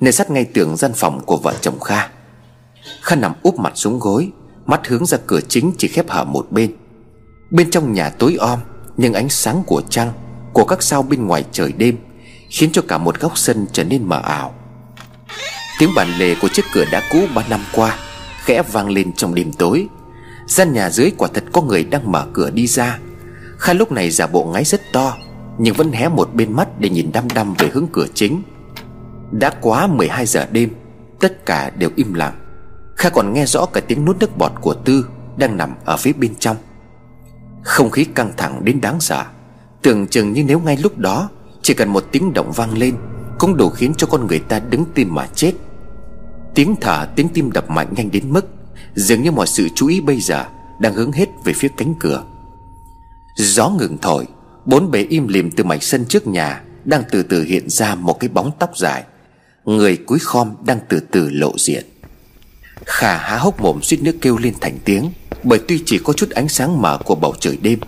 Nơi 0.00 0.12
sát 0.12 0.30
ngay 0.30 0.44
tường 0.44 0.76
gian 0.76 0.92
phòng 0.94 1.20
của 1.26 1.36
vợ 1.36 1.54
chồng 1.60 1.80
Kha. 1.80 2.08
Kha 3.02 3.16
nằm 3.16 3.32
úp 3.42 3.58
mặt 3.58 3.72
xuống 3.74 3.98
gối, 3.98 4.30
Mắt 4.66 4.88
hướng 4.88 5.06
ra 5.06 5.18
cửa 5.26 5.40
chính 5.48 5.72
chỉ 5.78 5.88
khép 5.88 6.10
hở 6.10 6.24
một 6.24 6.46
bên. 6.50 6.72
Bên 7.50 7.70
trong 7.70 7.92
nhà 7.92 8.10
tối 8.10 8.36
om, 8.40 8.58
Nhưng 8.96 9.12
ánh 9.12 9.28
sáng 9.28 9.62
của 9.66 9.82
trăng, 9.90 10.12
Của 10.52 10.64
các 10.64 10.82
sao 10.82 11.02
bên 11.02 11.26
ngoài 11.26 11.44
trời 11.52 11.72
đêm, 11.72 11.96
Khiến 12.48 12.70
cho 12.72 12.82
cả 12.88 12.98
một 12.98 13.20
góc 13.20 13.38
sân 13.38 13.66
trở 13.72 13.84
nên 13.84 14.04
mờ 14.04 14.20
ảo. 14.24 14.54
Tiếng 15.78 15.90
bàn 15.96 16.08
lề 16.18 16.34
của 16.34 16.48
chiếc 16.48 16.64
cửa 16.72 16.84
đã 16.92 17.02
cũ 17.10 17.20
ba 17.34 17.42
năm 17.48 17.60
qua, 17.72 17.98
Khẽ 18.44 18.62
vang 18.72 18.90
lên 18.90 19.12
trong 19.12 19.34
đêm 19.34 19.52
tối. 19.52 19.88
Gian 20.46 20.72
nhà 20.72 20.90
dưới 20.90 21.12
quả 21.16 21.28
thật 21.34 21.44
có 21.52 21.62
người 21.62 21.84
đang 21.84 22.12
mở 22.12 22.26
cửa 22.32 22.50
đi 22.50 22.66
ra. 22.66 22.98
Kha 23.58 23.72
lúc 23.72 23.92
này 23.92 24.10
giả 24.10 24.26
bộ 24.26 24.44
ngáy 24.44 24.64
rất 24.64 24.80
to, 24.92 25.16
Nhưng 25.58 25.74
vẫn 25.74 25.92
hé 25.92 26.08
một 26.08 26.34
bên 26.34 26.52
mắt 26.52 26.68
để 26.80 26.88
nhìn 26.88 27.12
đăm 27.12 27.28
đăm 27.34 27.54
về 27.54 27.70
hướng 27.72 27.86
cửa 27.92 28.06
chính. 28.14 28.42
Đã 29.32 29.50
quá 29.60 29.86
12 29.86 30.26
giờ 30.26 30.46
đêm, 30.50 30.70
Tất 31.20 31.46
cả 31.46 31.70
đều 31.70 31.90
im 31.96 32.14
lặng. 32.14 32.40
Kha 32.96 33.08
còn 33.08 33.32
nghe 33.32 33.46
rõ 33.46 33.66
cả 33.66 33.80
tiếng 33.80 34.04
nuốt 34.04 34.16
nước 34.16 34.36
bọt 34.36 34.52
của 34.60 34.74
Tư 34.74 35.06
Đang 35.36 35.56
nằm 35.56 35.74
ở 35.84 35.96
phía 35.96 36.12
bên 36.12 36.34
trong. 36.38 36.56
Không 37.64 37.90
khí 37.90 38.04
căng 38.04 38.32
thẳng 38.36 38.64
đến 38.64 38.80
đáng 38.80 39.00
sợ. 39.00 39.24
Tưởng 39.82 40.06
chừng 40.06 40.32
như 40.32 40.44
nếu 40.44 40.60
ngay 40.60 40.76
lúc 40.76 40.98
đó, 40.98 41.30
Chỉ 41.62 41.74
cần 41.74 41.88
một 41.88 42.04
tiếng 42.12 42.32
động 42.32 42.52
vang 42.52 42.78
lên, 42.78 42.94
Cũng 43.38 43.56
đủ 43.56 43.68
khiến 43.68 43.92
cho 43.96 44.06
con 44.06 44.26
người 44.26 44.38
ta 44.38 44.58
đứng 44.58 44.84
tim 44.94 45.14
mà 45.14 45.26
chết. 45.34 45.52
Tiếng 46.54 46.76
thở, 46.80 47.06
tiếng 47.16 47.28
tim 47.28 47.52
đập 47.52 47.70
mạnh 47.70 47.88
nhanh 47.96 48.10
đến 48.10 48.32
mức 48.32 48.46
Dường 48.94 49.22
như 49.22 49.30
mọi 49.30 49.46
sự 49.46 49.68
chú 49.74 49.86
ý 49.86 50.00
bây 50.00 50.20
giờ 50.20 50.44
Đang 50.78 50.94
hướng 50.94 51.12
hết 51.12 51.28
về 51.44 51.52
phía 51.52 51.68
cánh 51.76 51.94
cửa. 52.00 52.24
Gió 53.36 53.68
ngừng 53.68 53.98
thổi, 53.98 54.26
Bốn 54.64 54.90
bề 54.90 55.02
im 55.02 55.28
lìm 55.28 55.50
từ 55.50 55.64
mảnh 55.64 55.80
sân 55.80 56.04
trước 56.04 56.26
nhà 56.26 56.62
Đang 56.84 57.02
từ 57.10 57.22
từ 57.22 57.42
hiện 57.42 57.70
ra 57.70 57.94
một 57.94 58.20
cái 58.20 58.28
bóng 58.28 58.50
tóc 58.58 58.76
dài. 58.76 59.04
Người 59.64 59.96
cúi 59.96 60.18
khom 60.18 60.54
đang 60.64 60.78
từ 60.88 61.00
từ 61.00 61.30
lộ 61.30 61.52
diện. 61.58 61.84
Khả 62.84 63.16
há 63.16 63.38
hốc 63.38 63.60
mồm 63.60 63.82
suýt 63.82 64.02
nước 64.02 64.16
kêu 64.20 64.38
lên 64.38 64.54
thành 64.60 64.78
tiếng, 64.84 65.12
Bởi 65.42 65.58
tuy 65.68 65.82
chỉ 65.86 65.98
có 66.04 66.12
chút 66.12 66.30
ánh 66.30 66.48
sáng 66.48 66.82
mờ 66.82 66.98
của 67.04 67.14
bầu 67.14 67.34
trời 67.40 67.58
đêm, 67.62 67.78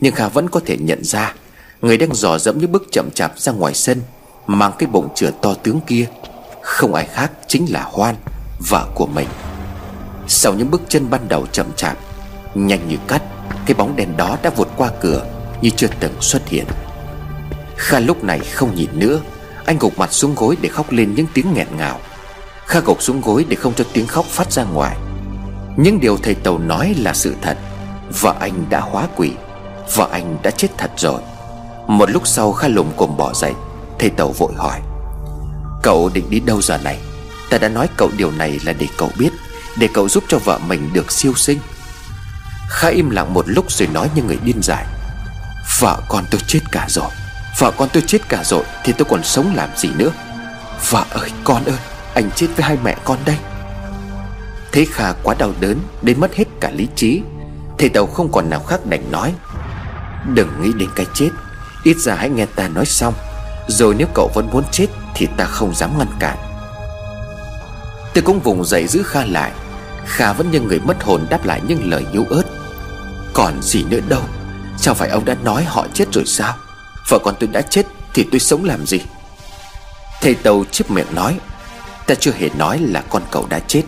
Nhưng 0.00 0.14
Khả 0.14 0.28
vẫn 0.28 0.48
có 0.48 0.60
thể 0.66 0.76
nhận 0.76 1.04
ra 1.04 1.34
Người 1.82 1.96
đang 1.96 2.14
dò 2.14 2.38
dẫm 2.38 2.58
những 2.58 2.72
bước 2.72 2.82
chậm 2.92 3.10
chạp 3.14 3.38
ra 3.38 3.52
ngoài 3.52 3.74
sân, 3.74 4.00
Mang 4.46 4.72
cái 4.78 4.86
bụng 4.86 5.08
chửa 5.14 5.30
to 5.42 5.54
tướng 5.54 5.80
kia. 5.86 6.06
Không 6.62 6.94
ai 6.94 7.06
khác 7.06 7.32
chính 7.46 7.66
là 7.72 7.82
Hoan, 7.82 8.14
Vợ 8.68 8.86
của 8.94 9.06
mình. 9.06 9.28
Sau 10.28 10.54
những 10.54 10.70
bước 10.70 10.82
chân 10.88 11.10
ban 11.10 11.28
đầu 11.28 11.46
chậm 11.52 11.66
chạp, 11.76 11.98
Nhanh 12.54 12.88
như 12.88 12.96
cắt, 13.08 13.22
Cái 13.66 13.74
bóng 13.74 13.96
đèn 13.96 14.16
đó 14.16 14.38
đã 14.42 14.50
vụt 14.50 14.68
qua 14.76 14.90
cửa 15.00 15.26
Như 15.62 15.70
chưa 15.70 15.88
từng 16.00 16.12
xuất 16.20 16.48
hiện. 16.48 16.64
Kha 17.76 18.00
lúc 18.00 18.24
này 18.24 18.38
không 18.38 18.74
nhìn 18.74 18.90
nữa, 18.92 19.20
Anh 19.64 19.78
gục 19.78 19.98
mặt 19.98 20.12
xuống 20.12 20.34
gối 20.34 20.56
để 20.60 20.68
khóc 20.68 20.92
lên 20.92 21.14
những 21.14 21.26
tiếng 21.34 21.46
nghẹn 21.54 21.66
ngào. 21.76 22.00
Kha 22.68 22.80
gục 22.80 23.02
xuống 23.02 23.20
gối 23.20 23.46
để 23.48 23.56
không 23.56 23.74
cho 23.74 23.84
tiếng 23.92 24.06
khóc 24.06 24.26
phát 24.26 24.52
ra 24.52 24.64
ngoài. 24.64 24.96
Những 25.76 26.00
điều 26.00 26.16
thầy 26.16 26.34
Tàu 26.34 26.58
nói 26.58 26.94
là 26.98 27.14
sự 27.14 27.34
thật. 27.42 27.58
Vợ 28.20 28.34
anh 28.40 28.66
đã 28.70 28.80
hóa 28.80 29.08
quỷ, 29.16 29.32
Vợ 29.94 30.08
anh 30.12 30.38
đã 30.42 30.50
chết 30.50 30.68
thật 30.78 30.90
rồi. 30.96 31.20
Một 31.86 32.10
lúc 32.10 32.26
sau 32.26 32.52
Kha 32.52 32.68
lùm 32.68 32.86
cồm 32.96 33.16
bỏ 33.16 33.34
dậy, 33.34 33.52
Thầy 33.98 34.10
Tàu 34.10 34.32
vội 34.32 34.52
hỏi, 34.56 34.80
Cậu 35.82 36.10
định 36.14 36.30
đi 36.30 36.40
đâu 36.40 36.62
giờ 36.62 36.78
này? 36.78 36.98
Ta 37.50 37.58
đã 37.58 37.68
nói 37.68 37.88
cậu 37.96 38.10
điều 38.16 38.30
này 38.30 38.60
là 38.64 38.72
để 38.72 38.86
cậu 38.98 39.10
biết, 39.18 39.30
Để 39.78 39.88
cậu 39.94 40.08
giúp 40.08 40.24
cho 40.28 40.38
vợ 40.38 40.58
mình 40.58 40.90
được 40.92 41.12
siêu 41.12 41.34
sinh. 41.34 41.58
Kha 42.68 42.88
im 42.88 43.10
lặng 43.10 43.34
một 43.34 43.44
lúc 43.48 43.70
rồi 43.72 43.88
nói 43.88 44.10
như 44.14 44.22
người 44.22 44.38
điên 44.44 44.60
dại, 44.62 44.86
Vợ 45.80 46.00
con 46.08 46.24
tôi 46.30 46.40
chết 46.46 46.60
cả 46.72 46.86
rồi, 46.88 47.10
Vợ 47.58 47.72
con 47.76 47.88
tôi 47.92 48.02
chết 48.06 48.28
cả 48.28 48.44
rồi 48.44 48.64
Thì 48.84 48.92
tôi 48.92 49.06
còn 49.10 49.24
sống 49.24 49.54
làm 49.54 49.68
gì 49.76 49.88
nữa? 49.96 50.10
Vợ 50.90 51.04
ơi, 51.10 51.30
con 51.44 51.64
ơi! 51.64 51.87
Anh 52.18 52.30
chết 52.36 52.46
với 52.56 52.64
hai 52.64 52.76
mẹ 52.84 52.96
con 53.04 53.18
đây. 53.24 53.36
Thế 54.72 54.86
Kha 54.90 55.12
quá 55.12 55.34
đau 55.38 55.52
đớn 55.60 55.78
Đến 56.02 56.20
mất 56.20 56.34
hết 56.34 56.44
cả 56.60 56.70
lý 56.70 56.88
trí. 56.96 57.22
Thầy 57.78 57.88
Tàu 57.88 58.06
không 58.06 58.32
còn 58.32 58.50
nào 58.50 58.60
khác 58.60 58.86
đành 58.86 59.12
nói, 59.12 59.34
Đừng 60.34 60.48
nghĩ 60.62 60.72
đến 60.76 60.88
cái 60.96 61.06
chết, 61.14 61.28
Ít 61.84 61.96
ra 61.96 62.14
hãy 62.14 62.28
nghe 62.30 62.46
ta 62.46 62.68
nói 62.68 62.86
xong. 62.86 63.14
Rồi 63.68 63.94
nếu 63.98 64.06
cậu 64.14 64.30
vẫn 64.34 64.50
muốn 64.52 64.64
chết 64.72 64.86
Thì 65.14 65.28
ta 65.36 65.44
không 65.44 65.74
dám 65.74 65.98
ngăn 65.98 66.08
cản. 66.18 66.38
Tôi 68.14 68.22
cũng 68.22 68.40
vùng 68.40 68.64
dậy 68.64 68.86
giữ 68.86 69.02
Kha 69.02 69.24
lại. 69.24 69.52
Kha 70.06 70.32
vẫn 70.32 70.50
như 70.50 70.60
người 70.60 70.80
mất 70.80 71.02
hồn 71.02 71.26
đáp 71.30 71.44
lại 71.44 71.60
những 71.68 71.90
lời 71.90 72.06
yếu 72.12 72.24
ớt. 72.30 72.44
Còn 73.34 73.62
gì 73.62 73.84
nữa 73.84 74.00
đâu, 74.08 74.22
Sao 74.78 74.94
phải 74.94 75.08
ông 75.08 75.24
đã 75.24 75.36
nói 75.44 75.64
họ 75.64 75.86
chết 75.94 76.12
rồi 76.12 76.24
sao? 76.26 76.54
Vợ 77.08 77.18
con 77.18 77.34
tôi 77.40 77.48
đã 77.52 77.62
chết 77.62 77.86
Thì 78.14 78.26
tôi 78.32 78.40
sống 78.40 78.64
làm 78.64 78.86
gì? 78.86 79.00
Thầy 80.20 80.34
Tàu 80.34 80.64
chiếc 80.70 80.90
miệng 80.90 81.14
nói 81.14 81.38
Ta 82.08 82.14
chưa 82.14 82.32
hề 82.32 82.48
nói 82.58 82.78
là 82.78 83.04
con 83.10 83.22
cậu 83.30 83.46
đã 83.46 83.58
chết. 83.58 83.82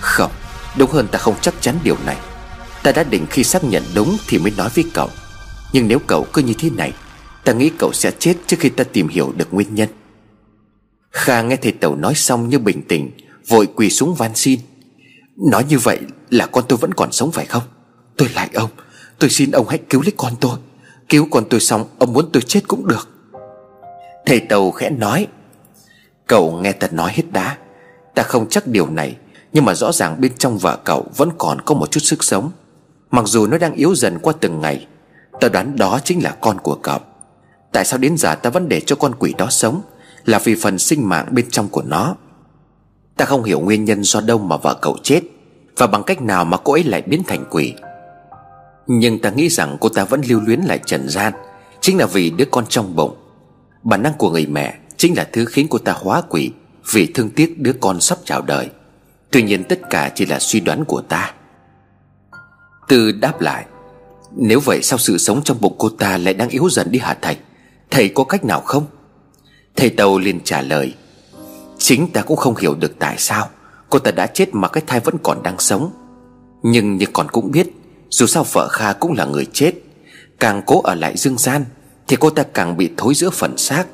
Không, 0.00 0.30
Đúng 0.78 0.90
hơn 0.90 1.08
ta 1.08 1.18
không 1.18 1.34
chắc 1.40 1.54
chắn 1.60 1.78
điều 1.82 1.96
này. 2.06 2.16
Ta 2.82 2.92
đã 2.92 3.04
định 3.04 3.26
khi 3.30 3.44
xác 3.44 3.64
nhận 3.64 3.82
đúng 3.94 4.16
Thì 4.28 4.38
mới 4.38 4.52
nói 4.56 4.68
với 4.74 4.84
cậu. 4.94 5.10
Nhưng 5.72 5.88
nếu 5.88 5.98
cậu 5.98 6.26
cứ 6.32 6.42
như 6.42 6.54
thế 6.58 6.70
này, 6.70 6.92
Ta 7.44 7.52
nghĩ 7.52 7.70
cậu 7.78 7.92
sẽ 7.92 8.10
chết 8.18 8.34
trước 8.46 8.56
khi 8.60 8.68
ta 8.68 8.84
tìm 8.84 9.08
hiểu 9.08 9.32
được 9.36 9.54
nguyên 9.54 9.74
nhân. 9.74 9.88
Kha 11.10 11.42
nghe 11.42 11.56
thầy 11.56 11.72
Tàu 11.72 11.96
nói 11.96 12.14
xong 12.14 12.48
như 12.48 12.58
bình 12.58 12.82
tĩnh, 12.88 13.10
Vội 13.48 13.68
quỳ 13.76 13.90
xuống 13.90 14.14
van 14.14 14.34
xin. 14.34 14.60
Nói 15.50 15.64
như 15.68 15.78
vậy 15.78 15.98
là 16.30 16.46
con 16.46 16.64
tôi 16.68 16.78
vẫn 16.78 16.94
còn 16.94 17.12
sống 17.12 17.32
phải 17.32 17.46
không? 17.46 17.62
Tôi 18.16 18.28
lại 18.34 18.50
ông, 18.54 18.70
Tôi 19.18 19.30
xin 19.30 19.50
ông 19.50 19.68
hãy 19.68 19.78
cứu 19.90 20.02
lấy 20.02 20.12
con 20.16 20.32
tôi. 20.40 20.58
Cứu 21.08 21.28
con 21.30 21.44
tôi 21.50 21.60
xong, 21.60 21.84
ông 21.98 22.12
muốn 22.12 22.30
tôi 22.32 22.42
chết 22.42 22.60
cũng 22.68 22.88
được. 22.88 23.08
Thầy 24.26 24.40
Tàu 24.40 24.70
khẽ 24.70 24.90
nói 24.90 25.26
Cậu 26.26 26.52
nghe 26.52 26.72
ta 26.72 26.88
nói 26.90 27.12
hết 27.14 27.24
đã. 27.32 27.56
Ta 28.14 28.22
không 28.22 28.48
chắc 28.48 28.66
điều 28.66 28.90
này, 28.90 29.16
Nhưng 29.52 29.64
mà 29.64 29.74
rõ 29.74 29.92
ràng 29.92 30.20
bên 30.20 30.32
trong 30.38 30.58
vợ 30.58 30.78
cậu 30.84 31.06
Vẫn 31.16 31.30
còn 31.38 31.60
có 31.60 31.74
một 31.74 31.90
chút 31.90 32.00
sức 32.00 32.24
sống. 32.24 32.50
Mặc 33.10 33.24
dù 33.26 33.46
nó 33.46 33.58
đang 33.58 33.74
yếu 33.74 33.94
dần 33.94 34.18
qua 34.18 34.32
từng 34.40 34.60
ngày, 34.60 34.86
Ta 35.40 35.48
đoán 35.48 35.76
đó 35.76 35.98
chính 36.04 36.22
là 36.22 36.30
con 36.30 36.58
của 36.60 36.74
cậu. 36.74 36.98
Tại 37.72 37.84
sao 37.84 37.98
đến 37.98 38.16
giờ 38.16 38.34
ta 38.34 38.50
vẫn 38.50 38.68
để 38.68 38.80
cho 38.80 38.96
con 38.96 39.14
quỷ 39.18 39.34
đó 39.38 39.46
sống? 39.50 39.80
Là 40.24 40.38
vì 40.44 40.54
phần 40.54 40.78
sinh 40.78 41.08
mạng 41.08 41.26
bên 41.30 41.50
trong 41.50 41.68
của 41.68 41.82
nó. 41.82 42.16
Ta 43.16 43.24
không 43.24 43.44
hiểu 43.44 43.60
nguyên 43.60 43.84
nhân 43.84 44.02
do 44.02 44.20
đâu 44.20 44.38
mà 44.38 44.56
vợ 44.56 44.78
cậu 44.82 44.96
chết, 45.02 45.20
Và 45.76 45.86
bằng 45.86 46.02
cách 46.02 46.22
nào 46.22 46.44
mà 46.44 46.56
cô 46.56 46.72
ấy 46.72 46.84
lại 46.84 47.02
biến 47.02 47.22
thành 47.26 47.44
quỷ. 47.50 47.74
Nhưng 48.86 49.18
ta 49.18 49.30
nghĩ 49.30 49.48
rằng 49.48 49.76
cô 49.80 49.88
ta 49.88 50.04
vẫn 50.04 50.20
lưu 50.28 50.40
luyến 50.40 50.60
lại 50.60 50.80
trần 50.86 51.08
gian, 51.08 51.32
Chính 51.80 51.98
là 51.98 52.06
vì 52.06 52.30
đứa 52.30 52.44
con 52.50 52.64
trong 52.68 52.96
bụng. 52.96 53.16
Bản 53.82 54.02
năng 54.02 54.14
của 54.14 54.30
người 54.30 54.46
mẹ 54.46 54.74
Chính 54.96 55.16
là 55.16 55.28
thứ 55.32 55.44
khiến 55.44 55.66
cô 55.70 55.78
ta 55.78 55.92
hóa 55.92 56.22
quỷ 56.28 56.50
Vì 56.92 57.06
thương 57.06 57.30
tiếc 57.30 57.58
đứa 57.58 57.72
con 57.72 58.00
sắp 58.00 58.18
chào 58.24 58.42
đời. 58.42 58.70
Tuy 59.30 59.42
nhiên 59.42 59.64
tất 59.64 59.80
cả 59.90 60.12
chỉ 60.14 60.26
là 60.26 60.38
suy 60.38 60.60
đoán 60.60 60.84
của 60.84 61.00
ta. 61.00 61.34
Tư 62.88 63.12
đáp 63.12 63.40
lại, 63.40 63.66
Nếu 64.36 64.60
vậy 64.60 64.82
sao 64.82 64.98
sự 64.98 65.18
sống 65.18 65.42
trong 65.44 65.60
bụng 65.60 65.74
cô 65.78 65.88
ta 65.88 66.18
lại 66.18 66.34
đang 66.34 66.48
yếu 66.48 66.68
dần 66.70 66.90
đi 66.90 66.98
hả 66.98 67.16
thầy? 67.22 67.36
Thầy 67.90 68.08
có 68.08 68.24
cách 68.24 68.44
nào 68.44 68.60
không? 68.60 68.86
Thầy 69.76 69.90
Tàu 69.90 70.18
liền 70.18 70.40
trả 70.44 70.62
lời, 70.62 70.94
Chính 71.78 72.12
ta 72.12 72.22
cũng 72.22 72.36
không 72.36 72.56
hiểu 72.56 72.74
được 72.74 72.92
tại 72.98 73.14
sao 73.18 73.48
Cô 73.90 73.98
ta 73.98 74.10
đã 74.10 74.26
chết 74.26 74.54
mà 74.54 74.68
cái 74.68 74.82
thai 74.86 75.00
vẫn 75.00 75.14
còn 75.22 75.42
đang 75.42 75.58
sống. 75.58 75.92
Nhưng 76.62 76.96
như 76.96 77.06
còn 77.12 77.28
cũng 77.28 77.50
biết, 77.50 77.66
Dù 78.10 78.26
sao 78.26 78.44
vợ 78.52 78.68
Kha 78.68 78.92
cũng 78.92 79.12
là 79.12 79.24
người 79.24 79.46
chết, 79.52 79.72
Càng 80.40 80.62
cố 80.66 80.80
ở 80.80 80.94
lại 80.94 81.16
dương 81.16 81.38
gian 81.38 81.64
Thì 82.08 82.16
cô 82.20 82.30
ta 82.30 82.42
càng 82.42 82.76
bị 82.76 82.90
thối 82.96 83.14
giữa 83.14 83.30
phần 83.30 83.56
xác. 83.56 83.86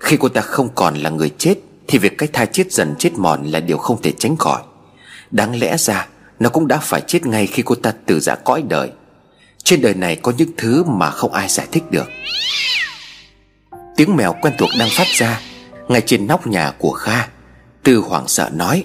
Khi 0.00 0.16
cô 0.16 0.28
ta 0.28 0.40
không 0.40 0.68
còn 0.74 0.94
là 0.94 1.10
người 1.10 1.30
chết, 1.38 1.54
Thì 1.88 1.98
việc 1.98 2.18
cái 2.18 2.28
thai 2.32 2.46
chết 2.46 2.72
dần 2.72 2.94
chết 2.98 3.12
mòn 3.18 3.44
là 3.44 3.60
điều 3.60 3.78
không 3.78 4.02
thể 4.02 4.12
tránh 4.18 4.36
khỏi. 4.36 4.62
Đáng 5.30 5.58
lẽ 5.60 5.76
ra, 5.76 6.06
Nó 6.40 6.48
cũng 6.48 6.68
đã 6.68 6.78
phải 6.78 7.00
chết 7.06 7.26
ngay 7.26 7.46
khi 7.46 7.62
cô 7.62 7.74
ta 7.74 7.92
từ 8.06 8.20
giã 8.20 8.34
cõi 8.34 8.62
đời. 8.68 8.90
Trên 9.64 9.80
đời 9.80 9.94
này 9.94 10.16
có 10.16 10.32
những 10.36 10.50
thứ 10.56 10.84
mà 10.84 11.10
không 11.10 11.32
ai 11.32 11.48
giải 11.48 11.66
thích 11.72 11.90
được. 11.90 12.08
Tiếng 13.96 14.16
mèo 14.16 14.34
quen 14.42 14.54
thuộc 14.58 14.70
đang 14.78 14.88
phát 14.92 15.06
ra, 15.06 15.40
ngay 15.88 16.02
trên 16.06 16.26
nóc 16.26 16.46
nhà 16.46 16.72
của 16.78 16.90
Kha, 16.90 17.28
Tư 17.82 17.96
hoảng 17.96 18.28
sợ 18.28 18.50
nói, 18.52 18.84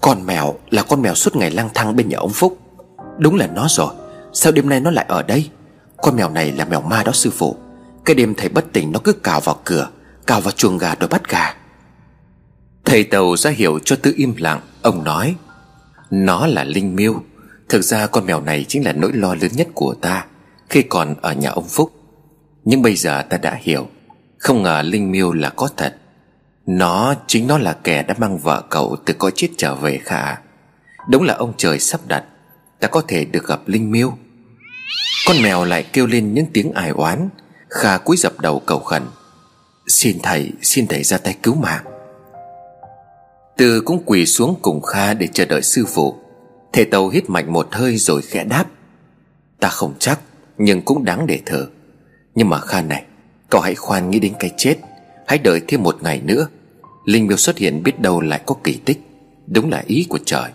Con 0.00 0.26
mèo 0.26 0.54
là 0.70 0.82
con 0.82 1.02
mèo 1.02 1.14
suốt 1.14 1.36
ngày 1.36 1.50
lang 1.50 1.68
thang 1.74 1.96
bên 1.96 2.08
nhà 2.08 2.18
ông 2.18 2.32
Phúc. 2.32 2.58
Đúng 3.18 3.34
là 3.34 3.46
nó 3.46 3.66
rồi, 3.68 3.94
Sao 4.32 4.52
đêm 4.52 4.68
nay 4.68 4.80
nó 4.80 4.90
lại 4.90 5.04
ở 5.08 5.22
đây? 5.22 5.50
Con 6.02 6.16
mèo 6.16 6.30
này 6.30 6.52
là 6.52 6.64
mèo 6.64 6.80
ma 6.80 7.02
đó, 7.02 7.12
sư 7.12 7.30
phụ. 7.30 7.56
Cái 8.04 8.14
đêm 8.14 8.34
thầy 8.34 8.48
bất 8.48 8.72
tỉnh 8.72 8.92
nó 8.92 9.00
cứ 9.04 9.12
cào 9.12 9.40
vào 9.40 9.60
cửa 9.64 9.88
Cào 10.26 10.40
vào 10.40 10.50
chuồng 10.50 10.78
gà 10.78 10.94
rồi 10.94 11.08
bắt 11.08 11.28
gà. 11.28 11.54
Thầy 12.84 13.04
Tàu 13.04 13.36
ra 13.36 13.50
hiểu 13.50 13.78
cho 13.84 13.96
Tư 13.96 14.14
im 14.16 14.34
lặng, 14.38 14.60
Ông 14.82 15.04
nói, 15.04 15.34
Nó 16.10 16.46
là 16.46 16.64
Linh 16.64 16.96
Miêu. 16.96 17.22
Thực 17.68 17.82
ra 17.82 18.06
con 18.06 18.26
mèo 18.26 18.40
này 18.40 18.64
chính 18.68 18.84
là 18.84 18.92
nỗi 18.92 19.12
lo 19.12 19.34
lớn 19.34 19.50
nhất 19.54 19.68
của 19.74 19.94
ta 19.94 20.24
Khi 20.68 20.82
còn 20.82 21.14
ở 21.22 21.32
nhà 21.32 21.50
ông 21.50 21.68
Phúc. 21.68 21.92
Nhưng 22.64 22.82
bây 22.82 22.96
giờ 22.96 23.22
ta 23.22 23.36
đã 23.36 23.58
hiểu, 23.62 23.88
Không 24.38 24.62
ngờ 24.62 24.82
Linh 24.84 25.12
Miêu 25.12 25.32
là 25.32 25.50
có 25.50 25.68
thật. 25.76 25.96
Nó 26.66 27.14
chính 27.26 27.46
nó 27.46 27.58
là 27.58 27.72
kẻ 27.84 28.02
đã 28.02 28.14
mang 28.18 28.38
vợ 28.38 28.62
cậu 28.70 28.96
từ 29.04 29.14
cõi 29.14 29.32
chết 29.34 29.48
trở 29.56 29.74
về 29.74 30.00
khả. 30.04 30.36
Đúng 31.08 31.22
là 31.22 31.34
ông 31.34 31.52
trời 31.56 31.78
sắp 31.78 32.00
đặt, 32.06 32.24
Ta 32.82 32.88
có 32.88 33.02
thể 33.08 33.24
được 33.24 33.46
gặp 33.46 33.60
Linh 33.66 33.90
Miêu. 33.90 34.18
Con 35.26 35.42
mèo 35.42 35.64
lại 35.64 35.82
kêu 35.92 36.06
lên 36.06 36.34
những 36.34 36.46
tiếng 36.52 36.72
ải 36.72 36.90
oán. 36.90 37.28
Kha 37.68 37.98
cúi 37.98 38.16
dập 38.16 38.40
đầu 38.40 38.62
cầu 38.66 38.78
khẩn. 38.78 39.02
Xin 39.92 40.18
thầy, 40.22 40.50
xin 40.62 40.86
thầy 40.86 41.02
ra 41.02 41.18
tay 41.18 41.36
cứu 41.42 41.54
mạng. 41.54 41.84
Từ 43.56 43.80
cũng 43.80 44.02
quỳ 44.06 44.26
xuống 44.26 44.58
cùng 44.62 44.82
Kha 44.82 45.14
để 45.14 45.26
chờ 45.26 45.44
đợi 45.44 45.62
sư 45.62 45.84
phụ. 45.88 46.14
Thầy 46.72 46.84
Tàu 46.84 47.08
hít 47.08 47.30
mạnh 47.30 47.52
một 47.52 47.68
hơi 47.72 47.96
rồi 47.96 48.22
khẽ 48.22 48.44
đáp. 48.44 48.64
Ta 49.60 49.68
không 49.68 49.94
chắc 49.98 50.20
Nhưng 50.58 50.82
cũng 50.82 51.04
đáng 51.04 51.26
để 51.26 51.40
thở. 51.46 51.66
Nhưng 52.34 52.48
mà 52.48 52.60
Kha 52.60 52.82
này 52.82 53.04
Cậu 53.50 53.60
hãy 53.60 53.74
khoan 53.74 54.10
nghĩ 54.10 54.18
đến 54.18 54.32
cái 54.38 54.50
chết. 54.56 54.76
Hãy 55.26 55.38
đợi 55.38 55.60
thêm 55.68 55.82
một 55.82 56.02
ngày 56.02 56.20
nữa. 56.24 56.48
Linh 57.04 57.26
miêu 57.26 57.36
xuất 57.36 57.58
hiện 57.58 57.82
biết 57.82 58.00
đâu 58.00 58.20
lại 58.20 58.40
có 58.46 58.54
kỳ 58.64 58.80
tích. 58.84 59.00
Đúng 59.46 59.70
là 59.70 59.82
ý 59.86 60.06
của 60.08 60.18
trời. 60.24 60.50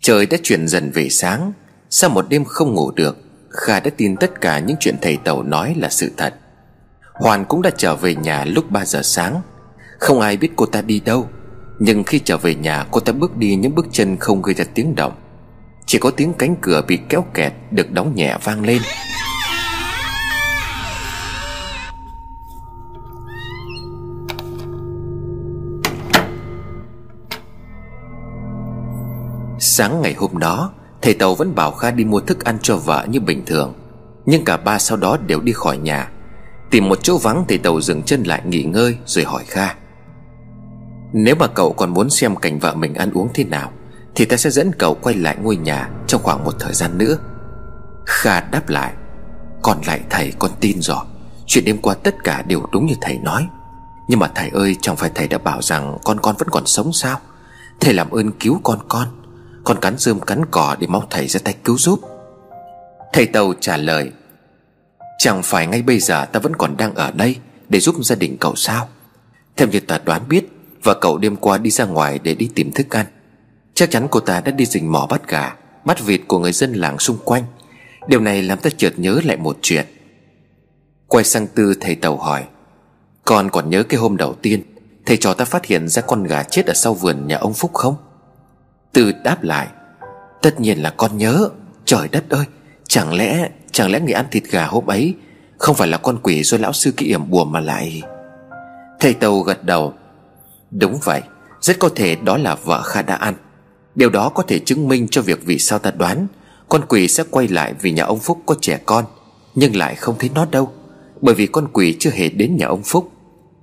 Trời 0.00 0.26
đã 0.26 0.36
chuyển 0.42 0.68
dần 0.68 0.90
về 0.90 1.08
sáng. 1.08 1.52
Sau 1.90 2.10
một 2.10 2.28
đêm 2.28 2.44
không 2.44 2.74
ngủ 2.74 2.90
được 2.90 3.16
Kha 3.50 3.80
đã 3.80 3.90
tin 3.96 4.16
tất 4.16 4.40
cả 4.40 4.58
những 4.58 4.76
chuyện 4.80 4.96
thầy 5.02 5.16
Tàu 5.16 5.42
nói 5.42 5.74
là 5.78 5.90
sự 5.90 6.10
thật. 6.16 6.34
Hoàn 7.14 7.44
cũng 7.44 7.62
đã 7.62 7.70
trở 7.76 7.96
về 7.96 8.14
nhà 8.14 8.44
lúc 8.44 8.70
3 8.70 8.84
giờ 8.84 9.00
sáng. 9.02 9.40
Không 9.98 10.20
ai 10.20 10.36
biết 10.36 10.50
cô 10.56 10.66
ta 10.66 10.82
đi 10.82 11.00
đâu, 11.00 11.28
Nhưng 11.78 12.04
khi 12.04 12.18
trở 12.18 12.36
về 12.36 12.54
nhà, 12.54 12.86
cô 12.90 13.00
ta 13.00 13.12
bước 13.12 13.36
đi 13.36 13.56
những 13.56 13.74
bước 13.74 13.86
chân 13.92 14.16
không 14.16 14.42
gây 14.42 14.54
ra 14.54 14.64
tiếng 14.74 14.94
động. 14.94 15.12
Chỉ 15.86 15.98
có 15.98 16.10
tiếng 16.10 16.32
cánh 16.34 16.56
cửa 16.60 16.82
bị 16.88 16.98
kéo 17.08 17.24
kẹt 17.34 17.52
được 17.70 17.90
đóng 17.90 18.14
nhẹ 18.14 18.36
vang 18.44 18.64
lên. 18.64 18.82
Sáng 29.58 30.02
ngày 30.02 30.14
hôm 30.18 30.38
đó, 30.38 30.72
Thầy 31.02 31.14
Tàu 31.14 31.34
vẫn 31.34 31.54
bảo 31.54 31.70
Kha 31.70 31.90
đi 31.90 32.04
mua 32.04 32.20
thức 32.20 32.44
ăn 32.44 32.58
cho 32.62 32.76
vợ 32.76 33.06
như 33.10 33.20
bình 33.20 33.42
thường. 33.46 33.74
Nhưng 34.26 34.44
cả 34.44 34.56
ba 34.56 34.78
sau 34.78 34.96
đó 34.96 35.16
đều 35.26 35.40
đi 35.40 35.52
khỏi 35.52 35.78
nhà. 35.78 36.10
Tìm 36.74 36.88
một 36.88 36.98
chỗ 37.02 37.18
vắng 37.18 37.44
thì 37.48 37.58
Tàu 37.58 37.80
dừng 37.80 38.02
chân 38.02 38.22
lại 38.22 38.42
nghỉ 38.44 38.62
ngơi 38.62 38.96
Rồi 39.06 39.24
hỏi 39.24 39.44
Kha. 39.46 39.74
Nếu 41.12 41.34
mà 41.34 41.46
cậu 41.46 41.72
còn 41.72 41.94
muốn 41.94 42.10
xem 42.10 42.36
cảnh 42.36 42.58
vợ 42.58 42.74
mình 42.74 42.94
ăn 42.94 43.10
uống 43.14 43.28
thế 43.34 43.44
nào, 43.44 43.72
Thì 44.14 44.24
ta 44.24 44.36
sẽ 44.36 44.50
dẫn 44.50 44.70
cậu 44.78 44.94
quay 44.94 45.14
lại 45.14 45.36
ngôi 45.42 45.56
nhà 45.56 45.90
Trong 46.06 46.22
khoảng 46.22 46.44
một 46.44 46.54
thời 46.60 46.72
gian 46.74 46.98
nữa. 46.98 47.16
Kha 48.06 48.40
đáp 48.40 48.68
lại, 48.68 48.92
Còn 49.62 49.78
lại 49.86 50.00
thầy 50.10 50.32
con 50.38 50.50
tin 50.60 50.82
rồi. 50.82 51.04
Chuyện 51.46 51.64
đêm 51.64 51.78
qua 51.78 51.94
tất 51.94 52.14
cả 52.24 52.42
đều 52.42 52.62
đúng 52.72 52.86
như 52.86 52.94
thầy 53.00 53.18
nói. 53.18 53.46
Nhưng 54.08 54.18
mà 54.18 54.30
thầy 54.34 54.48
ơi, 54.48 54.76
Chẳng 54.80 54.96
phải 54.96 55.10
thầy 55.14 55.28
đã 55.28 55.38
bảo 55.38 55.62
rằng 55.62 55.98
Con 56.04 56.20
con 56.20 56.34
vẫn 56.38 56.48
còn 56.48 56.66
sống 56.66 56.92
sao? 56.92 57.18
Thầy 57.80 57.94
làm 57.94 58.10
ơn 58.10 58.32
cứu 58.32 58.60
con 58.62 58.78
con. 58.88 59.08
Con 59.64 59.80
cắn 59.80 59.98
rơm 59.98 60.20
cắn 60.20 60.44
cỏ 60.50 60.76
để 60.80 60.86
mong 60.86 61.06
thầy 61.10 61.26
ra 61.26 61.40
tay 61.44 61.54
cứu 61.64 61.78
giúp. 61.78 62.00
Thầy 63.12 63.26
Tàu 63.26 63.52
trả 63.60 63.76
lời 63.76 64.12
Chẳng 65.18 65.42
phải 65.42 65.66
ngay 65.66 65.82
bây 65.82 66.00
giờ 66.00 66.24
ta 66.24 66.40
vẫn 66.40 66.56
còn 66.56 66.76
đang 66.76 66.94
ở 66.94 67.10
đây 67.10 67.36
Để 67.68 67.80
giúp 67.80 67.94
gia 68.04 68.16
đình 68.16 68.36
cậu 68.40 68.54
sao? 68.54 68.88
Theo 69.56 69.68
như 69.68 69.80
ta 69.80 69.98
đoán 70.04 70.28
biết 70.28 70.44
Và 70.82 70.94
cậu 70.94 71.18
đêm 71.18 71.36
qua 71.36 71.58
đi 71.58 71.70
ra 71.70 71.84
ngoài 71.84 72.20
để 72.22 72.34
đi 72.34 72.50
tìm 72.54 72.72
thức 72.72 72.96
ăn. 72.96 73.06
Chắc 73.74 73.90
chắn 73.90 74.06
cô 74.10 74.20
ta 74.20 74.40
đã 74.40 74.52
đi 74.52 74.66
rình 74.66 74.92
mò 74.92 75.06
bắt 75.10 75.28
gà, 75.28 75.56
Bắt 75.84 76.04
vịt 76.04 76.20
của 76.28 76.38
người 76.38 76.52
dân 76.52 76.72
làng 76.72 76.98
xung 76.98 77.18
quanh. 77.24 77.44
Điều 78.08 78.20
này 78.20 78.42
làm 78.42 78.58
ta 78.58 78.70
chợt 78.76 78.92
nhớ 78.96 79.20
lại 79.24 79.36
một 79.36 79.58
chuyện. 79.62 79.86
Quay 81.06 81.24
sang 81.24 81.46
Tư, 81.46 81.74
thầy 81.80 81.94
Tàu 81.94 82.16
hỏi, 82.16 82.44
Con 83.24 83.50
còn 83.50 83.70
nhớ 83.70 83.82
cái 83.82 84.00
hôm 84.00 84.16
đầu 84.16 84.34
tiên 84.34 84.62
Thầy 85.06 85.16
trò 85.16 85.34
ta 85.34 85.44
phát 85.44 85.64
hiện 85.64 85.88
ra 85.88 86.02
con 86.02 86.24
gà 86.24 86.42
chết 86.42 86.66
ở 86.66 86.74
sau 86.74 86.94
vườn 86.94 87.26
nhà 87.26 87.36
ông 87.36 87.54
Phúc 87.54 87.70
không? 87.74 87.96
Tư 88.92 89.12
đáp 89.24 89.42
lại, 89.42 89.68
Tất 90.42 90.60
nhiên 90.60 90.82
là 90.82 90.90
con 90.90 91.18
nhớ. 91.18 91.48
Trời 91.84 92.08
đất 92.08 92.30
ơi, 92.30 92.44
Chẳng 92.88 93.14
lẽ 93.14 93.48
Chẳng 93.74 93.90
lẽ 93.90 94.00
người 94.00 94.12
ăn 94.12 94.26
thịt 94.30 94.44
gà 94.50 94.66
hôm 94.66 94.86
ấy 94.86 95.14
Không 95.58 95.76
phải 95.76 95.88
là 95.88 95.98
con 95.98 96.18
quỷ 96.22 96.42
do 96.42 96.58
lão 96.58 96.72
sư 96.72 96.92
kia 96.96 97.06
yểm 97.06 97.30
bùa 97.30 97.44
mà 97.44 97.60
lại? 97.60 98.02
Thầy 99.00 99.14
Tàu 99.14 99.40
gật 99.40 99.64
đầu. 99.64 99.94
Đúng 100.70 100.98
vậy, 101.04 101.22
Rất 101.60 101.78
có 101.78 101.88
thể 101.88 102.16
đó 102.16 102.36
là 102.36 102.54
vợ 102.54 102.82
Kha 102.82 103.02
đã 103.02 103.14
ăn 103.14 103.34
Điều 103.94 104.10
đó 104.10 104.28
có 104.28 104.42
thể 104.42 104.58
chứng 104.58 104.88
minh 104.88 105.08
cho 105.10 105.22
việc 105.22 105.40
vì 105.44 105.58
sao 105.58 105.78
ta 105.78 105.90
đoán 105.90 106.26
Con 106.68 106.82
quỷ 106.88 107.08
sẽ 107.08 107.24
quay 107.30 107.48
lại 107.48 107.74
vì 107.80 107.92
nhà 107.92 108.04
ông 108.04 108.18
Phúc 108.18 108.38
có 108.46 108.54
trẻ 108.60 108.80
con, 108.86 109.04
Nhưng 109.54 109.76
lại 109.76 109.94
không 109.94 110.14
thấy 110.18 110.30
nó 110.34 110.46
đâu, 110.50 110.72
Bởi 111.20 111.34
vì 111.34 111.46
con 111.46 111.68
quỷ 111.72 111.96
chưa 111.98 112.10
hề 112.10 112.28
đến 112.28 112.56
nhà 112.56 112.66
ông 112.66 112.82
Phúc. 112.82 113.12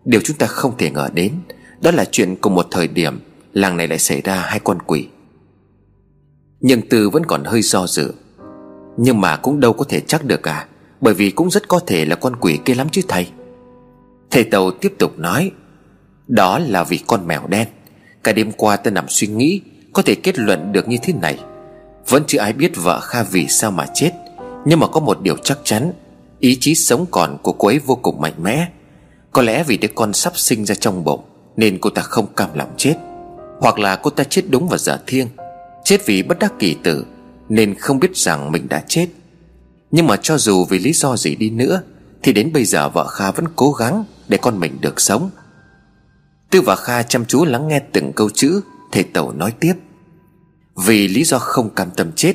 Điều 0.06 0.22
chúng 0.24 0.38
ta 0.38 0.48
không 0.48 0.78
thể 0.78 0.92
ngờ 0.92 1.10
đến, 1.14 1.34
Đó 1.82 1.92
là 1.92 2.06
chuyện 2.12 2.36
cùng 2.36 2.56
một 2.56 2.68
thời 2.72 2.88
điểm 2.88 3.20
Làng 3.54 3.78
này 3.78 3.88
lại 3.88 4.00
xảy 4.00 4.22
ra 4.22 4.36
hai 4.36 4.60
con 4.60 4.80
quỷ. 4.82 5.08
Nhưng 6.60 6.90
Tư 6.90 7.10
vẫn 7.10 7.26
còn 7.26 7.44
hơi 7.44 7.62
do 7.62 7.88
dự. 7.88 8.14
Nhưng 8.98 9.22
mà 9.22 9.38
cũng 9.38 9.60
đâu 9.60 9.74
có 9.74 9.86
thể 9.90 10.00
chắc 10.00 10.26
được 10.26 10.48
à? 10.48 10.68
Bởi 11.02 11.14
vì 11.14 11.32
cũng 11.32 11.50
rất 11.50 11.68
có 11.68 11.80
thể 11.88 12.06
là 12.06 12.16
con 12.16 12.36
quỷ 12.36 12.60
kia 12.66 12.74
lắm 12.74 12.88
chứ 12.92 13.02
thầy. 13.08 13.28
Thầy 14.32 14.44
Tàu 14.44 14.72
tiếp 14.72 14.94
tục 15.00 15.20
nói, 15.20 15.52
Đó 16.28 16.60
là 16.60 16.84
vì 16.84 16.98
con 17.08 17.28
mèo 17.28 17.48
đen. 17.48 17.68
Cả 18.24 18.32
đêm 18.32 18.52
qua 18.52 18.76
ta 18.76 18.92
nằm 18.92 19.06
suy 19.10 19.28
nghĩ, 19.28 19.62
Có 19.94 20.02
thể 20.02 20.16
kết 20.16 20.40
luận 20.40 20.72
được 20.72 20.88
như 20.88 20.98
thế 21.04 21.14
này. 21.14 21.40
Vẫn 22.08 22.24
chưa 22.28 22.40
ai 22.40 22.54
biết 22.54 22.72
vợ 22.76 23.00
Kha 23.00 23.24
vì 23.24 23.48
sao 23.48 23.72
mà 23.72 23.86
chết, 23.94 24.12
Nhưng 24.66 24.80
mà 24.80 24.88
có 24.88 25.00
một 25.00 25.22
điều 25.22 25.38
chắc 25.38 25.58
chắn, 25.64 25.94
Ý 26.40 26.58
chí 26.60 26.76
sống 26.76 27.06
còn 27.12 27.38
của 27.44 27.54
cô 27.54 27.68
ấy 27.68 27.80
vô 27.80 27.96
cùng 27.96 28.22
mạnh 28.22 28.44
mẽ. 28.44 28.68
Có 29.32 29.42
lẽ 29.42 29.64
vì 29.64 29.78
đứa 29.78 29.88
con 29.96 30.14
sắp 30.14 30.38
sinh 30.38 30.66
ra 30.66 30.76
trong 30.76 31.04
bụng, 31.04 31.22
Nên 31.56 31.78
cô 31.82 31.90
ta 31.90 32.02
không 32.02 32.28
cam 32.36 32.50
lòng 32.54 32.74
chết. 32.78 32.96
Hoặc 33.60 33.80
là 33.80 33.96
cô 33.96 34.10
ta 34.10 34.24
chết 34.24 34.42
đúng 34.50 34.68
vào 34.68 34.78
giờ 34.78 35.00
thiêng, 35.08 35.28
Chết 35.84 36.06
vì 36.06 36.24
bất 36.24 36.40
đắc 36.40 36.54
kỳ 36.60 36.76
tử 36.84 37.06
nên 37.52 37.76
không 37.76 38.00
biết 38.00 38.18
rằng 38.18 38.52
mình 38.52 38.70
đã 38.70 38.84
chết. 38.88 39.08
Nhưng 39.92 40.08
mà 40.08 40.16
cho 40.18 40.38
dù 40.38 40.66
vì 40.66 40.80
lý 40.80 40.94
do 40.94 41.18
gì 41.18 41.36
đi 41.36 41.50
nữa, 41.50 41.82
Thì 42.24 42.34
đến 42.34 42.54
bây 42.54 42.66
giờ 42.66 42.90
vợ 42.90 43.08
Kha 43.08 43.32
vẫn 43.32 43.46
cố 43.56 43.72
gắng 43.72 44.04
Để 44.28 44.38
con 44.42 44.60
mình 44.60 44.78
được 44.82 45.02
sống. 45.02 45.30
Tư 46.50 46.62
và 46.62 46.76
Kha 46.76 47.04
chăm 47.04 47.26
chú 47.26 47.46
lắng 47.46 47.68
nghe 47.68 47.80
từng 47.80 48.14
câu 48.14 48.30
chữ, 48.30 48.62
Thầy 48.92 49.04
Tẩu 49.04 49.32
nói 49.32 49.54
tiếp. 49.60 49.74
Vì 50.86 51.08
lý 51.08 51.24
do 51.24 51.40
không 51.40 51.70
cam 51.70 51.90
tâm 51.98 52.12
chết, 52.16 52.34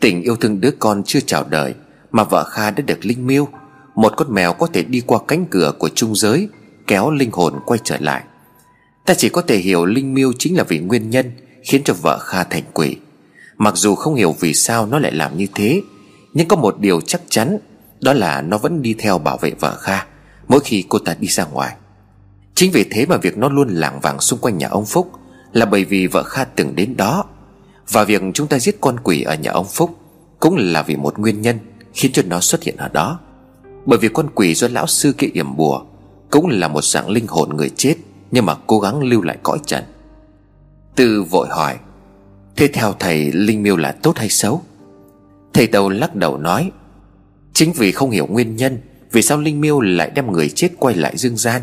Tình 0.00 0.22
yêu 0.22 0.36
thương 0.36 0.60
đứa 0.60 0.70
con 0.70 1.02
chưa 1.06 1.20
chào 1.20 1.44
đời 1.44 1.74
Mà 2.10 2.24
vợ 2.24 2.44
Kha 2.50 2.70
đã 2.70 2.82
được 2.86 3.04
linh 3.04 3.26
miêu, 3.26 3.48
Một 3.94 4.12
con 4.16 4.34
mèo 4.34 4.52
có 4.52 4.66
thể 4.66 4.82
đi 4.82 5.00
qua 5.00 5.18
cánh 5.28 5.46
cửa 5.50 5.72
của 5.78 5.88
trung 5.88 6.16
giới, 6.16 6.48
Kéo 6.86 7.10
linh 7.10 7.30
hồn 7.32 7.60
quay 7.66 7.80
trở 7.84 7.96
lại. 8.00 8.22
Ta 9.06 9.14
chỉ 9.14 9.28
có 9.28 9.42
thể 9.42 9.58
hiểu 9.58 9.84
linh 9.84 10.14
miêu 10.14 10.32
chính 10.38 10.56
là 10.56 10.64
vì 10.64 10.78
nguyên 10.78 11.10
nhân 11.10 11.32
Khiến 11.62 11.82
cho 11.84 11.94
vợ 12.02 12.18
Kha 12.18 12.44
thành 12.44 12.64
quỷ. 12.72 12.96
Mặc 13.58 13.76
dù 13.76 13.94
không 13.94 14.14
hiểu 14.14 14.34
vì 14.40 14.54
sao 14.54 14.86
nó 14.86 14.98
lại 14.98 15.12
làm 15.12 15.36
như 15.36 15.46
thế, 15.54 15.82
Nhưng 16.34 16.48
có 16.48 16.56
một 16.56 16.78
điều 16.80 17.00
chắc 17.00 17.22
chắn, 17.28 17.58
Đó 18.00 18.12
là 18.12 18.42
nó 18.42 18.58
vẫn 18.58 18.82
đi 18.82 18.94
theo 18.98 19.18
bảo 19.18 19.36
vệ 19.36 19.50
vợ 19.50 19.76
Kha 19.80 20.06
Mỗi 20.48 20.60
khi 20.60 20.84
cô 20.88 20.98
ta 20.98 21.16
đi 21.20 21.28
ra 21.28 21.44
ngoài. 21.44 21.76
Chính 22.54 22.72
vì 22.72 22.84
thế 22.90 23.06
mà 23.06 23.16
việc 23.16 23.38
nó 23.38 23.48
luôn 23.48 23.68
lảng 23.68 24.00
vàng 24.00 24.20
xung 24.20 24.38
quanh 24.38 24.58
nhà 24.58 24.68
ông 24.68 24.86
Phúc 24.86 25.12
Là 25.52 25.66
bởi 25.66 25.84
vì 25.84 26.06
vợ 26.06 26.22
Kha 26.22 26.44
từng 26.44 26.76
đến 26.76 26.96
đó. 26.96 27.24
Và 27.90 28.04
việc 28.04 28.22
chúng 28.34 28.46
ta 28.46 28.58
giết 28.58 28.80
con 28.80 29.00
quỷ 29.00 29.22
ở 29.22 29.34
nhà 29.34 29.50
ông 29.50 29.66
Phúc 29.68 29.90
Cũng 30.40 30.56
là 30.56 30.82
vì 30.82 30.96
một 30.96 31.18
nguyên 31.18 31.42
nhân 31.42 31.58
Khiến 31.94 32.12
cho 32.12 32.22
nó 32.26 32.40
xuất 32.40 32.62
hiện 32.62 32.76
ở 32.76 32.88
đó. 32.88 33.20
Bởi 33.86 33.98
vì 33.98 34.08
con 34.08 34.30
quỷ 34.34 34.54
do 34.54 34.68
lão 34.68 34.86
sư 34.86 35.12
kia 35.18 35.28
yểm 35.32 35.56
bùa 35.56 35.82
Cũng 36.30 36.46
là 36.46 36.68
một 36.68 36.84
dạng 36.84 37.10
linh 37.10 37.26
hồn 37.26 37.56
người 37.56 37.70
chết 37.76 37.94
Nhưng 38.30 38.46
mà 38.46 38.54
cố 38.66 38.80
gắng 38.80 39.02
lưu 39.02 39.22
lại 39.22 39.36
cõi 39.42 39.58
trần. 39.66 39.84
Tư 40.96 41.22
vội 41.22 41.48
hỏi 41.48 41.76
Thế 42.56 42.68
theo 42.68 42.94
thầy 42.98 43.32
Linh 43.32 43.62
miêu 43.62 43.76
là 43.76 43.92
tốt 43.92 44.18
hay 44.18 44.28
xấu? 44.28 44.62
Thầy 45.54 45.66
Tàu 45.66 45.88
lắc 45.88 46.14
đầu 46.14 46.38
nói, 46.38 46.70
Chính 47.52 47.72
vì 47.72 47.92
không 47.92 48.10
hiểu 48.10 48.26
nguyên 48.26 48.56
nhân, 48.56 48.78
Vì 49.12 49.22
sao 49.22 49.38
Linh 49.38 49.60
miêu 49.60 49.80
lại 49.80 50.10
đem 50.14 50.32
người 50.32 50.48
chết 50.48 50.68
quay 50.78 50.94
lại 50.94 51.16
dương 51.16 51.36
gian. 51.36 51.62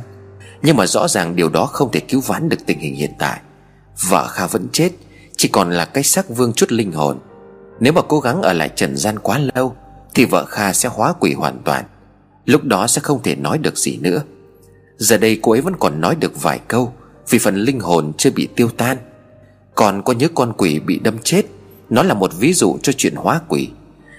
Nhưng 0.61 0.77
mà 0.77 0.87
rõ 0.87 1.07
ràng 1.07 1.35
điều 1.35 1.49
đó 1.49 1.65
không 1.65 1.91
thể 1.91 1.99
cứu 1.99 2.21
vãn 2.21 2.49
được 2.49 2.65
tình 2.65 2.79
hình 2.79 2.95
hiện 2.95 3.11
tại. 3.19 3.39
Vợ 4.09 4.27
Kha 4.27 4.47
vẫn 4.47 4.67
chết, 4.73 4.89
Chỉ 5.37 5.47
còn 5.47 5.71
là 5.71 5.85
cái 5.85 6.03
xác 6.03 6.29
vương 6.29 6.53
chút 6.53 6.71
linh 6.71 6.91
hồn. 6.91 7.19
Nếu 7.79 7.93
mà 7.93 8.01
cố 8.01 8.19
gắng 8.19 8.41
ở 8.41 8.53
lại 8.53 8.69
trần 8.75 8.97
gian 8.97 9.19
quá 9.19 9.39
lâu, 9.53 9.75
Thì 10.13 10.25
vợ 10.25 10.45
Kha 10.45 10.73
sẽ 10.73 10.89
hóa 10.89 11.13
quỷ 11.19 11.33
hoàn 11.33 11.61
toàn. 11.65 11.85
Lúc 12.45 12.63
đó 12.63 12.87
sẽ 12.87 13.01
không 13.01 13.23
thể 13.23 13.35
nói 13.35 13.57
được 13.57 13.77
gì 13.77 13.97
nữa. 13.97 14.23
Giờ 14.97 15.17
đây 15.17 15.39
cô 15.41 15.51
ấy 15.51 15.61
vẫn 15.61 15.73
còn 15.79 16.01
nói 16.01 16.15
được 16.15 16.41
vài 16.41 16.59
câu, 16.67 16.93
Vì 17.29 17.39
phần 17.39 17.55
linh 17.55 17.79
hồn 17.79 18.11
chưa 18.17 18.31
bị 18.31 18.47
tiêu 18.55 18.69
tan 18.77 18.97
còn 19.75 20.01
có 20.01 20.13
nhớ 20.13 20.27
con 20.35 20.53
quỷ 20.57 20.79
bị 20.79 20.99
đâm 20.99 21.17
chết. 21.23 21.45
Nó 21.89 22.03
là 22.03 22.13
một 22.13 22.31
ví 22.39 22.53
dụ 22.53 22.77
cho 22.83 22.93
chuyện 22.93 23.15
hóa 23.15 23.41
quỷ. 23.47 23.69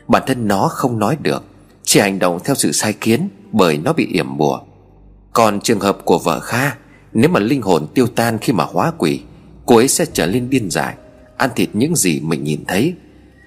Bản 0.09 0.23
thân 0.27 0.49
nó 0.49 0.69
không 0.69 0.99
nói 0.99 1.17
được. 1.23 1.45
Chỉ 1.85 2.01
hành 2.01 2.19
động 2.19 2.39
theo 2.45 2.55
sự 2.55 2.73
sai 2.73 2.93
kiến 2.93 3.29
Bởi 3.53 3.79
nó 3.79 3.93
bị 3.93 4.07
yểm 4.13 4.37
bùa. 4.37 4.61
Còn 5.33 5.61
trường 5.61 5.81
hợp 5.81 5.99
của 6.05 6.19
vợ 6.19 6.41
Kha, 6.41 6.77
Nếu 7.13 7.31
mà 7.31 7.41
linh 7.41 7.63
hồn 7.63 7.87
tiêu 7.95 8.07
tan 8.07 8.39
khi 8.39 8.53
mà 8.53 8.65
hóa 8.65 8.93
quỷ, 8.99 9.21
Cô 9.67 9.77
ấy 9.77 9.89
sẽ 9.89 10.07
trở 10.13 10.27
lên 10.27 10.51
điên 10.51 10.71
dại, 10.71 10.95
Ăn 11.37 11.51
thịt 11.57 11.69
những 11.73 11.97
gì 11.97 12.21
mình 12.21 12.45
nhìn 12.45 12.65
thấy. 12.69 12.95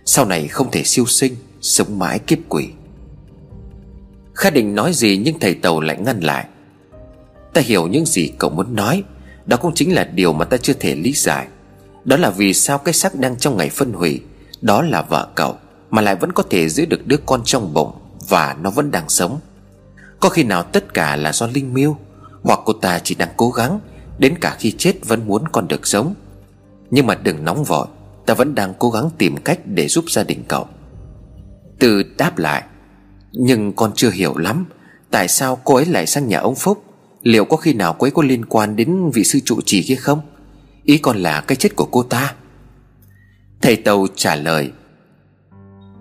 Sau 0.05 0.25
này 0.25 0.47
không 0.47 0.71
thể 0.71 0.83
siêu 0.83 1.05
sinh, 1.05 1.35
Sống 1.61 1.99
mãi 1.99 2.19
kiếp 2.19 2.39
quỷ. 2.49 2.67
Kha 4.33 4.49
định 4.49 4.75
nói 4.75 4.93
gì 4.93 5.21
nhưng 5.25 5.39
thầy 5.39 5.53
Tàu 5.53 5.81
lại 5.81 5.97
ngăn 5.99 6.19
lại. 6.19 6.45
Ta 7.53 7.61
hiểu 7.61 7.87
những 7.87 8.05
gì 8.05 8.31
cậu 8.37 8.49
muốn 8.49 8.75
nói. 8.75 9.03
Đó 9.45 9.57
cũng 9.57 9.71
chính 9.75 9.93
là 9.93 10.03
điều 10.03 10.33
mà 10.33 10.45
ta 10.45 10.57
chưa 10.57 10.73
thể 10.73 10.95
lý 10.95 11.13
giải 11.13 11.47
đó 12.07 12.17
là 12.17 12.29
vì 12.29 12.53
sao 12.53 12.77
cái 12.77 12.93
xác 12.93 13.15
đang 13.15 13.37
trong 13.37 13.57
ngày 13.57 13.69
phân 13.69 13.93
hủy, 13.93 14.21
Đó 14.61 14.81
là 14.81 15.01
vợ 15.01 15.27
cậu, 15.35 15.55
Mà 15.89 16.01
lại 16.01 16.15
vẫn 16.15 16.31
có 16.31 16.43
thể 16.49 16.69
giữ 16.69 16.85
được 16.85 17.07
đứa 17.07 17.17
con 17.25 17.41
trong 17.45 17.73
bụng 17.73 17.91
Và 18.29 18.55
nó 18.61 18.69
vẫn 18.69 18.91
đang 18.91 19.09
sống. 19.09 19.39
Có 20.19 20.29
khi 20.29 20.43
nào 20.43 20.63
tất 20.63 20.93
cả 20.93 21.15
là 21.15 21.33
do 21.33 21.47
Linh 21.47 21.73
Miêu, 21.73 21.97
Hoặc 22.43 22.59
cô 22.65 22.73
ta 22.73 22.99
chỉ 22.99 23.15
đang 23.15 23.29
cố 23.37 23.49
gắng, 23.49 23.79
Đến 24.17 24.35
cả 24.41 24.55
khi 24.59 24.71
chết 24.71 24.93
vẫn 25.07 25.27
muốn 25.27 25.43
con 25.51 25.67
được 25.67 25.87
sống. 25.87 26.13
Nhưng 26.91 27.07
mà 27.07 27.15
đừng 27.15 27.45
nóng 27.45 27.63
vội, 27.63 27.87
Ta 28.25 28.33
vẫn 28.33 28.55
đang 28.55 28.73
cố 28.79 28.89
gắng 28.89 29.09
tìm 29.17 29.37
cách 29.37 29.59
để 29.65 29.87
giúp 29.87 30.05
gia 30.09 30.23
đình 30.23 30.43
cậu. 30.47 30.67
Từ 31.79 32.03
đáp 32.17 32.37
lại, 32.37 32.63
Nhưng 33.31 33.73
con 33.73 33.91
chưa 33.95 34.09
hiểu 34.09 34.37
lắm, 34.37 34.65
Tại 35.11 35.27
sao 35.27 35.59
cô 35.63 35.75
ấy 35.75 35.85
lại 35.85 36.05
sang 36.05 36.27
nhà 36.27 36.39
ông 36.39 36.55
Phúc? 36.55 36.83
Liệu 37.21 37.45
có 37.45 37.57
khi 37.57 37.73
nào 37.73 37.95
cô 37.99 38.05
ấy 38.05 38.11
có 38.11 38.23
liên 38.23 38.45
quan 38.45 38.75
đến 38.75 39.11
vị 39.13 39.23
sư 39.23 39.39
trụ 39.45 39.61
trì 39.65 39.83
kia 39.83 39.95
không? 39.95 40.21
Ý 40.87 40.97
con 40.97 41.17
là 41.17 41.41
cái 41.41 41.55
chết 41.55 41.75
của 41.75 41.85
cô 41.85 42.03
ta. 42.03 42.33
Thầy 43.61 43.75
tàu 43.75 44.07
trả 44.15 44.35
lời, 44.35 44.71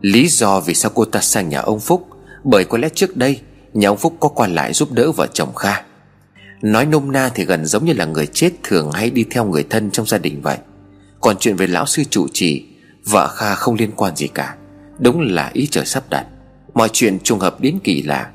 Lý 0.00 0.28
do 0.28 0.60
vì 0.60 0.74
sao 0.74 0.92
cô 0.94 1.04
ta 1.04 1.20
sang 1.20 1.48
nhà 1.48 1.60
ông 1.60 1.80
Phúc, 1.80 2.08
Bởi 2.44 2.64
có 2.64 2.78
lẽ 2.78 2.88
trước 2.94 3.16
đây, 3.16 3.40
Nhà 3.74 3.88
ông 3.88 3.96
Phúc 3.96 4.16
có 4.20 4.28
qua 4.28 4.48
lại 4.48 4.72
giúp 4.72 4.92
đỡ 4.92 5.12
vợ 5.12 5.26
chồng 5.32 5.54
Kha. 5.54 5.82
Nói 6.62 6.86
nôm 6.86 7.12
na 7.12 7.30
thì 7.34 7.44
gần 7.44 7.66
giống 7.66 7.84
như 7.84 7.92
là 7.92 8.04
người 8.04 8.26
chết 8.26 8.50
Thường 8.62 8.92
hay 8.92 9.10
đi 9.10 9.24
theo 9.30 9.44
người 9.44 9.64
thân 9.70 9.90
trong 9.90 10.06
gia 10.06 10.18
đình 10.18 10.42
vậy. 10.42 10.58
Còn 11.20 11.36
chuyện 11.38 11.56
về 11.56 11.66
lão 11.66 11.86
sư 11.86 12.04
trụ 12.04 12.26
trì, 12.32 12.66
Vợ 13.04 13.28
Kha 13.36 13.54
không 13.54 13.74
liên 13.74 13.90
quan 13.96 14.16
gì 14.16 14.28
cả. 14.28 14.56
Đúng 14.98 15.20
là 15.20 15.50
ý 15.52 15.66
trời 15.66 15.86
sắp 15.86 16.04
đặt. 16.10 16.26
Mọi 16.74 16.88
chuyện 16.92 17.18
trùng 17.20 17.38
hợp 17.38 17.60
đến 17.60 17.78
kỳ 17.84 18.02
lạ. 18.02 18.30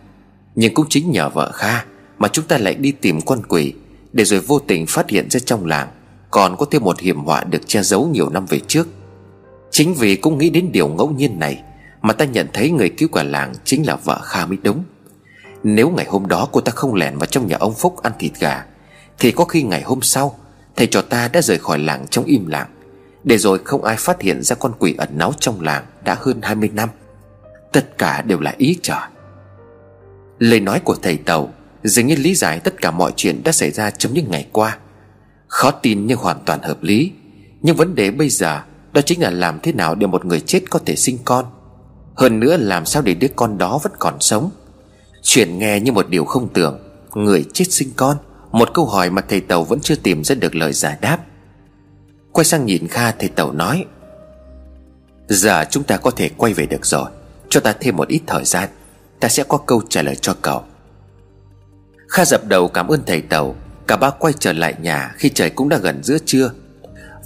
Nhưng 0.55 0.73
cũng 0.73 0.85
chính 0.89 1.11
nhờ 1.11 1.29
vợ 1.29 1.51
Kha 1.51 1.85
Mà 2.17 2.27
chúng 2.27 2.45
ta 2.45 2.57
lại 2.57 2.75
đi 2.75 2.91
tìm 2.91 3.21
con 3.21 3.41
quỷ, 3.45 3.73
Để 4.13 4.23
rồi 4.23 4.39
vô 4.39 4.59
tình 4.59 4.85
phát 4.85 5.09
hiện 5.09 5.29
ra 5.29 5.39
trong 5.39 5.65
làng 5.65 5.87
còn 6.31 6.55
có 6.57 6.65
thêm 6.71 6.83
một 6.83 6.99
hiểm 6.99 7.23
họa 7.23 7.43
được 7.43 7.67
che 7.67 7.81
giấu 7.81 8.07
nhiều 8.07 8.29
năm 8.29 8.45
về 8.45 8.59
trước. 8.67 8.87
Chính 9.71 9.93
vì 9.93 10.15
cũng 10.15 10.37
nghĩ 10.37 10.49
đến 10.49 10.71
điều 10.71 10.87
ngẫu 10.87 11.09
nhiên 11.09 11.39
này 11.39 11.61
Mà 12.01 12.13
ta 12.13 12.25
nhận 12.25 12.47
thấy 12.53 12.69
người 12.71 12.89
cứu 12.89 13.09
cả 13.13 13.23
làng 13.23 13.53
Chính 13.63 13.85
là 13.85 13.95
vợ 13.95 14.19
Kha 14.23 14.45
mới 14.45 14.57
đúng 14.63 14.83
Nếu 15.63 15.89
ngày 15.89 16.05
hôm 16.09 16.27
đó 16.27 16.47
cô 16.51 16.61
ta 16.61 16.71
không 16.71 16.95
lẻn 16.95 17.17
vào 17.17 17.25
trong 17.25 17.47
nhà 17.47 17.57
ông 17.59 17.73
Phúc 17.73 18.03
ăn 18.03 18.13
thịt 18.19 18.31
gà, 18.39 18.65
Thì 19.19 19.31
có 19.31 19.45
khi 19.45 19.63
ngày 19.63 19.81
hôm 19.81 20.01
sau, 20.01 20.37
Thầy 20.75 20.87
trò 20.87 21.01
ta 21.01 21.27
đã 21.27 21.41
rời 21.41 21.57
khỏi 21.57 21.79
làng 21.79 22.07
trong 22.07 22.25
im 22.25 22.47
lặng. 22.47 22.67
Để 23.23 23.37
rồi 23.37 23.59
không 23.65 23.83
ai 23.83 23.95
phát 23.99 24.21
hiện 24.21 24.43
ra 24.43 24.55
con 24.55 24.73
quỷ 24.79 24.95
ẩn 24.97 25.09
náu 25.17 25.33
trong 25.39 25.61
làng 25.61 25.85
Đã 26.03 26.17
hơn 26.19 26.39
20 26.41 26.69
năm. 26.73 26.89
Tất 27.71 27.97
cả 27.97 28.21
đều 28.21 28.39
là 28.39 28.53
ý 28.57 28.79
trời 28.81 28.97
Lời 30.39 30.59
nói 30.59 30.79
của 30.79 30.95
thầy 31.01 31.17
Tàu, 31.17 31.53
Dường 31.83 32.07
như 32.07 32.15
lý 32.15 32.35
giải 32.35 32.59
tất 32.59 32.81
cả 32.81 32.91
mọi 32.91 33.11
chuyện 33.15 33.43
đã 33.43 33.51
xảy 33.51 33.71
ra 33.71 33.91
trong 33.91 34.13
những 34.13 34.31
ngày 34.31 34.47
qua. 34.51 34.77
Khó 35.51 35.71
tin 35.71 36.07
nhưng 36.07 36.17
hoàn 36.17 36.39
toàn 36.45 36.61
hợp 36.61 36.83
lý. 36.83 37.11
Nhưng 37.61 37.75
vấn 37.75 37.95
đề 37.95 38.11
bây 38.11 38.29
giờ 38.29 38.61
Đó 38.93 39.01
chính 39.01 39.21
là 39.21 39.29
làm 39.29 39.59
thế 39.63 39.73
nào 39.73 39.95
để 39.95 40.07
một 40.07 40.25
người 40.25 40.39
chết 40.39 40.59
có 40.69 40.79
thể 40.85 40.95
sinh 40.95 41.17
con. 41.25 41.45
Hơn 42.15 42.39
nữa 42.39 42.57
làm 42.57 42.85
sao 42.85 43.01
để 43.01 43.13
đứa 43.13 43.27
con 43.35 43.57
đó 43.57 43.79
vẫn 43.83 43.91
còn 43.99 44.17
sống? 44.19 44.49
Chuyện 45.21 45.59
nghe 45.59 45.79
như 45.79 45.91
một 45.91 46.09
điều 46.09 46.25
không 46.25 46.53
tưởng. 46.53 46.79
Người 47.13 47.45
chết 47.53 47.65
sinh 47.69 47.89
con, 47.95 48.17
Một 48.51 48.73
câu 48.73 48.85
hỏi 48.85 49.09
mà 49.09 49.21
thầy 49.21 49.41
Tàu 49.41 49.63
vẫn 49.63 49.79
chưa 49.79 49.95
tìm 49.95 50.23
ra 50.23 50.35
được 50.35 50.55
lời 50.55 50.73
giải 50.73 50.97
đáp. 51.01 51.17
Quay 52.31 52.45
sang 52.45 52.65
nhìn 52.65 52.87
Kha, 52.87 53.11
thầy 53.11 53.29
Tàu 53.29 53.51
nói, 53.51 53.85
Giờ 55.27 55.65
chúng 55.69 55.83
ta 55.83 55.97
có 55.97 56.11
thể 56.11 56.29
quay 56.37 56.53
về 56.53 56.65
được 56.65 56.85
rồi. 56.85 57.09
Cho 57.49 57.59
ta 57.59 57.73
thêm 57.79 57.95
một 57.95 58.07
ít 58.07 58.21
thời 58.27 58.45
gian. 58.45 58.69
Ta 59.19 59.27
sẽ 59.27 59.43
có 59.43 59.57
câu 59.57 59.81
trả 59.89 60.01
lời 60.01 60.15
cho 60.15 60.35
cậu. 60.41 60.63
Kha 62.07 62.25
dập 62.25 62.41
đầu 62.47 62.67
cảm 62.67 62.87
ơn 62.87 63.03
thầy 63.05 63.21
Tàu. 63.21 63.55
Cả 63.91 63.97
ba 63.97 64.09
quay 64.09 64.33
trở 64.39 64.53
lại 64.53 64.75
nhà 64.81 65.11
khi 65.17 65.29
trời 65.29 65.49
cũng 65.49 65.69
đã 65.69 65.77
gần 65.77 66.03
giữa 66.03 66.17
trưa. 66.25 66.51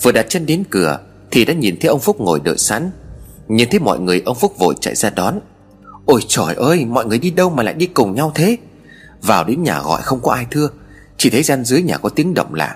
Vừa 0.01 0.11
đặt 0.11 0.25
chân 0.29 0.45
đến 0.45 0.63
cửa 0.69 0.99
Thì 1.31 1.45
đã 1.45 1.53
nhìn 1.53 1.77
thấy 1.81 1.89
ông 1.89 1.99
Phúc 1.99 2.21
ngồi 2.21 2.39
đợi 2.43 2.57
sẵn. 2.57 2.91
Nhìn 3.47 3.69
thấy 3.69 3.79
mọi 3.79 3.99
người, 3.99 4.21
ông 4.25 4.35
Phúc 4.35 4.53
vội 4.59 4.75
chạy 4.81 4.95
ra 4.95 5.09
đón. 5.09 5.39
Ôi 6.05 6.21
trời 6.27 6.55
ơi, 6.55 6.85
mọi 6.85 7.05
người 7.05 7.17
đi 7.17 7.31
đâu 7.31 7.49
mà 7.49 7.63
lại 7.63 7.73
đi 7.73 7.85
cùng 7.85 8.15
nhau 8.15 8.31
thế? 8.35 8.57
Vào 9.21 9.43
đến 9.43 9.63
nhà 9.63 9.81
gọi 9.81 10.01
không 10.01 10.19
có 10.21 10.31
ai 10.31 10.45
thưa. 10.51 10.69
Chỉ 11.17 11.29
thấy 11.29 11.43
gian 11.43 11.65
dưới 11.65 11.81
nhà 11.81 11.97
có 11.97 12.09
tiếng 12.09 12.33
động 12.33 12.53
lạ. 12.53 12.75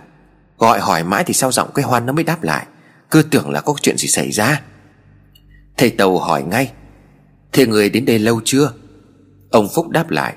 Gọi 0.57 0.79
hỏi 0.79 1.03
mãi 1.03 1.23
thì 1.23 1.33
sao 1.33 1.51
giọng 1.51 1.69
cái 1.73 1.85
hoan 1.85 2.05
nó 2.05 2.13
mới 2.13 2.23
đáp 2.23 2.43
lại. 2.43 2.65
Cứ 3.11 3.21
tưởng 3.21 3.49
là 3.49 3.61
có 3.61 3.73
chuyện 3.81 3.97
gì 3.97 4.07
xảy 4.07 4.31
ra. 4.31 4.61
Thầy 5.77 5.89
Tàu 5.89 6.19
hỏi 6.19 6.43
ngay, 6.43 6.71
Thế 7.53 7.67
người 7.67 7.89
đến 7.89 8.05
đây 8.05 8.19
lâu 8.19 8.41
chưa? 8.45 8.71
Ông 9.51 9.69
Phúc 9.75 9.89
đáp 9.89 10.09
lại, 10.09 10.35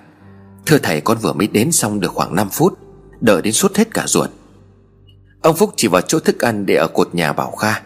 Thưa 0.66 0.78
thầy, 0.78 1.00
con 1.00 1.18
vừa 1.18 1.32
mới 1.32 1.46
đến 1.46 1.72
xong 1.72 2.00
được 2.00 2.12
khoảng 2.12 2.34
5 2.34 2.48
phút. 2.48 2.81
Đợi 3.22 3.42
đến 3.42 3.52
suốt 3.52 3.76
hết 3.76 3.94
cả 3.94 4.04
ruột. 4.06 4.30
Ông 5.42 5.56
Phúc 5.56 5.70
chỉ 5.76 5.88
vào 5.88 6.02
chỗ 6.02 6.18
thức 6.18 6.40
ăn 6.40 6.66
để 6.66 6.74
ở 6.74 6.88
cột 6.94 7.14
nhà 7.14 7.32
bảo 7.32 7.50
Kha. 7.50 7.80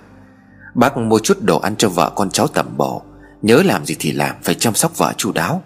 Bác 0.74 0.97
mua 0.97 1.18
chút 1.18 1.39
đồ 1.43 1.59
ăn 1.59 1.76
cho 1.76 1.89
vợ 1.89 2.12
con 2.16 2.30
cháu 2.30 2.47
tẩm 2.47 2.66
bổ, 2.76 3.03
Nhớ 3.43 3.62
làm 3.62 3.87
gì 3.87 3.97
thì 3.99 4.12
làm, 4.12 4.37
Phải 4.43 4.55
chăm 4.55 4.74
sóc 4.74 4.99
vợ 4.99 5.12
chu 5.16 5.32
đáo. 5.32 5.62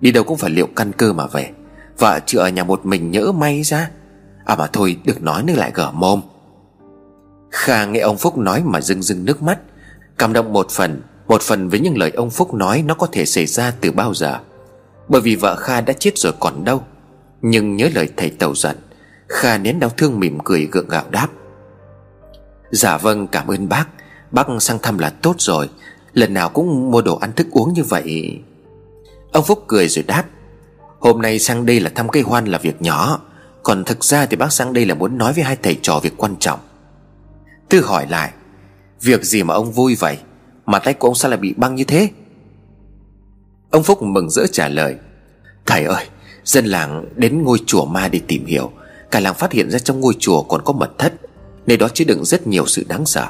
Đi 0.00 0.12
đâu 0.12 0.24
cũng 0.24 0.38
phải 0.38 0.50
liệu 0.50 0.66
căn 0.76 0.92
cơ 0.92 1.12
mà 1.12 1.26
về. 1.26 1.50
Vợ 1.98 2.20
chưa 2.26 2.38
ở 2.38 2.48
nhà 2.48 2.64
một 2.64 2.86
mình 2.86 3.10
nhỡ 3.10 3.32
may 3.32 3.62
ra. 3.62 3.90
À 4.44 4.56
mà 4.56 4.66
thôi 4.66 4.96
đừng 5.04 5.24
nói 5.24 5.42
nữa 5.42 5.54
lại 5.56 5.70
gở 5.74 5.90
mồm. 5.90 6.20
Kha 7.50 7.84
nghe 7.84 8.00
ông 8.00 8.18
Phúc 8.18 8.38
nói 8.38 8.62
mà 8.64 8.80
rưng 8.80 9.02
rưng 9.02 9.24
nước 9.24 9.42
mắt. 9.42 9.58
Cảm 10.18 10.32
động 10.32 10.52
một 10.52 10.70
phần 10.70 11.02
Một 11.28 11.42
phần 11.42 11.68
với 11.68 11.80
những 11.80 11.98
lời 11.98 12.10
ông 12.10 12.30
Phúc 12.30 12.54
nói 12.54 12.82
Nó 12.86 12.94
có 12.94 13.06
thể 13.12 13.26
xảy 13.26 13.46
ra 13.46 13.72
từ 13.80 13.90
bao 13.90 14.14
giờ. 14.14 14.38
Bởi 15.08 15.20
vì 15.20 15.36
vợ 15.36 15.56
Kha 15.56 15.80
đã 15.80 15.92
chết 15.92 16.18
rồi 16.18 16.32
còn 16.40 16.64
đâu. 16.64 16.82
Nhưng 17.42 17.76
nhớ 17.76 17.88
lời 17.94 18.08
thầy 18.16 18.30
tàu 18.30 18.54
dặn 18.54 18.76
Kha 19.28 19.58
nén 19.58 19.80
đau 19.80 19.90
thương 19.90 20.20
mỉm 20.20 20.38
cười 20.44 20.68
gượng 20.72 20.88
gạo 20.88 21.04
đáp. 21.10 21.28
Dạ 22.70 22.96
vâng 22.96 23.26
cảm 23.26 23.46
ơn 23.46 23.68
bác. 23.68 23.86
Bác 24.30 24.46
sang 24.60 24.78
thăm 24.78 24.98
là 24.98 25.10
tốt 25.10 25.34
rồi. 25.38 25.68
Lần 26.12 26.34
nào 26.34 26.48
cũng 26.48 26.90
mua 26.90 27.02
đồ 27.02 27.16
ăn 27.16 27.32
thức 27.32 27.46
uống 27.50 27.72
như 27.72 27.82
vậy. 27.84 28.38
Ông 29.32 29.44
Phúc 29.44 29.64
cười 29.66 29.88
rồi 29.88 30.04
đáp. 30.08 30.24
Hôm 30.98 31.22
nay 31.22 31.38
sang 31.38 31.66
đây 31.66 31.80
là 31.80 31.90
thăm 31.94 32.08
cây 32.08 32.22
hoan 32.22 32.44
là 32.44 32.58
việc 32.58 32.82
nhỏ. 32.82 33.20
Còn 33.62 33.84
thực 33.84 34.04
ra 34.04 34.26
thì 34.26 34.36
bác 34.36 34.52
sang 34.52 34.72
đây 34.72 34.86
là 34.86 34.94
muốn 34.94 35.18
nói 35.18 35.32
với 35.32 35.44
hai 35.44 35.56
thầy 35.62 35.78
trò 35.82 36.00
việc 36.02 36.14
quan 36.16 36.36
trọng. 36.40 36.60
Tư 37.68 37.80
hỏi 37.80 38.06
lại. 38.08 38.32
Việc 39.00 39.24
gì 39.24 39.42
mà 39.42 39.54
ông 39.54 39.72
vui 39.72 39.94
vậy? 39.94 40.18
Mà 40.66 40.78
tay 40.78 40.94
của 40.94 41.08
ông 41.08 41.14
sao 41.14 41.30
lại 41.30 41.38
bị 41.38 41.54
băng 41.56 41.74
như 41.74 41.84
thế? 41.84 42.08
Ông 43.70 43.82
Phúc 43.82 44.02
mừng 44.02 44.30
rỡ 44.30 44.46
trả 44.52 44.68
lời. 44.68 44.96
Thầy 45.66 45.84
ơi, 45.84 46.06
Dân 46.44 46.66
làng 46.66 47.04
đến 47.16 47.42
ngôi 47.44 47.58
chùa 47.66 47.84
ma 47.84 48.08
để 48.08 48.20
tìm 48.28 48.46
hiểu. 48.46 48.72
Cả 49.14 49.20
làng 49.20 49.34
phát 49.34 49.52
hiện 49.52 49.70
ra 49.70 49.78
trong 49.78 50.00
ngôi 50.00 50.14
chùa 50.18 50.42
còn 50.42 50.62
có 50.64 50.72
mật 50.72 50.98
thất 50.98 51.12
Nơi 51.66 51.76
đó 51.76 51.88
chứa 51.94 52.04
đựng 52.04 52.24
rất 52.24 52.46
nhiều 52.46 52.66
sự 52.66 52.84
đáng 52.88 53.06
sợ 53.06 53.28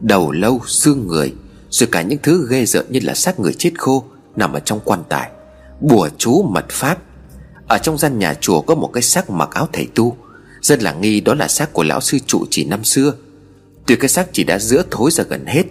Đầu 0.00 0.32
lâu, 0.32 0.60
xương 0.66 1.06
người 1.06 1.32
Rồi 1.70 1.88
cả 1.92 2.02
những 2.02 2.18
thứ 2.22 2.46
ghê 2.50 2.66
rợn 2.66 2.86
như 2.88 3.00
là 3.02 3.14
xác 3.14 3.40
người 3.40 3.54
chết 3.58 3.70
khô 3.78 4.04
Nằm 4.36 4.52
ở 4.52 4.60
trong 4.60 4.80
quan 4.84 5.02
tài 5.08 5.30
Bùa 5.80 6.08
chú 6.18 6.42
mật 6.42 6.64
pháp. 6.68 6.98
Ở 7.68 7.78
trong 7.78 7.98
gian 7.98 8.18
nhà 8.18 8.34
chùa 8.34 8.60
có 8.60 8.74
một 8.74 8.90
cái 8.92 9.02
xác 9.02 9.30
mặc 9.30 9.50
áo 9.52 9.68
thầy 9.72 9.88
tu 9.94 10.16
Dân 10.62 10.80
làng 10.80 11.00
nghi 11.00 11.20
đó 11.20 11.34
là 11.34 11.48
xác 11.48 11.72
của 11.72 11.82
lão 11.82 12.00
sư 12.00 12.18
trụ 12.26 12.44
chỉ 12.50 12.64
năm 12.64 12.84
xưa. 12.84 13.14
Tuy 13.86 13.96
cái 13.96 14.08
xác 14.08 14.28
chỉ 14.32 14.44
đã 14.44 14.58
giữa 14.58 14.82
thối 14.90 15.10
ra 15.10 15.24
gần 15.24 15.46
hết 15.46 15.64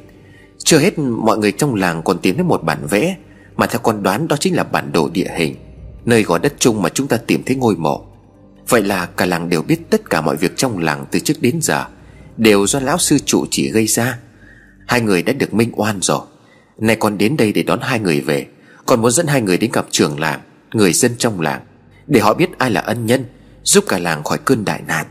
Chưa 0.57 0.79
hết 0.79 0.99
mọi 0.99 1.37
người 1.37 1.51
trong 1.51 1.75
làng 1.75 2.03
còn 2.03 2.19
tìm 2.19 2.35
thấy 2.35 2.43
một 2.43 2.63
bản 2.63 2.87
vẽ 2.89 3.17
Mà 3.55 3.65
theo 3.65 3.79
con 3.83 4.03
đoán 4.03 4.27
đó 4.27 4.37
chính 4.39 4.55
là 4.55 4.63
bản 4.63 4.91
đồ 4.91 5.09
địa 5.09 5.29
hình 5.37 5.55
Nơi 6.05 6.23
gò 6.23 6.37
đất 6.37 6.53
chung 6.59 6.81
mà 6.81 6.89
chúng 6.89 7.07
ta 7.07 7.17
tìm 7.17 7.43
thấy 7.43 7.55
ngôi 7.55 7.75
mộ. 7.75 8.14
Vậy 8.69 8.83
là 8.83 9.05
cả 9.05 9.25
làng 9.25 9.49
đều 9.49 9.61
biết 9.61 9.89
tất 9.89 10.09
cả 10.09 10.21
mọi 10.21 10.35
việc 10.35 10.57
trong 10.57 10.77
làng 10.77 11.05
từ 11.11 11.19
trước 11.19 11.41
đến 11.41 11.59
giờ, 11.61 11.85
Đều 12.37 12.67
do 12.67 12.79
lão 12.79 12.97
sư 12.97 13.17
trụ 13.19 13.45
chỉ 13.51 13.71
gây 13.71 13.87
ra. 13.87 14.19
Hai 14.87 15.01
người 15.01 15.23
đã 15.23 15.33
được 15.33 15.53
minh 15.53 15.71
oan 15.75 16.01
rồi. 16.01 16.21
Nay 16.77 16.95
con 16.95 17.17
đến 17.17 17.37
đây 17.37 17.53
để 17.53 17.63
đón 17.63 17.79
hai 17.81 17.99
người 17.99 18.21
về, 18.21 18.47
Còn 18.85 19.01
muốn 19.01 19.11
dẫn 19.11 19.27
hai 19.27 19.41
người 19.41 19.57
đến 19.57 19.71
gặp 19.73 19.85
trường 19.89 20.19
làng, 20.19 20.39
Người 20.73 20.93
dân 20.93 21.11
trong 21.17 21.41
làng, 21.41 21.61
Để 22.07 22.19
họ 22.19 22.33
biết 22.33 22.57
ai 22.57 22.71
là 22.71 22.81
ân 22.81 23.05
nhân, 23.05 23.25
Giúp 23.63 23.83
cả 23.87 23.99
làng 23.99 24.23
khỏi 24.23 24.37
cơn 24.45 24.65
đại 24.65 24.81
nạn. 24.87 25.05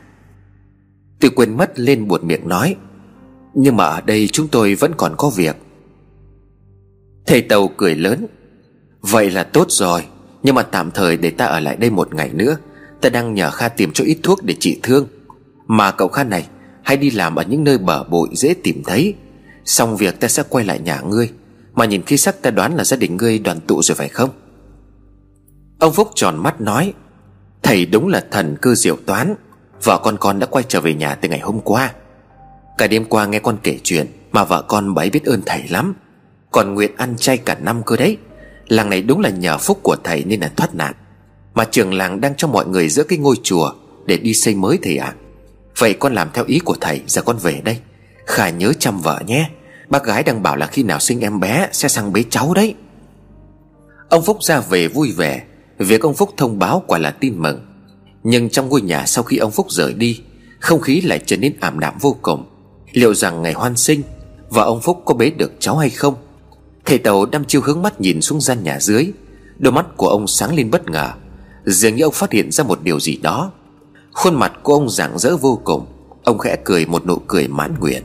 Từ 1.21 1.31
quên 1.31 1.57
mất 1.57 1.79
lên 1.79 2.09
buột 2.09 2.23
miệng 2.25 2.49
nói, 2.49 2.77
Nhưng 3.55 3.77
mà 3.77 3.85
ở 3.85 4.01
đây 4.01 4.29
chúng 4.33 4.49
tôi 4.49 4.75
vẫn 4.75 4.93
còn 4.97 5.15
có 5.19 5.31
việc. 5.31 5.57
Thầy 7.27 7.43
Tàu 7.43 7.69
cười 7.69 7.95
lớn, 7.95 8.27
Vậy 9.01 9.31
là 9.31 9.45
tốt 9.45 9.67
rồi, 9.69 10.07
Nhưng 10.43 10.55
mà 10.55 10.63
tạm 10.63 10.91
thời 10.91 11.17
để 11.17 11.31
ta 11.31 11.47
ở 11.47 11.61
lại 11.61 11.77
đây 11.77 11.91
một 11.91 12.15
ngày 12.15 12.31
nữa 12.33 12.57
Ta 13.05 13.11
đang 13.11 13.35
nhờ 13.35 13.51
Kha 13.51 13.69
tìm 13.69 13.91
cho 13.93 14.05
ít 14.05 14.19
thuốc 14.23 14.43
để 14.43 14.55
trị 14.61 14.81
thương. 14.83 15.07
Mà 15.67 15.91
cậu 15.91 16.09
Kha 16.09 16.25
này, 16.25 16.49
Hãy 16.83 16.97
đi 16.97 17.11
làm 17.11 17.35
ở 17.35 17.45
những 17.49 17.65
nơi 17.65 17.79
bờ 17.79 18.05
bội 18.05 18.29
dễ 18.33 18.55
tìm 18.63 18.83
thấy. 18.87 19.15
Xong 19.65 19.97
việc 19.97 20.21
ta 20.21 20.29
sẽ 20.29 20.43
quay 20.49 20.65
lại 20.65 20.79
nhà 20.79 21.01
ngươi. 21.01 21.31
Mà 21.75 21.85
nhìn 21.85 22.03
khí 22.03 22.17
sắc 22.17 22.43
ta 22.43 22.51
đoán 22.51 22.77
là 22.77 22.85
gia 22.85 22.97
đình 22.97 23.17
ngươi 23.17 23.39
đoàn 23.39 23.61
tụ 23.61 23.83
rồi 23.83 23.97
phải 23.97 24.09
không? 24.09 24.31
Ông 25.79 25.93
Phúc 25.93 26.11
tròn 26.15 26.37
mắt 26.43 26.61
nói, 26.61 26.93
Thầy 27.63 27.87
đúng 27.87 28.09
là 28.09 28.25
thần 28.31 28.57
cơ 28.63 28.75
diệu 28.75 28.97
toán. 29.07 29.35
Vợ 29.83 30.01
con 30.03 30.17
con 30.21 30.39
đã 30.39 30.47
quay 30.47 30.65
trở 30.69 30.81
về 30.81 30.95
nhà 30.95 31.15
từ 31.15 31.29
ngày 31.29 31.41
hôm 31.41 31.61
qua. 31.61 31.93
Cả 32.79 32.87
đêm 32.87 33.05
qua 33.05 33.27
nghe 33.27 33.39
con 33.39 33.59
kể 33.63 33.79
chuyện 33.83 34.07
Mà 34.33 34.45
vợ 34.45 34.63
con 34.69 34.95
bấy 34.95 35.11
biết 35.11 35.25
ơn 35.25 35.43
thầy 35.47 35.69
lắm. 35.69 35.95
Còn 36.51 36.75
nguyện 36.75 36.97
ăn 36.97 37.17
chay 37.17 37.39
cả 37.39 37.55
năm 37.55 37.83
cơ 37.87 37.97
đấy. 37.97 38.17
Làng 38.69 38.91
này 38.91 39.03
đúng 39.03 39.21
là 39.21 39.31
nhờ 39.31 39.59
phúc 39.59 39.81
của 39.83 39.97
thầy 40.05 40.25
nên 40.25 40.41
là 40.41 40.53
thoát 40.57 40.75
nạn. 40.75 40.95
Mà 41.55 41.65
trường 41.65 41.95
làng 41.95 42.21
đang 42.21 42.35
cho 42.37 42.49
mọi 42.49 42.67
người 42.67 42.89
giữa 42.89 43.05
cái 43.05 43.19
ngôi 43.19 43.37
chùa 43.43 43.73
Để 44.07 44.17
đi 44.17 44.35
xây 44.35 44.55
mới 44.55 44.79
thầy 44.83 44.97
ạ. 44.97 45.07
À. 45.07 45.15
Vậy 45.79 45.95
con 45.95 46.15
làm 46.15 46.29
theo 46.35 46.45
ý 46.45 46.59
của 46.59 46.77
thầy, 46.81 47.01
Giờ 47.07 47.23
con 47.23 47.37
về 47.37 47.61
đây. 47.65 47.79
Khả 48.27 48.51
nhớ 48.51 48.73
chăm 48.79 49.01
vợ 49.01 49.21
nhé. 49.27 49.51
Bác 49.89 50.05
gái 50.05 50.23
đang 50.23 50.43
bảo 50.43 50.57
là 50.57 50.67
khi 50.67 50.83
nào 50.83 51.01
sinh 51.01 51.21
em 51.21 51.41
bé 51.41 51.69
Sẽ 51.73 51.89
sang 51.89 52.13
bế 52.13 52.25
cháu 52.31 52.55
đấy. 52.55 52.75
Ông 54.09 54.25
Phúc 54.25 54.39
ra 54.41 54.61
về 54.61 54.89
vui 54.89 55.13
vẻ. 55.13 55.43
Việc 55.79 56.01
ông 56.01 56.15
Phúc 56.15 56.31
thông 56.37 56.59
báo 56.59 56.83
quả 56.87 56.99
là 56.99 57.11
tin 57.11 57.43
mừng. 57.43 57.67
Nhưng 58.23 58.51
trong 58.51 58.69
ngôi 58.69 58.81
nhà 58.81 59.07
sau 59.07 59.25
khi 59.25 59.37
ông 59.37 59.51
Phúc 59.51 59.67
rời 59.71 59.95
đi, 59.95 60.21
Không 60.61 60.81
khí 60.81 61.01
lại 61.01 61.21
trở 61.27 61.37
nên 61.37 61.57
ảm 61.61 61.81
đạm 61.81 61.95
vô 62.01 62.17
cùng. 62.23 62.47
Liệu 62.93 63.15
rằng 63.15 63.43
ngày 63.43 63.53
hoan 63.53 63.77
sinh 63.77 64.03
Và 64.51 64.63
ông 64.63 64.81
Phúc 64.81 65.03
có 65.05 65.15
bế 65.15 65.31
được 65.31 65.53
cháu 65.59 65.77
hay 65.77 65.91
không? 65.91 66.15
Thầy 66.85 66.99
Tàu 66.99 67.27
đăm 67.27 67.45
chiêu 67.45 67.61
hướng 67.61 67.83
mắt 67.83 68.01
nhìn 68.01 68.21
xuống 68.21 68.41
gian 68.41 68.65
nhà 68.65 68.81
dưới. 68.81 69.07
Đôi 69.59 69.73
mắt 69.73 69.87
của 69.97 70.09
ông 70.09 70.27
sáng 70.27 70.55
lên 70.55 70.71
bất 70.71 70.91
ngờ. 70.91 71.13
Dường 71.65 71.95
như 71.95 72.03
ông 72.03 72.13
phát 72.13 72.33
hiện 72.33 72.53
ra 72.53 72.65
một 72.65 72.83
điều 72.83 73.01
gì 73.01 73.17
đó. 73.17 73.53
Khuôn 74.13 74.35
mặt 74.35 74.53
của 74.63 74.75
ông 74.75 74.91
rạng 74.91 75.19
rỡ 75.19 75.37
vô 75.37 75.61
cùng. 75.65 75.87
Ông 76.25 76.39
khẽ 76.39 76.57
cười 76.65 76.87
một 76.87 77.07
nụ 77.07 77.19
cười 77.27 77.49
mãn 77.49 77.75
nguyện. 77.81 78.03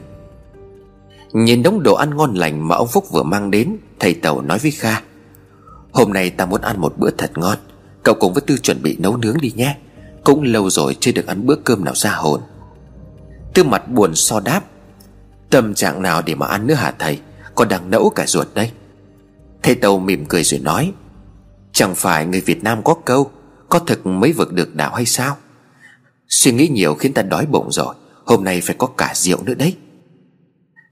Nhìn 1.34 1.64
đống 1.64 1.84
đồ 1.84 1.96
ăn 1.96 2.18
ngon 2.18 2.34
lành 2.34 2.68
mà 2.68 2.76
ông 2.76 2.88
Phúc 2.88 3.06
vừa 3.12 3.24
mang 3.24 3.52
đến, 3.52 3.78
Thầy 4.00 4.14
Tàu 4.14 4.42
nói 4.42 4.60
với 4.60 4.72
Kha, 4.72 5.02
Hôm 5.92 6.14
nay 6.14 6.30
ta 6.30 6.46
muốn 6.46 6.62
ăn 6.62 6.82
một 6.82 6.94
bữa 6.98 7.10
thật 7.12 7.32
ngon. 7.38 7.58
Cậu 8.04 8.16
cùng 8.16 8.34
với 8.34 8.42
Tư 8.42 8.58
chuẩn 8.58 8.82
bị 8.82 8.98
nấu 9.00 9.18
nướng 9.18 9.38
đi 9.42 9.52
nhé. 9.56 9.78
Cũng 10.24 10.44
lâu 10.44 10.70
rồi 10.70 10.96
chưa 11.00 11.12
được 11.12 11.28
ăn 11.28 11.46
bữa 11.46 11.56
cơm 11.56 11.86
nào 11.86 11.96
ra 11.96 12.12
hồn. 12.12 12.42
Tư 13.54 13.64
mặt 13.64 13.90
buồn 13.90 14.16
so 14.16 14.40
đáp, 14.40 14.62
Tâm 15.50 15.74
trạng 15.74 16.02
nào 16.02 16.22
để 16.22 16.36
mà 16.36 16.48
ăn 16.48 16.68
nữa 16.68 16.74
hả 16.74 16.94
thầy? 17.00 17.20
Còn 17.56 17.68
đang 17.68 17.90
nẫu 17.90 18.10
cả 18.10 18.26
ruột 18.28 18.48
đây. 18.54 18.72
Thầy 19.64 19.76
Tàu 19.76 20.00
mỉm 20.00 20.26
cười 20.26 20.44
rồi 20.44 20.60
nói, 20.60 20.92
Chẳng 21.72 21.96
phải 21.96 22.26
người 22.26 22.42
Việt 22.42 22.64
Nam 22.64 22.84
có 22.84 22.94
câu 23.06 23.32
có 23.70 23.80
thực 23.80 24.06
mới 24.06 24.34
vực 24.34 24.54
được 24.54 24.76
đạo 24.76 24.94
hay 24.96 25.06
sao? 25.06 25.38
Suy 26.28 26.52
nghĩ 26.52 26.68
nhiều 26.68 26.96
khiến 26.96 27.14
ta 27.14 27.22
đói 27.22 27.46
bụng 27.46 27.72
rồi, 27.72 27.96
Hôm 28.26 28.44
nay 28.44 28.62
phải 28.62 28.76
có 28.80 28.88
cả 28.88 29.12
rượu 29.16 29.44
nữa 29.44 29.54
đấy. 29.54 29.76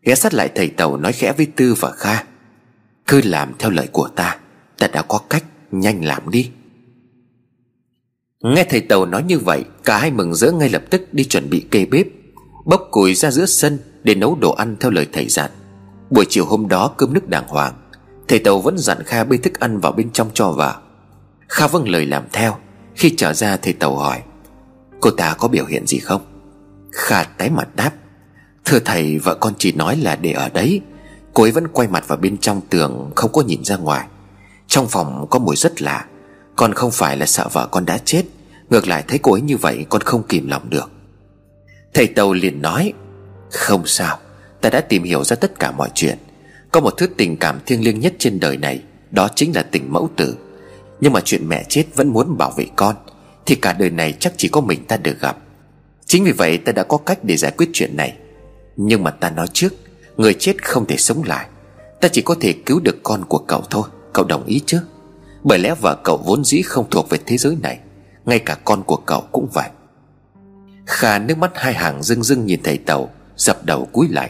Ghé 0.02 0.16
sát 0.16 0.34
lại 0.34 0.49
thầy 0.56 0.68
Tàu 0.68 0.98
nói 0.98 1.14
khẽ 1.14 1.34
với 1.38 1.45
Tư 1.45 1.74
và 1.80 1.91
Kha, 1.91 2.24
Cứ 3.08 3.22
làm 3.24 3.54
theo 3.60 3.72
lời 3.72 3.88
của 3.91 4.08
ta 4.16 4.38
Ta 4.78 4.88
đã 4.88 5.02
có 5.02 5.20
cách, 5.30 5.44
Nhanh 5.72 6.06
làm 6.06 6.30
đi. 6.30 6.52
Nghe 8.44 8.64
thầy 8.70 8.82
Tàu 8.82 9.06
nói 9.06 9.24
như 9.24 9.40
vậy, 9.40 9.64
Cả 9.84 9.98
hai 9.98 10.12
mừng 10.12 10.36
rỡ 10.36 10.52
ngay 10.52 10.70
lập 10.70 10.84
tức 10.90 11.14
đi 11.14 11.24
chuẩn 11.24 11.49
bị 11.49 11.66
kê 11.72 11.86
bếp, 11.86 12.08
Bốc 12.66 12.88
củi 12.91 13.14
ra 13.14 13.32
giữa 13.32 13.45
sân 13.45 13.80
Để 14.04 14.16
nấu 14.16 14.36
đồ 14.36 14.52
ăn 14.52 14.76
theo 14.80 14.91
lời 14.91 15.08
thầy 15.14 15.28
dặn. 15.30 15.52
Buổi 16.10 16.26
chiều 16.30 16.45
hôm 16.45 16.68
đó 16.68 16.94
cơm 16.98 17.14
nước 17.14 17.30
đàng 17.30 17.48
hoàng, 17.48 17.74
Thầy 18.28 18.40
Tàu 18.40 18.60
vẫn 18.60 18.78
dặn 18.78 19.04
Kha 19.06 19.24
bê 19.24 19.38
thức 19.38 19.60
ăn 19.60 19.80
vào 19.80 19.91
bên 19.91 20.12
trong 20.12 20.30
cho 20.34 20.52
vào. 20.52 20.82
Kha 21.48 21.68
vâng 21.68 21.90
lời 21.90 22.06
làm 22.06 22.24
theo. 22.34 22.58
Khi 22.98 23.14
trở 23.18 23.34
ra 23.34 23.57
thầy 23.57 23.74
Tàu 23.74 23.95
hỏi, 23.95 24.22
Cô 25.02 25.11
ta 25.11 25.36
có 25.38 25.48
biểu 25.48 25.65
hiện 25.65 25.88
gì 25.88 25.99
không? 25.99 26.22
Kha 26.91 27.24
tái 27.24 27.49
mặt 27.49 27.76
đáp, 27.76 27.91
Thưa 28.65 28.80
thầy, 28.80 29.19
vợ 29.19 29.36
con 29.36 29.53
chỉ 29.57 29.72
nói 29.72 29.98
là 29.98 30.15
để 30.15 30.32
ở 30.32 30.49
đấy. 30.49 30.82
Cô 31.34 31.44
ấy 31.44 31.52
vẫn 31.52 31.68
quay 31.68 31.88
mặt 31.88 32.07
vào 32.07 32.18
bên 32.18 32.38
trong 32.38 32.61
tường, 32.69 33.11
Không 33.15 33.32
có 33.32 33.41
nhìn 33.41 33.64
ra 33.64 33.78
ngoài. 33.78 34.07
Trong 34.68 34.88
phòng 34.88 35.28
có 35.30 35.40
mùi 35.40 35.56
rất 35.56 35.82
lạ 35.82 36.06
Con 36.56 36.74
không 36.74 36.91
phải 36.91 37.18
là 37.18 37.26
sợ 37.26 37.48
vợ 37.53 37.68
con 37.72 37.86
đã 37.86 37.98
chết. 37.98 38.24
Ngược 38.69 38.88
lại 38.88 39.03
thấy 39.07 39.19
cô 39.19 39.32
ấy 39.32 39.41
như 39.41 39.57
vậy, 39.57 39.86
con 39.90 40.02
không 40.02 40.24
kìm 40.28 40.48
lòng 40.48 40.69
được. 40.69 40.91
Thầy 41.94 42.07
Tàu 42.07 42.34
liền 42.34 42.61
nói, 42.61 42.94
Không 43.52 43.86
sao, 43.86 44.19
Ta 44.61 44.69
đã 44.69 44.82
tìm 44.82 45.03
hiểu 45.03 45.24
ra 45.24 45.36
tất 45.36 45.60
cả 45.60 45.72
mọi 45.72 45.90
chuyện. 45.94 46.18
Có 46.72 46.80
một 46.80 46.94
thứ 46.98 47.07
tình 47.18 47.38
cảm 47.38 47.60
thiêng 47.65 47.84
liêng 47.84 47.99
nhất 47.99 48.14
trên 48.19 48.40
đời 48.40 48.57
này, 48.57 48.82
Đó 49.11 49.28
chính 49.36 49.56
là 49.56 49.64
tình 49.64 49.94
mẫu 49.94 50.10
tử. 50.18 50.36
Nhưng 51.02 51.14
mà 51.14 51.22
chuyện 51.22 51.49
mẹ 51.49 51.65
chết 51.69 51.86
vẫn 51.95 52.07
muốn 52.07 52.38
bảo 52.38 52.52
vệ 52.57 52.65
con, 52.76 52.95
Thì 53.45 53.56
cả 53.56 53.74
đời 53.74 53.90
này 53.90 54.14
chắc 54.19 54.34
chỉ 54.38 54.48
có 54.48 54.61
mình 54.61 54.86
ta 54.86 54.98
được 54.98 55.19
gặp. 55.19 55.38
Chính 56.06 56.24
vì 56.24 56.32
vậy 56.32 56.57
ta 56.57 56.72
đã 56.72 56.84
có 56.84 56.98
cách 56.98 57.19
để 57.24 57.38
giải 57.38 57.52
quyết 57.57 57.69
chuyện 57.74 57.98
này. 57.98 58.18
Nhưng 58.76 59.03
mà 59.03 59.11
ta 59.11 59.30
nói 59.30 59.48
trước, 59.53 59.74
Người 60.18 60.34
chết 60.34 60.65
không 60.65 60.86
thể 60.86 60.98
sống 60.98 61.24
lại. 61.24 61.48
Ta 62.02 62.07
chỉ 62.07 62.22
có 62.22 62.36
thể 62.40 62.53
cứu 62.65 62.80
được 62.80 63.03
con 63.03 63.26
của 63.26 63.38
cậu 63.38 63.64
thôi. 63.69 63.90
Cậu 64.14 64.26
đồng 64.26 64.45
ý 64.45 64.61
chứ? 64.65 64.80
Bởi 65.44 65.60
lẽ 65.60 65.76
vợ 65.82 65.98
cậu 66.03 66.18
vốn 66.26 66.44
dĩ 66.44 66.61
không 66.61 66.90
thuộc 66.90 67.10
về 67.10 67.18
thế 67.26 67.38
giới 67.38 67.57
này. 67.61 67.80
Ngay 68.26 68.40
cả 68.40 68.57
con 68.65 68.84
của 68.84 68.98
cậu 69.06 69.22
cũng 69.32 69.48
vậy. 69.53 69.69
Kha 70.86 71.19
nước 71.19 71.38
mắt 71.38 71.52
hai 71.56 71.74
hàng 71.74 72.03
rưng 72.03 72.24
rưng 72.24 72.45
nhìn 72.45 72.60
thầy 72.64 72.78
Tàu, 72.78 73.10
Dập 73.36 73.65
đầu 73.65 73.86
cúi 73.91 74.07
lại. 74.07 74.30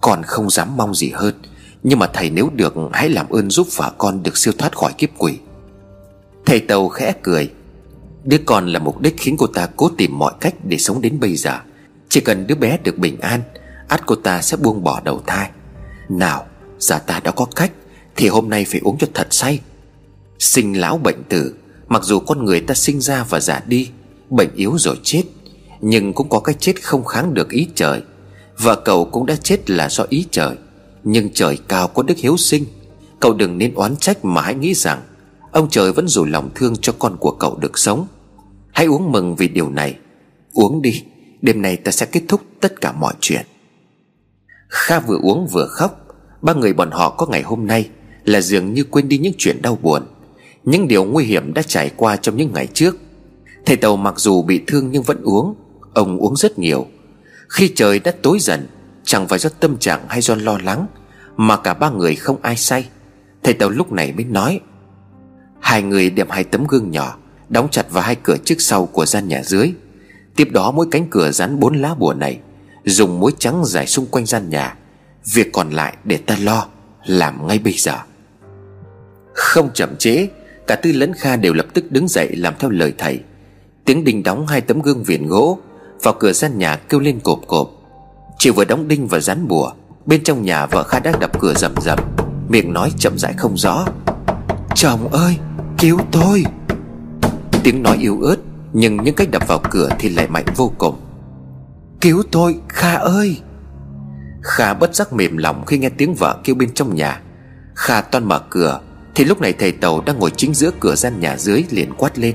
Con 0.00 0.22
không 0.22 0.50
dám 0.50 0.76
mong 0.76 0.94
gì 0.94 1.10
hơn, 1.10 1.34
Nhưng 1.82 1.98
mà 1.98 2.06
thầy 2.06 2.30
nếu 2.30 2.50
được, 2.54 2.74
hãy 2.92 3.08
làm 3.08 3.28
ơn 3.28 3.50
giúp 3.50 3.66
vợ 3.76 3.92
con 3.98 4.22
được 4.22 4.36
siêu 4.36 4.52
thoát 4.58 4.76
khỏi 4.76 4.92
kiếp 4.98 5.10
quỷ. 5.18 5.38
Thầy 6.46 6.60
Tàu 6.60 6.88
khẽ 6.88 7.14
cười. 7.22 7.50
Đứa 8.24 8.38
con 8.46 8.66
là 8.66 8.78
mục 8.78 9.00
đích 9.00 9.14
khiến 9.18 9.36
cô 9.38 9.46
ta 9.46 9.68
cố 9.76 9.90
tìm 9.98 10.18
mọi 10.18 10.32
cách 10.40 10.54
để 10.64 10.78
sống 10.78 11.00
đến 11.00 11.20
bây 11.20 11.36
giờ. 11.36 11.58
Chỉ 12.08 12.20
cần 12.20 12.46
đứa 12.46 12.54
bé 12.54 12.78
được 12.84 12.98
bình 12.98 13.20
an, 13.20 13.40
ắt 13.88 14.06
cô 14.06 14.14
ta 14.14 14.42
sẽ 14.42 14.56
buông 14.56 14.84
bỏ 14.84 15.00
đầu 15.04 15.22
thai. 15.26 15.50
Nào 16.08 16.46
Giờ 16.78 16.98
ta 16.98 17.20
đã 17.24 17.30
có 17.30 17.46
cách, 17.56 17.72
Thì 18.16 18.28
hôm 18.28 18.48
nay 18.48 18.64
phải 18.64 18.80
uống 18.84 18.98
cho 18.98 19.06
thật 19.14 19.26
say. 19.30 19.60
Sinh 20.38 20.80
lão 20.80 20.98
bệnh 20.98 21.22
tử, 21.28 21.54
Mặc 21.88 22.04
dù 22.04 22.18
con 22.18 22.44
người 22.44 22.60
ta 22.60 22.74
sinh 22.74 23.00
ra 23.00 23.24
và 23.28 23.40
già 23.40 23.62
đi, 23.66 23.90
Bệnh 24.30 24.54
yếu 24.54 24.78
rồi 24.78 25.00
chết, 25.02 25.22
Nhưng 25.80 26.12
cũng 26.12 26.28
có 26.28 26.40
cái 26.40 26.54
chết 26.58 26.82
không 26.82 27.04
kháng 27.04 27.34
được 27.34 27.50
ý 27.50 27.68
trời. 27.74 28.02
Và 28.58 28.74
cậu 28.74 29.04
cũng 29.04 29.26
đã 29.26 29.36
chết 29.36 29.70
là 29.70 29.88
do 29.88 30.04
ý 30.08 30.26
trời, 30.30 30.56
Nhưng 31.04 31.30
trời 31.34 31.58
cao 31.68 31.88
có 31.88 32.02
đức 32.02 32.18
hiếu 32.18 32.36
sinh. 32.36 32.64
Cậu 33.20 33.32
đừng 33.32 33.58
nên 33.58 33.74
oán 33.74 33.96
trách 33.96 34.24
mà 34.24 34.42
hãy 34.42 34.54
nghĩ 34.54 34.74
rằng 34.74 35.02
Ông 35.52 35.68
trời 35.70 35.92
vẫn 35.92 36.08
dù 36.08 36.24
lòng 36.24 36.50
thương 36.54 36.76
cho 36.76 36.94
con 36.98 37.16
của 37.16 37.30
cậu 37.30 37.56
được 37.56 37.78
sống. 37.78 38.06
Hãy 38.72 38.86
uống 38.86 39.12
mừng 39.12 39.36
vì 39.36 39.48
điều 39.48 39.70
này. 39.70 39.98
Uống 40.52 40.82
đi, 40.82 41.04
Đêm 41.42 41.62
nay 41.62 41.76
ta 41.76 41.92
sẽ 41.92 42.06
kết 42.06 42.22
thúc 42.28 42.40
tất 42.60 42.80
cả 42.80 42.92
mọi 42.92 43.14
chuyện. 43.20 43.46
Kha 44.68 45.00
vừa 45.00 45.18
uống 45.22 45.46
vừa 45.46 45.66
khóc. 45.66 46.06
Ba 46.42 46.54
người 46.54 46.72
bọn 46.72 46.90
họ 46.90 47.10
có 47.10 47.26
ngày 47.26 47.42
hôm 47.42 47.66
nay 47.66 47.88
Là 48.24 48.40
dường 48.40 48.74
như 48.74 48.84
quên 48.84 49.08
đi 49.08 49.18
những 49.18 49.32
chuyện 49.38 49.62
đau 49.62 49.78
buồn, 49.82 50.02
Những 50.64 50.88
điều 50.88 51.04
nguy 51.04 51.24
hiểm 51.24 51.54
đã 51.54 51.62
trải 51.62 51.90
qua 51.96 52.16
trong 52.16 52.36
những 52.36 52.52
ngày 52.52 52.66
trước. 52.66 52.96
Thầy 53.66 53.76
Tàu 53.76 53.96
mặc 53.96 54.14
dù 54.16 54.42
bị 54.42 54.60
thương 54.66 54.90
nhưng 54.90 55.02
vẫn 55.02 55.22
uống. 55.22 55.54
Ông 55.94 56.18
uống 56.18 56.36
rất 56.36 56.58
nhiều. 56.58 56.86
Khi 57.48 57.72
trời 57.74 57.98
đã 57.98 58.12
tối 58.22 58.38
dần, 58.40 58.68
Chẳng 59.04 59.28
phải 59.28 59.38
do 59.38 59.50
tâm 59.60 59.76
trạng 59.76 60.04
hay 60.08 60.20
do 60.20 60.34
lo 60.34 60.58
lắng, 60.64 60.86
Mà 61.36 61.56
cả 61.56 61.74
ba 61.74 61.90
người 61.90 62.14
không 62.14 62.36
ai 62.42 62.56
say. 62.56 62.88
Thầy 63.42 63.54
Tàu 63.54 63.70
lúc 63.70 63.92
này 63.92 64.12
mới 64.12 64.24
nói 64.24 64.60
Hai 65.60 65.82
người 65.82 66.10
đem 66.10 66.30
hai 66.30 66.44
tấm 66.44 66.66
gương 66.66 66.90
nhỏ, 66.90 67.16
Đóng 67.48 67.68
chặt 67.70 67.90
vào 67.90 68.02
hai 68.02 68.16
cửa 68.22 68.36
trước 68.44 68.54
sau 68.58 68.86
của 68.86 69.06
gian 69.06 69.28
nhà 69.28 69.42
dưới. 69.44 69.72
Tiếp 70.36 70.48
đó 70.50 70.70
mỗi 70.70 70.86
cánh 70.90 71.06
cửa 71.10 71.30
dán 71.30 71.60
bốn 71.60 71.76
lá 71.82 71.94
bùa 71.94 72.14
này, 72.14 72.38
Dùng 72.84 73.20
muối 73.20 73.32
trắng 73.38 73.64
dài 73.64 73.86
xung 73.86 74.06
quanh 74.06 74.26
gian 74.26 74.50
nhà. 74.50 74.76
Việc 75.32 75.52
còn 75.52 75.70
lại 75.70 75.96
để 76.04 76.16
ta 76.16 76.36
lo, 76.42 76.66
Làm 77.04 77.46
ngay 77.46 77.58
bây 77.58 77.72
giờ. 77.72 77.96
Không 79.34 79.70
chậm 79.74 79.96
chế 79.96 80.28
Cả 80.66 80.76
Tư 80.76 80.92
lẫn 80.92 81.12
Kha 81.14 81.36
đều 81.36 81.52
lập 81.52 81.66
tức 81.74 81.92
đứng 81.92 82.08
dậy 82.08 82.36
Làm 82.36 82.54
theo 82.58 82.70
lời 82.70 82.92
thầy. 82.98 83.20
Tiếng 83.84 84.04
đinh 84.04 84.22
đóng 84.22 84.46
hai 84.46 84.60
tấm 84.60 84.82
gương 84.82 85.02
viền 85.02 85.26
gỗ, 85.26 85.58
Vào 86.02 86.14
cửa 86.18 86.32
gian 86.32 86.58
nhà 86.58 86.76
kêu 86.76 87.00
lên 87.00 87.20
cộp 87.20 87.40
cộp. 87.46 87.70
Chỉ 88.38 88.50
vừa 88.50 88.64
đóng 88.64 88.88
đinh 88.88 89.06
và 89.06 89.20
dán 89.20 89.48
bùa, 89.48 89.72
Bên 90.06 90.24
trong 90.24 90.42
nhà 90.42 90.66
vợ 90.66 90.82
Kha 90.82 90.98
đang 90.98 91.20
đập 91.20 91.40
cửa 91.40 91.54
rầm 91.54 91.74
rầm, 91.80 91.98
Miệng 92.48 92.72
nói 92.72 92.92
chậm 92.98 93.18
rãi 93.18 93.32
không 93.32 93.56
rõ. 93.56 93.86
Chồng 94.74 95.08
ơi! 95.08 95.36
Cứu 95.80 95.98
tôi 96.12 96.44
Tiếng 97.62 97.82
nói 97.82 97.96
yếu 98.00 98.20
ớt, 98.20 98.36
Nhưng 98.72 98.96
những 98.96 99.14
cách 99.14 99.30
đập 99.30 99.48
vào 99.48 99.60
cửa 99.70 99.88
thì 99.98 100.08
lại 100.08 100.28
mạnh 100.28 100.44
vô 100.56 100.72
cùng. 100.78 101.00
Cứu 102.00 102.22
tôi, 102.30 102.56
Kha 102.68 102.94
ơi. 102.94 103.40
Kha 104.42 104.74
bất 104.74 104.94
giác 104.94 105.12
mềm 105.12 105.36
lòng 105.36 105.64
khi 105.66 105.78
nghe 105.78 105.88
tiếng 105.88 106.14
vợ 106.14 106.38
kêu 106.44 106.56
bên 106.56 106.74
trong 106.74 106.94
nhà. 106.94 107.20
Kha 107.74 108.00
toan 108.00 108.24
mở 108.24 108.38
cửa, 108.50 108.80
Thì 109.14 109.24
lúc 109.24 109.40
này 109.40 109.52
thầy 109.52 109.72
Tàu 109.72 110.00
đang 110.00 110.18
ngồi 110.18 110.30
chính 110.30 110.54
giữa 110.54 110.70
cửa 110.80 110.94
gian 110.94 111.20
nhà 111.20 111.36
dưới 111.36 111.64
liền 111.70 111.92
quát 111.94 112.18
lên. 112.18 112.34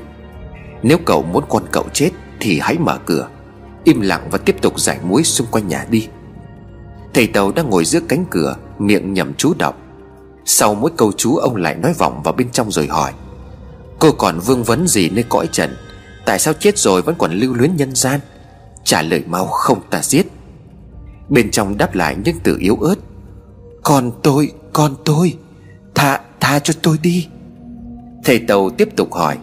Nếu 0.84 0.97
cậu 1.05 1.23
muốn 1.23 1.43
con 1.49 1.63
cậu 1.72 1.85
chết, 1.93 2.09
Thì 2.39 2.59
hãy 2.59 2.77
mở 2.77 2.97
cửa. 3.05 3.27
Im 3.84 4.01
lặng 4.01 4.27
và 4.31 4.38
tiếp 4.38 4.55
tục 4.61 4.80
giải 4.80 4.99
muối 5.03 5.23
xung 5.23 5.47
quanh 5.51 5.67
nhà 5.67 5.85
đi. 5.89 6.07
Thầy 7.13 7.27
Tàu 7.27 7.51
đang 7.51 7.69
ngồi 7.69 7.85
giữa 7.85 7.99
cánh 8.07 8.26
cửa, 8.30 8.55
Miệng 8.80 9.13
nhầm 9.13 9.34
chú 9.34 9.53
đọc. 9.57 9.77
Sau 10.45 10.76
mỗi 10.76 10.91
câu 10.97 11.11
chú, 11.17 11.35
ông 11.35 11.55
lại 11.55 11.76
nói 11.76 11.93
vọng 11.97 12.22
vào 12.23 12.34
bên 12.34 12.49
trong 12.51 12.72
rồi 12.72 12.88
hỏi. 12.88 13.11
Cô 13.99 14.11
còn 14.11 14.39
vương 14.39 14.63
vấn 14.63 14.88
gì 14.88 15.09
nơi 15.09 15.23
cõi 15.30 15.49
trần? 15.51 15.76
Tại 16.26 16.39
sao 16.39 16.53
chết 16.53 16.77
rồi 16.77 17.01
vẫn 17.01 17.15
còn 17.17 17.31
lưu 17.31 17.53
luyến 17.53 17.76
nhân 17.76 17.95
gian? 17.95 18.19
Trả 18.84 19.01
lời 19.01 19.23
mau 19.27 19.45
không 19.45 19.80
ta 19.89 20.01
giết. 20.03 20.27
Bên 21.30 21.51
trong 21.51 21.77
đáp 21.77 21.95
lại 21.95 22.15
những 22.26 22.35
từ 22.43 22.57
yếu 22.59 22.76
ớt. 22.76 22.95
Con 23.84 24.11
tôi, 24.23 24.51
con 24.73 24.95
tôi 25.05 25.38
Tha, 25.95 26.22
tha 26.39 26.59
cho 26.59 26.73
tôi 26.81 26.97
đi. 26.97 27.27
Thầy 28.23 28.39
Tàu 28.39 28.69
tiếp 28.69 28.89
tục 28.95 29.13
hỏi. 29.13 29.38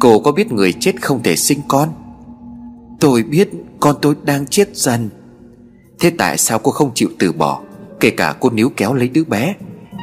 Cô 0.00 0.18
có 0.18 0.32
biết 0.32 0.52
người 0.52 0.72
chết 0.72 1.02
không 1.02 1.22
thể 1.22 1.36
sinh 1.36 1.60
con? 1.68 1.88
Tôi 3.00 3.22
biết 3.22 3.50
con 3.80 3.96
tôi 4.02 4.14
đang 4.22 4.46
chết 4.46 4.76
dần. 4.76 5.10
Thế 6.00 6.10
tại 6.18 6.38
sao 6.38 6.58
cô 6.58 6.70
không 6.70 6.90
chịu 6.94 7.08
từ 7.18 7.32
bỏ 7.32 7.60
Kể 8.00 8.10
cả 8.10 8.34
cô 8.40 8.50
níu 8.50 8.70
kéo 8.76 8.94
lấy 8.94 9.08
đứa 9.08 9.24
bé? 9.24 9.54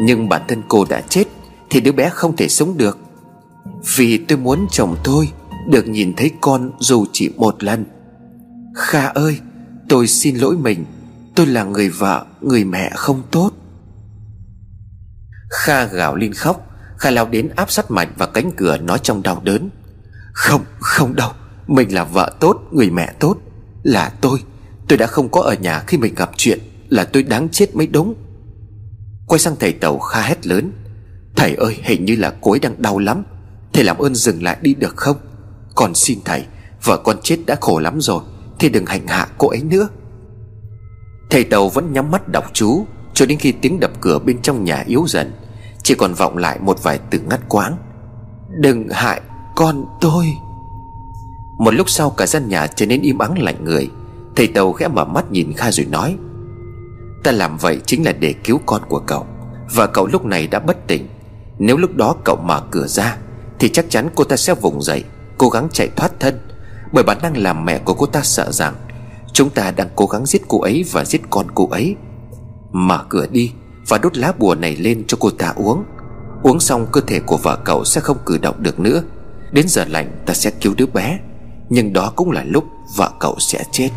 Nhưng 0.02 0.30
bản 0.30 0.42
thân 0.48 0.64
cô 0.68 0.86
đã 0.90 1.02
chết 1.02 1.24
Thì 1.70 1.82
đứa 1.82 1.92
bé 1.92 2.10
không 2.10 2.36
thể 2.36 2.48
sống 2.48 2.78
được. 2.78 3.00
Vì 3.96 4.18
tôi 4.18 4.38
muốn 4.38 4.68
chồng 4.72 4.96
tôi 5.04 5.32
Được 5.70 5.88
nhìn 5.88 6.14
thấy 6.18 6.32
con 6.42 6.72
dù 6.80 7.06
chỉ 7.12 7.30
một 7.38 7.64
lần. 7.64 7.86
Kha 8.76 9.08
ơi, 9.08 9.40
Tôi 9.90 10.08
xin 10.08 10.36
lỗi 10.36 10.58
mình. 10.58 10.86
Tôi 11.36 11.46
là 11.46 11.64
người 11.64 11.90
vợ, 11.90 12.26
Người 12.42 12.64
mẹ 12.64 12.92
không 12.96 13.24
tốt. 13.32 13.52
Kha 15.50 15.86
gào 15.86 16.16
lên 16.16 16.34
khóc. 16.34 16.68
Kha 16.98 17.12
lao 17.12 17.28
đến 17.28 17.50
áp 17.56 17.72
sát 17.72 17.92
mạnh 17.92 18.14
vào 18.18 18.30
cánh 18.34 18.52
cửa 18.58 18.78
Nói 18.78 19.00
trong 19.04 19.24
đau 19.24 19.42
đớn. 19.44 19.70
Không 20.34 20.62
không 20.80 21.16
đâu. 21.16 21.32
Mình 21.68 21.94
là 21.94 22.04
vợ 22.04 22.32
tốt, 22.40 22.62
Người 22.72 22.90
mẹ 22.90 23.14
tốt. 23.20 23.38
Là 23.84 24.12
tôi. 24.22 24.44
Tôi 24.88 24.98
đã 24.98 25.08
không 25.08 25.30
có 25.30 25.42
ở 25.42 25.54
nhà 25.54 25.84
khi 25.88 25.98
mình 25.98 26.16
gặp 26.16 26.32
chuyện 26.38 26.60
Là 26.90 27.04
tôi 27.04 27.24
đáng 27.24 27.50
chết 27.50 27.76
mới 27.76 27.88
đúng 27.88 28.16
Quay 29.28 29.40
sang 29.40 29.56
thầy 29.60 29.74
Tàu 29.74 30.00
Kha 30.00 30.22
hét 30.22 30.48
lớn. 30.48 30.72
Thầy 31.36 31.56
ơi, 31.56 31.78
hình 31.84 32.06
như 32.06 32.16
là 32.16 32.34
cối 32.42 32.60
đang 32.60 32.82
đau 32.82 33.00
lắm. 33.00 33.24
Thầy 33.74 33.84
làm 33.84 33.98
ơn 33.98 34.16
dừng 34.16 34.44
lại 34.44 34.58
đi 34.62 34.74
được 34.74 34.98
không? 34.98 35.18
Con 35.76 35.96
xin 35.96 36.20
thầy, 36.26 36.46
Vợ 36.84 36.98
con 36.98 37.18
chết 37.24 37.38
đã 37.46 37.56
khổ 37.62 37.80
lắm 37.80 38.02
rồi 38.02 38.22
Thì 38.60 38.70
đừng 38.70 38.86
hành 38.86 39.08
hạ 39.08 39.28
cô 39.38 39.50
ấy 39.50 39.62
nữa. 39.64 39.88
Thầy 41.30 41.44
Tàu 41.44 41.70
vẫn 41.70 41.94
nhắm 41.94 42.12
mắt 42.12 42.28
đọc 42.28 42.46
chú, 42.54 42.86
Cho 43.14 43.26
đến 43.26 43.38
khi 43.38 43.52
tiếng 43.52 43.80
đập 43.80 43.92
cửa 44.02 44.20
bên 44.20 44.42
trong 44.42 44.64
nhà 44.64 44.84
yếu 44.88 45.06
dần, 45.08 45.34
Chỉ 45.84 45.96
còn 45.96 46.14
vọng 46.14 46.38
lại 46.38 46.60
một 46.60 46.84
vài 46.84 47.00
từ 47.10 47.20
ngắt 47.20 47.50
quáng 47.50 47.78
Đừng 48.62 48.90
hại 48.90 49.22
con 49.56 49.86
tôi. 50.02 50.26
Một 51.60 51.74
lúc 51.74 51.90
sau 51.90 52.10
cả 52.10 52.28
gian 52.28 52.50
nhà 52.50 52.68
trở 52.68 52.86
nên 52.86 53.02
im 53.02 53.18
ắng 53.18 53.40
lạnh 53.40 53.64
người. 53.64 53.90
Thầy 54.36 54.48
Tàu 54.48 54.74
khẽ 54.74 54.88
mở 54.88 55.06
mắt 55.06 55.32
nhìn 55.32 55.54
Kha 55.54 55.72
rồi 55.72 55.86
nói, 55.86 56.16
Ta 57.24 57.32
làm 57.32 57.58
vậy 57.58 57.80
chính 57.86 58.06
là 58.06 58.12
để 58.12 58.34
cứu 58.34 58.60
con 58.66 58.82
của 58.90 59.00
cậu, 59.00 59.26
Và 59.76 59.88
cậu 59.88 60.08
lúc 60.08 60.26
này 60.26 60.48
đã 60.48 60.60
bất 60.60 60.88
tỉnh. 60.88 61.08
Nếu 61.60 61.78
lúc 61.78 61.96
đó 61.96 62.16
cậu 62.24 62.36
mở 62.36 62.62
cửa 62.72 62.88
ra 62.88 63.18
thì 63.60 63.70
chắc 63.70 63.86
chắn 63.90 64.10
cô 64.16 64.24
ta 64.24 64.36
sẽ 64.36 64.54
vùng 64.54 64.82
dậy, 64.82 65.04
Cố 65.38 65.50
gắng 65.50 65.68
chạy 65.74 65.90
thoát 65.96 66.20
thân. 66.20 66.40
Bởi 66.92 67.04
bản 67.04 67.18
năng 67.22 67.38
làm 67.38 67.66
mẹ 67.66 67.78
của 67.78 67.94
cô 67.94 68.06
ta 68.06 68.22
sợ 68.24 68.52
rằng, 68.52 68.76
Chúng 69.34 69.50
ta 69.50 69.72
đang 69.72 69.90
cố 69.96 70.06
gắng 70.06 70.26
giết 70.26 70.42
cô 70.48 70.62
ấy 70.62 70.86
và 70.92 71.06
giết 71.06 71.22
con 71.30 71.48
cô 71.56 71.68
ấy. 71.70 71.96
Mở 72.72 73.06
cửa 73.10 73.26
đi 73.32 73.52
Và 73.88 73.98
đốt 73.98 74.18
lá 74.18 74.34
bùa 74.40 74.56
này 74.56 74.76
lên 74.76 75.04
cho 75.08 75.18
cô 75.20 75.30
ta 75.30 75.54
uống. 75.56 75.84
Uống 76.44 76.60
xong, 76.60 76.88
cơ 76.92 77.02
thể 77.02 77.20
của 77.20 77.38
vợ 77.38 77.58
cậu 77.66 77.84
sẽ 77.84 78.02
không 78.02 78.18
cử 78.26 78.38
động 78.38 78.64
được 78.64 78.80
nữa. 78.80 79.04
Đến 79.52 79.66
giờ 79.68 79.86
lạnh 79.86 80.12
ta 80.26 80.34
sẽ 80.34 80.52
cứu 80.52 80.74
đứa 80.78 80.86
bé. 80.86 81.20
Nhưng 81.70 81.94
đó 81.94 82.14
cũng 82.16 82.32
là 82.32 82.44
lúc 82.44 82.64
vợ 82.96 83.12
cậu 83.20 83.36
sẽ 83.40 83.64
chết. 83.72 83.90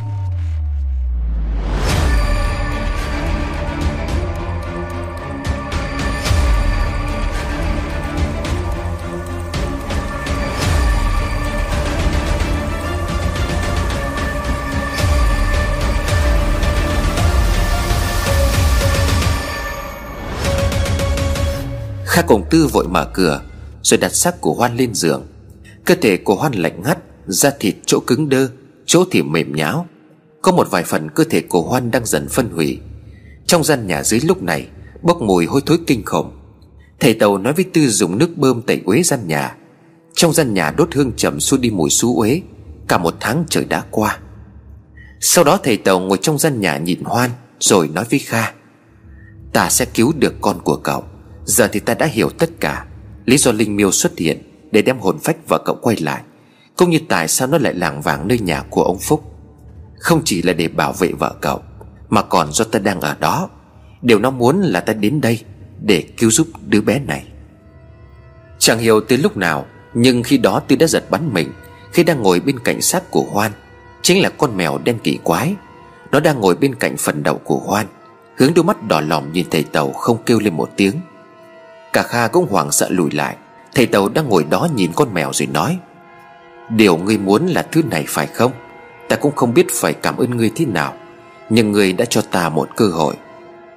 Kha 22.21 22.27
cùng 22.27 22.45
Tư 22.51 22.67
vội 22.67 22.89
mở 22.89 23.11
cửa, 23.15 23.43
Rồi 23.83 23.99
đặt 23.99 24.15
xác 24.15 24.41
của 24.41 24.55
Hoan 24.55 24.77
lên 24.77 24.95
giường. 24.95 25.27
Cơ 25.85 25.95
thể 25.95 26.17
của 26.17 26.35
Hoan 26.35 26.53
lạnh 26.53 26.83
ngắt, 26.83 26.99
Da 27.27 27.51
thịt 27.61 27.75
chỗ 27.87 28.01
cứng 28.01 28.29
đơ, 28.29 28.49
Chỗ 28.87 29.05
thì 29.11 29.23
mềm 29.23 29.55
nhão. 29.55 29.87
Có 30.43 30.53
một 30.53 30.71
vài 30.71 30.85
phần 30.85 31.11
cơ 31.11 31.25
thể 31.25 31.41
của 31.41 31.63
Hoan 31.63 31.91
đang 31.91 32.07
dần 32.07 32.29
phân 32.29 32.51
hủy. 32.51 32.79
Trong 33.47 33.65
gian 33.65 33.87
nhà 33.87 34.03
dưới 34.03 34.21
lúc 34.21 34.43
này, 34.43 34.67
Bốc 35.03 35.23
mùi 35.23 35.47
hôi 35.47 35.61
thối 35.67 35.79
kinh 35.87 36.05
khủng. 36.05 36.33
Thầy 37.01 37.15
Tàu 37.15 37.39
nói 37.39 37.53
với 37.53 37.65
Tư 37.65 37.89
dùng 37.89 38.19
nước 38.19 38.37
bơm 38.37 38.63
tẩy 38.63 38.83
uế 38.85 39.03
gian 39.03 39.29
nhà. 39.29 39.57
Trong 40.15 40.33
gian 40.33 40.55
nhà 40.55 40.71
đốt 40.71 40.95
hương 40.95 41.13
trầm 41.17 41.41
xua 41.41 41.57
đi 41.57 41.71
mùi 41.71 41.91
xú 41.91 42.19
uế, 42.21 42.41
Cả 42.89 42.99
một 42.99 43.15
tháng 43.21 43.45
trời 43.49 43.65
đã 43.65 43.85
qua. 43.91 44.19
Sau 45.21 45.45
đó 45.45 45.59
thầy 45.63 45.77
Tàu 45.77 46.01
ngồi 46.01 46.19
trong 46.23 46.39
gian 46.39 46.61
nhà 46.61 46.79
nhìn 46.79 47.05
Hoan, 47.05 47.31
Rồi 47.61 47.89
nói 47.89 48.05
với 48.11 48.19
Kha, 48.19 48.53
Ta 49.53 49.71
sẽ 49.71 49.85
cứu 49.85 50.13
được 50.19 50.35
con 50.41 50.61
của 50.65 50.77
cậu. 50.77 51.05
Giờ 51.51 51.69
thì 51.73 51.81
ta 51.81 51.95
đã 51.95 52.07
hiểu 52.07 52.31
tất 52.31 52.51
cả. 52.61 52.87
Lý 53.25 53.37
do 53.37 53.53
Linh 53.53 53.77
Miêu 53.77 53.91
xuất 53.91 54.19
hiện 54.19 54.43
Để 54.73 54.83
đem 54.83 54.99
hồn 54.99 55.19
phách 55.19 55.49
vợ 55.49 55.63
cậu 55.65 55.79
quay 55.83 55.97
lại, 55.97 56.23
Cũng 56.77 56.91
như 56.91 56.99
tại 57.09 57.29
sao 57.29 57.49
nó 57.49 57.59
lại 57.59 57.75
làng 57.75 58.03
vàng 58.03 58.29
nơi 58.29 58.39
nhà 58.39 58.63
của 58.71 58.83
ông 58.83 58.99
Phúc. 58.99 59.25
Không 59.99 60.23
chỉ 60.25 60.43
là 60.43 60.53
để 60.53 60.69
bảo 60.69 60.93
vệ 60.93 61.13
vợ 61.13 61.35
cậu, 61.41 61.61
Mà 62.09 62.23
còn 62.23 62.53
do 62.53 62.65
ta 62.65 62.79
đang 62.79 63.01
ở 63.01 63.17
đó. 63.21 63.49
Điều 64.03 64.19
nó 64.19 64.31
muốn 64.31 64.61
là 64.61 64.81
ta 64.81 64.93
đến 64.93 65.21
đây 65.21 65.41
Để 65.83 66.05
cứu 66.17 66.31
giúp 66.31 66.47
đứa 66.67 66.81
bé 66.81 66.99
này. 66.99 67.25
Chẳng 68.59 68.79
hiểu 68.79 69.01
từ 69.09 69.17
lúc 69.17 69.37
nào, 69.37 69.67
Nhưng 69.95 70.23
khi 70.23 70.39
đó 70.39 70.63
tôi 70.69 70.79
đã 70.79 70.87
giật 70.87 71.11
bắn 71.11 71.35
mình 71.35 71.53
Khi 71.93 72.05
đang 72.05 72.23
ngồi 72.23 72.41
bên 72.41 72.59
cạnh 72.59 72.81
xác 72.81 73.11
của 73.11 73.27
Hoan, 73.31 73.53
Chính 74.03 74.23
là 74.23 74.29
con 74.29 74.57
mèo 74.57 74.79
đen 74.79 74.99
kỳ 75.05 75.19
quái. 75.25 75.55
Nó 76.13 76.21
đang 76.21 76.41
ngồi 76.41 76.55
bên 76.55 76.75
cạnh 76.75 76.97
phần 76.97 77.23
đầu 77.23 77.41
của 77.45 77.59
Hoan, 77.59 77.87
Hướng 78.37 78.55
đôi 78.55 78.65
mắt 78.65 78.89
đỏ 78.89 79.01
lòm 79.01 79.33
nhìn 79.33 79.47
thầy 79.51 79.63
Tàu 79.63 79.93
không 79.93 80.19
kêu 80.27 80.41
lên 80.41 80.57
một 80.57 80.71
tiếng. 80.77 80.95
Cả 81.93 82.03
Kha 82.03 82.29
cũng 82.29 82.47
hoảng 82.51 82.73
sợ 82.73 82.89
lùi 82.91 83.11
lại. 83.11 83.37
Thầy 83.75 83.87
Tàu 83.87 84.09
đang 84.09 84.29
ngồi 84.29 84.45
đó 84.45 84.69
nhìn 84.75 84.93
con 84.97 85.15
mèo 85.15 85.31
rồi 85.33 85.47
nói, 85.47 85.79
Điều 86.69 86.97
ngươi 86.97 87.19
muốn 87.19 87.47
là 87.47 87.63
thứ 87.63 87.83
này 87.91 88.05
phải 88.09 88.27
không? 88.27 88.53
Ta 89.09 89.17
cũng 89.17 89.35
không 89.37 89.55
biết 89.55 89.67
phải 89.73 89.95
cảm 89.95 90.17
ơn 90.17 90.37
ngươi 90.37 90.51
thế 90.57 90.67
nào, 90.67 90.95
Nhưng 91.49 91.73
ngươi 91.73 91.93
đã 91.93 92.05
cho 92.05 92.23
ta 92.31 92.49
một 92.49 92.69
cơ 92.77 92.87
hội. 92.87 93.15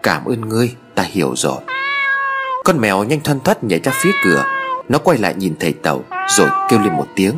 Cảm 0.04 0.26
ơn 0.26 0.42
ngươi, 0.42 0.76
ta 0.96 1.04
hiểu 1.04 1.34
rồi. 1.36 1.58
Con 2.64 2.78
mèo 2.78 3.04
nhanh 3.04 3.20
thoăn 3.20 3.40
thoắt 3.40 3.64
nhảy 3.64 3.80
ra 3.80 3.92
phía 4.04 4.12
cửa. 4.24 4.46
Nó 4.90 5.00
quay 5.00 5.18
lại 5.18 5.34
nhìn 5.38 5.56
thầy 5.60 5.74
Tàu 5.74 6.04
Rồi 6.38 6.50
kêu 6.70 6.80
lên 6.80 6.94
một 6.94 7.08
tiếng. 7.16 7.34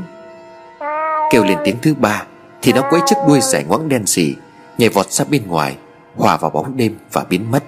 Kêu 1.32 1.44
lên 1.44 1.58
tiếng 1.66 1.76
thứ 1.82 1.94
ba, 1.94 2.24
Thì 2.62 2.74
nó 2.74 2.82
quấy 2.90 3.02
chiếc 3.06 3.16
đuôi 3.28 3.40
dài 3.42 3.64
ngoãng 3.64 3.90
đen 3.90 4.06
xì, 4.06 4.36
Nhảy 4.78 4.90
vọt 4.90 5.12
ra 5.12 5.26
bên 5.30 5.48
ngoài, 5.48 5.76
Hòa 6.16 6.38
vào 6.38 6.52
bóng 6.52 6.78
đêm 6.78 6.96
và 7.12 7.24
biến 7.30 7.52
mất. 7.52 7.64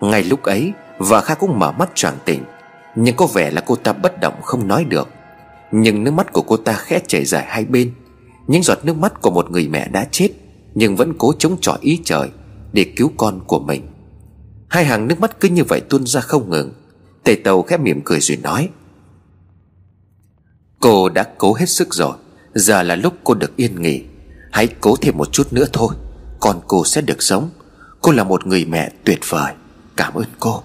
Ngay 0.00 0.22
lúc 0.22 0.42
ấy 0.42 0.72
và 1.08 1.20
Kha 1.20 1.34
cũng 1.34 1.58
mở 1.58 1.72
mắt 1.72 1.90
choàng 1.94 2.18
tỉnh 2.24 2.44
Nhưng 2.96 3.16
có 3.16 3.26
vẻ 3.26 3.50
là 3.50 3.60
cô 3.66 3.76
ta 3.76 3.92
bất 3.92 4.20
động 4.20 4.42
không 4.42 4.68
nói 4.68 4.84
được. 4.84 5.08
Nhưng 5.72 6.04
nước 6.04 6.10
mắt 6.10 6.32
của 6.32 6.42
cô 6.42 6.56
ta 6.56 6.72
khẽ 6.72 7.00
chảy 7.08 7.24
dài 7.24 7.44
hai 7.48 7.64
bên. 7.64 7.92
Những 8.46 8.62
giọt 8.62 8.78
nước 8.84 8.96
mắt 8.96 9.20
của 9.22 9.30
một 9.30 9.50
người 9.50 9.68
mẹ 9.68 9.88
đã 9.88 10.08
chết, 10.10 10.28
Nhưng 10.74 10.96
vẫn 10.96 11.14
cố 11.18 11.32
chống 11.38 11.56
chọi 11.60 11.78
ý 11.80 12.00
trời 12.04 12.28
Để 12.72 12.86
cứu 12.96 13.12
con 13.16 13.40
của 13.46 13.60
mình. 13.60 13.88
Hai 14.68 14.84
hàng 14.84 15.08
nước 15.08 15.20
mắt 15.20 15.40
cứ 15.40 15.48
như 15.48 15.64
vậy 15.64 15.80
tuôn 15.80 16.06
ra 16.06 16.20
không 16.20 16.50
ngừng. 16.50 16.72
Tề 17.24 17.34
tàu 17.34 17.62
khẽ 17.62 17.76
mỉm 17.76 18.00
cười 18.04 18.20
rồi 18.20 18.38
nói, 18.42 18.68
Cô 20.80 21.08
đã 21.08 21.24
cố 21.38 21.54
hết 21.54 21.68
sức 21.68 21.94
rồi. 21.94 22.16
Giờ 22.54 22.82
là 22.82 22.96
lúc 22.96 23.14
cô 23.24 23.34
được 23.34 23.56
yên 23.56 23.82
nghỉ. 23.82 24.04
Hãy 24.52 24.68
cố 24.80 24.96
thêm 24.96 25.16
một 25.16 25.32
chút 25.32 25.52
nữa 25.52 25.66
thôi. 25.72 25.94
Con 26.40 26.60
cô 26.66 26.84
sẽ 26.84 27.00
được 27.00 27.22
sống. 27.22 27.50
Cô 28.00 28.12
là 28.12 28.24
một 28.24 28.46
người 28.46 28.64
mẹ 28.64 28.92
tuyệt 29.04 29.20
vời. 29.28 29.52
Cảm 29.96 30.14
ơn 30.14 30.24
cô. 30.40 30.62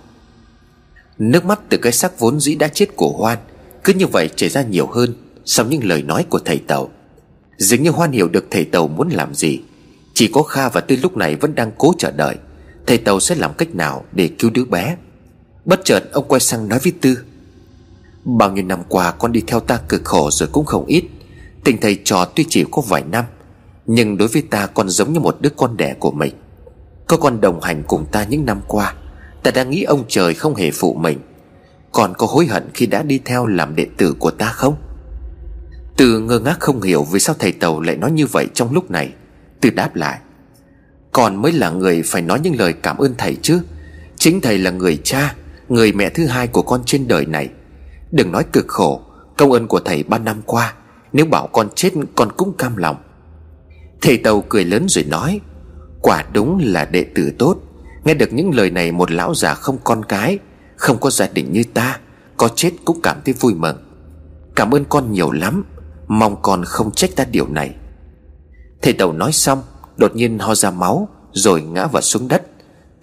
Nước 1.19 1.45
mắt 1.45 1.59
từ 1.69 1.77
cái 1.77 1.91
xác 1.91 2.19
vốn 2.19 2.39
dĩ 2.39 2.55
đã 2.55 2.67
chết 2.67 2.95
của 2.95 3.09
Hoan 3.09 3.37
Cứ 3.83 3.93
như 3.93 4.07
vậy 4.07 4.29
chảy 4.35 4.49
ra 4.49 4.61
nhiều 4.61 4.87
hơn 4.87 5.13
Sau 5.45 5.65
những 5.65 5.83
lời 5.83 6.01
nói 6.01 6.25
của 6.29 6.39
thầy 6.39 6.57
Tàu. 6.57 6.89
Dường 7.57 7.83
như 7.83 7.89
Hoan 7.89 8.11
hiểu 8.11 8.27
được 8.27 8.45
thầy 8.51 8.65
Tàu 8.65 8.87
muốn 8.87 9.09
làm 9.09 9.33
gì. 9.33 9.59
Chỉ 10.13 10.27
có 10.27 10.43
Kha 10.43 10.69
và 10.69 10.81
Tư 10.81 10.97
lúc 11.03 11.17
này 11.17 11.35
vẫn 11.35 11.55
đang 11.55 11.71
cố 11.77 11.93
chờ 11.97 12.11
đợi. 12.11 12.35
Thầy 12.87 12.97
Tàu 12.97 13.19
sẽ 13.19 13.35
làm 13.35 13.53
cách 13.53 13.75
nào 13.75 14.05
để 14.11 14.29
cứu 14.39 14.51
đứa 14.51 14.65
bé? 14.65 14.97
Bất 15.65 15.81
chợt, 15.85 16.03
ông 16.11 16.27
quay 16.27 16.39
sang 16.39 16.69
nói 16.69 16.79
với 16.83 16.93
Tư. 17.01 17.17
Bao 18.23 18.51
nhiêu 18.51 18.63
năm 18.63 18.79
qua 18.89 19.11
con 19.11 19.31
đi 19.31 19.41
theo 19.47 19.59
ta 19.59 19.79
cực 19.89 20.01
khổ 20.05 20.31
rồi 20.31 20.49
cũng 20.51 20.65
không 20.65 20.85
ít. 20.85 21.03
Tình 21.63 21.77
thầy 21.77 21.99
trò 22.03 22.25
tuy 22.25 22.45
chỉ 22.49 22.65
có 22.71 22.81
vài 22.81 23.03
năm, 23.11 23.25
Nhưng 23.85 24.17
đối 24.17 24.27
với 24.27 24.41
ta 24.41 24.65
con 24.65 24.89
giống 24.89 25.13
như 25.13 25.19
một 25.19 25.37
đứa 25.41 25.49
con 25.49 25.77
đẻ 25.77 25.93
của 25.99 26.11
mình. 26.11 26.33
Có 27.07 27.17
con 27.17 27.41
đồng 27.41 27.61
hành 27.61 27.83
cùng 27.87 28.05
ta 28.11 28.23
những 28.23 28.45
năm 28.45 28.61
qua 28.67 28.93
Ta 29.47 29.51
đang 29.51 29.69
nghĩ 29.69 29.83
ông 29.83 30.03
trời 30.07 30.33
không 30.33 30.55
hề 30.55 30.71
phụ 30.71 30.93
mình. 30.93 31.19
Còn 31.91 32.13
có 32.17 32.27
hối 32.27 32.45
hận 32.45 32.69
khi 32.73 32.85
đã 32.85 33.03
đi 33.03 33.19
theo 33.25 33.45
làm 33.45 33.75
đệ 33.75 33.87
tử 33.97 34.15
của 34.19 34.31
ta 34.31 34.45
không? 34.45 34.75
Từ 35.97 36.19
ngơ 36.19 36.39
ngác 36.39 36.59
không 36.59 36.81
hiểu 36.81 37.03
Vì 37.03 37.19
sao 37.19 37.35
thầy 37.39 37.51
Tàu 37.51 37.81
lại 37.81 37.97
nói 37.97 38.11
như 38.11 38.25
vậy 38.25 38.47
trong 38.53 38.73
lúc 38.73 38.91
này 38.91 39.13
Từ 39.61 39.69
đáp 39.69 39.95
lại. 39.95 40.19
Còn 41.11 41.41
mới 41.41 41.51
là 41.51 41.69
người 41.69 42.01
phải 42.05 42.21
nói 42.21 42.39
những 42.43 42.55
lời 42.59 42.73
cảm 42.73 42.97
ơn 42.97 43.15
thầy 43.17 43.37
chứ. 43.41 43.61
Chính 44.17 44.41
thầy 44.41 44.57
là 44.57 44.71
người 44.71 44.97
cha, 45.03 45.35
Người 45.69 45.91
mẹ 45.91 46.09
thứ 46.09 46.25
hai 46.25 46.47
của 46.47 46.61
con 46.61 46.81
trên 46.85 47.07
đời 47.07 47.25
này. 47.25 47.49
Đừng 48.11 48.31
nói 48.31 48.43
cực 48.53 48.67
khổ, 48.67 49.01
Công 49.37 49.51
ơn 49.51 49.67
của 49.67 49.79
thầy 49.79 50.03
ba 50.03 50.17
năm 50.17 50.41
qua, 50.45 50.73
Nếu 51.13 51.25
bảo 51.25 51.47
con 51.47 51.69
chết, 51.75 51.93
con 52.15 52.31
cũng 52.37 52.53
cam 52.57 52.77
lòng. 52.77 52.95
Thầy 54.01 54.17
Tàu 54.17 54.43
cười 54.49 54.65
lớn 54.65 54.85
rồi 54.89 55.03
nói, 55.03 55.39
Quả 56.01 56.23
đúng 56.33 56.59
là 56.63 56.85
đệ 56.85 57.05
tử 57.15 57.31
tốt. 57.37 57.66
Nghe 58.07 58.13
được 58.13 58.33
những 58.33 58.55
lời 58.55 58.69
này, 58.69 58.91
một 58.91 59.11
lão 59.11 59.35
già 59.35 59.53
không 59.53 59.77
con 59.83 60.05
cái, 60.05 60.39
Không 60.75 60.97
có 60.99 61.09
gia 61.09 61.27
đình 61.27 61.51
như 61.51 61.63
ta, 61.73 61.99
Có 62.37 62.49
chết 62.55 62.71
cũng 62.85 63.01
cảm 63.03 63.21
thấy 63.25 63.33
vui 63.39 63.53
mừng. 63.53 63.77
Cảm 64.55 64.71
ơn 64.71 64.85
con 64.89 65.11
nhiều 65.11 65.31
lắm, 65.31 65.65
Mong 66.07 66.41
con 66.41 66.63
không 66.65 66.91
trách 66.91 67.15
ta 67.15 67.25
điều 67.31 67.47
này. 67.47 67.75
Thầy 68.81 68.93
Tàu 68.93 69.13
nói 69.13 69.31
xong, 69.31 69.63
Đột 69.97 70.15
nhiên 70.15 70.39
ho 70.39 70.55
ra 70.55 70.71
máu, 70.71 71.09
Rồi 71.33 71.61
ngã 71.61 71.87
vào 71.87 72.01
xuống 72.01 72.27
đất, 72.27 72.43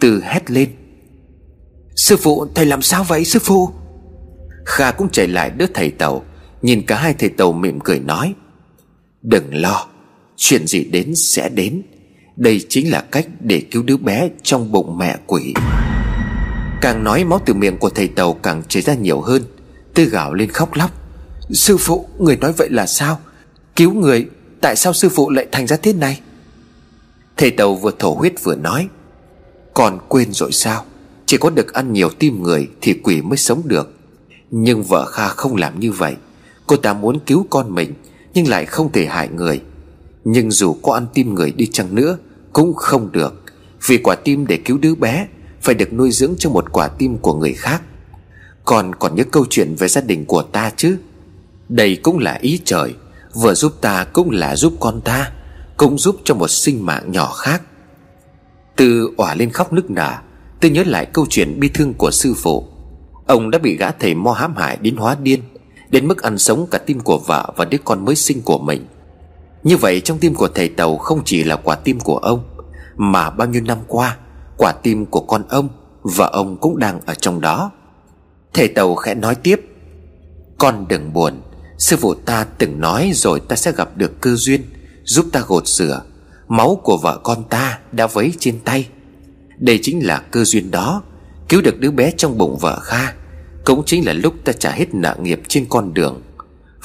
Từ 0.00 0.22
hét 0.22 0.50
lên. 0.50 0.68
Sư 1.96 2.16
phụ, 2.16 2.46
thầy 2.54 2.66
làm 2.66 2.82
sao 2.82 3.04
vậy, 3.04 3.24
sư 3.24 3.38
phụ? 3.42 3.68
Kha 4.64 4.90
cũng 4.90 5.08
chạy 5.08 5.28
lại 5.28 5.50
đứa 5.50 5.66
thầy 5.74 5.90
Tàu 5.90 6.24
Nhìn 6.62 6.86
cả 6.86 6.96
hai 6.96 7.14
thầy 7.14 7.28
Tàu 7.28 7.52
mỉm 7.52 7.80
cười 7.80 8.00
nói. 8.00 8.34
Đừng 9.22 9.54
lo, 9.54 9.86
Chuyện 10.36 10.66
gì 10.66 10.84
đến 10.84 11.14
sẽ 11.14 11.48
đến 11.48 11.82
đây 12.36 12.66
chính 12.68 12.90
là 12.90 13.00
cách 13.00 13.26
để 13.40 13.62
cứu 13.70 13.82
đứa 13.82 13.96
bé 13.96 14.28
trong 14.42 14.72
bụng 14.72 14.98
mẹ 14.98 15.16
quỷ. 15.26 15.54
Càng 16.80 17.04
nói 17.04 17.24
máu 17.24 17.40
từ 17.46 17.54
miệng 17.54 17.76
của 17.78 17.90
thầy 17.90 18.08
Tàu 18.08 18.32
càng 18.32 18.62
chảy 18.68 18.82
ra 18.82 18.94
nhiều 18.94 19.20
hơn. 19.20 19.42
Tư 19.94 20.04
gạo 20.04 20.34
lên 20.34 20.50
khóc 20.50 20.74
lóc. 20.74 20.90
Sư 21.50 21.76
phụ, 21.76 22.08
người 22.18 22.36
nói 22.36 22.52
vậy 22.56 22.68
là 22.70 22.86
sao? 22.86 23.20
Cứu 23.76 23.94
người, 23.94 24.26
Tại 24.64 24.76
sao 24.76 24.92
sư 24.92 25.08
phụ 25.08 25.30
lại 25.30 25.46
thành 25.52 25.66
ra 25.66 25.76
thế 25.76 25.92
này? 25.92 26.20
Thầy 27.36 27.50
Tàu 27.50 27.74
vừa 27.74 27.90
thổ 27.98 28.14
huyết 28.14 28.32
vừa 28.42 28.54
nói. 28.54 28.88
Còn 29.74 29.98
quên 30.08 30.32
rồi 30.32 30.52
sao? 30.52 30.84
Chỉ 31.26 31.36
có 31.36 31.50
được 31.50 31.72
ăn 31.72 31.92
nhiều 31.92 32.10
tim 32.10 32.42
người 32.42 32.68
Thì 32.80 32.94
quỷ 33.04 33.22
mới 33.22 33.36
sống 33.36 33.62
được. 33.64 33.94
Nhưng 34.50 34.82
vợ 34.82 35.04
Kha 35.06 35.28
không 35.28 35.56
làm 35.56 35.80
như 35.80 35.92
vậy. 35.92 36.14
Cô 36.66 36.76
ta 36.76 36.92
muốn 36.92 37.20
cứu 37.26 37.46
con 37.50 37.74
mình, 37.74 37.94
Nhưng 38.34 38.48
lại 38.48 38.66
không 38.66 38.92
thể 38.92 39.06
hại 39.06 39.28
người. 39.28 39.60
Nhưng 40.24 40.50
dù 40.50 40.76
có 40.82 40.92
ăn 40.92 41.06
tim 41.14 41.34
người 41.34 41.52
đi 41.52 41.66
chăng 41.66 41.94
nữa, 41.94 42.18
Cũng 42.52 42.74
không 42.74 43.12
được. 43.12 43.42
Vì 43.86 43.98
quả 43.98 44.14
tim 44.14 44.46
để 44.46 44.56
cứu 44.56 44.78
đứa 44.78 44.94
bé, 44.94 45.26
Phải 45.60 45.74
được 45.74 45.92
nuôi 45.92 46.10
dưỡng 46.10 46.34
cho 46.38 46.50
một 46.50 46.72
quả 46.72 46.88
tim 46.88 47.18
của 47.18 47.34
người 47.34 47.52
khác. 47.52 47.82
Còn 48.64 48.94
còn 48.94 49.14
những 49.14 49.30
câu 49.30 49.44
chuyện 49.50 49.74
về 49.78 49.88
gia 49.88 50.00
đình 50.00 50.24
của 50.24 50.42
ta 50.42 50.70
chứ? 50.76 50.96
Đây 51.68 51.96
cũng 51.96 52.18
là 52.18 52.38
ý 52.40 52.60
trời. 52.64 52.94
Vừa 53.34 53.54
giúp 53.54 53.72
ta 53.80 54.04
cũng 54.04 54.30
là 54.30 54.56
giúp 54.56 54.72
con 54.80 55.00
ta, 55.00 55.32
Cũng 55.76 55.98
giúp 55.98 56.16
cho 56.24 56.34
một 56.34 56.48
sinh 56.48 56.86
mạng 56.86 57.12
nhỏ 57.12 57.32
khác. 57.32 57.62
Tư 58.76 59.10
òa 59.16 59.34
lên 59.34 59.50
khóc 59.50 59.72
nức 59.72 59.90
nở, 59.90 60.14
tôi 60.60 60.70
nhớ 60.70 60.82
lại 60.86 61.06
câu 61.06 61.26
chuyện 61.30 61.60
bi 61.60 61.68
thương 61.68 61.94
của 61.94 62.10
sư 62.10 62.34
phụ. 62.34 62.66
Ông 63.26 63.50
đã 63.50 63.58
bị 63.58 63.76
gã 63.76 63.90
thầy 63.90 64.14
mo 64.14 64.32
hãm 64.32 64.56
hại 64.56 64.78
đến 64.80 64.96
hóa 64.96 65.16
điên, 65.22 65.40
Đến 65.90 66.08
mức 66.08 66.22
ăn 66.22 66.38
sống 66.38 66.66
cả 66.70 66.78
tim 66.78 67.00
của 67.00 67.18
vợ 67.26 67.52
và 67.56 67.64
đứa 67.64 67.78
con 67.84 68.04
mới 68.04 68.16
sinh 68.16 68.42
của 68.42 68.58
mình. 68.58 68.86
Như 69.64 69.76
vậy 69.76 70.00
trong 70.00 70.18
tim 70.18 70.34
của 70.34 70.48
thầy 70.48 70.68
Tàu 70.68 70.96
không 70.96 71.22
chỉ 71.24 71.44
là 71.44 71.56
quả 71.56 71.76
tim 71.76 72.00
của 72.00 72.16
ông, 72.16 72.44
Mà 72.96 73.30
bao 73.30 73.48
nhiêu 73.48 73.62
năm 73.62 73.78
qua, 73.86 74.16
Quả 74.56 74.72
tim 74.82 75.06
của 75.06 75.20
con 75.20 75.42
ông 75.48 75.68
Và 76.02 76.26
ông 76.26 76.56
cũng 76.56 76.78
đang 76.78 77.00
ở 77.06 77.14
trong 77.14 77.40
đó. 77.40 77.70
Thầy 78.54 78.68
Tàu 78.68 78.94
khẽ 78.94 79.14
nói 79.14 79.34
tiếp, 79.34 79.60
Con 80.58 80.88
đừng 80.88 81.12
buồn, 81.12 81.42
Sư 81.78 81.96
phụ 82.00 82.14
ta 82.14 82.44
từng 82.58 82.80
nói 82.80 83.10
rồi 83.14 83.40
ta 83.40 83.56
sẽ 83.56 83.72
gặp 83.72 83.96
được 83.96 84.20
cơ 84.20 84.34
duyên, 84.34 84.62
Giúp 85.04 85.26
ta 85.32 85.42
gột 85.46 85.66
rửa. 85.66 86.02
Máu 86.48 86.80
của 86.82 86.98
vợ 87.02 87.20
con 87.22 87.44
ta 87.44 87.78
đã 87.92 88.06
vấy 88.06 88.32
trên 88.38 88.60
tay. 88.64 88.88
Đây 89.58 89.78
chính 89.82 90.06
là 90.06 90.18
cơ 90.18 90.44
duyên 90.44 90.70
đó, 90.70 91.02
Cứu 91.48 91.60
được 91.60 91.80
đứa 91.80 91.90
bé 91.90 92.10
trong 92.16 92.38
bụng 92.38 92.58
vợ 92.60 92.80
Kha, 92.82 93.12
Cũng 93.64 93.82
chính 93.86 94.06
là 94.06 94.12
lúc 94.12 94.34
ta 94.44 94.52
trả 94.52 94.70
hết 94.70 94.94
nợ 94.94 95.16
nghiệp 95.20 95.40
trên 95.48 95.66
con 95.68 95.94
đường. 95.94 96.22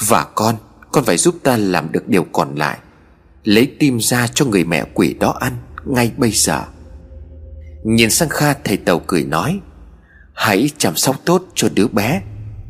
Và 0.07 0.23
con 0.35 0.55
con 0.91 1.03
phải 1.03 1.17
giúp 1.17 1.35
ta 1.43 1.57
làm 1.57 1.91
được 1.91 2.07
điều 2.07 2.23
còn 2.23 2.55
lại. 2.55 2.77
Lấy 3.43 3.75
tim 3.79 3.99
ra 3.99 4.27
cho 4.27 4.45
người 4.45 4.63
mẹ 4.63 4.83
quỷ 4.93 5.13
đó 5.19 5.37
ăn 5.39 5.53
Ngay 5.85 6.11
bây 6.17 6.31
giờ. 6.31 6.63
Nhìn 7.83 8.09
sang 8.09 8.29
Kha, 8.29 8.53
thầy 8.53 8.77
Tàu 8.77 9.01
cười 9.07 9.23
nói, 9.23 9.59
Hãy 10.33 10.69
chăm 10.77 10.95
sóc 10.95 11.15
tốt 11.25 11.43
cho 11.55 11.69
đứa 11.73 11.87
bé, 11.87 12.21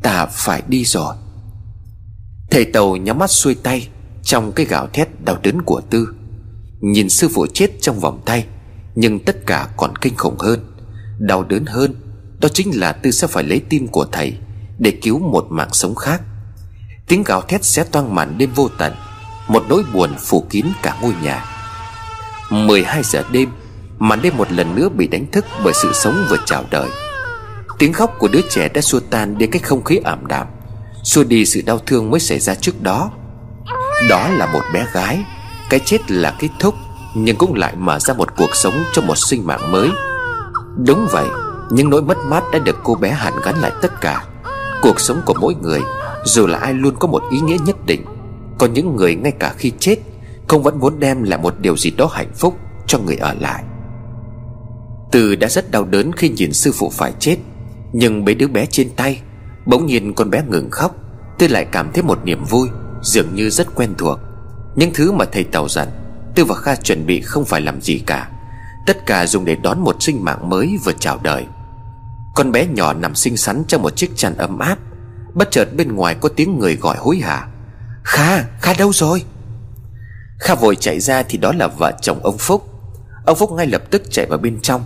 Ta 0.02 0.26
phải 0.26 0.62
đi 0.68 0.84
rồi. 0.84 1.14
Thầy 2.50 2.64
Tàu 2.64 2.96
nhắm 2.96 3.18
mắt 3.18 3.30
xuôi 3.30 3.54
tay 3.54 3.88
Trong 4.22 4.52
cái 4.52 4.66
gạo 4.66 4.86
thét 4.92 5.08
đau 5.24 5.38
đớn 5.42 5.62
của 5.62 5.80
Tư. 5.90 6.14
Nhìn 6.80 7.08
sư 7.08 7.28
phụ 7.34 7.46
chết 7.54 7.70
trong 7.80 8.00
vòng 8.00 8.22
tay, 8.24 8.46
Nhưng 8.94 9.24
tất 9.24 9.46
cả 9.46 9.68
còn 9.76 9.96
kinh 9.96 10.16
khủng 10.16 10.38
hơn. 10.38 10.60
Đau 11.18 11.44
đớn 11.44 11.66
hơn, 11.66 11.94
Đó 12.40 12.48
chính 12.48 12.70
là 12.80 12.92
Tư 12.92 13.10
sẽ 13.10 13.26
phải 13.26 13.44
lấy 13.44 13.60
tim 13.68 13.88
của 13.88 14.06
thầy 14.12 14.34
Để 14.78 14.98
cứu 15.02 15.18
một 15.18 15.46
mạng 15.50 15.72
sống 15.72 15.94
khác. 15.94 16.22
Tiếng 17.10 17.22
gào 17.22 17.40
thét 17.40 17.64
xé 17.64 17.84
toang 17.84 18.14
màn 18.14 18.38
đêm 18.38 18.50
vô 18.54 18.68
tận, 18.78 18.92
Một 19.48 19.64
nỗi 19.68 19.82
buồn 19.92 20.14
phủ 20.18 20.46
kín 20.50 20.66
cả 20.82 20.96
ngôi 21.02 21.14
nhà. 21.22 21.44
12 22.50 23.02
giờ 23.02 23.22
đêm, 23.32 23.50
Màn 23.98 24.22
đêm 24.22 24.36
một 24.36 24.52
lần 24.52 24.74
nữa 24.74 24.88
bị 24.88 25.06
đánh 25.06 25.26
thức 25.32 25.44
Bởi 25.64 25.72
sự 25.74 25.92
sống 25.92 26.26
vừa 26.30 26.36
chào 26.46 26.64
đời. 26.70 26.88
Tiếng 27.78 27.92
khóc 27.92 28.14
của 28.18 28.28
đứa 28.28 28.40
trẻ 28.50 28.68
đã 28.68 28.80
xua 28.80 29.00
tan 29.00 29.38
đi 29.38 29.46
cái 29.46 29.62
không 29.62 29.84
khí 29.84 30.00
ảm 30.04 30.26
đạm. 30.26 30.46
Xua 31.04 31.24
đi 31.24 31.46
sự 31.46 31.62
đau 31.66 31.78
thương 31.78 32.10
mới 32.10 32.20
xảy 32.20 32.38
ra 32.38 32.54
trước 32.54 32.82
đó. 32.82 33.10
Đó 34.08 34.28
là 34.28 34.46
một 34.52 34.62
bé 34.74 34.86
gái, 34.92 35.24
Cái 35.70 35.80
chết 35.84 36.10
là 36.10 36.36
kết 36.38 36.48
thúc, 36.58 36.74
Nhưng 37.14 37.36
cũng 37.36 37.54
lại 37.54 37.74
mở 37.76 37.98
ra 37.98 38.14
một 38.14 38.36
cuộc 38.36 38.54
sống 38.54 38.84
cho 38.92 39.02
một 39.02 39.18
sinh 39.18 39.46
mạng 39.46 39.72
mới. 39.72 39.90
Đúng 40.86 41.06
vậy, 41.10 41.26
những 41.70 41.90
nỗi 41.90 42.02
mất 42.02 42.18
mát 42.18 42.42
đã 42.52 42.58
được 42.58 42.76
cô 42.82 42.94
bé 42.94 43.10
hàn 43.10 43.32
gắn 43.44 43.60
lại 43.60 43.72
tất 43.82 44.00
cả. 44.00 44.24
Cuộc 44.82 45.00
sống 45.00 45.20
của 45.26 45.34
mỗi 45.34 45.54
người 45.54 45.80
dù 46.24 46.46
là 46.46 46.58
ai 46.58 46.74
luôn 46.74 46.94
có 46.98 47.08
một 47.08 47.22
ý 47.30 47.40
nghĩa 47.40 47.56
nhất 47.66 47.76
định 47.86 48.04
Còn 48.58 48.72
những 48.72 48.96
người 48.96 49.14
ngay 49.14 49.32
cả 49.38 49.54
khi 49.58 49.72
chết 49.78 49.96
Không 50.48 50.62
vẫn 50.62 50.78
muốn 50.78 51.00
đem 51.00 51.22
lại 51.22 51.38
một 51.42 51.54
điều 51.60 51.76
gì 51.76 51.90
đó 51.90 52.10
hạnh 52.12 52.32
phúc 52.34 52.56
Cho 52.86 52.98
người 52.98 53.16
ở 53.16 53.34
lại. 53.40 53.64
Từ 55.12 55.34
đã 55.34 55.48
rất 55.48 55.70
đau 55.70 55.84
đớn 55.84 56.12
khi 56.12 56.28
nhìn 56.28 56.52
sư 56.52 56.72
phụ 56.74 56.90
phải 56.90 57.12
chết, 57.18 57.36
Nhưng 57.92 58.24
mấy 58.24 58.34
đứa 58.34 58.48
bé 58.48 58.66
trên 58.66 58.90
tay 58.96 59.20
Bỗng 59.66 59.86
nhiên 59.86 60.14
con 60.14 60.30
bé 60.30 60.42
ngừng 60.48 60.70
khóc 60.70 60.96
Tư 61.38 61.48
lại 61.48 61.66
cảm 61.72 61.92
thấy 61.92 62.02
một 62.02 62.24
niềm 62.24 62.44
vui, 62.44 62.68
Dường 63.02 63.34
như 63.34 63.50
rất 63.50 63.74
quen 63.74 63.94
thuộc. 63.98 64.18
Những 64.76 64.90
thứ 64.94 65.12
mà 65.12 65.24
thầy 65.24 65.44
Tàu 65.44 65.68
dặn 65.68 65.88
Tư 66.34 66.44
và 66.44 66.54
Kha 66.54 66.76
chuẩn 66.76 67.06
bị 67.06 67.20
không 67.20 67.44
phải 67.44 67.60
làm 67.60 67.80
gì 67.80 67.98
cả. 68.06 68.30
Tất 68.86 69.06
cả 69.06 69.26
dùng 69.26 69.44
để 69.44 69.56
đón 69.56 69.80
một 69.80 69.96
sinh 70.02 70.24
mạng 70.24 70.48
mới 70.48 70.78
vừa 70.84 70.92
chào 70.92 71.18
đời. 71.22 71.46
Con 72.34 72.52
bé 72.52 72.66
nhỏ 72.66 72.92
nằm 72.92 73.14
xinh 73.14 73.36
xắn 73.36 73.62
trong 73.68 73.82
một 73.82 73.96
chiếc 73.96 74.16
chăn 74.16 74.36
ấm 74.36 74.58
áp 74.58 74.78
Bất 75.34 75.50
chợt 75.50 75.68
bên 75.76 75.94
ngoài 75.94 76.14
có 76.20 76.28
tiếng 76.28 76.58
người 76.58 76.76
gọi 76.76 76.96
hối 76.98 77.16
hả. 77.18 77.48
Kha, 78.04 78.42
Kha 78.42 78.74
đâu 78.74 78.92
rồi? 78.92 79.24
Kha 80.38 80.54
vội 80.54 80.76
chạy 80.76 81.00
ra 81.00 81.22
thì 81.22 81.38
đó 81.38 81.52
là 81.52 81.68
vợ 81.68 81.92
chồng 82.02 82.20
ông 82.22 82.38
Phúc. 82.38 82.66
Ông 83.26 83.36
Phúc 83.38 83.52
ngay 83.52 83.66
lập 83.66 83.82
tức 83.90 84.02
chạy 84.10 84.26
vào 84.26 84.38
bên 84.38 84.60
trong. 84.60 84.84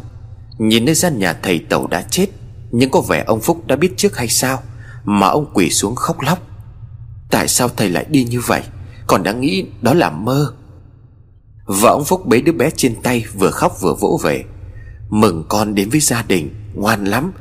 Nhìn 0.59 0.85
nơi 0.85 0.95
gian 0.95 1.19
nhà 1.19 1.33
thầy 1.43 1.59
Tàu 1.59 1.87
đã 1.87 2.03
chết 2.03 2.27
Nhưng 2.71 2.91
có 2.91 3.01
vẻ 3.01 3.25
ông 3.27 3.41
Phúc 3.41 3.67
đã 3.67 3.77
biết 3.77 3.93
trước 3.97 4.17
hay 4.17 4.29
sao 4.29 4.63
Mà 5.05 5.27
ông 5.27 5.51
quỳ 5.55 5.71
xuống 5.71 5.95
khóc 5.95 6.21
lóc. 6.21 6.39
Tại 7.31 7.49
sao 7.49 7.69
thầy 7.69 7.89
lại 7.89 8.07
đi 8.09 8.25
như 8.25 8.41
vậy? 8.41 8.63
Còn 9.07 9.23
đã 9.23 9.33
nghĩ 9.33 9.67
đó 9.83 9.95
là 9.95 10.11
mơ. 10.11 10.53
Vợ 11.67 11.89
ông 11.89 12.05
Phúc 12.05 12.27
bế 12.27 12.41
đứa 12.41 12.53
bé 12.53 12.71
trên 12.77 13.03
tay 13.03 13.25
Vừa 13.35 13.51
khóc 13.51 13.81
vừa 13.81 13.95
vỗ 13.95 14.21
về. 14.23 14.45
Mừng 15.09 15.45
con 15.49 15.75
đến 15.75 15.91
với 15.91 16.01
gia 16.01 16.23
đình 16.23 16.55
Ngoan 16.75 17.05
lắm 17.05 17.33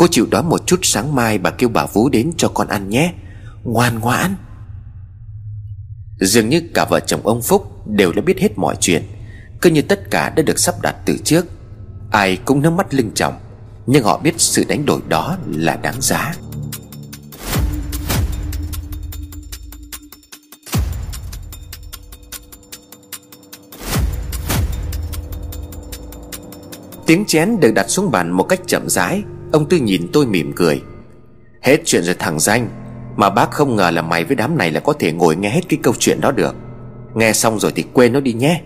Cô 0.00 0.06
chịu 0.10 0.26
đón 0.30 0.48
một 0.48 0.66
chút 0.66 0.80
sáng 0.82 1.14
mai 1.14 1.38
Bà 1.38 1.50
kêu 1.50 1.68
bà 1.68 1.86
Vú 1.86 2.08
đến 2.08 2.30
cho 2.36 2.48
con 2.48 2.68
ăn 2.68 2.88
nhé. 2.88 3.12
Ngoan 3.64 3.98
ngoãn. 3.98 4.36
Dường 6.20 6.48
như 6.48 6.62
cả 6.74 6.86
vợ 6.90 7.00
chồng 7.00 7.20
ông 7.24 7.42
Phúc 7.42 7.86
Đều 7.86 8.12
đã 8.12 8.22
biết 8.22 8.38
hết 8.38 8.58
mọi 8.58 8.76
chuyện. 8.80 9.02
Cứ 9.60 9.70
như 9.70 9.82
tất 9.82 10.10
cả 10.10 10.32
đã 10.36 10.42
được 10.42 10.58
sắp 10.58 10.74
đặt 10.82 10.96
từ 11.04 11.16
trước. 11.24 11.46
Ai 12.10 12.36
cũng 12.44 12.62
nước 12.62 12.70
mắt 12.70 12.94
lưng 12.94 13.10
trọng 13.14 13.34
Nhưng 13.86 14.04
họ 14.04 14.18
biết 14.18 14.34
sự 14.36 14.64
đánh 14.68 14.86
đổi 14.86 15.00
đó 15.08 15.36
là 15.46 15.76
đáng 15.76 16.00
giá. 16.00 16.34
Tiếng 27.06 27.24
chén 27.26 27.60
được 27.60 27.70
đặt 27.74 27.90
xuống 27.90 28.10
bàn 28.10 28.30
một 28.30 28.44
cách 28.44 28.60
chậm 28.66 28.88
rãi. 28.88 29.22
Ông 29.52 29.68
Tư 29.68 29.76
nhìn 29.76 30.08
tôi 30.12 30.26
mỉm 30.26 30.52
cười. 30.56 30.82
Hết 31.62 31.76
chuyện 31.84 32.02
rồi 32.02 32.14
thằng 32.18 32.40
danh, 32.40 32.68
Mà 33.16 33.30
bác 33.30 33.50
không 33.50 33.76
ngờ 33.76 33.90
là 33.90 34.02
mày 34.02 34.24
với 34.24 34.36
đám 34.36 34.58
này 34.58 34.70
là 34.70 34.80
có 34.80 34.92
thể 34.92 35.12
ngồi 35.12 35.36
nghe 35.36 35.50
hết 35.50 35.60
cái 35.68 35.78
câu 35.82 35.94
chuyện 35.98 36.20
đó 36.20 36.30
được. 36.30 36.54
Nghe 37.14 37.32
xong 37.32 37.60
rồi 37.60 37.72
thì 37.74 37.84
quên 37.92 38.12
nó 38.12 38.20
đi 38.20 38.32
nhé. 38.32 38.60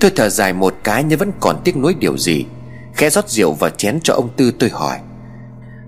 Tôi 0.00 0.10
thở 0.16 0.28
dài 0.28 0.52
một 0.52 0.74
cái 0.84 1.04
nhưng 1.04 1.18
vẫn 1.18 1.32
còn 1.40 1.60
tiếc 1.64 1.76
nuối 1.76 1.94
điều 1.94 2.16
gì, 2.16 2.46
Khẽ 2.94 3.10
rót 3.10 3.28
rượu 3.28 3.52
và 3.52 3.70
chén 3.70 3.98
cho 4.02 4.14
ông 4.14 4.28
Tư 4.36 4.52
tôi 4.58 4.70
hỏi. 4.70 4.98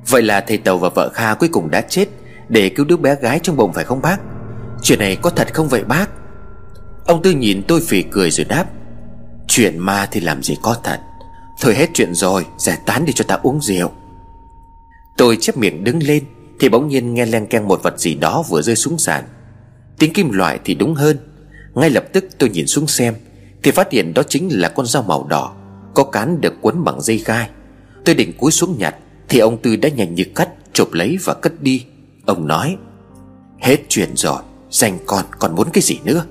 Vậy 0.09 0.23
là 0.23 0.41
thầy 0.41 0.59
Tàu 0.59 0.79
và 0.79 0.89
vợ 0.89 1.11
Kha 1.15 1.35
cuối 1.35 1.49
cùng 1.53 1.71
đã 1.71 1.81
chết 1.81 2.09
Để 2.49 2.69
cứu 2.69 2.87
đứa 2.87 2.97
bé 2.97 3.17
gái 3.23 3.41
trong 3.43 3.57
bụng 3.57 3.73
phải 3.73 3.85
không 3.85 4.03
bác? 4.03 4.21
Chuyện 4.83 4.99
này 4.99 5.17
có 5.17 5.31
thật 5.31 5.55
không 5.55 5.69
vậy 5.69 5.85
bác? 5.85 6.11
Ông 7.07 7.23
Tư 7.23 7.31
nhìn 7.31 7.63
tôi 7.69 7.81
phì 7.81 8.03
cười 8.03 8.31
rồi 8.31 8.45
đáp. 8.45 8.65
Chuyện 9.49 9.79
ma 9.79 10.09
thì 10.11 10.21
làm 10.21 10.43
gì 10.43 10.57
có 10.63 10.77
thật. 10.85 10.99
Thôi 11.63 11.75
hết 11.75 11.91
chuyện 11.95 12.15
rồi 12.15 12.47
Giải 12.59 12.79
tán 12.87 13.05
đi 13.05 13.13
cho 13.13 13.25
ta 13.29 13.39
uống 13.43 13.61
rượu. 13.61 13.91
Tôi 15.17 15.37
chép 15.41 15.57
miệng 15.57 15.85
đứng 15.85 16.03
lên, 16.03 16.25
Thì 16.61 16.69
bỗng 16.69 16.89
nhiên 16.89 17.15
nghe 17.15 17.27
len 17.27 17.47
keng 17.47 17.69
một 17.69 17.83
vật 17.83 18.01
gì 18.01 18.15
đó 18.15 18.45
vừa 18.49 18.63
rơi 18.63 18.77
xuống 18.77 18.99
sàn. 18.99 19.25
Tiếng 19.99 20.13
kim 20.13 20.33
loại 20.33 20.59
thì 20.65 20.75
đúng 20.75 20.95
hơn. 20.95 21.17
Ngay 21.75 21.91
lập 21.91 22.05
tức 22.13 22.25
tôi 22.39 22.49
nhìn 22.49 22.67
xuống 22.67 22.87
xem, 22.87 23.15
Thì 23.63 23.71
phát 23.71 23.93
hiện 23.93 24.15
đó 24.15 24.23
chính 24.29 24.61
là 24.61 24.69
con 24.69 24.87
dao 24.87 25.03
màu 25.03 25.27
đỏ, 25.29 25.53
Có 25.95 26.05
cán 26.05 26.41
được 26.41 26.55
quấn 26.61 26.85
bằng 26.85 27.01
dây 27.01 27.23
gai. 27.25 27.51
Tôi 28.05 28.15
định 28.15 28.33
cúi 28.39 28.51
xuống 28.51 28.79
nhặt, 28.79 28.95
Thì 29.29 29.39
ông 29.39 29.59
Tư 29.63 29.77
đã 29.77 29.89
nhanh 29.89 30.15
như 30.15 30.25
cắt 30.35 30.49
Chụp 30.73 30.93
lấy 30.93 31.19
và 31.25 31.35
cất 31.35 31.63
đi. 31.63 31.87
Ông 32.27 32.47
nói, 32.47 32.77
Hết 33.61 33.77
chuyện 33.89 34.17
rồi, 34.17 34.43
Dành 34.71 34.99
con 35.07 35.25
còn 35.39 35.55
muốn 35.55 35.69
cái 35.73 35.83
gì 35.83 35.99
nữa? 36.05 36.25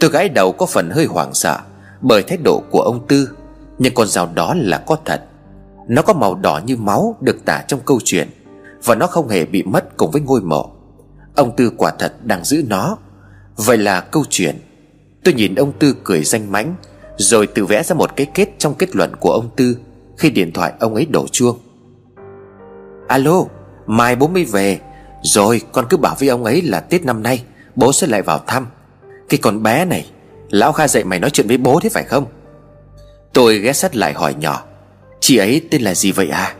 Tôi 0.00 0.10
gãi 0.10 0.28
đầu 0.28 0.52
có 0.52 0.66
phần 0.66 0.90
hơi 0.90 1.04
hoảng 1.04 1.34
sợ, 1.34 1.58
Bởi 2.00 2.22
thái 2.22 2.38
độ 2.44 2.62
của 2.70 2.80
ông 2.80 3.06
Tư 3.06 3.28
nhưng 3.82 3.94
con 3.94 4.06
dao 4.06 4.28
đó 4.34 4.54
là 4.56 4.78
có 4.78 4.96
thật. 5.04 5.22
Nó 5.88 6.02
có 6.02 6.12
màu 6.12 6.34
đỏ 6.34 6.60
như 6.66 6.76
máu 6.76 7.16
Được 7.20 7.44
tả 7.44 7.62
trong 7.68 7.80
câu 7.86 8.00
chuyện, 8.04 8.28
Và 8.84 8.94
nó 8.94 9.06
không 9.06 9.28
hề 9.28 9.44
bị 9.44 9.62
mất 9.62 9.96
cùng 9.96 10.10
với 10.10 10.20
ngôi 10.20 10.40
mộ. 10.40 10.70
Ông 11.36 11.56
Tư 11.56 11.70
quả 11.76 11.92
thật 11.98 12.12
đang 12.22 12.44
giữ 12.44 12.64
nó. 12.68 12.96
Vậy 13.56 13.78
là 13.78 14.00
câu 14.00 14.24
chuyện. 14.30 14.58
Tôi 15.24 15.34
nhìn 15.34 15.54
ông 15.54 15.72
Tư 15.78 15.96
cười 16.04 16.24
danh 16.24 16.52
mãnh, 16.52 16.74
Rồi 17.16 17.46
tự 17.46 17.66
vẽ 17.66 17.82
ra 17.82 17.94
một 17.94 18.16
cái 18.16 18.26
kết 18.34 18.48
trong 18.58 18.74
kết 18.74 18.96
luận 18.96 19.16
của 19.16 19.32
ông 19.32 19.50
Tư 19.56 19.76
Khi 20.18 20.30
điện 20.30 20.52
thoại 20.52 20.72
ông 20.80 20.94
ấy 20.94 21.06
đổ 21.06 21.26
chuông. 21.28 21.58
Alo, 23.08 23.44
Mai 23.86 24.16
bố 24.16 24.28
mới 24.28 24.44
về. 24.44 24.80
Rồi, 25.22 25.60
con 25.72 25.86
cứ 25.90 25.96
bảo 25.96 26.16
với 26.18 26.28
ông 26.28 26.44
ấy 26.44 26.62
là 26.62 26.80
Tết 26.80 27.04
năm 27.04 27.22
nay, 27.22 27.44
Bố 27.76 27.92
sẽ 27.92 28.06
lại 28.06 28.22
vào 28.22 28.38
thăm. 28.46 28.66
Cái 29.28 29.40
con 29.42 29.62
bé 29.62 29.84
này, 29.84 30.10
Lão 30.50 30.72
Kha 30.72 30.88
dạy 30.88 31.04
mày 31.04 31.20
nói 31.20 31.30
chuyện 31.30 31.48
với 31.48 31.56
bố 31.56 31.80
thế 31.80 31.88
phải 31.88 32.04
không? 32.04 32.26
Tôi 33.32 33.58
ghé 33.58 33.72
sát 33.72 33.96
lại 33.96 34.12
hỏi 34.12 34.34
nhỏ, 34.34 34.64
Chị 35.20 35.36
ấy 35.36 35.62
tên 35.70 35.82
là 35.82 35.94
gì 35.94 36.12
vậy 36.12 36.28
à? 36.28 36.54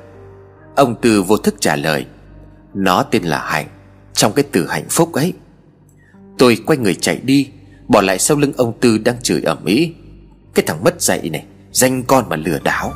Ông 0.77 0.95
Tư 1.03 1.23
vô 1.23 1.37
thức 1.37 1.55
trả 1.61 1.77
lời, 1.77 2.07
Nó 2.75 3.03
tên 3.03 3.23
là 3.23 3.39
Hạnh, 3.39 3.67
Trong 4.15 4.33
cái 4.33 4.45
từ 4.53 4.67
hạnh 4.67 4.87
phúc 4.91 5.13
ấy. 5.13 5.33
Tôi 6.39 6.59
quay 6.67 6.79
người 6.79 6.95
chạy 6.95 7.17
đi, 7.17 7.51
Bỏ 7.89 8.01
lại 8.01 8.19
sau 8.19 8.37
lưng 8.37 8.53
ông 8.57 8.73
Tư 8.81 8.99
đang 8.99 9.23
chửi 9.23 9.43
ẩm 9.43 9.65
ý 9.65 9.95
Cái 10.55 10.65
thằng 10.67 10.85
mất 10.85 11.03
dạy 11.03 11.31
này, 11.31 11.45
Danh 11.73 12.03
con 12.03 12.29
mà 12.29 12.37
lừa 12.37 12.59
đảo. 12.59 12.95